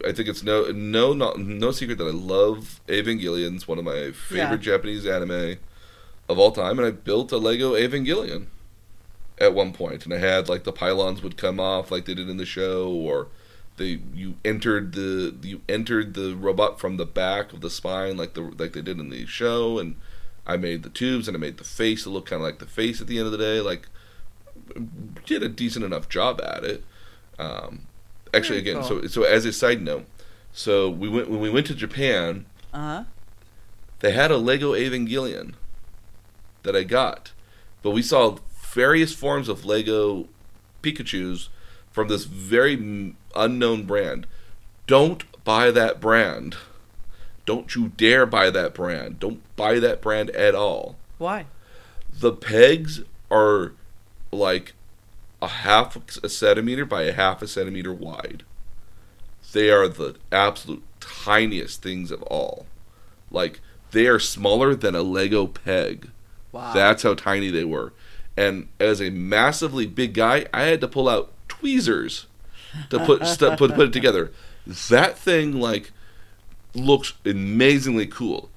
I 0.07 0.13
think 0.13 0.29
it's 0.29 0.43
no 0.43 0.71
no 0.71 1.13
not 1.13 1.39
no 1.39 1.71
secret 1.71 1.99
that 1.99 2.07
I 2.07 2.11
love 2.11 2.81
Evangelion. 2.89 3.57
It's 3.57 3.69
one 3.69 3.79
of 3.79 3.85
my 3.85 4.13
favorite 4.13 4.61
Japanese 4.61 5.07
anime 5.07 5.59
of 6.29 6.39
all 6.39 6.51
time, 6.51 6.79
and 6.79 6.87
I 6.87 6.91
built 6.91 7.33
a 7.33 7.37
Lego 7.37 7.75
Evangelion 7.75 8.47
at 9.39 9.55
one 9.55 9.73
point, 9.73 10.05
and 10.05 10.15
I 10.15 10.19
had 10.19 10.49
like 10.49 10.65
the 10.65 10.73
pylons 10.73 11.23
would 11.23 11.37
come 11.37 11.61
off 11.61 11.91
like 11.91 12.05
they 12.07 12.15
did 12.15 12.29
in 12.29 12.37
the 12.37 12.47
show, 12.47 12.91
or 12.91 13.29
they 13.77 14.01
you 14.15 14.37
entered 14.45 14.93
the 14.93 15.35
you 15.43 15.61
entered 15.69 16.15
the 16.15 16.35
robot 16.35 16.81
from 16.81 16.97
the 16.97 17.07
back 17.07 17.53
of 17.53 17.61
the 17.61 17.71
spine 17.71 18.17
like 18.17 18.35
the 18.35 18.43
like 18.43 18.73
they 18.73 18.83
did 18.83 18.99
in 18.99 19.11
the 19.11 19.27
show, 19.27 19.79
and 19.79 19.97
I 20.47 20.57
made 20.57 20.83
the 20.83 20.91
tubes 20.91 21.29
and 21.29 21.37
I 21.37 21.41
made 21.41 21.59
the 21.59 21.65
face 21.65 22.05
to 22.05 22.11
look 22.11 22.27
kind 22.27 22.41
of 22.41 22.47
like 22.47 22.59
the 22.59 22.67
face 22.67 23.01
at 23.01 23.07
the 23.07 23.19
end 23.19 23.27
of 23.27 23.33
the 23.33 23.39
day. 23.39 23.61
Like 23.61 23.89
did 25.27 25.43
a 25.43 25.49
decent 25.49 25.85
enough 25.85 26.09
job 26.09 26.41
at 26.41 26.65
it. 26.65 26.85
Um, 27.39 27.87
actually, 28.35 28.59
again, 28.59 28.83
cool. 28.83 29.03
so 29.03 29.07
so 29.07 29.23
as 29.25 29.45
a 29.45 29.53
side 29.53 29.83
note, 29.83 30.07
so 30.53 30.89
we 30.89 31.09
went 31.09 31.31
when 31.31 31.41
we 31.41 31.51
went 31.51 31.67
to 31.67 31.75
Japan. 31.75 32.47
Uh 32.73 32.79
huh. 32.79 33.05
They 34.01 34.13
had 34.13 34.31
a 34.31 34.37
Lego 34.37 34.73
Evangelion 34.73 35.55
that 36.65 36.75
I 36.75 36.83
got, 36.83 37.33
but 37.83 37.91
we 37.91 38.03
saw 38.03 38.39
various 38.73 39.15
forms 39.15 39.49
of 39.49 39.65
Lego 39.65 40.29
Pikachu's 40.83 41.49
from 41.91 42.09
this 42.09 42.25
very 42.25 43.15
unknown 43.37 43.85
brand. 43.85 44.27
Don't 44.87 45.25
buy 45.45 45.71
that 45.71 46.01
brand. 46.01 46.57
Don't 47.45 47.75
you 47.75 47.89
dare 47.97 48.27
buy 48.27 48.51
that 48.51 48.75
brand. 48.75 49.19
Don't 49.21 49.41
buy 49.57 49.79
that 49.79 50.01
brand 50.01 50.31
at 50.31 50.55
all. 50.55 50.97
Why? 51.19 51.47
The 52.13 52.33
pegs 52.33 53.03
are 53.31 53.73
like 54.31 54.75
a 55.43 55.49
half 55.49 55.99
a 56.23 56.29
centimeter 56.29 56.87
by 56.87 57.03
a 57.03 57.13
half 57.13 57.43
a 57.43 57.49
centimeter 57.49 57.93
wide. 57.93 58.45
They 59.53 59.71
are 59.71 59.89
the 59.89 60.15
absolute 60.31 60.85
tiniest 61.01 61.83
things 61.83 62.13
of 62.13 62.23
all. 62.23 62.67
Like 63.31 63.61
they 63.91 64.07
are 64.07 64.21
smaller 64.21 64.75
than 64.75 64.95
a 64.95 65.03
Lego 65.03 65.49
peg. 65.49 66.11
Wow. 66.53 66.73
That's 66.73 67.03
how 67.03 67.15
tiny 67.15 67.51
they 67.51 67.65
were. 67.65 67.93
And 68.37 68.69
as 68.79 69.03
a 69.03 69.11
massively 69.11 69.85
big 69.85 70.15
guy, 70.15 70.47
I 70.55 70.63
had 70.63 70.81
to 70.81 70.89
pull 70.89 71.09
out 71.09 71.33
tweezers 71.49 72.27
to 72.91 73.05
put 73.05 73.23
put 73.39 73.59
put 73.59 73.81
it 73.81 73.93
together. 73.93 74.31
That 74.65 75.19
thing 75.19 75.61
like 75.61 75.91
looks 76.73 77.15
amazingly 77.27 78.07
cool. 78.07 78.49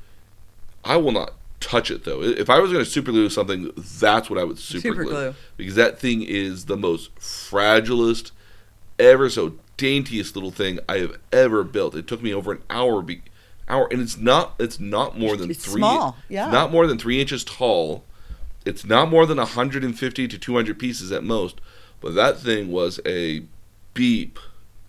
I 0.84 0.98
will 0.98 1.12
not 1.12 1.34
touch 1.60 1.90
it 1.91 2.03
though. 2.03 2.22
If 2.22 2.49
I 2.49 2.60
was 2.60 2.72
going 2.72 2.84
to 2.84 2.90
super 2.90 3.11
glue 3.11 3.30
something, 3.30 3.72
that's 3.99 4.30
what 4.30 4.40
I 4.40 4.44
would 4.44 4.60
super, 4.60 4.82
Super 4.82 5.03
glue. 5.03 5.14
glue. 5.14 5.36
because 5.57 5.76
that 5.76 5.99
thing 5.99 6.22
is 6.22 6.65
the 6.65 6.77
most 6.77 7.14
fragilest, 7.15 8.32
ever 8.99 9.30
so 9.30 9.53
daintiest 9.77 10.36
little 10.36 10.52
thing 10.52 10.80
I 10.88 10.99
have 10.99 11.18
ever 11.32 11.64
built. 11.64 11.95
It 11.95 12.07
took 12.07 12.22
me 12.22 12.34
over 12.34 12.52
an 12.53 12.61
hour. 12.69 13.02
Be- 13.02 13.22
hour, 13.68 13.88
and 13.91 14.02
it's 14.02 14.18
not. 14.18 14.53
It's 14.60 14.80
not 14.80 15.18
more 15.18 15.36
than 15.36 15.49
It's 15.49 15.65
three. 15.65 15.80
small, 15.82 16.18
yeah. 16.30 16.49
Not 16.52 16.72
more 16.72 16.86
than 16.88 16.98
three 16.98 17.19
inches 17.19 17.44
tall. 17.44 18.03
It's 18.65 18.86
not 18.86 19.10
more 19.10 19.26
than 19.26 19.38
150 19.38 20.27
to 20.27 20.38
200 20.40 20.80
pieces 20.80 21.11
at 21.11 21.23
most. 21.23 21.61
But 22.02 22.15
that 22.15 22.40
thing 22.40 22.72
was 22.72 22.99
a 23.06 23.44
beep, 23.94 24.38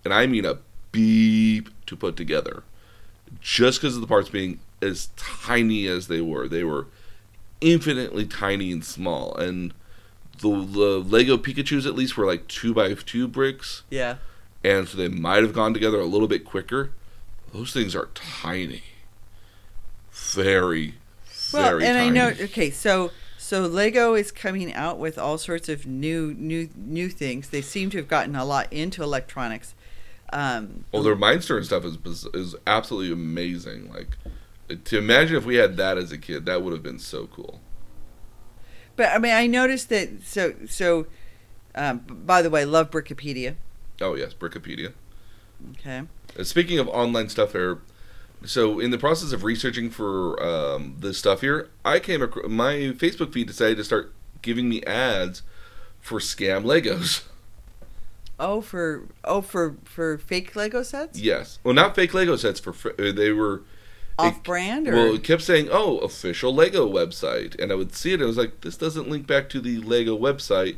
and 0.03 0.13
I 0.13 0.25
mean 0.27 0.45
a 0.45 0.57
beep 0.91 1.69
to 1.87 1.95
put 1.95 2.15
together. 2.15 2.63
Just 3.41 3.81
because 3.81 3.95
of 3.95 4.01
the 4.01 4.07
parts 4.07 4.29
being 4.29 4.59
as 4.81 5.09
tiny 5.15 5.87
as 5.87 6.07
they 6.07 6.21
were, 6.21 6.47
they 6.47 6.63
were 6.63 6.87
infinitely 7.61 8.25
tiny 8.25 8.71
and 8.71 8.83
small. 8.85 9.35
And 9.35 9.73
the, 10.39 10.49
the 10.49 10.99
Lego 10.99 11.37
Pikachu's 11.37 11.85
at 11.85 11.95
least 11.95 12.15
were 12.17 12.25
like 12.25 12.47
two 12.47 12.73
by 12.73 12.93
two 12.93 13.27
bricks, 13.27 13.83
Yeah. 13.89 14.17
and 14.63 14.87
so 14.87 14.97
they 14.97 15.07
might 15.07 15.41
have 15.43 15.53
gone 15.53 15.73
together 15.73 15.99
a 15.99 16.05
little 16.05 16.27
bit 16.27 16.45
quicker. 16.45 16.91
Those 17.53 17.73
things 17.73 17.95
are 17.95 18.09
tiny, 18.13 18.83
very, 20.11 20.95
Well, 21.53 21.63
very 21.69 21.85
and 21.85 21.97
tiny. 21.97 22.07
I 22.07 22.09
know. 22.09 22.33
Okay, 22.45 22.69
so 22.71 23.11
so 23.37 23.61
Lego 23.65 24.13
is 24.13 24.31
coming 24.31 24.73
out 24.73 24.99
with 24.99 25.17
all 25.17 25.37
sorts 25.37 25.69
of 25.69 25.85
new 25.87 26.33
new 26.37 26.69
new 26.75 27.09
things. 27.09 27.49
They 27.49 27.61
seem 27.61 27.89
to 27.91 27.97
have 27.97 28.07
gotten 28.07 28.35
a 28.35 28.45
lot 28.45 28.71
into 28.71 29.03
electronics. 29.03 29.73
Um, 30.33 30.83
Well, 30.91 31.03
their 31.03 31.15
Mindstorm 31.15 31.63
stuff 31.63 31.85
is 31.85 31.97
is 32.33 32.55
absolutely 32.67 33.13
amazing. 33.13 33.91
Like, 33.91 34.17
To 34.83 34.97
imagine 34.97 35.37
if 35.37 35.45
we 35.45 35.55
had 35.55 35.77
that 35.77 35.97
as 35.97 36.11
a 36.11 36.17
kid, 36.17 36.45
that 36.45 36.61
would 36.61 36.73
have 36.73 36.83
been 36.83 36.99
so 36.99 37.27
cool. 37.27 37.61
But 38.95 39.13
I 39.13 39.17
mean, 39.19 39.33
I 39.33 39.47
noticed 39.47 39.89
that. 39.89 40.23
So 40.23 40.53
so. 40.67 41.07
Um, 41.75 41.99
by 42.07 42.41
the 42.41 42.49
way, 42.49 42.65
love 42.65 42.89
Brickopedia. 42.89 43.55
Oh 44.01 44.15
yes, 44.15 44.33
Brickopedia. 44.33 44.93
Okay. 45.71 46.03
Uh, 46.37 46.43
Speaking 46.43 46.79
of 46.79 46.87
online 46.89 47.29
stuff 47.29 47.51
here, 47.51 47.79
so 48.45 48.79
in 48.79 48.91
the 48.91 48.97
process 48.97 49.31
of 49.31 49.43
researching 49.43 49.89
for 49.89 50.41
um, 50.43 50.95
this 50.99 51.17
stuff 51.17 51.41
here, 51.41 51.69
I 51.85 51.99
came 51.99 52.21
across 52.21 52.47
my 52.49 52.73
Facebook 52.97 53.31
feed 53.31 53.47
decided 53.47 53.77
to 53.77 53.83
start 53.83 54.11
giving 54.41 54.69
me 54.69 54.83
ads 54.83 55.43
for 55.99 56.19
scam 56.19 56.63
Legos. 56.63 57.23
Oh, 58.39 58.61
for 58.61 59.07
oh 59.23 59.41
for 59.41 59.77
for 59.83 60.17
fake 60.17 60.55
Lego 60.55 60.83
sets, 60.83 61.19
Yes, 61.19 61.57
well, 61.63 61.73
not 61.73 61.95
fake 61.95 62.13
Lego 62.13 62.35
sets. 62.35 62.59
For 62.59 62.75
uh, 62.99 63.11
they 63.11 63.31
were 63.31 63.63
off 64.19 64.43
brand 64.43 64.87
or 64.87 64.93
well, 64.95 65.15
it 65.15 65.23
kept 65.23 65.41
saying, 65.43 65.69
"Oh, 65.71 65.97
official 65.99 66.53
Lego 66.53 66.87
website," 66.91 67.59
and 67.61 67.71
I 67.71 67.75
would 67.75 67.93
see 67.95 68.11
it. 68.11 68.15
and 68.15 68.23
I 68.23 68.25
was 68.27 68.37
like, 68.37 68.61
"This 68.61 68.77
doesn't 68.77 69.09
link 69.09 69.27
back 69.27 69.49
to 69.49 69.59
the 69.61 69.77
Lego 69.79 70.17
website." 70.17 70.77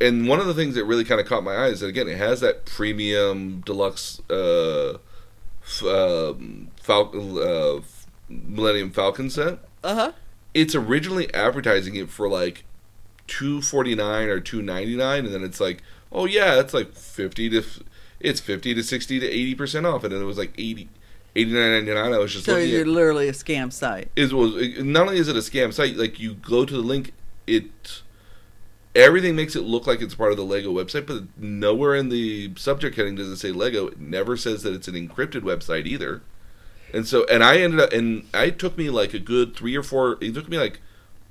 And 0.00 0.28
one 0.28 0.40
of 0.40 0.46
the 0.46 0.52
things 0.54 0.74
that 0.74 0.84
really 0.84 1.04
kind 1.04 1.20
of 1.20 1.26
caught 1.26 1.42
my 1.42 1.54
eye 1.54 1.68
is 1.68 1.80
that 1.80 1.86
again, 1.86 2.06
it 2.08 2.18
has 2.18 2.40
that 2.40 2.66
premium 2.66 3.62
deluxe 3.64 4.20
uh, 4.28 4.98
f- 5.64 5.82
um, 5.84 6.68
Fal- 6.82 7.38
uh, 7.40 7.80
Millennium 8.28 8.90
Falcon 8.90 9.30
set. 9.30 9.58
uh 9.82 9.94
huh. 9.94 10.12
It's 10.52 10.74
originally 10.74 11.32
advertising 11.34 11.94
it 11.96 12.08
for 12.10 12.28
like 12.28 12.64
two 13.26 13.60
forty 13.62 13.94
nine 13.94 14.28
or 14.28 14.40
two 14.40 14.60
ninety 14.62 14.96
nine, 14.96 15.24
and 15.24 15.34
then 15.34 15.42
it's 15.42 15.60
like, 15.60 15.82
oh 16.12 16.26
yeah, 16.26 16.60
it's 16.60 16.74
like 16.74 16.92
fifty 16.92 17.48
to 17.50 17.58
f- 17.58 17.80
it's 18.20 18.40
fifty 18.40 18.74
to 18.74 18.82
sixty 18.82 19.18
to 19.20 19.26
eighty 19.26 19.54
percent 19.54 19.86
off, 19.86 20.04
and 20.04 20.12
then 20.12 20.20
it 20.20 20.24
was 20.26 20.38
like 20.38 20.52
80 20.58 20.88
89.99. 21.36 22.14
I 22.14 22.18
was 22.18 22.32
just 22.32 22.46
So 22.46 22.56
you're 22.56 22.80
at 22.80 22.86
literally 22.86 23.28
a 23.28 23.32
scam 23.32 23.72
site. 23.72 24.10
is 24.16 24.32
was 24.32 24.54
not 24.78 25.08
only 25.08 25.18
is 25.18 25.28
it 25.28 25.36
a 25.36 25.40
scam 25.40 25.72
site, 25.72 25.96
like 25.96 26.18
you 26.18 26.34
go 26.34 26.64
to 26.64 26.72
the 26.72 26.80
link, 26.80 27.12
it 27.46 28.02
everything 28.94 29.36
makes 29.36 29.54
it 29.54 29.60
look 29.60 29.86
like 29.86 30.00
it's 30.00 30.14
part 30.14 30.30
of 30.30 30.38
the 30.38 30.44
Lego 30.44 30.72
website, 30.72 31.06
but 31.06 31.24
nowhere 31.38 31.94
in 31.94 32.08
the 32.08 32.52
subject 32.56 32.96
heading 32.96 33.14
does 33.14 33.28
it 33.28 33.36
say 33.36 33.52
Lego. 33.52 33.88
It 33.88 34.00
never 34.00 34.36
says 34.36 34.62
that 34.62 34.74
it's 34.74 34.88
an 34.88 34.94
encrypted 34.94 35.42
website 35.42 35.86
either. 35.86 36.22
And 36.92 37.06
so, 37.06 37.26
and 37.26 37.44
I 37.44 37.58
ended 37.58 37.80
up, 37.80 37.92
and 37.92 38.26
I 38.32 38.50
took 38.50 38.78
me 38.78 38.88
like 38.88 39.12
a 39.12 39.18
good 39.18 39.54
three 39.54 39.76
or 39.76 39.82
four. 39.82 40.16
It 40.20 40.34
took 40.34 40.48
me 40.48 40.56
like 40.56 40.80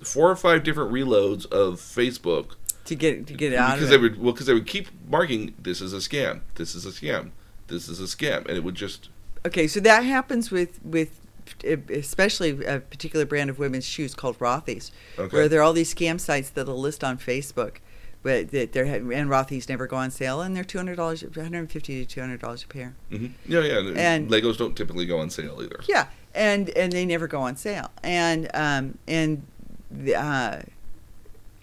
four 0.02 0.30
or 0.30 0.36
five 0.36 0.64
different 0.64 0.92
reloads 0.92 1.46
of 1.48 1.80
Facebook 1.80 2.56
To 2.86 2.96
get 2.96 3.26
to 3.28 3.34
get 3.34 3.54
it 3.54 3.56
out 3.58 3.76
because 3.76 3.86
of 3.86 3.90
they 3.90 3.98
would 3.98 4.22
well 4.22 4.34
because 4.34 4.46
they 4.46 4.54
would 4.54 4.68
keep 4.68 4.90
marking 5.10 5.56
this 5.58 5.82
is 5.82 5.94
a 5.94 5.98
scam, 5.98 6.42
this 6.56 6.76
is 6.76 6.86
a 6.86 6.90
scam, 6.90 7.32
this 7.68 7.90
is 7.90 8.00
a 8.00 8.04
scam, 8.04 8.46
and 8.48 8.58
it 8.58 8.64
would 8.64 8.76
just 8.76 9.10
Okay, 9.46 9.68
so 9.68 9.80
that 9.82 10.02
happens 10.02 10.50
with 10.52 10.84
with 10.84 11.22
uh, 11.64 11.78
especially 11.90 12.66
a 12.66 12.80
particular 12.80 13.26
brand 13.26 13.50
of 13.50 13.60
women's 13.60 13.86
shoes 13.86 14.16
called 14.16 14.40
Rothy's, 14.40 14.92
okay. 15.20 15.36
where 15.36 15.48
there 15.48 15.60
are 15.60 15.64
all 15.64 15.74
these 15.74 15.94
scam 15.94 16.20
sites 16.20 16.50
that'll 16.50 16.80
list 16.80 17.04
on 17.04 17.18
Facebook, 17.20 17.76
but 18.24 18.50
that 18.50 18.72
they're 18.74 18.86
and 18.86 19.30
Rothy's 19.30 19.70
never 19.70 19.86
go 19.86 19.98
on 19.98 20.10
sale, 20.10 20.42
and 20.42 20.56
they're 20.56 20.64
two 20.64 20.80
hundred 20.80 20.96
dollars, 20.96 21.22
one 21.24 21.46
hundred 21.46 21.72
fifty 21.72 22.04
to 22.04 22.12
two 22.12 22.22
hundred 22.22 22.42
dollars 22.42 22.64
a 22.64 22.68
pair. 22.68 22.96
Mm-hmm. 23.12 23.28
Yeah, 23.52 23.60
yeah. 23.62 23.92
And, 23.96 24.30
Legos 24.30 24.58
don't 24.58 24.76
typically 24.76 25.06
go 25.06 25.20
on 25.20 25.30
sale 25.30 25.62
either. 25.62 25.80
Yeah, 25.88 26.08
and 26.34 26.70
and 26.70 26.92
they 26.92 27.06
never 27.06 27.28
go 27.28 27.42
on 27.42 27.56
sale. 27.56 27.92
And 28.04 28.50
um 28.56 28.98
and 29.08 29.46
the, 29.92 30.16
uh, 30.16 30.62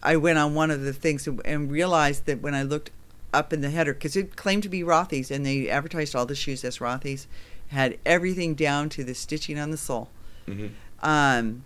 I 0.05 0.17
went 0.17 0.39
on 0.39 0.55
one 0.55 0.71
of 0.71 0.83
the 0.83 0.93
things 0.93 1.27
and- 1.27 1.43
and 1.45 1.71
realized 1.71 2.27
that 2.27 2.41
when 2.41 2.55
I 2.55 2.63
looked 2.63 2.91
up 3.35 3.53
in 3.53 3.61
the 3.63 3.71
header 3.71 3.95
because 3.95 4.15
it 4.15 4.37
claimed 4.37 4.63
to 4.63 4.69
be 4.69 4.83
Rothy's 4.83 5.31
and 5.31 5.45
they 5.45 5.69
advertised 5.69 6.15
all 6.15 6.27
the 6.27 6.35
shoes 6.35 6.65
as 6.65 6.79
Rothy's, 6.79 7.27
had 7.73 7.99
everything 8.07 8.55
down 8.55 8.89
to 8.91 9.05
the 9.05 9.15
stitching 9.15 9.59
on 9.59 9.71
the 9.71 9.77
sole. 9.77 10.09
hmm 10.47 10.69
Um, 11.03 11.65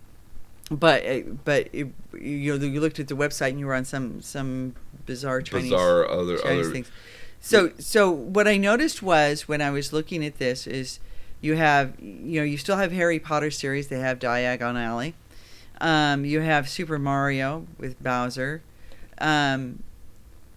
but 0.69 1.05
uh, 1.05 1.19
but 1.45 1.69
it, 1.71 1.87
you 2.19 2.57
know 2.57 2.65
you 2.65 2.81
looked 2.81 2.99
at 2.99 3.07
the 3.07 3.15
website 3.15 3.51
and 3.51 3.59
you 3.59 3.67
were 3.67 3.75
on 3.75 3.85
some 3.85 4.21
some 4.21 4.75
bizarre 5.05 5.41
Chinese 5.41 5.71
Bizarre 5.71 6.09
other 6.09 6.37
Chinese 6.37 6.65
other. 6.65 6.73
things. 6.73 6.91
So 7.39 7.71
so 7.79 8.11
what 8.11 8.47
I 8.47 8.57
noticed 8.57 9.01
was 9.01 9.47
when 9.47 9.61
I 9.61 9.69
was 9.69 9.93
looking 9.93 10.25
at 10.25 10.37
this 10.39 10.67
is 10.67 10.99
you 11.39 11.55
have 11.55 11.93
you 12.01 12.39
know 12.39 12.43
you 12.43 12.57
still 12.57 12.77
have 12.77 12.91
Harry 12.91 13.19
Potter 13.19 13.51
series 13.51 13.87
they 13.87 13.99
have 13.99 14.19
Diagon 14.19 14.75
Alley, 14.75 15.13
um, 15.79 16.25
you 16.25 16.41
have 16.41 16.67
Super 16.67 16.99
Mario 16.99 17.67
with 17.77 18.01
Bowser, 18.03 18.61
um, 19.19 19.83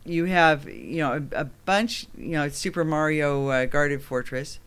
you 0.04 0.24
have 0.24 0.68
you 0.68 0.98
know 0.98 1.22
a, 1.32 1.42
a 1.42 1.44
bunch 1.44 2.06
you 2.16 2.32
know 2.32 2.48
Super 2.48 2.84
Mario 2.84 3.48
uh, 3.48 3.66
Guarded 3.66 4.02
Fortress. 4.02 4.58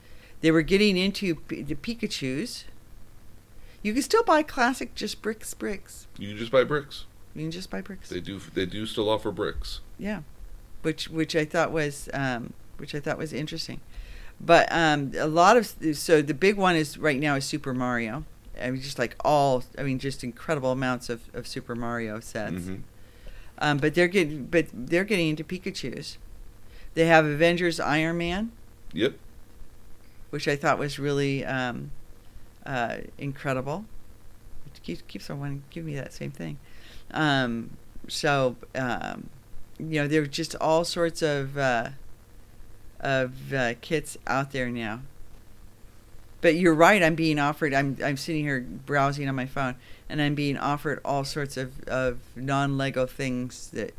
They 0.44 0.52
were 0.52 0.62
getting 0.62 0.98
into 0.98 1.36
P- 1.36 1.62
the 1.64 1.74
Pikachu's. 1.76 2.66
You 3.82 3.94
can 3.94 4.02
still 4.04 4.24
buy 4.24 4.44
classic 4.44 4.94
just 4.94 5.22
bricks 5.22 5.54
bricks. 5.54 6.06
You 6.20 6.28
can 6.30 6.38
just 6.38 6.52
buy 6.52 6.64
bricks. 6.64 7.06
You 7.34 7.42
can 7.44 7.52
just 7.52 7.70
buy 7.72 7.82
bricks. 7.82 8.10
They 8.10 8.20
do. 8.20 8.40
They 8.54 8.66
do 8.66 8.86
still 8.86 9.10
offer 9.10 9.32
bricks. 9.32 9.80
Yeah, 9.98 10.22
which 10.82 11.10
which 11.10 11.36
I 11.36 11.46
thought 11.46 11.72
was 11.72 12.10
um, 12.14 12.54
which 12.78 12.94
I 12.94 13.00
thought 13.00 13.18
was 13.18 13.32
interesting, 13.34 13.80
but 14.40 14.68
um, 14.72 15.14
a 15.18 15.28
lot 15.28 15.56
of 15.58 15.66
so 15.96 16.22
the 16.22 16.34
big 16.34 16.58
one 16.58 16.76
is 16.76 16.98
right 16.98 17.20
now 17.20 17.36
is 17.36 17.46
Super 17.46 17.74
Mario. 17.74 18.26
I 18.62 18.70
mean, 18.70 18.82
just 18.82 19.00
like 19.00 19.16
all, 19.26 19.64
I 19.80 19.84
mean, 19.84 19.98
just 19.98 20.24
incredible 20.24 20.72
amounts 20.72 21.10
of, 21.10 21.22
of 21.34 21.48
Super 21.48 21.74
Mario 21.74 22.20
sets. 22.20 22.66
hmm 22.68 22.76
Um, 23.60 23.78
but 23.78 23.96
they're 23.96 24.08
getting 24.10 24.46
but 24.46 24.68
they're 24.74 25.06
getting 25.06 25.30
into 25.30 25.44
Pikachu's. 25.46 26.18
They 26.96 27.06
have 27.08 27.26
Avengers 27.26 27.80
Iron 27.80 28.18
Man, 28.20 28.52
Yep. 28.94 29.16
Which 30.34 30.48
I 30.48 30.56
thought 30.56 30.80
was 30.80 30.98
really 30.98 31.46
um, 31.46 31.92
uh, 32.66 32.98
incredible. 33.20 33.86
It 34.66 34.82
keeps 34.82 35.04
keeps 35.08 35.30
on 35.30 35.40
wanting 35.40 35.60
to 35.60 35.66
give 35.70 35.86
me 35.86 35.94
that 35.94 36.12
same 36.12 36.32
thing. 36.32 36.58
Um, 37.12 37.78
so 38.08 38.56
um, 38.74 39.30
you 39.78 40.02
know, 40.02 40.08
there's 40.08 40.30
just 40.30 40.56
all 40.56 40.86
sorts 40.86 41.22
of 41.22 41.56
uh, 41.56 41.90
of 43.00 43.54
uh, 43.54 43.76
kits 43.82 44.18
out 44.26 44.52
there 44.54 44.70
now. 44.70 45.02
But 46.42 46.56
you're 46.56 46.74
right. 46.74 47.04
I'm 47.04 47.14
being 47.14 47.38
offered. 47.38 47.72
I'm 47.72 47.96
I'm 48.04 48.18
sitting 48.18 48.44
here 48.44 48.62
browsing 48.62 49.30
on 49.30 49.36
my 49.36 49.46
phone, 49.46 49.76
and 50.10 50.20
I'm 50.20 50.34
being 50.34 50.58
offered 50.58 51.00
all 51.06 51.24
sorts 51.26 51.58
of, 51.58 51.84
of 51.88 52.18
non 52.36 52.76
Lego 52.76 53.06
things 53.06 53.70
that 53.70 53.94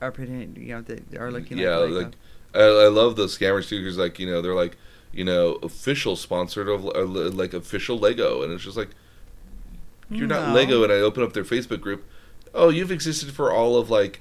are 0.00 0.14
you 0.16 0.68
know 0.68 0.82
that 0.82 1.16
are 1.16 1.32
looking 1.32 1.58
Yeah, 1.58 1.78
like 1.78 1.90
Lego. 1.90 2.04
like 2.04 2.16
I, 2.54 2.60
I 2.60 2.88
love 2.88 3.16
those 3.16 3.36
scammers 3.36 3.68
too, 3.68 3.82
because 3.82 3.98
like 3.98 4.20
you 4.20 4.30
know 4.30 4.40
they're 4.40 4.54
like 4.54 4.76
you 5.12 5.24
know 5.24 5.54
official 5.62 6.16
sponsored 6.16 6.68
of 6.68 6.86
uh, 6.86 7.04
like 7.04 7.54
official 7.54 7.98
Lego, 7.98 8.42
and 8.42 8.52
it's 8.52 8.64
just 8.64 8.76
like 8.76 8.90
you're 10.10 10.26
not 10.26 10.54
Lego, 10.54 10.82
and 10.82 10.92
I 10.92 10.96
open 10.96 11.22
up 11.22 11.32
their 11.32 11.44
Facebook 11.44 11.80
group. 11.80 12.04
Oh, 12.52 12.68
you've 12.68 12.90
existed 12.90 13.32
for 13.32 13.52
all 13.52 13.76
of 13.76 13.90
like 13.90 14.20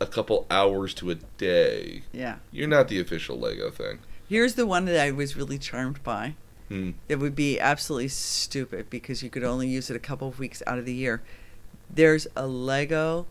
a 0.00 0.06
couple 0.06 0.46
hours 0.50 0.92
to 0.94 1.10
a 1.10 1.14
day. 1.14 2.02
yeah. 2.12 2.36
You're 2.50 2.68
not 2.68 2.88
the 2.88 3.00
official 3.00 3.38
Lego 3.38 3.70
thing. 3.70 4.00
Here's 4.28 4.54
the 4.54 4.66
one 4.66 4.84
that 4.86 5.00
I 5.00 5.10
was 5.10 5.36
really 5.36 5.58
charmed 5.58 6.02
by. 6.02 6.34
Hmm. 6.68 6.92
It 7.08 7.16
would 7.16 7.36
be 7.36 7.60
absolutely 7.60 8.08
stupid 8.08 8.90
because 8.90 9.22
you 9.22 9.30
could 9.30 9.44
only 9.44 9.68
use 9.68 9.90
it 9.90 9.96
a 9.96 10.00
couple 10.00 10.28
of 10.28 10.38
weeks 10.38 10.62
out 10.66 10.78
of 10.78 10.86
the 10.86 10.94
year. 10.94 11.22
There's 11.88 12.26
a 12.34 12.46
Lego 12.46 13.26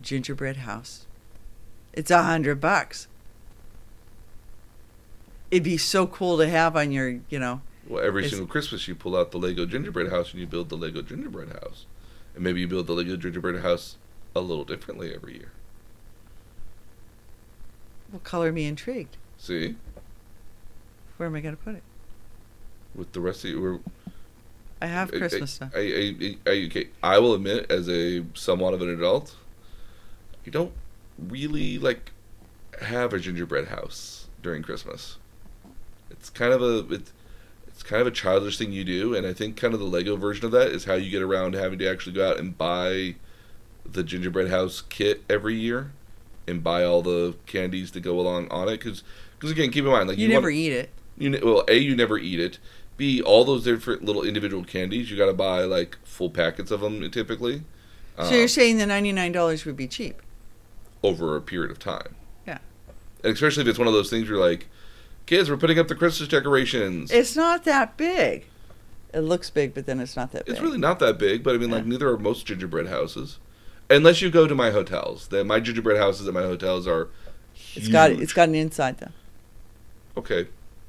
gingerbread 0.00 0.58
house. 0.58 1.06
It's 1.92 2.10
a 2.10 2.22
hundred 2.22 2.60
bucks. 2.60 3.06
It'd 5.50 5.62
be 5.62 5.76
so 5.76 6.06
cool 6.06 6.38
to 6.38 6.48
have 6.48 6.76
on 6.76 6.90
your, 6.92 7.20
you 7.28 7.38
know, 7.38 7.60
Well, 7.88 8.02
every 8.04 8.22
It's- 8.22 8.32
single 8.32 8.48
Christmas 8.48 8.88
you 8.88 8.94
pull 8.96 9.16
out 9.16 9.30
the 9.30 9.38
Lego 9.38 9.64
gingerbread 9.64 10.10
house 10.10 10.32
and 10.32 10.40
you 10.40 10.46
build 10.46 10.68
the 10.70 10.76
Lego 10.76 11.02
gingerbread 11.02 11.50
house, 11.50 11.86
and 12.34 12.42
maybe 12.42 12.60
you 12.60 12.66
build 12.66 12.88
the 12.88 12.92
Lego 12.94 13.16
gingerbread 13.16 13.62
house 13.62 13.96
a 14.34 14.40
little 14.40 14.64
differently 14.64 15.14
every 15.14 15.34
year. 15.34 15.52
Well, 18.12 18.20
color 18.20 18.52
me 18.52 18.66
intrigued. 18.66 19.16
See, 19.38 19.76
Where 21.16 21.28
am 21.28 21.34
I 21.34 21.40
going 21.40 21.56
to 21.56 21.62
put 21.62 21.74
it? 21.76 21.82
with 22.94 23.12
the 23.12 23.20
rest 23.20 23.44
of 23.44 23.50
you, 23.50 23.82
I 24.80 24.86
have 24.86 25.10
Christmas 25.10 25.60
I, 25.62 25.66
stuff. 25.66 25.72
I, 25.74 25.78
I, 25.80 26.36
I, 26.46 26.64
okay, 26.66 26.88
I 27.02 27.18
will 27.18 27.34
admit, 27.34 27.70
as 27.70 27.88
a 27.88 28.24
somewhat 28.34 28.72
of 28.74 28.80
an 28.82 28.88
adult, 28.88 29.36
you 30.44 30.50
don't 30.52 30.72
really 31.18 31.78
like 31.78 32.10
have 32.80 33.12
a 33.12 33.18
gingerbread 33.18 33.68
house 33.68 34.28
during 34.42 34.62
Christmas. 34.62 35.18
It's 36.18 36.30
kind 36.30 36.52
of 36.52 36.62
a 36.62 36.94
it's, 36.94 37.12
it's 37.68 37.82
kind 37.82 38.00
of 38.00 38.06
a 38.06 38.10
childish 38.10 38.58
thing 38.58 38.72
you 38.72 38.84
do, 38.84 39.14
and 39.14 39.26
I 39.26 39.32
think 39.32 39.56
kind 39.56 39.74
of 39.74 39.80
the 39.80 39.86
Lego 39.86 40.16
version 40.16 40.44
of 40.44 40.52
that 40.52 40.68
is 40.68 40.84
how 40.84 40.94
you 40.94 41.10
get 41.10 41.22
around 41.22 41.54
having 41.54 41.78
to 41.78 41.88
actually 41.88 42.12
go 42.12 42.28
out 42.28 42.38
and 42.38 42.56
buy 42.56 43.16
the 43.84 44.02
gingerbread 44.02 44.50
house 44.50 44.82
kit 44.88 45.22
every 45.28 45.54
year, 45.54 45.92
and 46.46 46.62
buy 46.62 46.84
all 46.84 47.02
the 47.02 47.36
candies 47.46 47.90
to 47.92 48.00
go 48.00 48.18
along 48.18 48.48
on 48.50 48.68
it. 48.68 48.78
Because 48.78 49.02
because 49.38 49.50
again, 49.50 49.70
keep 49.70 49.84
in 49.84 49.90
mind, 49.90 50.08
like 50.08 50.18
you, 50.18 50.28
you, 50.28 50.34
never 50.34 50.48
want, 50.48 50.56
eat 50.56 50.72
it. 50.72 50.90
you 51.18 51.30
ne- 51.30 51.42
well, 51.42 51.64
a 51.68 51.76
you 51.76 51.94
never 51.94 52.18
eat 52.18 52.40
it. 52.40 52.58
B 52.96 53.20
all 53.20 53.44
those 53.44 53.64
different 53.64 54.04
little 54.04 54.22
individual 54.22 54.64
candies 54.64 55.10
you 55.10 55.18
got 55.18 55.26
to 55.26 55.34
buy 55.34 55.64
like 55.64 55.98
full 56.04 56.30
packets 56.30 56.70
of 56.70 56.80
them 56.80 57.10
typically. 57.10 57.62
so 58.16 58.22
um, 58.22 58.34
you're 58.34 58.48
saying 58.48 58.78
the 58.78 58.86
ninety 58.86 59.12
nine 59.12 59.32
dollars 59.32 59.66
would 59.66 59.76
be 59.76 59.86
cheap? 59.86 60.22
over 61.06 61.36
a 61.36 61.40
period 61.40 61.70
of 61.70 61.78
time. 61.78 62.14
Yeah. 62.46 62.58
And 63.22 63.32
especially 63.32 63.62
if 63.62 63.68
it's 63.68 63.78
one 63.78 63.88
of 63.88 63.94
those 63.94 64.10
things 64.10 64.28
where 64.28 64.38
you're 64.38 64.48
like, 64.48 64.66
kids, 65.26 65.50
we're 65.50 65.56
putting 65.56 65.78
up 65.78 65.88
the 65.88 65.94
Christmas 65.94 66.28
decorations. 66.28 67.10
It's 67.10 67.36
not 67.36 67.64
that 67.64 67.96
big. 67.96 68.46
It 69.12 69.20
looks 69.20 69.50
big, 69.50 69.74
but 69.74 69.86
then 69.86 70.00
it's 70.00 70.16
not 70.16 70.32
that 70.32 70.46
big. 70.46 70.54
It's 70.54 70.62
really 70.62 70.78
not 70.78 70.98
that 71.00 71.18
big, 71.18 71.42
but 71.42 71.54
I 71.54 71.58
mean, 71.58 71.70
like 71.70 71.86
neither 71.86 72.08
are 72.08 72.18
most 72.18 72.46
gingerbread 72.46 72.88
houses, 72.88 73.38
unless 73.88 74.20
you 74.20 74.30
go 74.30 74.46
to 74.46 74.54
my 74.54 74.70
hotels. 74.70 75.28
The, 75.28 75.44
my 75.44 75.60
gingerbread 75.60 75.96
houses 75.96 76.26
at 76.28 76.34
my 76.34 76.42
hotels 76.42 76.86
are. 76.86 77.08
It's 77.74 77.88
got 77.88 78.10
it's 78.10 78.32
got 78.32 78.48
an 78.48 78.54
inside 78.54 78.98
though. 78.98 79.12
Okay, 80.18 80.48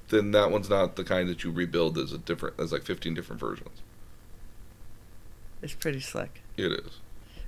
then 0.09 0.31
that 0.31 0.51
one's 0.51 0.69
not 0.69 0.95
the 0.95 1.03
kind 1.03 1.30
that 1.30 1.43
you 1.43 1.51
rebuild 1.51 1.97
as 1.97 2.11
a 2.11 2.18
different. 2.18 2.57
There's 2.57 2.72
like 2.72 2.84
15 2.84 3.14
different 3.14 3.39
versions. 3.39 3.81
It's 5.61 5.73
pretty 5.73 5.99
slick. 5.99 6.41
It 6.55 6.72
is. 6.72 6.99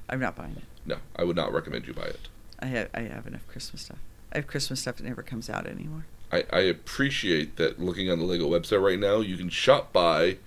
I'm 0.09 0.19
not 0.19 0.35
buying 0.35 0.55
it. 0.57 0.63
No, 0.85 0.97
I 1.15 1.23
would 1.23 1.35
not 1.35 1.53
recommend 1.53 1.87
you 1.87 1.93
buy 1.93 2.03
it. 2.03 2.29
I 2.59 2.67
have 2.67 2.89
I 2.93 3.01
have 3.01 3.27
enough 3.27 3.47
Christmas 3.47 3.83
stuff. 3.83 3.99
I 4.31 4.37
have 4.37 4.47
Christmas 4.47 4.81
stuff 4.81 4.97
that 4.97 5.05
never 5.05 5.23
comes 5.23 5.49
out 5.49 5.67
anymore. 5.67 6.05
I, 6.31 6.43
I 6.51 6.59
appreciate 6.59 7.55
that 7.57 7.79
looking 7.79 8.09
on 8.11 8.19
the 8.19 8.25
Lego 8.25 8.47
website 8.49 8.83
right 8.83 8.99
now, 8.99 9.19
you 9.21 9.35
can 9.37 9.49
shop 9.49 9.91
by 9.91 10.37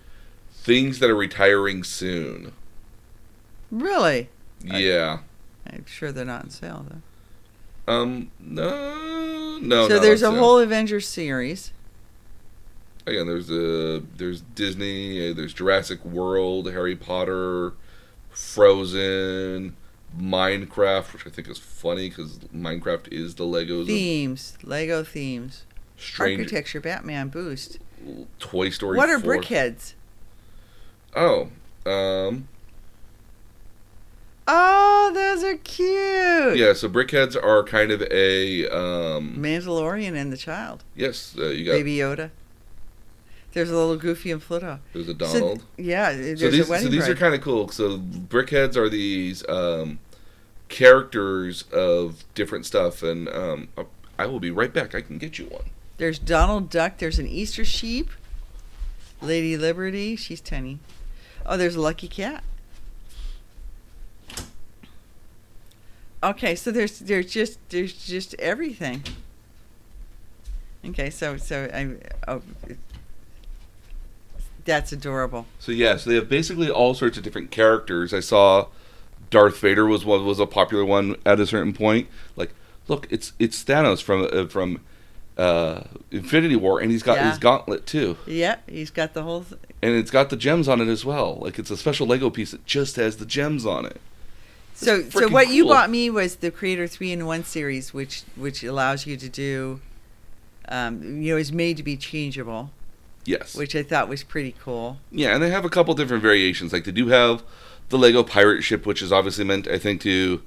things 0.53 0.99
that 1.01 1.11
are 1.11 1.17
retiring 1.17 1.83
soon. 1.83 2.53
Really? 3.71 4.29
Yeah. 4.65 5.21
I'm 5.67 5.85
sure 5.87 6.13
they're 6.13 6.25
not 6.25 6.45
on 6.45 6.51
sale 6.51 6.87
though. 6.89 7.93
Um. 7.93 8.31
No. 8.39 9.59
No. 9.61 9.89
so 9.89 9.99
there's 9.99 10.23
a 10.23 10.27
sale. 10.31 10.39
whole 10.39 10.59
Avengers 10.59 11.09
series. 11.09 11.73
again. 13.07 13.27
There's 13.27 13.51
a 13.51 14.03
there's 14.17 14.41
Disney. 14.41 15.31
uh, 15.31 15.35
There's 15.35 15.53
Jurassic 15.53 16.05
World, 16.05 16.71
Harry 16.71 16.95
Potter, 16.95 17.73
Frozen, 18.31 19.75
Minecraft, 20.17 21.13
which 21.13 21.27
I 21.27 21.31
think 21.31 21.49
is 21.49 21.59
funny 21.59 22.09
because 22.09 22.39
Minecraft 22.55 23.09
is 23.13 23.35
the 23.35 23.45
Legos. 23.45 23.83
of 23.83 23.87
Themes, 23.89 24.57
Lego 24.63 25.03
themes, 25.03 25.65
Strange 26.03 26.41
architecture, 26.41 26.81
Batman 26.81 27.29
Boost. 27.29 27.79
Toy 28.39 28.71
Story. 28.71 28.97
What 28.97 29.09
are 29.11 29.19
4. 29.21 29.37
BrickHeadz? 29.37 29.95
Oh. 31.15 31.49
Um. 31.87 32.49
Oh, 34.49 35.11
those 35.15 35.45
are 35.45 35.57
cute. 35.59 36.57
Yeah. 36.59 36.73
So 36.73 36.89
BrickHeadz 36.89 37.37
are 37.43 37.63
kind 37.63 37.91
of 37.93 38.03
a 38.11 38.67
um. 38.69 39.37
Mandalorian 39.39 40.15
and 40.17 40.33
the 40.33 40.37
child, 40.37 40.83
Yes. 40.97 41.35
Uh, 41.39 41.47
you 41.49 41.65
got 41.67 41.73
Baby 41.73 41.97
Yoda. 41.97 42.31
There's 43.53 43.71
a 43.71 43.77
little 43.77 43.97
Goofy 43.99 44.31
and 44.33 44.41
Pluto. 44.41 44.81
there's 44.95 45.09
a 45.09 45.13
So- 45.13 45.15
Donald. 45.15 45.63
yeah, 45.77 46.13
there's 46.13 46.41
So, 46.41 46.51
these 46.51 46.67
a 46.67 46.71
wedding 46.71 46.87
so 46.87 46.91
these 46.91 47.03
are 47.05 47.07
bride. 47.15 47.19
kind 47.19 47.35
of 47.35 47.41
cool. 47.43 47.69
So 47.69 47.99
BrickHeadz 47.99 48.77
are 48.77 48.89
these 48.89 49.47
um, 49.49 49.99
characters 50.69 51.65
of 51.71 52.25
different 52.35 52.65
stuff, 52.67 53.03
and 53.03 53.29
um, 53.29 53.69
I 54.19 54.25
will 54.27 54.41
be 54.41 54.51
right 54.51 54.73
back. 54.73 54.95
I 54.95 55.03
can 55.03 55.19
get 55.19 55.39
you 55.39 55.45
one. 55.47 55.65
There's 55.99 56.19
Donald 56.19 56.71
Duck. 56.71 56.99
There's 56.99 57.19
an 57.19 57.29
Easter 57.29 57.65
sheep. 57.65 58.11
Lady 59.21 59.57
Liberty. 59.57 60.17
She's 60.17 60.41
tiny. 60.41 60.79
Oh, 61.47 61.57
there's 61.57 61.77
a 61.77 61.81
Lucky 61.81 62.09
Cat. 62.09 62.43
Okay, 66.23 66.55
so 66.55 66.71
there's 66.71 67.01
there's 67.01 67.33
just 67.33 67.59
there's 67.71 67.93
just 67.93 68.35
everything. 68.35 69.03
Okay, 70.85 71.11
so 71.11 71.37
so 71.37 71.69
I 71.73 71.97
oh, 72.31 72.43
that's 74.65 74.93
adorable. 74.93 75.47
So 75.59 75.73
yeah, 75.73 75.97
so 75.97 76.11
they 76.11 76.17
have 76.17 76.29
basically 76.29 76.71
all 76.71 76.95
sorts 76.95 77.17
of 77.17 77.25
different 77.25 77.51
characters. 77.51 78.15
I 78.15 78.21
saw 78.21 78.67
Darth 79.31 79.59
Vader 79.59 79.87
was 79.87 80.05
was 80.05 80.39
a 80.39 80.47
popular 80.47 80.85
one 80.85 81.17
at 81.27 81.41
a 81.41 81.47
certain 81.47 81.73
point. 81.73 82.09
Like, 82.37 82.55
look, 82.87 83.09
it's 83.11 83.33
it's 83.41 83.65
Thanos 83.65 84.01
from 84.01 84.29
uh, 84.33 84.47
from 84.47 84.81
uh, 85.39 85.83
Infinity 86.11 86.57
War, 86.57 86.81
and 86.81 86.91
he's 86.91 87.03
got 87.03 87.17
Yeah. 87.17 87.31
his 87.31 87.39
gauntlet 87.39 87.87
too, 87.87 88.17
Yeah, 88.27 88.57
he's 88.69 88.91
got 88.91 89.15
the 89.15 89.23
whole. 89.23 89.45
Th- 89.45 89.61
and 89.83 89.95
it's 89.95 90.11
got 90.11 90.31
the 90.31 90.37
gems 90.37 90.69
on 90.69 90.81
it 90.81 90.89
as 90.89 91.05
well. 91.05 91.39
Like 91.41 91.59
it's 91.59 91.71
a 91.71 91.77
special 91.77 92.07
Lego 92.07 92.31
piece 92.31 92.51
that 92.53 92.65
just 92.67 92.97
has 92.97 93.17
the 93.17 93.27
gems 93.27 93.65
on 93.67 93.87
it. 93.87 94.01
so 94.75 94.97
It's 94.97 95.13
so 95.15 95.21
freaking 95.21 95.33
what 95.33 95.49
you 95.49 95.65
bought 95.65 95.91
me 95.91 96.11
was 96.11 96.37
the 96.37 96.51
Creator 96.51 96.87
Three 96.89 97.13
in 97.13 97.25
One 97.27 97.45
series, 97.45 97.93
which 97.95 98.23
which 98.37 98.63
allows 98.63 99.07
you 99.07 99.17
to 99.17 99.29
do. 99.29 99.81
Um, 100.69 101.21
you 101.23 101.33
know, 101.33 101.39
is 101.39 101.53
made 101.53 101.77
to 101.79 101.83
be 101.83 101.97
changeable. 101.97 102.71
Yes. 103.25 103.55
which 103.55 103.77
I 103.77 103.85
thought 103.85 104.09
was 104.09 104.25
pretty 104.25 104.53
cool. 104.61 104.99
Yeah, 105.13 105.33
and 105.35 105.41
they 105.43 105.51
have 105.51 105.65
a 105.65 105.69
couple 105.69 105.95
different 105.95 106.23
variations. 106.25 106.73
Like 106.73 106.83
they 106.85 106.91
do 106.93 107.07
have 107.09 107.45
the 107.89 107.97
Lego 107.97 108.25
pirate 108.25 108.63
ship, 108.63 108.85
which 108.85 109.01
is 109.01 109.13
obviously 109.13 109.45
meant, 109.45 109.69
I 109.69 109.79
think, 109.79 110.01
to 110.03 110.43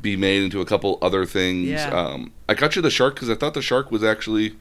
be 0.00 0.16
made 0.16 0.42
into 0.42 0.60
a 0.60 0.64
couple 0.66 0.98
other 1.00 1.24
things. 1.24 1.68
Yeah. 1.68 1.88
Um, 1.90 2.32
I 2.48 2.54
got 2.54 2.76
you 2.76 2.82
the 2.82 2.90
shark 2.90 3.14
because 3.14 3.30
I 3.30 3.34
thought 3.34 3.54
the 3.54 3.62
shark 3.62 3.90
was 3.90 4.02
actually 4.04 4.54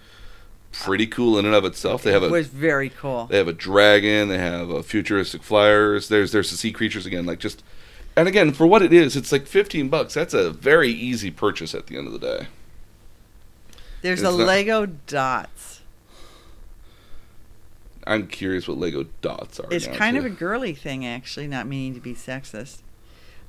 pretty 0.72 1.05
cool 1.07 1.38
in 1.38 1.45
and 1.45 1.53
of 1.53 1.65
itself. 1.65 2.03
They 2.03 2.11
have 2.11 2.23
it 2.23 2.27
a 2.27 2.31
was 2.31 2.47
very 2.47 2.89
cool. 2.89 3.27
they 3.27 3.38
have 3.38 3.47
a 3.47 3.53
dragon. 3.53 4.30
They 4.30 4.38
have 4.38 4.69
a 4.69 4.84
futuristic 4.84 5.43
flyers. 5.43 6.07
There's 6.07 6.31
there's 6.31 6.51
the 6.51 6.57
sea 6.57 6.72
creatures 6.72 7.05
again. 7.05 7.26
Like 7.26 7.39
just 7.39 7.64
and 8.15 8.27
again 8.27 8.53
for 8.53 8.65
what 8.68 8.81
it 8.81 8.93
is, 8.93 9.15
it's 9.15 9.31
like 9.31 9.47
fifteen 9.47 9.89
bucks. 9.89 10.14
That's 10.14 10.34
a 10.34 10.51
very 10.51 10.89
easy 10.91 11.31
purchase 11.31 11.73
at 11.76 11.88
the 11.88 11.97
end 11.97 12.07
of 12.07 12.14
the 12.14 12.19
day. 12.19 12.47
There's 14.01 14.22
it's 14.22 14.34
a 14.34 14.38
not- 14.38 14.47
Lego 14.47 14.85
Dots. 14.85 15.81
I'm 18.05 18.27
curious 18.27 18.68
what 18.68 18.77
Lego 18.77 19.05
dots 19.22 19.61
are. 19.61 19.68
It's 19.72 19.88
kind 19.88 20.18
of 20.18 20.26
a 20.26 20.30
girly 20.30 20.73
thing, 20.73 21.05
actually, 21.05 21.47
not 21.47 21.68
meaning 21.68 21.93
to 21.93 22.01
be 22.01 22.14
sexist. 22.14 22.80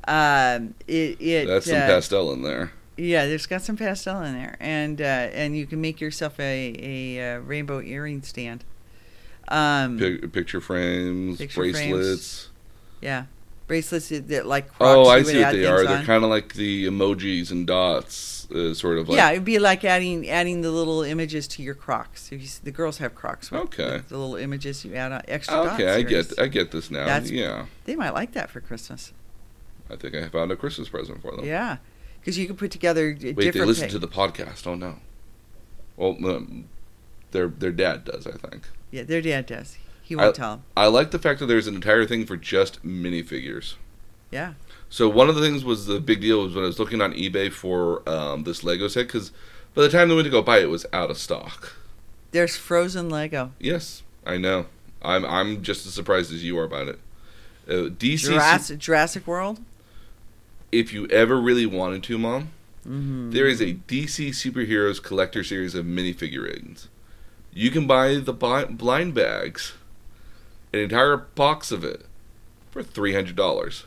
Um, 0.07 0.75
it 0.87 1.17
it 1.21 1.47
that's 1.47 1.67
some 1.67 1.77
uh, 1.77 1.87
pastel 1.87 2.33
in 2.33 2.43
there. 2.43 2.73
yeah, 2.97 3.27
there's 3.27 3.47
got 3.47 3.63
some 3.63 3.77
pastel 3.77 4.21
in 4.23 4.35
there, 4.35 4.57
and 4.61 5.01
uh, 5.01 5.05
and 5.05 5.57
you 5.57 5.67
can 5.67 5.81
make 5.81 6.01
yourself 6.01 6.39
a 6.39 6.75
a 7.17 7.37
uh, 7.37 7.39
rainbow 7.41 7.81
earring 7.81 8.23
stand. 8.23 8.65
Um, 9.49 9.99
Pic- 9.99 10.33
picture 10.33 10.61
frames, 10.61 11.39
Picture 11.39 11.55
frames. 11.61 11.73
bracelets. 11.77 12.49
yeah, 13.03 13.25
bracelets 13.67 14.09
that, 14.09 14.29
that 14.29 14.47
like 14.47 14.69
Oh, 14.81 15.09
I 15.09 15.23
see 15.23 15.41
what 15.43 15.53
they 15.53 15.67
are. 15.67 15.85
They're 15.85 16.03
kind 16.03 16.25
of 16.25 16.31
like 16.31 16.55
the 16.55 16.87
emojis 16.87 17.51
and 17.51 17.67
dots, 17.67 18.47
uh, 18.51 18.73
sort 18.73 18.97
of 18.99 19.09
like. 19.09 19.17
yeah, 19.19 19.31
it'd 19.33 19.45
be 19.45 19.59
like 19.59 19.85
adding 19.85 20.29
adding 20.31 20.63
the 20.63 20.71
little 20.71 21.03
images 21.03 21.47
to 21.49 21.63
your 21.63 21.75
Crocs. 21.75 22.33
You, 22.33 22.41
the 22.63 22.71
girls 22.71 22.99
have 22.99 23.15
Crocs. 23.15 23.51
With 23.51 23.61
Okay. 23.63 23.99
The, 23.99 24.05
the 24.09 24.19
little 24.19 24.37
images 24.37 24.83
you 24.85 24.95
add 24.95 25.13
on 25.13 25.21
extra 25.29 25.57
dots. 25.57 25.75
Okay, 25.81 25.93
I 25.93 26.03
get, 26.03 26.39
I 26.39 26.47
get 26.47 26.71
this 26.71 26.91
now. 26.91 27.05
That's- 27.05 27.31
yeah, 27.31 27.67
They 27.85 27.97
might 27.97 28.15
like 28.15 28.33
that 28.33 28.51
for 28.51 28.61
Christmas. 28.61 29.13
I 29.91 29.97
think 29.97 30.15
I 30.15 30.29
found 30.29 30.51
a 30.51 30.57
Christmas 30.57 30.89
present 30.89 31.21
for 31.23 31.37
them. 31.37 31.45
Yeah, 31.45 31.79
because 32.21 32.39
you 32.39 32.47
can 32.47 32.57
put 32.57 32.71
together 32.71 33.09
Wait, 33.09 33.21
different. 33.21 33.55
they 33.55 33.65
listen 33.65 33.89
pa- 33.89 33.93
to 33.93 33.99
the 33.99 34.09
podcast. 34.09 34.67
Oh 34.67 34.75
no. 34.75 34.97
Well, 35.97 36.17
um, 36.27 36.65
their 37.31 37.49
their 37.49 37.73
dad 37.73 38.05
does, 38.05 38.27
I 38.27 38.33
think. 38.33 38.69
Yeah, 38.91 39.03
their 39.03 39.21
dad 39.23 39.47
does. 39.47 39.77
He 40.03 40.17
won't 40.17 40.31
I- 40.31 40.33
tell 40.33 40.51
them. 40.57 40.65
I 40.77 40.87
like 40.87 41.11
the 41.11 41.19
fact 41.19 41.41
that 41.41 41.47
there's 41.47 41.67
an 41.67 41.75
entire 41.75 42.07
thing 42.07 42.27
for 42.27 42.37
just 42.37 42.85
minifigures. 42.85 43.75
Yeah. 44.31 44.55
So 44.89 45.09
one 45.09 45.29
of 45.29 45.35
the 45.35 45.41
things 45.41 45.65
was 45.65 45.87
the 45.87 46.01
big 46.01 46.21
deal 46.21 46.43
was 46.45 46.55
when 46.55 46.65
I 46.65 46.67
was 46.67 46.79
looking 46.79 47.01
on 47.01 47.13
eBay 47.13 47.53
for 47.53 48.09
um, 48.09 48.45
this 48.45 48.63
Lego 48.65 48.89
set 48.89 49.07
because 49.07 49.33
by 49.75 49.83
the 49.83 49.89
time 49.89 50.09
they 50.09 50.15
went 50.15 50.25
to 50.27 50.31
go 50.31 50.43
buy 50.43 50.59
it, 50.59 50.65
it 50.65 50.71
was 50.71 50.87
out 50.93 51.11
of 51.11 51.19
stock. 51.19 51.77
There's 52.31 52.57
frozen 52.57 53.09
Lego. 53.09 53.53
Yes, 53.61 54.03
I 54.27 54.37
know. 54.39 54.67
I'm 55.03 55.25
I'm 55.25 55.63
just 55.63 55.87
as 55.87 55.95
surprised 55.95 56.33
as 56.33 56.43
you 56.43 56.59
are 56.59 56.65
about 56.65 56.89
it. 56.89 56.99
Uh, 57.69 57.89
DC, 57.91 58.25
Jurassic, 58.25 58.79
Jurassic 58.79 59.27
World. 59.27 59.61
If 60.73 60.93
you 60.93 61.07
ever 61.09 61.41
really 61.41 61.67
wanted 61.67 62.03
to, 62.05 62.19
Mom, 62.19 62.51
Mm-hmm. 62.87 63.31
there 63.31 63.47
is 63.47 63.63
a 63.63 63.73
DC 63.89 64.29
superheroes 64.29 65.03
collector 65.03 65.43
series 65.43 65.75
of 65.75 65.87
minifigurines. 65.87 66.89
You 67.51 67.71
can 67.71 67.87
buy 67.87 68.17
the 68.17 68.33
blind 68.35 69.15
bags, 69.15 69.73
an 70.71 70.81
entire 70.81 71.17
box 71.17 71.73
of 71.73 71.83
it, 71.83 72.05
for 72.71 72.83
three 72.83 73.15
hundred 73.15 73.37
dollars. 73.37 73.85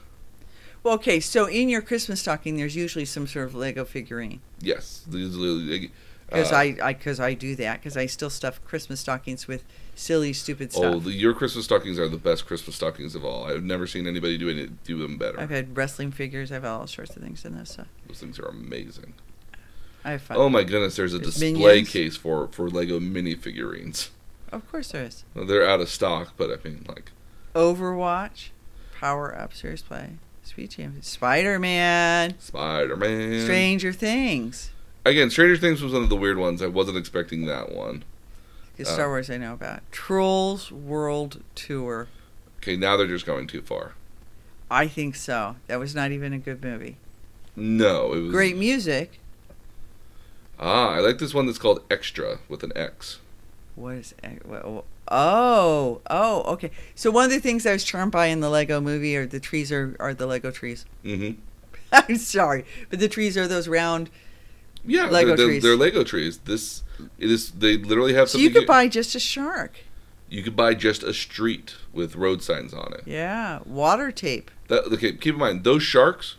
Well, 0.82 0.96
okay, 0.96 1.20
so 1.20 1.46
in 1.46 1.70
your 1.70 1.82
Christmas 1.82 2.22
stocking, 2.22 2.58
there's 2.58 2.76
usually 2.76 3.06
some 3.06 3.28
sort 3.28 3.46
of 3.46 3.54
Lego 3.54 3.86
figurine. 3.86 4.40
Yes, 4.62 5.04
these 5.08 5.38
are, 5.38 5.88
Because 6.28 6.52
uh, 6.52 6.58
I, 6.58 6.78
I, 6.84 6.94
because 6.94 7.20
I 7.20 7.34
do 7.34 7.56
that. 7.56 7.80
Because 7.80 7.96
I 7.96 8.06
still 8.06 8.30
stuff 8.30 8.64
Christmas 8.66 9.00
stockings 9.00 9.48
with 9.48 9.64
silly, 9.96 10.34
stupid 10.34 10.72
stuff. 10.74 10.96
Oh, 10.96 11.00
the, 11.00 11.12
your 11.12 11.34
Christmas 11.34 11.66
stockings 11.66 11.98
are 11.98 12.08
the 12.08 12.18
best 12.18 12.46
Christmas 12.46 12.76
stockings 12.76 13.16
of 13.16 13.24
all. 13.24 13.46
I've 13.46 13.64
never 13.64 13.88
seen 13.88 14.08
anybody 14.08 14.38
do 14.38 14.50
it 14.50 14.84
do 14.84 14.98
them 14.98 15.18
better. 15.18 15.40
I've 15.40 15.50
had 15.50 15.76
wrestling 15.76 16.12
figures. 16.12 16.52
I've 16.52 16.64
had 16.64 16.72
all 16.72 16.88
sorts 16.88 17.16
of 17.16 17.24
things 17.24 17.46
in 17.46 17.56
this. 17.58 17.72
So 17.72 17.86
Those 18.08 18.20
things 18.20 18.40
are 18.40 18.48
amazing. 18.48 19.14
I 20.04 20.12
have 20.12 20.22
fun. 20.22 20.38
Oh 20.38 20.50
my 20.50 20.64
goodness, 20.64 20.96
there's 20.96 21.14
a 21.14 21.20
There's 21.20 21.36
display 21.36 21.54
Minions. 21.54 21.90
case 21.90 22.16
for 22.18 22.48
for 22.50 22.70
Lego 22.70 23.00
minifigurines. 23.00 24.10
Of 24.52 24.70
course 24.72 24.92
there 24.92 25.04
is. 25.04 25.26
Well, 25.34 25.46
They're 25.46 25.68
out 25.68 25.82
of 25.82 25.90
stock, 25.90 26.34
but 26.38 26.50
I 26.50 26.56
mean, 26.64 26.86
like, 26.88 27.12
Overwatch, 27.54 28.50
Power 28.98 29.38
Up, 29.38 29.54
Serious 29.54 29.82
Play, 29.82 30.12
Speed 30.44 30.72
Champion, 30.72 31.02
Spider 31.02 31.60
Man, 31.60 32.40
Spider 32.40 32.96
Man. 32.96 33.44
Stranger 33.44 33.92
Things. 33.92 34.72
Again, 35.10 35.30
Stranger 35.30 35.58
Things 35.58 35.82
was 35.82 35.94
one 35.94 36.04
of 36.04 36.10
the 36.10 36.16
weird 36.16 36.38
ones. 36.38 36.62
I 36.62 36.68
wasn't 36.68 36.98
expecting 36.98 37.46
that 37.46 37.72
one. 37.72 38.04
Because 38.76 38.92
Uh, 38.92 38.96
Star 38.96 39.08
Wars 39.08 39.30
I 39.30 39.38
know 39.38 39.54
about. 39.54 39.82
Trolls 39.92 40.72
World 40.72 41.42
Tour. 41.56 42.08
Okay, 42.58 42.76
now 42.76 42.98
they're 42.98 43.08
just 43.08 43.26
going 43.26 43.48
too 43.48 43.62
far. 43.62 43.94
I 44.70 44.88
think 44.88 45.16
so. 45.16 45.56
That 45.68 45.80
was 45.80 45.96
not 45.96 46.12
even 46.12 46.34
a 46.34 46.38
good 46.38 46.64
movie. 46.64 46.98
No, 47.56 48.14
it 48.14 48.20
was 48.20 48.32
Great 48.32 48.58
music. 48.58 49.20
Ah, 50.60 50.90
I 50.96 51.00
like 51.00 51.20
this 51.20 51.34
one 51.34 51.46
that's 51.46 51.58
called 51.58 51.82
Extra 51.90 52.40
with 52.50 52.64
an 52.64 52.74
X. 52.76 53.20
What 53.76 53.96
is? 53.96 54.14
wha- 54.46 54.82
Oh, 55.10 56.02
oh, 56.10 56.42
okay. 56.54 56.72
So 56.96 57.12
one 57.12 57.26
of 57.26 57.32
the 57.32 57.40
things 57.40 57.66
I 57.66 57.72
was 57.72 57.84
charmed 57.84 58.12
by 58.12 58.26
in 58.26 58.42
the 58.42 58.50
Lego 58.50 58.82
Movie 58.82 59.16
are 59.16 59.26
the 59.26 59.40
trees 59.40 59.72
are 59.72 59.96
are 60.00 60.14
the 60.14 60.26
Lego 60.26 60.52
trees. 60.52 60.86
Mm-hmm. 61.06 61.40
I'm 61.94 62.18
sorry, 62.18 62.66
but 62.90 63.00
the 63.00 63.08
trees 63.08 63.38
are 63.38 63.48
those 63.48 63.68
round. 63.68 64.10
Yeah, 64.88 65.10
Lego 65.10 65.28
they're, 65.28 65.38
they're, 65.38 65.46
trees. 65.48 65.64
they're 65.64 65.76
Lego 65.76 66.04
trees. 66.04 66.38
This 66.40 66.84
it 67.20 67.30
is. 67.30 67.52
They 67.52 67.78
literally 67.78 68.14
have 68.16 68.30
So 68.30 68.38
you 68.40 68.50
could 68.50 68.66
buy 68.68 68.88
just 68.88 69.14
a 69.16 69.20
shark. 69.20 69.78
you 70.30 70.42
could 70.44 70.56
buy 70.56 70.74
just 70.74 71.04
a 71.04 71.14
street 71.14 71.76
with 71.94 72.16
road 72.16 72.42
signs 72.42 72.74
on 72.74 72.94
it. 72.94 73.04
Yeah, 73.06 73.60
water 73.66 74.12
tape. 74.12 74.50
That, 74.70 74.86
okay, 74.94 75.14
keep 75.14 75.36
in 75.36 75.40
mind 75.40 75.64
those 75.64 75.84
sharks. 75.84 76.36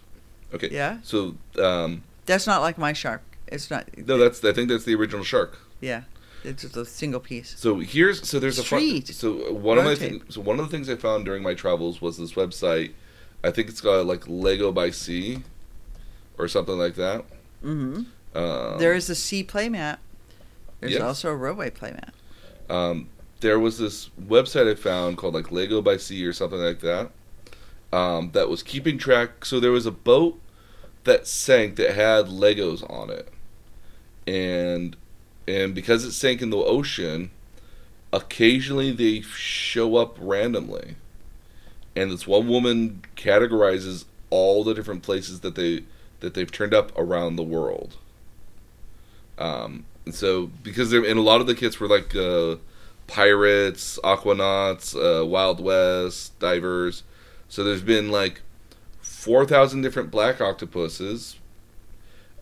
Okay. 0.53 0.69
Yeah. 0.71 0.99
So 1.03 1.37
um, 1.63 2.03
That's 2.27 2.47
not 2.47 2.61
like 2.63 2.77
my 2.79 2.93
shark. 2.93 3.23
It's 3.47 3.71
not. 3.71 3.87
no, 3.97 4.19
that's 4.19 4.45
I 4.45 4.53
think 4.53 4.69
that's 4.69 4.85
the 4.85 4.95
original 4.95 5.25
shark. 5.25 5.59
Yeah, 5.81 6.03
it's 6.45 6.63
just 6.63 6.77
a 6.77 6.85
single 6.85 7.21
piece. 7.21 7.55
So 7.59 7.79
here's 7.79 8.29
so 8.29 8.39
there's 8.39 8.59
a 8.59 8.63
Street. 8.65 9.07
fun, 9.07 9.15
so 9.15 9.53
one 9.53 9.79
of 9.79 9.85
my 9.85 9.95
things 9.95 10.23
so 10.35 10.41
one 10.43 10.59
of 10.61 10.67
the 10.67 10.71
things 10.71 10.89
I 10.91 10.97
found 10.97 11.25
during 11.25 11.43
my 11.43 11.55
travels 11.55 12.01
was 12.03 12.17
this 12.19 12.33
website. 12.35 12.93
I 13.45 13.51
think 13.51 13.69
it's 13.69 13.81
called 13.81 14.07
like 14.07 14.25
Lego 14.29 14.73
by 14.73 14.91
Sea, 14.91 15.43
or 16.37 16.49
something 16.49 16.77
like 16.77 16.97
that. 16.97 17.25
hmm 17.63 18.03
Um, 18.35 18.79
there 18.79 18.95
is 18.95 19.09
a 19.11 19.15
sea 19.15 19.43
playmat. 19.45 19.99
There's 20.81 20.93
Yes. 20.93 21.03
also 21.03 21.31
a 21.31 21.37
roadway 21.37 21.71
playmat. 21.71 22.11
um, 22.71 23.09
there 23.41 23.59
was 23.59 23.79
this 23.79 24.11
website 24.21 24.69
I 24.71 24.75
found 24.75 25.17
called 25.17 25.35
like 25.35 25.53
Lego 25.53 25.81
by 25.81 25.97
Sea 25.97 26.27
or 26.27 26.33
something 26.33 26.59
like 26.59 26.81
that. 26.81 27.11
Um, 27.93 28.31
that 28.33 28.49
was 28.49 28.63
keeping 28.63 28.99
track. 28.99 29.45
So 29.45 29.61
there 29.61 29.71
was 29.71 29.87
a 29.87 29.91
boat 29.93 30.39
that 31.05 31.27
sank 31.27 31.77
that 31.77 31.95
had 31.95 32.27
Legos 32.27 32.89
on 32.91 33.11
it, 33.11 33.29
and 34.27 34.97
and 35.47 35.75
because 35.75 36.05
it 36.05 36.13
sank 36.13 36.43
in 36.43 36.51
the 36.51 36.59
ocean, 36.59 37.31
occasionally 38.13 38.91
they 38.93 39.21
show 39.23 39.97
up 39.97 40.17
randomly, 40.21 40.97
and 41.97 42.11
this 42.11 42.27
one 42.27 42.49
woman 42.49 43.03
categorizes 43.17 44.05
all 44.31 44.63
the 44.65 44.75
different 44.75 45.03
places 45.03 45.41
that 45.41 45.55
they 45.55 45.85
that 46.21 46.35
they've 46.35 46.53
turned 46.53 46.75
up 46.75 46.93
around 46.99 47.37
the 47.37 47.43
world. 47.43 47.97
Um, 49.39 49.85
and 50.05 50.15
so 50.15 50.47
because 50.63 50.91
they're 50.91 51.05
and 51.05 51.19
a 51.19 51.23
lot 51.23 51.41
of 51.41 51.47
the 51.47 51.55
kits 51.55 51.79
were 51.79 51.89
like 51.89 52.15
uh, 52.15 52.57
pirates, 53.07 53.99
aquanauts, 54.03 54.95
uh, 54.95 55.25
Wild 55.25 55.61
West, 55.61 56.39
divers. 56.39 57.03
So 57.49 57.65
there's 57.65 57.83
been 57.83 58.11
like 58.11 58.43
four 59.01 59.45
thousand 59.45 59.83
different 59.83 60.11
black 60.11 60.41
octopuses, 60.41 61.37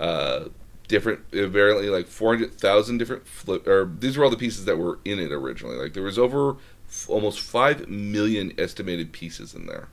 uh, 0.01 0.47
different 0.89 1.20
apparently 1.32 1.89
like 1.89 2.06
four 2.06 2.35
hundred 2.35 2.55
thousand 2.55 2.98
different 2.98 3.27
flip. 3.27 3.66
Or 3.66 3.90
these 3.98 4.16
were 4.16 4.24
all 4.24 4.31
the 4.31 4.36
pieces 4.36 4.64
that 4.64 4.78
were 4.78 4.98
in 5.05 5.18
it 5.18 5.32
originally. 5.32 5.77
Like 5.77 5.94
there 5.94 6.02
was 6.02 6.18
over 6.18 6.56
f- 6.89 7.09
almost 7.09 7.40
five 7.40 7.89
million 7.89 8.52
estimated 8.59 9.12
pieces 9.12 9.55
in 9.55 9.66
there. 9.66 9.89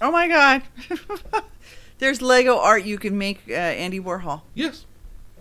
Oh 0.00 0.10
my 0.10 0.28
god! 0.28 0.62
There's 1.98 2.20
Lego 2.20 2.58
art 2.58 2.84
you 2.84 2.98
can 2.98 3.16
make 3.16 3.40
uh, 3.48 3.54
Andy 3.54 3.98
Warhol. 3.98 4.42
Yes. 4.54 4.84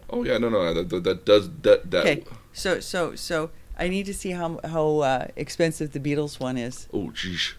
Oh 0.10 0.23
yeah, 0.23 0.38
no, 0.38 0.49
no, 0.49 0.73
that, 0.73 0.90
that, 0.90 1.03
that 1.03 1.26
does 1.26 1.49
that 1.61 1.90
that. 1.91 2.06
Okay, 2.06 2.23
so 2.53 2.80
so 2.80 3.15
so 3.15 3.49
I 3.77 3.88
need 3.88 4.06
to 4.06 4.14
see 4.14 4.32
how 4.32 4.60
how 4.64 4.99
uh, 4.99 5.27
expensive 5.36 5.91
the 5.91 5.99
Beatles 5.99 6.40
one 6.40 6.57
is. 6.57 6.88
Oh 6.94 7.10
jeez. 7.10 7.53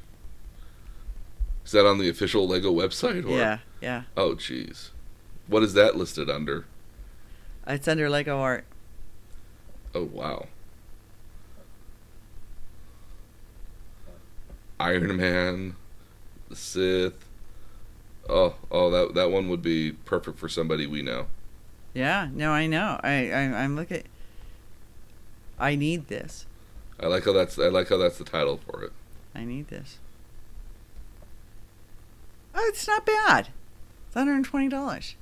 Is 1.65 1.73
that 1.73 1.85
on 1.85 1.99
the 1.99 2.09
official 2.09 2.47
Lego 2.47 2.73
website? 2.73 3.25
Or? 3.27 3.37
Yeah, 3.37 3.59
yeah, 3.81 4.03
Oh 4.17 4.35
jeez. 4.37 4.91
What 5.49 5.63
is 5.63 5.75
that 5.75 5.97
listed 5.97 6.31
under? 6.31 6.65
it's 7.67 7.89
under 7.89 8.09
Lego 8.09 8.39
art. 8.39 8.65
Oh 9.95 10.05
wow. 10.05 10.47
Iron 14.79 15.17
Man, 15.17 15.77
the 16.49 16.57
Sith. 16.57 17.25
Oh, 18.29 18.55
oh, 18.71 18.91
that 18.91 19.15
that 19.15 19.31
one 19.31 19.49
would 19.49 19.63
be 19.63 19.93
perfect 19.93 20.39
for 20.39 20.49
somebody 20.49 20.87
we 20.87 21.03
know. 21.03 21.27
Yeah, 21.97 22.29
no, 22.31 22.53
I 22.53 22.67
know. 22.67 23.01
I, 23.03 23.31
I 23.31 23.41
I'm 23.63 23.75
looking. 23.75 24.03
I 25.59 25.77
need 25.77 26.09
this. 26.09 26.45
I 27.01 27.07
like 27.07 27.25
how 27.25 27.33
that's 27.33 27.59
I 27.59 27.69
like 27.69 27.89
how 27.89 27.97
that's 27.97 28.19
the 28.19 28.25
title 28.25 28.59
for 28.59 28.85
it. 28.85 28.93
I 29.35 29.47
need 29.47 29.69
this. 29.69 29.97
Oh, 32.55 32.67
it's 32.69 32.87
not 32.87 33.07
bad. 33.07 33.49
It's 34.07 34.15
hundred 34.15 34.35
and 34.35 34.45
twenty 34.45 34.69
dollars. 34.69 35.15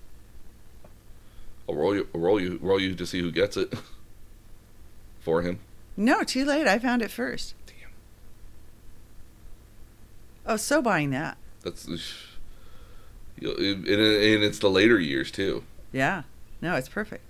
I'll 1.68 1.76
roll 1.76 1.94
you, 1.94 2.08
I'll 2.12 2.20
roll 2.20 2.40
you, 2.40 2.58
roll 2.60 2.80
you 2.80 2.96
to 2.96 3.06
see 3.06 3.20
who 3.20 3.30
gets 3.30 3.56
it 3.56 3.72
for 5.20 5.42
him. 5.42 5.60
No, 5.96 6.24
too 6.24 6.44
late. 6.44 6.66
I 6.66 6.80
found 6.80 7.02
it 7.02 7.10
first. 7.12 7.54
Damn. 7.66 7.90
Oh, 10.44 10.56
so 10.56 10.82
buying 10.82 11.10
that. 11.10 11.36
That's, 11.62 11.86
you 13.38 13.46
know, 13.48 13.54
and, 13.54 13.86
and 13.86 14.42
it's 14.42 14.58
the 14.58 14.70
later 14.70 14.98
years 14.98 15.30
too. 15.30 15.62
Yeah. 15.92 16.24
No, 16.64 16.74
it's 16.76 16.88
perfect. 16.88 17.22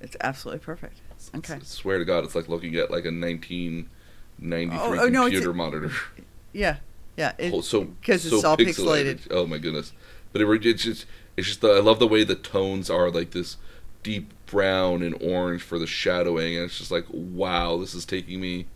It's 0.00 0.14
absolutely 0.20 0.60
perfect. 0.60 0.98
Okay. 1.34 1.54
I 1.54 1.58
swear 1.60 1.98
to 1.98 2.04
God, 2.04 2.22
it's 2.22 2.34
like 2.34 2.46
looking 2.48 2.76
at 2.76 2.90
like 2.90 3.04
a 3.04 3.10
1993 3.10 4.78
Oh, 4.78 5.04
oh, 5.04 5.08
no, 5.08 5.22
it's 5.24 5.32
computer 5.32 5.50
a- 5.50 5.54
monitor. 5.54 5.90
Yeah. 6.52 6.76
Yeah. 7.16 7.32
It, 7.38 7.52
Oh, 7.52 7.60
so 7.62 7.86
'cause 8.02 8.24
it's 8.26 8.40
so 8.42 8.46
all 8.48 8.56
pixelated. 8.56 9.26
Oh 9.30 9.46
my 9.46 9.58
goodness! 9.58 9.92
But 10.32 10.40
it, 10.42 10.66
it's 10.66 10.82
just 10.82 11.06
it's 11.36 11.46
just 11.48 11.60
the, 11.62 11.68
I 11.68 11.80
love 11.80 11.98
the 11.98 12.06
way 12.06 12.24
the 12.24 12.34
tones 12.34 12.88
are 12.90 13.10
like 13.10 13.30
this 13.32 13.56
deep 14.02 14.32
brown 14.46 15.02
and 15.02 15.14
orange 15.22 15.62
for 15.62 15.78
the 15.78 15.86
shadowing, 15.86 16.56
and 16.56 16.64
it's 16.66 16.78
just 16.78 16.90
like 16.90 17.04
wow, 17.10 17.76
this 17.78 17.94
is 17.94 18.04
taking 18.06 18.40
me, 18.40 18.66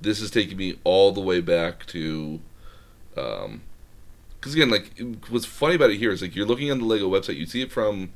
this 0.00 0.20
is 0.20 0.30
taking 0.30 0.56
me 0.56 0.78
all 0.84 1.12
the 1.12 1.20
way 1.20 1.40
back 1.40 1.84
to, 1.86 2.40
um, 3.16 3.62
because 4.38 4.54
again, 4.54 4.70
like 4.70 4.92
what's 5.28 5.44
funny 5.46 5.74
about 5.74 5.90
it 5.90 5.96
here 5.98 6.10
is 6.10 6.22
like 6.22 6.34
you're 6.36 6.46
looking 6.46 6.70
on 6.70 6.78
the 6.78 6.84
Lego 6.86 7.08
website, 7.10 7.36
you 7.36 7.46
see 7.46 7.60
it 7.62 7.70
from, 7.72 8.12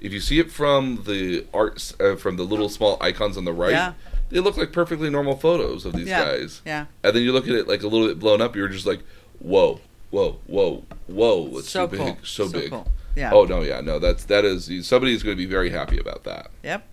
if 0.00 0.12
you 0.12 0.20
see 0.20 0.38
it 0.38 0.50
from 0.50 1.04
the 1.06 1.46
arts 1.54 1.94
uh, 2.00 2.16
from 2.16 2.36
the 2.36 2.42
little 2.44 2.68
small 2.68 2.96
icons 3.00 3.36
on 3.36 3.44
the 3.44 3.52
right, 3.52 3.72
Yeah. 3.72 3.92
they 4.30 4.40
look 4.40 4.56
like 4.56 4.72
perfectly 4.72 5.10
normal 5.10 5.36
photos 5.36 5.84
of 5.86 5.92
these 5.94 6.08
Yeah. 6.08 6.24
guys. 6.24 6.62
yeah. 6.66 6.86
And 7.02 7.14
then 7.16 7.22
you 7.22 7.32
look 7.32 7.48
at 7.48 7.54
it 7.54 7.66
like 7.68 7.82
a 7.82 7.88
little 7.88 8.08
bit 8.08 8.18
blown 8.18 8.40
up. 8.40 8.54
You're 8.56 8.68
just 8.68 8.86
like, 8.86 9.00
whoa, 9.38 9.80
whoa, 10.10 10.38
whoa, 10.46 10.84
whoa! 11.06 11.58
It's 11.58 11.70
so 11.70 11.86
too 11.86 11.96
cool. 11.96 12.06
big, 12.06 12.26
so, 12.26 12.48
big. 12.48 12.70
Cool. 12.70 12.86
Yeah. 13.16 13.32
Oh 13.32 13.44
no, 13.44 13.62
yeah, 13.62 13.80
no, 13.80 13.98
that's 13.98 14.24
that 14.24 14.44
is 14.44 14.70
somebody's 14.86 15.22
going 15.22 15.36
to 15.36 15.42
be 15.42 15.46
very 15.50 15.70
happy 15.70 15.98
about 15.98 16.24
that. 16.24 16.50
Yep. 16.62 16.86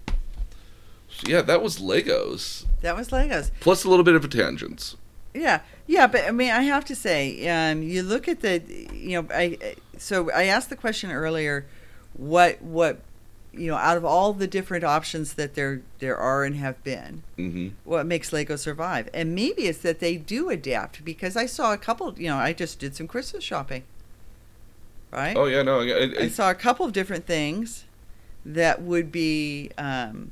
So, 1.10 1.28
yeah, 1.30 1.42
that 1.42 1.62
was 1.62 1.78
Legos 1.80 2.66
That 2.82 2.96
was 2.96 3.10
Legos. 3.10 3.52
plus 3.60 3.84
a 3.84 3.90
little 3.90 4.04
bit 4.06 4.16
of 4.16 4.26
a 4.26 4.28
tangents. 4.28 4.96
Yeah, 5.34 5.62
yeah, 5.88 6.08
but 6.08 6.26
I 6.26 6.32
mean, 6.32 6.52
I 6.52 6.62
have 6.64 6.86
to 6.86 6.96
say, 6.96 7.48
um, 7.50 7.82
you 7.84 8.04
look 8.04 8.28
at 8.28 8.42
the, 8.42 8.62
you 8.94 9.22
know, 9.22 9.28
I- 9.34 9.76
so 9.98 10.32
I 10.32 10.44
asked 10.46 10.70
the 10.70 10.76
question 10.76 11.12
earlier, 11.12 11.66
what 12.14 12.62
what, 12.62 13.02
you 13.52 13.68
know, 13.68 13.76
out 13.78 13.98
of 13.98 14.06
all 14.06 14.34
the 14.34 14.48
different 14.48 14.84
options 14.84 15.34
that 15.36 15.56
there 15.56 15.82
there 16.00 16.18
are 16.18 16.44
and 16.44 16.56
have 16.56 16.84
been, 16.84 17.24
hmm 17.36 17.70
what 17.84 18.06
makes 18.06 18.32
Lego 18.32 18.56
survive? 18.56 19.10
And 19.14 19.36
maybe 19.36 19.64
it's 19.64 19.80
that 19.80 20.00
they 20.00 20.16
do 20.18 20.50
adapt 20.50 21.04
because 21.04 21.36
I 21.36 21.46
saw 21.46 21.74
a 21.74 21.78
couple, 21.78 22.14
you 22.18 22.28
know, 22.28 22.38
I 22.38 22.54
just 22.54 22.80
did 22.80 22.96
some 22.96 23.08
Christmas 23.08 23.44
shopping, 23.44 23.84
right? 25.12 25.36
Oh 25.36 25.46
yeah, 25.46 25.62
no, 25.64 25.82
I, 25.82 25.84
I, 25.84 26.24
I 26.24 26.28
saw 26.30 26.50
a 26.50 26.56
couple 26.56 26.86
of 26.86 26.94
different 26.94 27.26
things 27.26 27.86
that 28.46 28.82
would 28.82 29.12
be 29.12 29.70
um, 29.78 30.32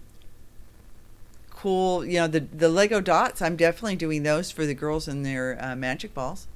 cool. 1.49 2.05
You 2.05 2.19
know, 2.21 2.27
the 2.27 2.39
the 2.41 2.69
Lego 2.69 3.01
dots. 3.01 3.41
I'm 3.41 3.55
definitely 3.55 3.95
doing 3.95 4.23
those 4.23 4.51
for 4.51 4.65
the 4.65 4.73
girls 4.73 5.07
and 5.07 5.25
their 5.25 5.57
uh, 5.61 5.75
magic 5.75 6.13
balls. 6.13 6.47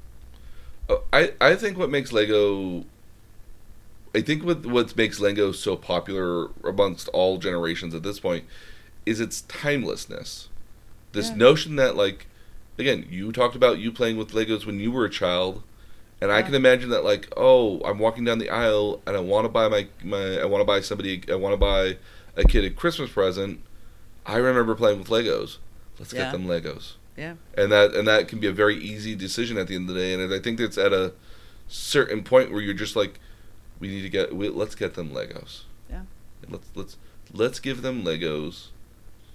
Oh, 0.89 1.03
I 1.13 1.33
I 1.39 1.55
think 1.55 1.77
what 1.77 1.89
makes 1.89 2.11
Lego. 2.11 2.85
I 4.15 4.21
think 4.21 4.43
what 4.45 4.65
what 4.65 4.95
makes 4.95 5.19
Lego 5.19 5.51
so 5.51 5.75
popular 5.75 6.49
amongst 6.63 7.09
all 7.09 7.37
generations 7.37 7.93
at 7.93 8.01
this 8.03 8.19
point 8.19 8.45
is 9.05 9.19
its 9.19 9.41
timelessness. 9.41 10.47
This 11.11 11.29
Yeah. 11.29 11.35
notion 11.35 11.75
that 11.75 11.95
like, 11.97 12.25
again, 12.77 13.05
you 13.09 13.31
talked 13.31 13.55
about 13.55 13.79
you 13.79 13.91
playing 13.91 14.17
with 14.17 14.31
Legos 14.31 14.65
when 14.65 14.79
you 14.79 14.89
were 14.91 15.05
a 15.05 15.09
child, 15.09 15.63
and 16.21 16.31
I 16.31 16.41
can 16.41 16.55
imagine 16.55 16.89
that 16.89 17.03
like, 17.03 17.27
oh, 17.35 17.81
I'm 17.81 17.99
walking 17.99 18.23
down 18.23 18.39
the 18.39 18.49
aisle 18.49 19.01
and 19.05 19.17
I 19.17 19.19
want 19.19 19.45
to 19.45 19.49
buy 19.49 19.67
my 19.67 19.87
my 20.01 20.39
I 20.39 20.45
want 20.45 20.61
to 20.61 20.65
buy 20.65 20.79
somebody 20.79 21.21
I 21.29 21.35
want 21.35 21.51
to 21.53 21.57
buy 21.57 21.97
a 22.37 22.45
kid 22.45 22.63
a 22.63 22.69
Christmas 22.69 23.11
present. 23.11 23.59
I 24.25 24.37
remember 24.37 24.75
playing 24.75 24.99
with 24.99 25.09
Legos. 25.09 25.57
Let's 25.99 26.13
Yeah. 26.13 26.23
get 26.23 26.31
them 26.31 26.47
Legos 26.47 26.93
Yeah. 27.17 27.35
and 27.55 27.69
that 27.71 27.93
and 27.93 28.07
that 28.07 28.27
can 28.29 28.39
be 28.39 28.47
a 28.47 28.51
very 28.53 28.77
easy 28.77 29.13
decision 29.13 29.57
at 29.57 29.67
the 29.67 29.75
end 29.75 29.89
of 29.89 29.95
the 29.95 30.01
day. 30.01 30.13
And 30.13 30.33
I 30.33 30.39
think 30.39 30.59
it's 30.61 30.77
at 30.77 30.93
a 30.93 31.11
certain 31.67 32.23
point 32.23 32.51
where 32.51 32.61
you're 32.61 32.73
just 32.73 32.95
like, 32.95 33.19
we 33.79 33.87
need 33.87 34.01
to 34.01 34.09
get 34.09 34.35
we, 34.35 34.49
let's 34.49 34.75
get 34.75 34.93
them 34.93 35.09
Legos. 35.11 35.61
Yeah. 35.89 36.01
Let's 36.49 36.67
let's 36.75 36.97
let's 37.33 37.59
give 37.59 37.81
them 37.81 38.03
Legos 38.03 38.67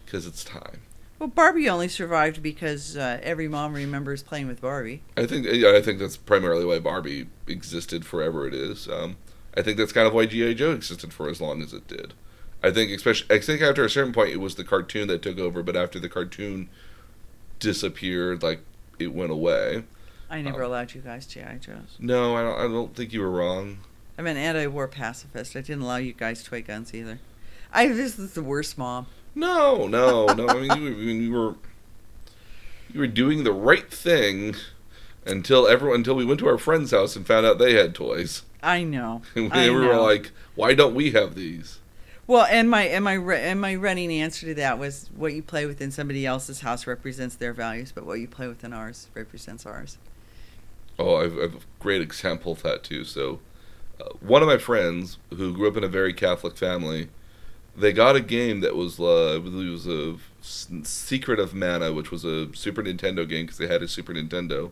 because 0.05 0.27
it's 0.27 0.45
time. 0.45 0.83
Well, 1.19 1.29
Barbie 1.29 1.69
only 1.69 1.89
survived 1.89 2.43
because 2.43 2.97
uh, 2.97 3.21
every 3.23 3.47
mom 3.47 3.75
remembers 3.75 4.23
playing 4.23 4.47
with 4.49 4.61
Barbie. 4.63 5.03
I 5.17 5.27
think 5.27 5.47
I 5.47 5.81
think 5.83 5.99
that's 5.99 6.17
primarily 6.17 6.65
why 6.65 6.79
Barbie 6.79 7.29
existed 7.47 8.07
forever. 8.07 8.47
It 8.47 8.55
is. 8.55 8.89
Um, 8.89 9.17
I 9.57 9.63
think 9.63 9.77
that's 9.77 9.93
kind 9.93 10.07
of 10.07 10.15
why 10.15 10.27
GI 10.27 10.55
Joe 10.55 10.73
existed 10.73 11.13
for 11.13 11.29
as 11.29 11.41
long 11.41 11.61
as 11.63 11.73
it 11.73 11.87
did. 11.89 12.15
I 12.63 12.71
think 12.71 12.91
especially 12.91 13.35
I 13.37 13.41
think 13.41 13.61
after 13.63 13.85
a 13.85 13.91
certain 13.91 14.13
point 14.13 14.31
it 14.31 14.39
was 14.39 14.55
the 14.55 14.65
cartoon 14.65 15.09
that 15.09 15.21
took 15.23 15.39
over, 15.39 15.63
but 15.63 15.77
after 15.77 15.99
the 15.99 16.09
cartoon 16.09 16.69
disappeared, 17.59 18.43
like 18.43 18.61
it 18.99 19.13
went 19.15 19.31
away. 19.33 19.85
I 20.29 20.43
never 20.43 20.63
Um, 20.63 20.71
allowed 20.71 20.95
you 20.95 21.01
guys 21.01 21.27
GI 21.27 21.59
Joes. 21.61 21.97
No, 21.99 22.37
I 22.37 22.43
don't, 22.43 22.59
I 22.59 22.63
don't 22.73 22.95
think 22.95 23.13
you 23.13 23.21
were 23.21 23.31
wrong. 23.31 23.79
I'm 24.21 24.27
an 24.27 24.37
anti-war 24.37 24.87
pacifist. 24.87 25.57
I 25.57 25.63
didn't 25.63 25.81
allow 25.81 25.97
you 25.97 26.13
guys 26.13 26.45
toy 26.45 26.61
guns 26.61 26.93
either. 26.93 27.21
I 27.73 27.89
this 27.89 28.19
is 28.19 28.35
the 28.35 28.43
worst 28.43 28.77
mom. 28.77 29.07
No, 29.35 29.87
no, 29.87 30.27
no. 30.27 30.47
I 30.47 30.61
mean, 30.61 30.65
you, 30.65 30.89
I 30.89 30.91
mean, 30.91 31.23
you 31.23 31.33
were 31.33 31.55
you 32.93 33.01
were 33.01 33.07
doing 33.07 33.45
the 33.45 33.53
right 33.55 33.91
thing 33.91 34.57
until 35.25 35.67
everyone 35.67 36.01
until 36.01 36.17
we 36.17 36.27
went 36.27 36.39
to 36.41 36.49
our 36.49 36.59
friend's 36.59 36.91
house 36.91 37.17
and 37.17 37.27
found 37.27 37.47
out 37.47 37.59
they 37.59 37.73
had 37.73 37.95
toys, 37.95 38.43
I 38.63 38.83
know. 38.85 39.23
and 39.35 39.51
I 39.55 39.71
we 39.71 39.87
were 39.87 39.97
like, 39.97 40.33
"Why 40.55 40.75
don't 40.75 40.95
we 40.95 41.13
have 41.13 41.35
these?" 41.35 41.79
Well, 42.27 42.45
and 42.45 42.69
my 42.69 42.83
and 42.83 43.03
my 43.03 43.15
and 43.15 43.59
my 43.59 43.75
running 43.75 44.13
answer 44.13 44.45
to 44.49 44.55
that 44.57 44.79
was 44.79 45.09
what 45.17 45.33
you 45.33 45.43
play 45.43 45.65
within 45.65 45.91
somebody 45.91 46.27
else's 46.27 46.61
house 46.61 46.87
represents 46.87 47.37
their 47.37 47.55
values, 47.55 47.91
but 47.91 48.05
what 48.05 48.21
you 48.21 48.29
play 48.29 48.49
within 48.49 48.75
ours 48.75 49.09
represents 49.15 49.65
ours. 49.65 49.97
Oh, 50.99 51.17
I've, 51.17 51.39
I've 51.39 51.55
a 51.55 51.61
great 51.79 52.03
example 52.03 52.53
of 52.53 52.63
that 52.65 52.83
too. 52.83 53.07
So, 53.07 53.41
one 54.21 54.43
of 54.43 54.49
my 54.49 54.59
friends 54.59 55.19
who 55.31 55.55
grew 55.55 55.69
up 55.69 55.77
in 55.77 55.85
a 55.85 55.89
very 55.89 56.13
Catholic 56.13 56.57
family, 56.57 57.09
they 57.77 57.93
got 57.93 58.17
a 58.17 58.21
game 58.21 58.61
that 58.61 58.75
was, 58.77 58.99
uh, 59.01 59.37
I 59.37 59.39
believe, 59.39 59.69
it 59.69 59.71
was 59.71 59.87
a 59.87 60.17
Secret 60.87 61.39
of 61.39 61.55
Mana, 61.55 61.93
which 61.93 62.11
was 62.11 62.25
a 62.25 62.55
Super 62.55 62.83
Nintendo 62.83 63.29
game 63.29 63.47
because 63.47 63.59
they 63.59 63.67
had 63.69 63.83
a 63.83 63.89
Super 63.89 64.13
Nintendo, 64.15 64.71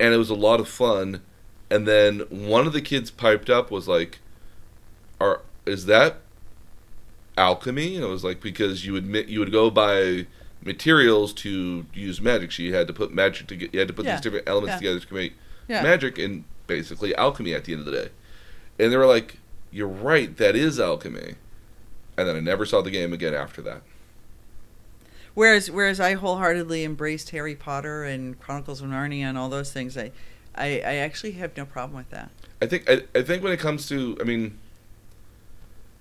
and 0.00 0.14
it 0.14 0.16
was 0.18 0.30
a 0.30 0.34
lot 0.34 0.60
of 0.60 0.68
fun. 0.68 1.22
And 1.70 1.86
then 1.86 2.20
one 2.30 2.66
of 2.66 2.72
the 2.72 2.80
kids 2.80 3.10
piped 3.10 3.50
up 3.50 3.70
was 3.70 3.86
like, 3.88 4.18
"Are 5.20 5.42
is 5.66 5.84
that 5.86 6.20
alchemy?" 7.36 7.94
And 7.96 8.04
it 8.04 8.08
was 8.08 8.24
like 8.24 8.40
because 8.40 8.86
you 8.86 8.92
would 8.94 9.06
you 9.28 9.38
would 9.40 9.52
go 9.52 9.70
buy 9.70 10.26
materials 10.64 11.32
to 11.34 11.86
use 11.94 12.20
magic. 12.20 12.52
So 12.52 12.62
you 12.62 12.74
had 12.74 12.86
to 12.88 12.92
put 12.92 13.12
magic 13.12 13.46
to 13.48 13.56
get 13.56 13.72
you 13.72 13.78
had 13.80 13.88
to 13.88 13.94
put 13.94 14.06
Yeah. 14.06 14.12
these 14.14 14.22
different 14.22 14.48
elements 14.48 14.72
Yeah. 14.74 14.78
together 14.78 15.00
to 15.00 15.06
create 15.06 15.32
Yeah. 15.68 15.82
magic 15.82 16.18
and 16.18 16.44
basically 16.66 17.14
alchemy 17.14 17.54
at 17.54 17.64
the 17.64 17.72
end 17.72 17.80
of 17.80 17.86
the 17.86 17.92
day. 17.92 18.08
And 18.78 18.92
they 18.92 18.96
were 18.96 19.06
like, 19.06 19.38
"You're 19.70 19.88
right, 19.88 20.36
that 20.36 20.54
is 20.56 20.78
alchemy." 20.78 21.34
And 22.16 22.28
then 22.28 22.36
I 22.36 22.40
never 22.40 22.66
saw 22.66 22.80
the 22.80 22.90
game 22.90 23.12
again 23.12 23.34
after 23.34 23.62
that. 23.62 23.82
Whereas 25.34 25.70
whereas 25.70 26.00
I 26.00 26.14
wholeheartedly 26.14 26.82
embraced 26.84 27.30
Harry 27.30 27.54
Potter 27.54 28.02
and 28.02 28.40
Chronicles 28.40 28.82
of 28.82 28.88
Narnia 28.88 29.24
and 29.24 29.38
all 29.38 29.48
those 29.48 29.72
things, 29.72 29.96
I 29.96 30.10
I, 30.54 30.80
I 30.80 30.94
actually 30.96 31.32
have 31.32 31.56
no 31.56 31.64
problem 31.64 31.96
with 31.96 32.10
that. 32.10 32.30
I 32.60 32.66
think 32.66 32.90
I, 32.90 33.02
I 33.14 33.22
think 33.22 33.42
when 33.44 33.52
it 33.52 33.60
comes 33.60 33.88
to 33.88 34.16
I 34.20 34.24
mean 34.24 34.58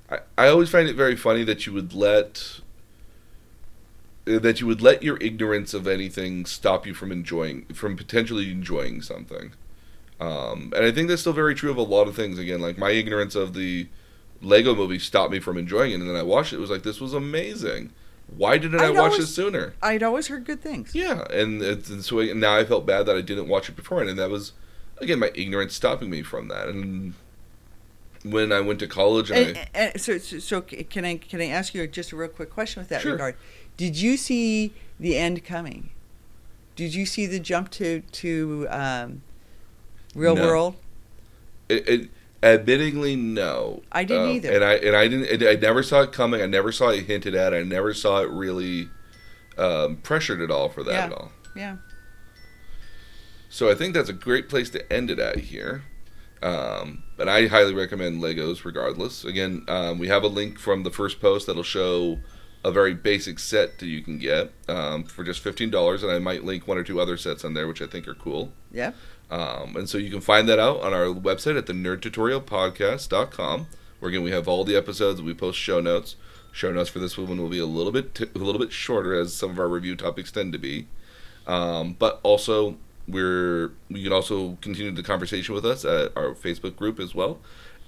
I, 0.10 0.20
I 0.38 0.48
always 0.48 0.70
find 0.70 0.90
it 0.90 0.96
very 0.96 1.16
funny 1.16 1.44
that 1.44 1.68
you 1.68 1.74
would 1.74 1.94
let 1.94 2.62
uh, 4.28 4.40
that 4.40 4.60
you 4.60 4.68
would 4.68 4.82
let 4.82 5.04
your 5.04 5.18
ignorance 5.18 5.74
of 5.74 5.88
anything 5.88 6.46
stop 6.46 6.88
you 6.88 6.94
from 6.94 7.12
enjoying 7.12 7.66
from 7.68 7.96
potentially 7.96 8.52
enjoying 8.52 9.02
something. 9.02 9.52
Um, 10.20 10.74
and 10.76 10.84
I 10.86 10.92
think 10.92 11.08
that's 11.10 11.22
still 11.22 11.34
very 11.34 11.54
true 11.54 11.70
of 11.72 11.78
a 11.78 11.82
lot 11.84 12.08
of 12.08 12.16
things. 12.16 12.40
Again, 12.40 12.60
like 12.60 12.78
my 12.78 12.90
ignorance 12.92 13.36
of 13.36 13.54
the 13.54 13.88
Lego 14.42 14.74
movie 14.76 15.00
stopped 15.00 15.32
me 15.32 15.40
from 15.40 15.58
enjoying 15.58 15.92
it, 15.92 15.96
and 16.00 16.10
then 16.10 16.16
I 16.16 16.24
watched 16.24 16.54
it. 16.54 16.58
It 16.58 16.60
was 16.60 16.70
like 16.72 16.84
this 16.84 17.00
was 17.00 17.14
amazing. 17.14 17.92
Why 18.36 18.58
didn't 18.58 18.82
I 18.82 18.88
I'd 18.88 18.90
watch 18.92 18.98
always- 19.12 19.18
this 19.20 19.36
sooner? 19.36 19.74
I'd 19.82 20.04
always 20.04 20.28
heard 20.28 20.44
good 20.46 20.62
things. 20.62 20.94
Yeah, 20.94 21.24
and, 21.32 21.62
it's, 21.62 21.90
and 21.90 22.04
so 22.04 22.20
I- 22.20 22.34
now 22.34 22.58
I 22.58 22.66
felt 22.66 22.86
bad 22.86 23.06
that 23.06 23.16
I 23.16 23.22
didn't 23.22 23.48
watch 23.48 23.70
it 23.70 23.76
before, 23.76 24.02
and 24.04 24.18
that 24.20 24.30
was 24.30 24.54
again 25.00 25.20
my 25.20 25.32
ignorance 25.36 25.74
stopping 25.76 26.10
me 26.10 26.24
from 26.24 26.48
that. 26.50 26.68
And 26.68 27.14
when 28.24 28.52
I 28.52 28.60
went 28.60 28.80
to 28.80 28.88
college, 28.88 29.30
and, 29.32 29.56
And, 29.58 29.70
and 29.74 30.02
so, 30.02 30.18
so 30.18 30.40
so 30.40 30.62
can 30.62 31.06
I 31.06 31.18
can 31.18 31.40
I 31.42 31.48
ask 31.48 31.74
you 31.74 31.86
just 31.88 32.12
a 32.12 32.16
real 32.16 32.28
quick 32.30 32.50
question 32.50 32.82
with 32.82 32.90
that 32.90 33.02
Sure. 33.02 33.14
regard? 33.14 33.36
Did 33.78 33.96
you 33.96 34.18
see 34.18 34.74
the 35.00 35.16
end 35.18 35.46
coming? 35.46 35.92
Did 36.76 36.94
you 36.96 37.06
see 37.06 37.28
the 37.28 37.40
jump 37.40 37.70
to 37.72 38.02
to 38.02 38.68
um, 38.70 39.22
real 40.18 40.36
No. 40.36 40.46
world? 40.46 40.76
It, 41.70 41.88
it, 41.88 42.10
admittingly, 42.42 43.18
no, 43.18 43.84
I 43.92 44.04
didn't 44.04 44.24
Um, 44.24 44.30
either. 44.32 44.52
and 44.52 44.64
I 44.64 44.74
and 44.76 44.96
I 44.96 45.08
didn't. 45.08 45.48
I 45.48 45.56
never 45.56 45.84
saw 45.84 46.02
it 46.02 46.12
coming. 46.12 46.42
I 46.42 46.46
never 46.46 46.72
saw 46.72 46.90
it 46.90 47.06
hinted 47.06 47.36
at. 47.36 47.54
I 47.54 47.64
never 47.64 47.94
saw 47.94 48.22
it 48.22 48.30
really 48.30 48.90
um, 49.58 49.98
pressured 49.98 50.42
at 50.42 50.52
all 50.52 50.70
for 50.70 50.84
that 50.84 50.92
Yeah. 50.94 51.06
at 51.06 51.12
all. 51.14 51.32
Yeah. 51.56 51.78
So 53.50 53.70
I 53.72 53.76
think 53.76 53.94
that's 53.94 54.10
a 54.10 54.14
great 54.14 54.50
place 54.50 54.70
to 54.72 54.94
end 54.94 55.10
it 55.10 55.20
at 55.20 55.38
here. 55.38 55.84
Um, 56.44 57.04
and 57.18 57.30
I 57.30 57.48
highly 57.48 57.74
recommend 57.74 58.22
Legos 58.22 58.64
regardless. 58.64 59.24
Again, 59.26 59.64
um, 59.68 59.98
we 59.98 60.08
have 60.10 60.24
a 60.24 60.28
link 60.28 60.60
from 60.60 60.84
the 60.84 60.92
first 60.92 61.20
post 61.20 61.48
that'll 61.48 61.64
show 61.64 62.20
a 62.64 62.72
very 62.72 62.94
basic 62.94 63.40
set 63.40 63.80
that 63.80 63.88
you 63.88 64.02
can 64.04 64.20
get 64.20 64.52
um, 64.68 65.04
for 65.06 65.24
just 65.24 65.44
$15. 65.44 66.04
And 66.04 66.12
I 66.12 66.20
might 66.20 66.44
link 66.44 66.68
one 66.68 66.78
or 66.78 66.84
two 66.84 67.00
other 67.00 67.18
sets 67.18 67.44
on 67.44 67.56
there, 67.56 67.68
which 67.68 67.82
I 67.82 67.88
think 67.88 68.08
are 68.08 68.14
cool. 68.14 68.52
Yeah. 68.72 68.92
Um, 69.30 69.76
and 69.76 69.90
so 69.90 69.98
you 69.98 70.10
can 70.10 70.22
find 70.22 70.48
that 70.48 70.60
out 70.60 70.82
on 70.82 70.94
our 70.94 71.08
website 71.08 71.58
at 71.58 71.66
the 71.66 71.74
nerdtutorialpodcast.com, 71.74 73.68
where 74.00 74.10
again 74.10 74.24
we 74.24 74.32
have 74.32 74.48
all 74.48 74.64
the 74.64 74.76
episodes. 74.76 75.22
We 75.22 75.34
post 75.34 75.60
show 75.60 75.80
notes. 75.80 76.16
Show 76.52 76.72
notes 76.72 76.90
for 76.90 77.00
this 77.00 77.18
one 77.18 77.38
will 77.38 77.50
be 77.50 77.60
a 77.60 77.66
little 77.66 77.92
bit 77.92 78.16
t- 78.16 78.26
a 78.34 78.38
little 78.38 78.60
bit 78.60 78.72
shorter, 78.72 79.20
as 79.20 79.34
some 79.34 79.52
of 79.52 79.60
our 79.60 79.68
review 79.68 79.96
topics 79.96 80.32
tend 80.32 80.54
to 80.54 80.60
be. 80.60 80.88
Um, 81.46 81.96
but 82.00 82.20
also, 82.24 82.78
we're 83.08 83.72
you 83.90 84.04
can 84.04 84.14
also 84.14 84.58
continue 84.62 84.92
the 84.92 85.04
conversation 85.04 85.54
with 85.54 85.66
us 85.66 85.86
at 85.86 86.16
our 86.18 86.34
Facebook 86.34 86.76
group 86.76 87.00
as 87.00 87.14
well 87.14 87.40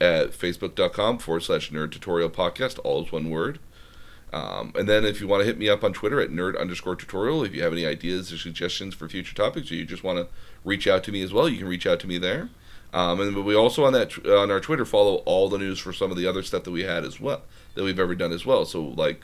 at 0.02 0.32
facebook.com 0.32 1.18
forward 1.18 1.42
slash 1.42 1.72
nerd 1.72 1.92
tutorial 1.92 2.30
podcast. 2.30 2.80
All 2.84 3.06
is 3.06 3.12
one 3.12 3.30
word. 3.30 3.60
Um, 4.32 4.74
and 4.76 4.88
then 4.88 5.06
if 5.06 5.20
you 5.20 5.28
want 5.28 5.42
to 5.42 5.46
hit 5.46 5.58
me 5.58 5.70
up 5.70 5.84
on 5.84 5.92
Twitter 5.92 6.22
at 6.22 6.30
nerd 6.30 6.60
underscore 6.60 6.96
tutorial, 6.96 7.44
if 7.44 7.56
you 7.56 7.64
have 7.64 7.74
any 7.74 7.86
ideas 7.86 8.32
or 8.32 8.38
suggestions 8.38 8.94
for 8.94 9.10
future 9.10 9.34
topics, 9.34 9.72
or 9.72 9.76
you 9.76 9.86
just 9.86 10.04
want 10.04 10.20
to 10.20 10.28
reach 10.64 10.88
out 10.88 11.04
to 11.06 11.12
me 11.12 11.22
as 11.24 11.34
well, 11.34 11.50
you 11.50 11.58
can 11.58 11.68
reach 11.68 11.88
out 11.88 12.00
to 12.02 12.08
me 12.08 12.18
there. 12.20 12.50
Um, 12.94 13.20
and 13.22 13.46
we 13.46 13.56
also 13.56 13.86
on 13.86 13.94
that 13.94 14.18
on 14.28 14.50
our 14.52 14.60
Twitter 14.60 14.86
follow 14.86 15.16
all 15.26 15.48
the 15.50 15.58
news 15.60 15.80
for 15.80 15.94
some 15.94 16.10
of 16.12 16.18
the 16.18 16.26
other 16.28 16.42
stuff 16.44 16.64
that 16.64 16.72
we 16.72 16.84
had 16.84 17.04
as 17.06 17.20
well 17.20 17.42
that 17.76 17.84
we've 17.84 18.00
ever 18.00 18.16
done 18.16 18.32
as 18.32 18.46
well. 18.46 18.66
So 18.66 18.82
like 18.82 19.22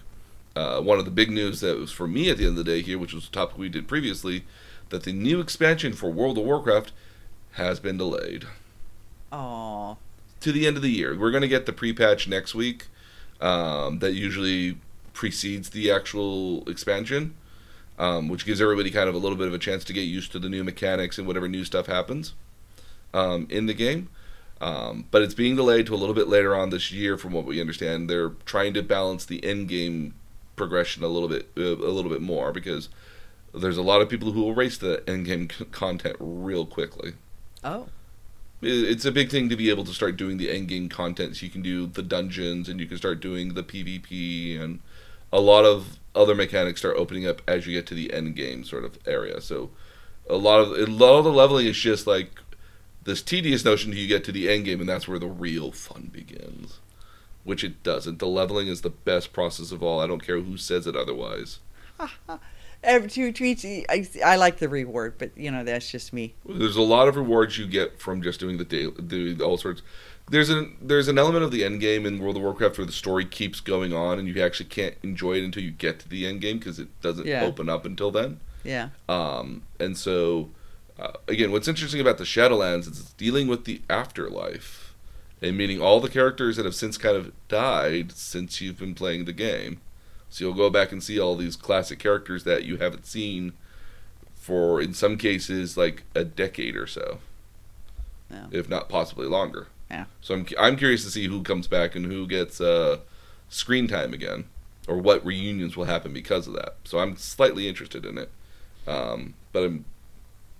uh, 0.55 0.81
one 0.81 0.99
of 0.99 1.05
the 1.05 1.11
big 1.11 1.31
news 1.31 1.61
that 1.61 1.77
was 1.77 1.91
for 1.91 2.07
me 2.07 2.29
at 2.29 2.37
the 2.37 2.43
end 2.45 2.57
of 2.57 2.63
the 2.65 2.71
day 2.71 2.81
here, 2.81 2.97
which 2.99 3.13
was 3.13 3.27
a 3.27 3.31
topic 3.31 3.57
we 3.57 3.69
did 3.69 3.87
previously, 3.87 4.43
that 4.89 5.03
the 5.03 5.13
new 5.13 5.39
expansion 5.39 5.93
for 5.93 6.11
World 6.11 6.37
of 6.37 6.45
Warcraft 6.45 6.91
has 7.53 7.79
been 7.79 7.97
delayed 7.97 8.45
Oh. 9.31 9.97
to 10.41 10.51
the 10.51 10.67
end 10.67 10.77
of 10.77 10.83
the 10.83 10.91
year. 10.91 11.17
We're 11.17 11.31
going 11.31 11.41
to 11.41 11.47
get 11.47 11.65
the 11.65 11.73
pre-patch 11.73 12.27
next 12.27 12.53
week. 12.55 12.85
Um, 13.41 13.99
that 13.99 14.13
usually 14.13 14.77
precedes 15.15 15.69
the 15.71 15.89
actual 15.89 16.67
expansion, 16.69 17.33
um, 17.97 18.27
which 18.29 18.45
gives 18.45 18.61
everybody 18.61 18.91
kind 18.91 19.09
of 19.09 19.15
a 19.15 19.17
little 19.17 19.37
bit 19.37 19.47
of 19.47 19.53
a 19.53 19.57
chance 19.57 19.83
to 19.85 19.93
get 19.93 20.01
used 20.01 20.31
to 20.33 20.37
the 20.39 20.49
new 20.49 20.63
mechanics 20.63 21.17
and 21.17 21.25
whatever 21.25 21.47
new 21.47 21.63
stuff 21.65 21.87
happens 21.87 22.33
um, 23.13 23.47
in 23.49 23.65
the 23.65 23.73
game. 23.73 24.09
Um, 24.61 25.05
but 25.11 25.21
it's 25.21 25.33
being 25.33 25.55
delayed 25.55 25.85
to 25.87 25.95
a 25.95 25.97
little 25.97 26.15
bit 26.15 26.27
later 26.27 26.55
on 26.55 26.69
this 26.69 26.91
year, 26.91 27.17
from 27.17 27.33
what 27.33 27.45
we 27.45 27.59
understand. 27.59 28.09
They're 28.09 28.29
trying 28.45 28.73
to 28.75 28.83
balance 28.83 29.25
the 29.25 29.43
end 29.43 29.67
game 29.69 30.13
progression 30.55 31.03
a 31.03 31.07
little 31.07 31.27
bit, 31.27 31.49
uh, 31.57 31.61
a 31.61 31.91
little 31.91 32.09
bit 32.11 32.21
more 32.21 32.53
because 32.53 32.87
there's 33.53 33.77
a 33.77 33.81
lot 33.81 34.01
of 34.01 34.07
people 34.09 34.31
who 34.31 34.41
will 34.41 34.53
race 34.55 34.77
the 34.77 35.03
end 35.07 35.25
game 35.25 35.49
c- 35.49 35.65
content 35.65 36.15
real 36.19 36.65
quickly 36.65 37.13
Oh. 37.63 37.87
it's 38.61 39.05
a 39.05 39.11
big 39.11 39.29
thing 39.29 39.49
to 39.49 39.55
be 39.55 39.69
able 39.69 39.83
to 39.85 39.93
start 39.93 40.15
doing 40.17 40.37
the 40.37 40.49
end 40.49 40.67
game 40.69 40.87
content 40.89 41.35
so 41.35 41.45
you 41.45 41.51
can 41.51 41.61
do 41.61 41.87
the 41.87 42.01
dungeons 42.03 42.69
and 42.69 42.79
you 42.79 42.85
can 42.85 42.97
start 42.97 43.19
doing 43.21 43.53
the 43.53 43.63
pvp 43.63 44.59
and 44.61 44.79
a 45.35 45.41
lot 45.41 45.65
of 45.65 45.99
other 46.15 46.33
mechanics 46.33 46.79
start 46.79 46.95
opening 46.95 47.27
up 47.27 47.41
as 47.45 47.67
you 47.67 47.73
get 47.73 47.85
to 47.85 47.93
the 47.93 48.13
end 48.13 48.37
game 48.37 48.63
sort 48.63 48.85
of 48.85 48.97
area 49.05 49.41
so 49.41 49.69
a 50.29 50.37
lot 50.37 50.61
of 50.61 50.71
a 50.71 50.85
lot 50.85 51.17
of 51.17 51.25
the 51.25 51.31
leveling 51.31 51.65
is 51.65 51.75
just 51.75 52.07
like 52.07 52.31
this 53.03 53.21
tedious 53.21 53.65
notion 53.65 53.91
you 53.91 54.07
get 54.07 54.23
to 54.23 54.31
the 54.31 54.49
end 54.49 54.63
game 54.63 54.79
and 54.79 54.87
that's 54.87 55.09
where 55.09 55.19
the 55.19 55.27
real 55.27 55.73
fun 55.73 56.09
begins 56.11 56.79
which 57.43 57.65
it 57.65 57.83
doesn't 57.83 58.19
the 58.19 58.27
leveling 58.27 58.69
is 58.69 58.79
the 58.79 58.89
best 58.89 59.33
process 59.33 59.73
of 59.73 59.83
all 59.83 59.99
i 59.99 60.07
don't 60.07 60.25
care 60.25 60.39
who 60.39 60.55
says 60.55 60.87
it 60.87 60.95
otherwise 60.95 61.59
Every 62.83 63.09
to, 63.09 63.31
to 63.31 63.43
each, 63.43 63.65
I, 63.65 64.07
I 64.23 64.35
like 64.35 64.57
the 64.57 64.69
reward, 64.69 65.15
but 65.17 65.35
you 65.35 65.49
know 65.49 65.63
that's 65.63 65.89
just 65.89 66.13
me. 66.13 66.35
There's 66.47 66.75
a 66.75 66.83
lot 66.83 67.07
of 67.07 67.15
rewards 67.15 67.57
you 67.57 67.65
get 67.65 67.99
from 67.99 68.21
just 68.21 68.39
doing 68.39 68.57
the 68.57 68.63
daily, 68.63 68.93
the 68.99 69.43
all 69.43 69.57
sorts. 69.57 69.81
There's 70.29 70.49
an 70.49 70.75
there's 70.81 71.07
an 71.07 71.19
element 71.19 71.43
of 71.43 71.51
the 71.51 71.63
end 71.63 71.79
game 71.79 72.05
in 72.05 72.17
World 72.19 72.35
of 72.37 72.41
Warcraft 72.41 72.77
where 72.79 72.87
the 72.87 72.91
story 72.91 73.25
keeps 73.25 73.59
going 73.59 73.93
on, 73.93 74.17
and 74.17 74.27
you 74.27 74.41
actually 74.41 74.69
can't 74.69 74.95
enjoy 75.03 75.33
it 75.33 75.43
until 75.43 75.61
you 75.63 75.71
get 75.71 75.99
to 75.99 76.09
the 76.09 76.25
end 76.25 76.41
game 76.41 76.57
because 76.57 76.79
it 76.79 76.87
doesn't 77.01 77.27
Yeah. 77.27 77.43
open 77.45 77.69
up 77.69 77.85
until 77.85 78.09
then. 78.09 78.39
Yeah. 78.63 78.89
Um, 79.07 79.61
and 79.79 79.95
so, 79.95 80.49
uh, 80.99 81.11
again, 81.27 81.51
what's 81.51 81.67
interesting 81.67 82.01
about 82.01 82.17
the 82.17 82.23
Shadowlands 82.23 82.81
is 82.91 82.99
it's 82.99 83.13
dealing 83.13 83.47
with 83.47 83.65
the 83.65 83.81
afterlife, 83.87 84.95
and 85.43 85.55
meaning 85.55 85.79
all 85.79 85.99
the 85.99 86.09
characters 86.09 86.55
that 86.55 86.65
have 86.65 86.73
since 86.73 86.97
kind 86.97 87.15
of 87.15 87.31
died 87.47 88.11
since 88.13 88.59
you've 88.61 88.79
been 88.79 88.95
playing 88.95 89.25
the 89.25 89.33
game. 89.33 89.79
So 90.31 90.45
you'll 90.45 90.53
go 90.55 90.71
back 90.71 90.91
and 90.91 91.03
see 91.03 91.19
all 91.19 91.35
these 91.35 91.55
classic 91.55 91.99
characters 91.99 92.43
that 92.45 92.63
you 92.63 92.77
haven't 92.77 93.05
seen 93.05 93.53
for, 94.33 94.81
in 94.81 94.95
some 94.95 95.17
cases, 95.17 95.77
like 95.77 96.01
a 96.15 96.23
decade 96.25 96.75
or 96.75 96.87
so, 96.87 97.19
Yeah. 98.31 98.47
if 98.51 98.67
not 98.67 98.89
possibly 98.89 99.27
longer. 99.27 99.67
Yeah. 99.95 100.05
So 100.21 100.33
I'm 100.35 100.45
I'm 100.59 100.75
curious 100.77 101.03
to 101.05 101.09
see 101.11 101.27
who 101.27 101.41
comes 101.43 101.67
back 101.67 101.95
and 101.95 102.05
who 102.05 102.27
gets 102.27 102.59
uh, 102.59 102.99
screen 103.49 103.87
time 103.87 104.13
again, 104.13 104.45
or 104.87 104.97
what 104.97 105.25
reunions 105.25 105.77
will 105.77 105.85
happen 105.85 106.11
because 106.13 106.47
of 106.47 106.53
that. 106.53 106.75
So 106.83 106.99
I'm 106.99 107.15
slightly 107.15 107.67
interested 107.67 108.05
in 108.05 108.17
it, 108.17 108.29
um, 108.87 109.33
but 109.53 109.63
I'm 109.63 109.85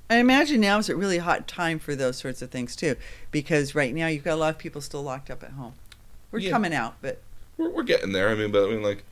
I 0.09 0.17
imagine 0.17 0.61
now 0.61 0.77
is 0.77 0.87
a 0.89 0.95
really 0.95 1.17
hot 1.17 1.47
time 1.47 1.79
for 1.79 1.95
those 1.95 2.17
sorts 2.17 2.41
of 2.43 2.51
things 2.51 2.75
too, 2.75 2.95
because 3.31 3.73
right 3.75 3.93
now 3.93 4.07
you've 4.07 4.23
got 4.23 4.35
a 4.35 4.41
lot 4.45 4.49
of 4.53 4.57
people 4.59 4.79
still 4.81 5.01
locked 5.03 5.29
up 5.31 5.43
at 5.43 5.51
home. 5.51 5.73
We're 6.31 6.39
Yeah. 6.39 6.51
coming 6.51 6.73
out, 6.73 6.95
but 7.01 7.21
we're, 7.57 7.69
we're 7.71 7.83
getting 7.83 8.11
there. 8.11 8.29
I 8.29 8.35
mean, 8.35 8.51
but 8.51 8.67
I 8.67 8.69
mean, 8.71 8.83
like, 8.83 9.03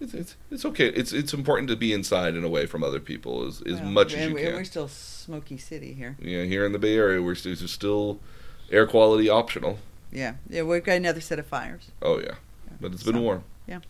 it's 0.00 0.14
it's, 0.14 0.36
it's 0.50 0.64
okay. 0.64 0.88
It's 0.88 1.12
it's 1.12 1.32
important 1.32 1.68
to 1.70 1.76
be 1.76 1.92
inside 1.92 2.34
and 2.34 2.44
away 2.44 2.66
from 2.66 2.82
other 2.82 2.98
people 3.00 3.46
as 3.46 3.62
as 3.62 3.80
well, 3.80 3.90
much 3.90 4.14
as 4.14 4.28
you 4.28 4.34
we- 4.34 4.42
can. 4.42 4.54
We're 4.54 4.64
still 4.64 4.88
smoky 4.88 5.58
city 5.58 5.92
here. 5.94 6.16
Yeah, 6.20 6.42
here 6.44 6.66
in 6.66 6.72
the 6.72 6.78
Bay 6.80 6.96
Area, 6.96 7.22
we're 7.22 7.34
still, 7.36 7.52
it's 7.52 7.70
still 7.70 8.18
air 8.70 8.86
quality 8.86 9.28
optional. 9.28 9.78
Yeah, 10.12 10.34
yeah, 10.48 10.62
we've 10.62 10.84
got 10.84 10.96
another 10.96 11.20
set 11.20 11.38
of 11.38 11.46
fires. 11.46 11.90
Oh 12.00 12.18
yeah, 12.20 12.34
but 12.80 12.92
it's 12.92 13.02
been 13.02 13.14
so, 13.14 13.20
warm. 13.20 13.44
Yeah. 13.66 13.80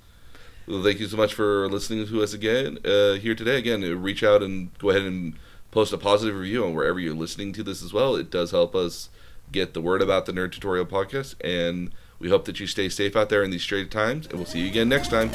Well, 0.67 0.83
thank 0.83 0.99
you 0.99 1.07
so 1.07 1.17
much 1.17 1.35
for 1.35 1.69
listening 1.69 2.07
to 2.07 2.23
us 2.23 2.33
again 2.33 2.79
uh, 2.85 3.15
here 3.15 3.35
today. 3.35 3.59
Again, 3.59 3.85
uh, 3.85 3.95
reach 3.95 4.23
out 4.23 4.43
and 4.43 4.77
go 4.79 4.91
ahead 4.91 5.03
and 5.03 5.35
post 5.71 5.93
a 5.93 5.99
positive 5.99 6.35
review 6.37 6.65
on 6.65 6.75
wherever 6.75 6.99
you're 6.99 7.15
listening 7.15 7.53
to 7.53 7.63
this 7.63 7.83
as 7.83 7.93
well. 7.93 8.17
It 8.17 8.31
does 8.31 8.51
help 8.51 8.75
us 8.75 9.09
get 9.53 9.75
the 9.75 9.81
word 9.81 10.03
about 10.03 10.27
the 10.27 10.33
Nerd 10.33 10.53
Tutorial 10.53 10.87
podcast, 10.87 11.35
and 11.45 11.93
we 12.19 12.31
hope 12.31 12.47
that 12.47 12.59
you 12.59 12.67
stay 12.67 12.89
safe 12.89 13.15
out 13.15 13.29
there 13.29 13.43
in 13.43 13.51
these 13.51 13.63
straight 13.63 13.91
times, 13.91 14.27
and 14.27 14.37
we'll 14.37 14.47
see 14.47 14.61
you 14.61 14.69
again 14.69 14.89
next 14.89 15.09
time. 15.09 15.31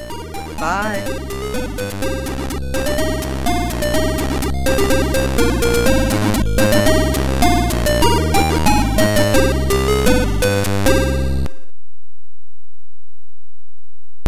Bye. 0.58 1.02